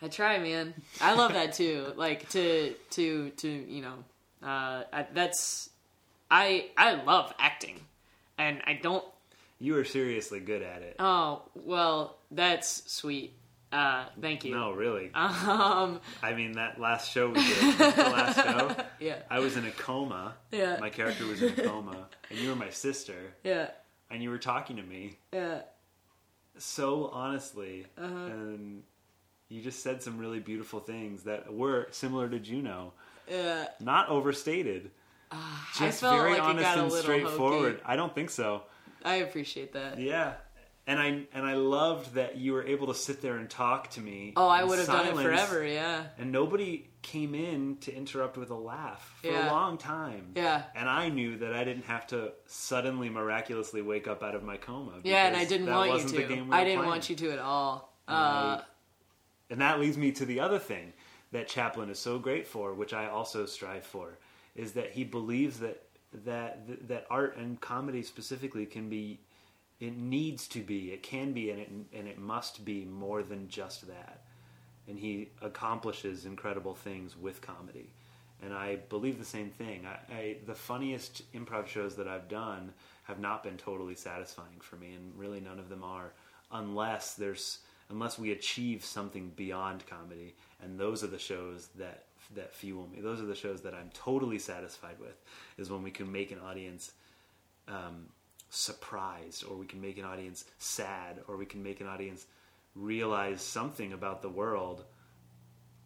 I 0.02 0.08
try, 0.08 0.38
man. 0.38 0.74
I 1.00 1.14
love 1.14 1.32
that 1.34 1.52
too. 1.54 1.92
Like 1.96 2.28
to 2.30 2.74
to 2.90 3.30
to 3.30 3.48
you 3.48 3.82
know, 3.82 3.94
uh, 4.42 4.84
I, 4.92 5.06
that's 5.12 5.70
I 6.30 6.66
I 6.76 6.94
love 7.02 7.32
acting, 7.38 7.80
and 8.38 8.62
I 8.66 8.74
don't. 8.74 9.04
You 9.58 9.76
are 9.76 9.84
seriously 9.84 10.40
good 10.40 10.62
at 10.62 10.82
it. 10.82 10.96
Oh 10.98 11.42
well, 11.54 12.16
that's 12.30 12.90
sweet. 12.90 13.34
Uh, 13.72 14.06
thank 14.20 14.44
you. 14.44 14.52
No, 14.54 14.72
really. 14.72 15.10
Um. 15.14 16.00
I 16.22 16.32
mean, 16.34 16.52
that 16.52 16.80
last 16.80 17.12
show 17.12 17.28
we 17.28 17.34
did, 17.34 17.78
the 17.78 17.86
last 18.02 18.36
show, 18.36 18.76
Yeah. 19.00 19.16
I 19.30 19.38
was 19.38 19.56
in 19.56 19.64
a 19.64 19.70
coma. 19.70 20.34
Yeah. 20.50 20.78
My 20.80 20.90
character 20.90 21.24
was 21.26 21.40
in 21.42 21.50
a 21.58 21.62
coma, 21.68 22.08
and 22.30 22.38
you 22.40 22.48
were 22.48 22.56
my 22.56 22.70
sister, 22.70 23.32
Yeah. 23.44 23.68
and 24.10 24.22
you 24.24 24.30
were 24.30 24.38
talking 24.38 24.76
to 24.76 24.82
me 24.82 25.18
Yeah. 25.32 25.60
so 26.58 27.10
honestly, 27.12 27.86
Uh-huh. 27.96 28.06
and 28.08 28.82
you 29.50 29.60
just 29.60 29.82
said 29.82 30.02
some 30.02 30.16
really 30.16 30.40
beautiful 30.40 30.80
things 30.80 31.24
that 31.24 31.52
were 31.52 31.88
similar 31.90 32.28
to 32.28 32.38
Juno, 32.38 32.94
Yeah. 33.28 33.66
not 33.80 34.08
overstated, 34.08 34.90
I 35.30 35.36
just 35.78 36.00
felt 36.00 36.16
very 36.16 36.32
like 36.32 36.42
honest 36.42 36.76
and 36.78 36.92
straightforward. 36.92 37.72
hokey. 37.74 37.82
I 37.84 37.96
don't 37.96 38.14
think 38.14 38.30
so. 38.30 38.62
I 39.04 39.16
appreciate 39.16 39.74
that. 39.74 39.98
Yeah. 39.98 40.34
And 40.86 40.98
I 40.98 41.26
and 41.32 41.46
I 41.46 41.54
loved 41.54 42.14
that 42.14 42.36
you 42.36 42.52
were 42.52 42.64
able 42.64 42.88
to 42.88 42.94
sit 42.94 43.22
there 43.22 43.36
and 43.36 43.48
talk 43.48 43.90
to 43.90 44.00
me. 44.00 44.32
Oh, 44.34 44.48
I 44.48 44.64
would 44.64 44.78
have 44.78 44.88
done 44.88 45.06
it 45.06 45.14
forever. 45.14 45.64
Yeah. 45.64 46.04
And 46.18 46.32
nobody 46.32 46.88
came 47.02 47.34
in 47.34 47.76
to 47.82 47.94
interrupt 47.94 48.36
with 48.36 48.50
a 48.50 48.56
laugh 48.56 49.18
for 49.20 49.28
Yeah. 49.28 49.50
a 49.50 49.52
long 49.52 49.78
time. 49.78 50.32
Yeah. 50.34 50.62
And 50.74 50.88
I 50.88 51.08
knew 51.08 51.36
that 51.38 51.54
I 51.54 51.62
didn't 51.64 51.84
have 51.84 52.08
to 52.08 52.32
suddenly 52.46 53.08
miraculously 53.08 53.82
wake 53.82 54.08
up 54.08 54.22
out 54.24 54.34
of 54.34 54.42
my 54.42 54.56
coma. 54.56 54.94
Yeah, 55.04 55.26
and 55.26 55.36
I 55.36 55.44
didn't 55.44 55.70
want 55.72 55.92
you 55.92 56.08
to. 56.08 56.16
I 56.24 56.26
didn't 56.26 56.48
playing. 56.48 56.78
want 56.86 57.08
you 57.10 57.16
to 57.16 57.30
at 57.32 57.38
all. 57.38 57.94
Uh. 58.08 58.62
And 59.50 59.60
that 59.60 59.80
leads 59.80 59.98
me 59.98 60.12
to 60.12 60.24
the 60.24 60.40
other 60.40 60.58
thing 60.58 60.92
that 61.32 61.48
Chaplin 61.48 61.90
is 61.90 61.98
so 61.98 62.18
great 62.18 62.46
for, 62.46 62.72
which 62.72 62.92
I 62.92 63.08
also 63.08 63.46
strive 63.46 63.84
for, 63.84 64.18
is 64.54 64.72
that 64.72 64.92
he 64.92 65.04
believes 65.04 65.58
that 65.60 65.82
that 66.24 66.88
that 66.88 67.06
art 67.08 67.36
and 67.36 67.60
comedy 67.60 68.02
specifically 68.02 68.66
can 68.66 68.88
be 68.88 69.20
it 69.78 69.96
needs 69.96 70.46
to 70.48 70.60
be, 70.60 70.92
it 70.92 71.02
can 71.02 71.32
be 71.32 71.50
and 71.50 71.60
it 71.60 71.70
and 71.92 72.08
it 72.08 72.18
must 72.18 72.64
be 72.64 72.84
more 72.84 73.22
than 73.22 73.48
just 73.48 73.86
that. 73.88 74.22
And 74.88 74.98
he 74.98 75.30
accomplishes 75.40 76.24
incredible 76.24 76.74
things 76.74 77.16
with 77.16 77.40
comedy. 77.40 77.92
And 78.42 78.54
I 78.54 78.76
believe 78.88 79.18
the 79.18 79.24
same 79.24 79.50
thing. 79.50 79.86
I, 79.86 80.14
I 80.14 80.36
the 80.46 80.54
funniest 80.54 81.30
improv 81.32 81.66
shows 81.66 81.94
that 81.96 82.08
I've 82.08 82.28
done 82.28 82.72
have 83.04 83.20
not 83.20 83.42
been 83.42 83.56
totally 83.56 83.94
satisfying 83.94 84.60
for 84.60 84.76
me, 84.76 84.94
and 84.94 85.16
really 85.16 85.40
none 85.40 85.58
of 85.58 85.68
them 85.68 85.84
are, 85.84 86.12
unless 86.50 87.14
there's 87.14 87.58
unless 87.90 88.18
we 88.18 88.32
achieve 88.32 88.84
something 88.84 89.32
beyond 89.36 89.84
comedy. 89.86 90.34
And 90.62 90.78
those 90.78 91.02
are 91.04 91.08
the 91.08 91.18
shows 91.18 91.68
that 91.76 92.04
that 92.34 92.54
fuel 92.54 92.86
me. 92.92 93.00
Those 93.00 93.20
are 93.20 93.26
the 93.26 93.34
shows 93.34 93.62
that 93.62 93.74
I'm 93.74 93.90
totally 93.92 94.38
satisfied 94.38 94.96
with. 95.00 95.20
Is 95.58 95.70
when 95.70 95.82
we 95.82 95.90
can 95.90 96.10
make 96.12 96.30
an 96.30 96.38
audience 96.38 96.92
um, 97.66 98.06
surprised, 98.50 99.44
or 99.44 99.56
we 99.56 99.66
can 99.66 99.80
make 99.80 99.98
an 99.98 100.04
audience 100.04 100.44
sad, 100.58 101.20
or 101.28 101.36
we 101.36 101.46
can 101.46 101.62
make 101.62 101.80
an 101.80 101.86
audience 101.86 102.26
realize 102.76 103.42
something 103.42 103.92
about 103.92 104.22
the 104.22 104.28
world 104.28 104.84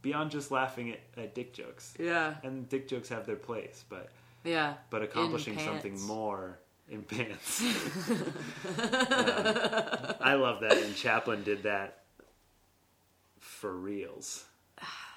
beyond 0.03 0.31
just 0.31 0.51
laughing 0.51 0.91
at, 0.91 1.01
at 1.17 1.35
dick 1.35 1.55
jokes. 1.55 1.95
yeah. 1.99 2.35
And 2.43 2.69
dick 2.69 2.89
jokes 2.89 3.09
have 3.09 3.25
their 3.27 3.37
place, 3.37 3.85
but 3.89 4.11
Yeah. 4.45 4.75
but 4.91 5.03
accomplishing 5.03 5.59
something 5.59 5.99
more 6.03 6.59
in 6.89 7.03
pants. 7.03 7.63
Um, 8.67 10.15
I 10.21 10.35
love 10.35 10.61
that, 10.61 10.73
and 10.77 10.95
Chaplin 10.97 11.43
did 11.43 11.63
that 11.65 12.03
for 13.39 13.73
reals. 13.73 14.45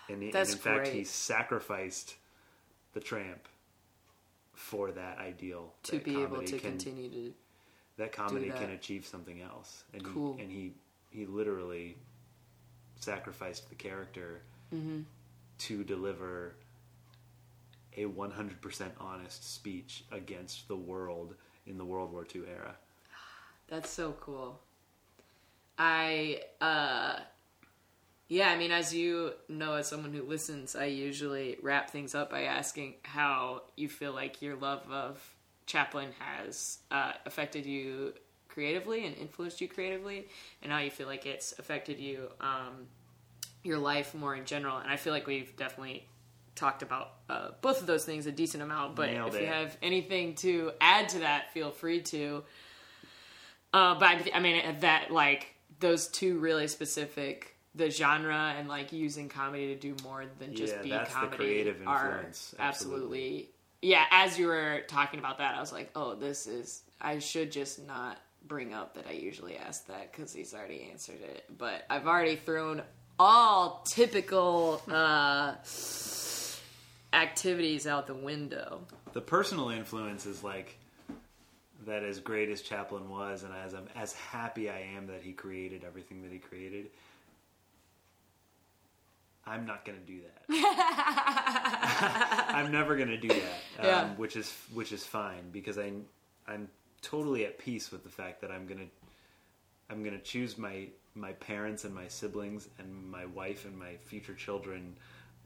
And, 0.09 0.21
he, 0.21 0.29
and 0.29 0.35
in 0.49 0.55
fact, 0.57 0.87
he 0.87 1.03
sacrificed 1.03 2.15
the 2.93 2.99
tramp 2.99 3.47
for 4.53 4.91
that 4.91 5.17
ideal 5.19 5.73
To 5.83 5.93
that 5.93 6.03
be 6.05 6.21
able 6.21 6.41
to 6.41 6.57
can, 6.59 6.71
continue 6.71 7.09
to. 7.09 7.33
that 7.97 8.11
comedy 8.11 8.49
that. 8.49 8.57
can 8.59 8.71
achieve 8.71 9.05
something 9.05 9.41
else. 9.41 9.83
And 9.93 10.03
Cool. 10.03 10.35
he, 10.35 10.41
and 10.43 10.51
he 10.51 10.73
he 11.09 11.25
literally 11.25 11.95
sacrificed 12.99 13.69
the 13.69 13.75
character 13.75 14.41
Mm-hmm. 14.75 15.01
to 15.59 15.83
deliver 15.85 16.53
a 17.95 18.03
100% 18.05 18.91
honest 18.99 19.53
speech 19.55 20.03
against 20.11 20.67
the 20.67 20.75
world 20.75 21.35
in 21.67 21.77
the 21.77 21.85
World 21.85 22.11
War 22.11 22.25
II 22.33 22.43
era. 22.49 22.75
That's 23.67 23.89
so 23.89 24.15
cool. 24.21 24.59
I, 25.77 26.41
uh, 26.61 27.19
yeah, 28.29 28.49
I 28.49 28.57
mean, 28.57 28.71
as 28.71 28.93
you 28.93 29.33
know, 29.47 29.73
as 29.73 29.87
someone 29.87 30.13
who 30.13 30.23
listens, 30.23 30.75
I 30.75 30.85
usually 30.85 31.57
wrap 31.61 31.89
things 31.89 32.15
up 32.15 32.29
by 32.29 32.43
asking 32.43 32.95
how 33.03 33.63
you 33.75 33.89
feel 33.89 34.13
like 34.13 34.41
your 34.41 34.55
love 34.55 34.89
of 34.91 35.21
Chaplin 35.65 36.09
has 36.19 36.79
uh, 36.91 37.13
affected 37.25 37.65
you 37.65 38.13
creatively 38.47 39.05
and 39.05 39.15
influenced 39.17 39.61
you 39.61 39.67
creatively, 39.67 40.27
and 40.63 40.71
how 40.71 40.79
you 40.79 40.89
feel 40.89 41.07
like 41.07 41.25
it's 41.25 41.53
affected 41.59 41.99
you, 41.99 42.29
um, 42.41 42.87
your 43.63 43.77
life 43.77 44.15
more 44.15 44.35
in 44.35 44.45
general. 44.45 44.77
And 44.77 44.89
I 44.89 44.95
feel 44.95 45.13
like 45.13 45.27
we've 45.27 45.55
definitely 45.55 46.07
talked 46.57 46.81
about 46.81 47.11
uh, 47.29 47.49
both 47.61 47.79
of 47.79 47.87
those 47.87 48.03
things 48.03 48.25
a 48.25 48.31
decent 48.31 48.61
amount. 48.63 48.95
But 48.95 49.11
Nailed 49.11 49.33
if 49.33 49.41
you 49.41 49.47
have 49.47 49.77
anything 49.81 50.35
to 50.35 50.71
add 50.81 51.09
to 51.09 51.19
that, 51.19 51.53
feel 51.53 51.71
free 51.71 52.01
to. 52.01 52.43
Uh, 53.73 53.95
but 53.95 54.03
I, 54.07 54.31
I 54.35 54.39
mean 54.39 54.79
that 54.81 55.11
like 55.11 55.53
those 55.79 56.07
two 56.07 56.39
really 56.39 56.67
specific, 56.67 57.55
the 57.75 57.89
genre 57.89 58.55
and 58.57 58.67
like 58.67 58.91
using 58.91 59.29
comedy 59.29 59.67
to 59.67 59.75
do 59.75 59.95
more 60.03 60.25
than 60.39 60.55
just 60.55 60.75
Yeah, 60.75 60.81
be 60.81 61.11
comedy 61.11 61.35
creative 61.37 61.75
are 61.85 62.07
influence, 62.07 62.55
absolutely. 62.59 62.97
absolutely. 63.07 63.49
Yeah, 63.81 64.05
as 64.09 64.39
you 64.39 64.47
were 64.47 64.81
talking 64.87 65.19
about 65.19 65.37
that, 65.37 65.53
I 65.55 65.59
was 65.59 65.71
like, 65.71 65.91
oh, 65.95 66.15
this 66.15 66.47
is. 66.47 66.81
I 66.99 67.19
should 67.19 67.51
just 67.51 67.85
not 67.85 68.17
bring 68.47 68.73
up 68.73 68.95
that 68.95 69.05
I 69.07 69.11
usually 69.11 69.55
ask 69.57 69.85
that 69.87 70.11
because 70.11 70.33
he's 70.33 70.53
already 70.55 70.89
answered 70.91 71.21
it. 71.21 71.45
But 71.55 71.83
I've 71.89 72.07
already 72.07 72.37
thrown 72.37 72.81
all 73.19 73.83
typical 73.87 74.81
uh, 74.89 75.55
activities 77.13 77.87
out 77.87 78.07
the 78.07 78.13
window. 78.13 78.81
The 79.13 79.21
personal 79.21 79.69
influence 79.69 80.25
is 80.25 80.43
like 80.43 80.77
that 81.85 82.03
as 82.03 82.19
great 82.19 82.49
as 82.49 82.61
Chaplin 82.61 83.09
was 83.09 83.43
and 83.43 83.53
as 83.65 83.73
I'm 83.73 83.87
as 83.95 84.13
happy 84.13 84.69
I 84.69 84.79
am 84.95 85.07
that 85.07 85.21
he 85.21 85.31
created 85.31 85.83
everything 85.85 86.21
that 86.23 86.31
he 86.31 86.39
created. 86.39 86.87
I'm 89.45 89.65
not 89.65 89.85
going 89.85 89.97
to 89.97 90.05
do 90.05 90.19
that. 90.21 90.43
I'm 92.49 92.71
never 92.71 92.97
going 92.97 93.07
to 93.09 93.17
do 93.17 93.29
that, 93.29 93.37
um, 93.79 93.85
Yeah. 93.85 94.09
which 94.15 94.35
is 94.35 94.53
which 94.73 94.91
is 94.91 95.05
fine 95.05 95.49
because 95.51 95.77
I 95.77 95.93
I'm 96.47 96.67
totally 97.01 97.45
at 97.45 97.57
peace 97.57 97.91
with 97.91 98.03
the 98.03 98.09
fact 98.09 98.41
that 98.41 98.51
I'm 98.51 98.67
going 98.67 98.79
to 98.79 98.87
I'm 99.89 100.03
going 100.03 100.17
to 100.17 100.23
choose 100.23 100.57
my 100.57 100.87
my 101.15 101.31
parents 101.33 101.85
and 101.85 101.95
my 101.95 102.07
siblings 102.09 102.67
and 102.79 103.09
my 103.09 103.25
wife 103.25 103.63
and 103.65 103.77
my 103.79 103.95
future 104.05 104.33
children 104.33 104.95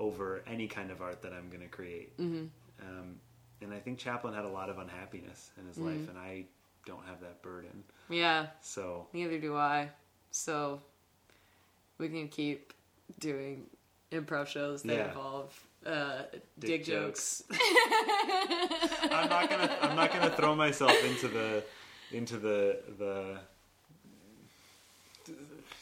over 0.01 0.41
any 0.47 0.67
kind 0.67 0.89
of 0.91 1.01
art 1.01 1.21
that 1.21 1.31
I'm 1.31 1.47
going 1.49 1.61
to 1.61 1.67
create. 1.69 2.17
Mm-hmm. 2.17 2.45
Um, 2.87 3.15
and 3.61 3.71
I 3.71 3.77
think 3.79 3.99
Chaplin 3.99 4.33
had 4.33 4.43
a 4.45 4.49
lot 4.49 4.69
of 4.69 4.79
unhappiness 4.79 5.51
in 5.59 5.67
his 5.67 5.77
Mm-hmm. 5.77 5.85
life, 5.85 6.09
and 6.09 6.17
I 6.17 6.45
don't 6.87 7.05
have 7.05 7.21
that 7.21 7.41
burden. 7.43 7.83
Yeah, 8.09 8.47
So 8.61 9.07
neither 9.13 9.37
do 9.37 9.55
I. 9.55 9.89
So 10.31 10.81
we 11.99 12.09
can 12.09 12.27
keep 12.27 12.73
doing 13.19 13.67
improv 14.11 14.47
shows 14.47 14.81
that 14.83 14.93
Yeah. 14.93 15.07
involve 15.09 15.57
uh, 15.85 16.23
Dick 16.59 16.83
dick, 16.83 16.85
jokes. 16.85 17.43
I'm 17.51 19.29
not 19.29 19.49
gonna 19.49 19.77
I'm 19.81 19.95
not 19.95 20.11
gonna 20.11 20.29
throw 20.31 20.55
myself 20.55 20.93
into 21.05 21.27
the 21.27 21.63
into 22.11 22.37
the 22.37 22.79
the 22.99 23.39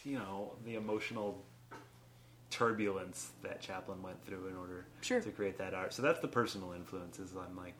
you 0.06 0.18
know 0.18 0.54
the 0.66 0.76
emotional 0.76 1.44
turbulence 2.50 3.32
that 3.44 3.62
Chaplin 3.62 4.02
went 4.02 4.24
through 4.26 4.48
in 4.48 4.56
order 4.58 4.86
Sure. 5.02 5.22
to 5.22 5.30
create 5.32 5.58
that 5.60 5.74
art. 5.74 5.94
So 5.94 6.02
that's 6.02 6.20
the 6.20 6.28
personal 6.28 6.72
influences. 6.74 7.32
I'm 7.36 7.56
like 7.56 7.76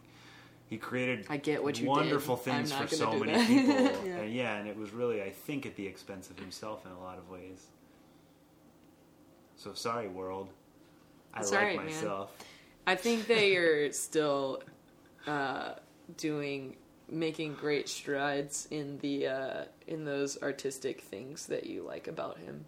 he 0.68 0.78
created 0.78 1.26
I 1.30 1.38
get 1.38 1.64
what 1.64 1.80
you 1.80 1.88
wonderful 1.88 2.38
things 2.38 2.72
for 2.72 2.88
so 2.88 3.14
many 3.18 3.34
that. 3.34 3.48
people. 3.48 3.76
Yeah. 4.06 4.18
And 4.18 4.34
yeah, 4.34 4.56
and 4.58 4.68
it 4.68 4.78
was 4.78 4.92
really 4.92 5.22
I 5.24 5.32
think 5.32 5.66
at 5.66 5.76
the 5.76 5.88
expense 5.88 6.30
of 6.30 6.38
himself 6.38 6.86
in 6.86 6.92
a 6.92 7.00
lot 7.00 7.18
of 7.18 7.30
ways. 7.30 7.66
So 9.56 9.74
sorry 9.74 10.08
world. 10.08 10.50
I 11.34 11.40
It's 11.42 11.52
like 11.52 11.60
alright, 11.60 11.78
man. 11.78 11.86
myself. 11.88 12.32
I 12.88 12.96
think 12.96 13.28
that 13.28 13.46
you're 13.48 13.92
still 14.08 14.62
uh, 15.28 15.74
doing 16.18 16.76
making 17.12 17.56
great 17.56 17.90
strides 17.90 18.68
in 18.72 19.00
the 19.00 19.28
uh, 19.28 19.64
in 19.88 20.06
those 20.06 20.42
artistic 20.42 21.02
things 21.02 21.48
that 21.48 21.66
you 21.66 21.82
like 21.84 22.08
about 22.08 22.38
him. 22.38 22.66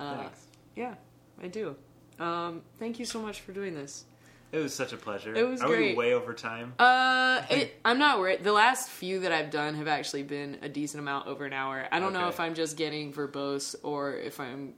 Uh, 0.00 0.16
Thanks. 0.24 0.46
Yeah, 0.74 0.94
I 1.42 1.48
do. 1.48 1.76
Um, 2.18 2.62
thank 2.78 2.98
you 2.98 3.04
so 3.04 3.20
much 3.20 3.40
for 3.40 3.52
doing 3.52 3.74
this. 3.74 4.04
It 4.52 4.58
was 4.58 4.74
such 4.74 4.92
a 4.92 4.98
pleasure. 4.98 5.34
It 5.34 5.48
was 5.48 5.62
Are 5.62 5.68
we 5.68 5.76
great. 5.76 5.96
way 5.96 6.12
over 6.12 6.34
time? 6.34 6.74
Uh, 6.78 7.42
it, 7.50 7.74
I'm 7.86 7.98
not 7.98 8.20
worried. 8.20 8.44
The 8.44 8.52
last 8.52 8.90
few 8.90 9.20
that 9.20 9.32
I've 9.32 9.50
done 9.50 9.74
have 9.76 9.88
actually 9.88 10.24
been 10.24 10.58
a 10.60 10.68
decent 10.68 11.00
amount 11.00 11.26
over 11.26 11.46
an 11.46 11.54
hour. 11.54 11.88
I 11.90 11.98
don't 12.00 12.12
know 12.12 12.28
if 12.28 12.38
I'm 12.38 12.54
just 12.54 12.76
getting 12.76 13.12
verbose 13.12 13.74
or 13.82 14.14
if 14.14 14.38
I'm 14.38 14.74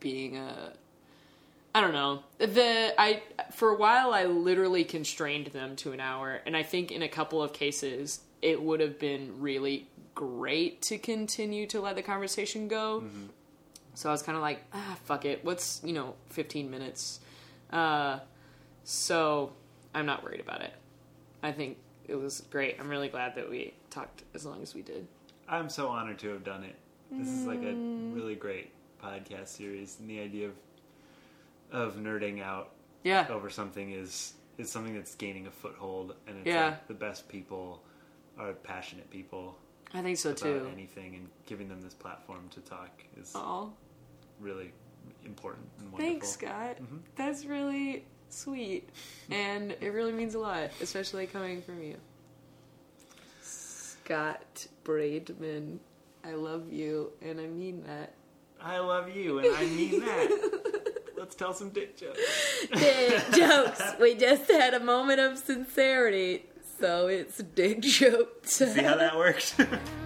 being 0.00 0.36
a. 0.36 0.74
I 1.74 1.80
don't 1.80 1.92
know. 1.92 2.22
The 2.38 2.94
I 2.98 3.22
for 3.52 3.70
a 3.70 3.76
while 3.76 4.12
I 4.12 4.24
literally 4.24 4.84
constrained 4.84 5.48
them 5.48 5.76
to 5.76 5.92
an 5.92 6.00
hour, 6.00 6.40
and 6.46 6.56
I 6.56 6.62
think 6.62 6.90
in 6.90 7.02
a 7.02 7.08
couple 7.08 7.42
of 7.42 7.52
cases 7.54 8.20
it 8.42 8.62
would 8.62 8.80
have 8.80 8.98
been 8.98 9.40
really 9.40 9.88
great 10.14 10.82
to 10.82 10.98
continue 10.98 11.66
to 11.68 11.80
let 11.80 11.96
the 11.96 12.02
conversation 12.02 12.68
go. 12.68 13.04
So 13.96 14.08
I 14.10 14.12
was 14.12 14.22
kind 14.22 14.36
of 14.36 14.42
like, 14.42 14.62
ah, 14.74 14.96
fuck 15.04 15.24
it. 15.24 15.42
What's 15.44 15.80
you 15.82 15.92
know, 15.94 16.14
15 16.28 16.70
minutes. 16.70 17.18
Uh, 17.70 18.18
so 18.84 19.52
I'm 19.94 20.04
not 20.06 20.22
worried 20.22 20.40
about 20.40 20.60
it. 20.60 20.72
I 21.42 21.52
think 21.52 21.78
it 22.06 22.14
was 22.14 22.42
great. 22.50 22.76
I'm 22.78 22.88
really 22.88 23.08
glad 23.08 23.34
that 23.36 23.48
we 23.50 23.72
talked 23.90 24.22
as 24.34 24.44
long 24.44 24.62
as 24.62 24.74
we 24.74 24.82
did. 24.82 25.06
I'm 25.48 25.68
so 25.70 25.88
honored 25.88 26.18
to 26.20 26.28
have 26.28 26.44
done 26.44 26.62
it. 26.62 26.76
This 27.10 27.28
is 27.28 27.46
like 27.46 27.60
a 27.62 27.72
Mm. 27.72 28.14
really 28.14 28.34
great 28.34 28.70
podcast 29.02 29.48
series, 29.48 29.98
and 29.98 30.08
the 30.10 30.20
idea 30.20 30.48
of 30.48 30.54
of 31.72 31.96
nerding 31.96 32.40
out 32.42 32.70
Yeah. 33.02 33.26
over 33.28 33.50
something 33.50 33.90
is 33.90 34.34
is 34.58 34.70
something 34.70 34.94
that's 34.94 35.14
gaining 35.16 35.46
a 35.46 35.50
foothold, 35.50 36.14
and 36.26 36.38
it's 36.38 36.46
Yeah. 36.46 36.66
like 36.66 36.86
the 36.88 36.94
best 36.94 37.28
people 37.28 37.82
are 38.38 38.52
passionate 38.52 39.10
people. 39.10 39.58
I 39.92 40.00
think 40.02 40.16
so 40.18 40.30
about 40.30 40.38
too. 40.42 40.68
anything, 40.72 41.14
and 41.14 41.28
giving 41.46 41.68
them 41.68 41.80
this 41.82 41.92
platform 41.94 42.48
to 42.50 42.60
talk 42.60 42.90
is 43.16 43.32
Oh, 43.34 43.72
really 44.40 44.72
important 45.24 45.66
and 45.78 45.92
wonderful. 45.92 46.12
thanks, 46.12 46.28
Scott. 46.28 46.76
Mm-hmm. 46.82 46.96
That's 47.16 47.44
really 47.44 48.04
sweet, 48.28 48.88
and 49.30 49.76
it 49.80 49.88
really 49.88 50.12
means 50.12 50.34
a 50.34 50.38
lot, 50.38 50.70
especially 50.80 51.26
coming 51.26 51.62
from 51.62 51.82
you. 51.82 51.96
Scott 53.42 54.66
Braidman, 54.84 55.78
I 56.24 56.34
love 56.34 56.72
you, 56.72 57.12
and 57.22 57.40
I 57.40 57.46
mean 57.46 57.82
that. 57.86 58.14
I 58.60 58.78
love 58.78 59.14
you, 59.14 59.38
and 59.40 59.56
I 59.56 59.66
mean 59.66 60.00
that. 60.00 61.02
Let's 61.16 61.34
tell 61.34 61.54
some 61.54 61.70
dick 61.70 61.96
jokes. 61.96 62.20
Dick 62.72 63.22
jokes. 63.34 63.82
We 64.00 64.14
just 64.14 64.50
had 64.50 64.74
a 64.74 64.80
moment 64.80 65.18
of 65.18 65.38
sincerity, 65.38 66.44
so 66.78 67.08
it's 67.08 67.38
dick 67.38 67.80
jokes. 67.80 68.52
See 68.52 68.82
how 68.82 68.96
that 68.96 69.16
worked? 69.16 69.56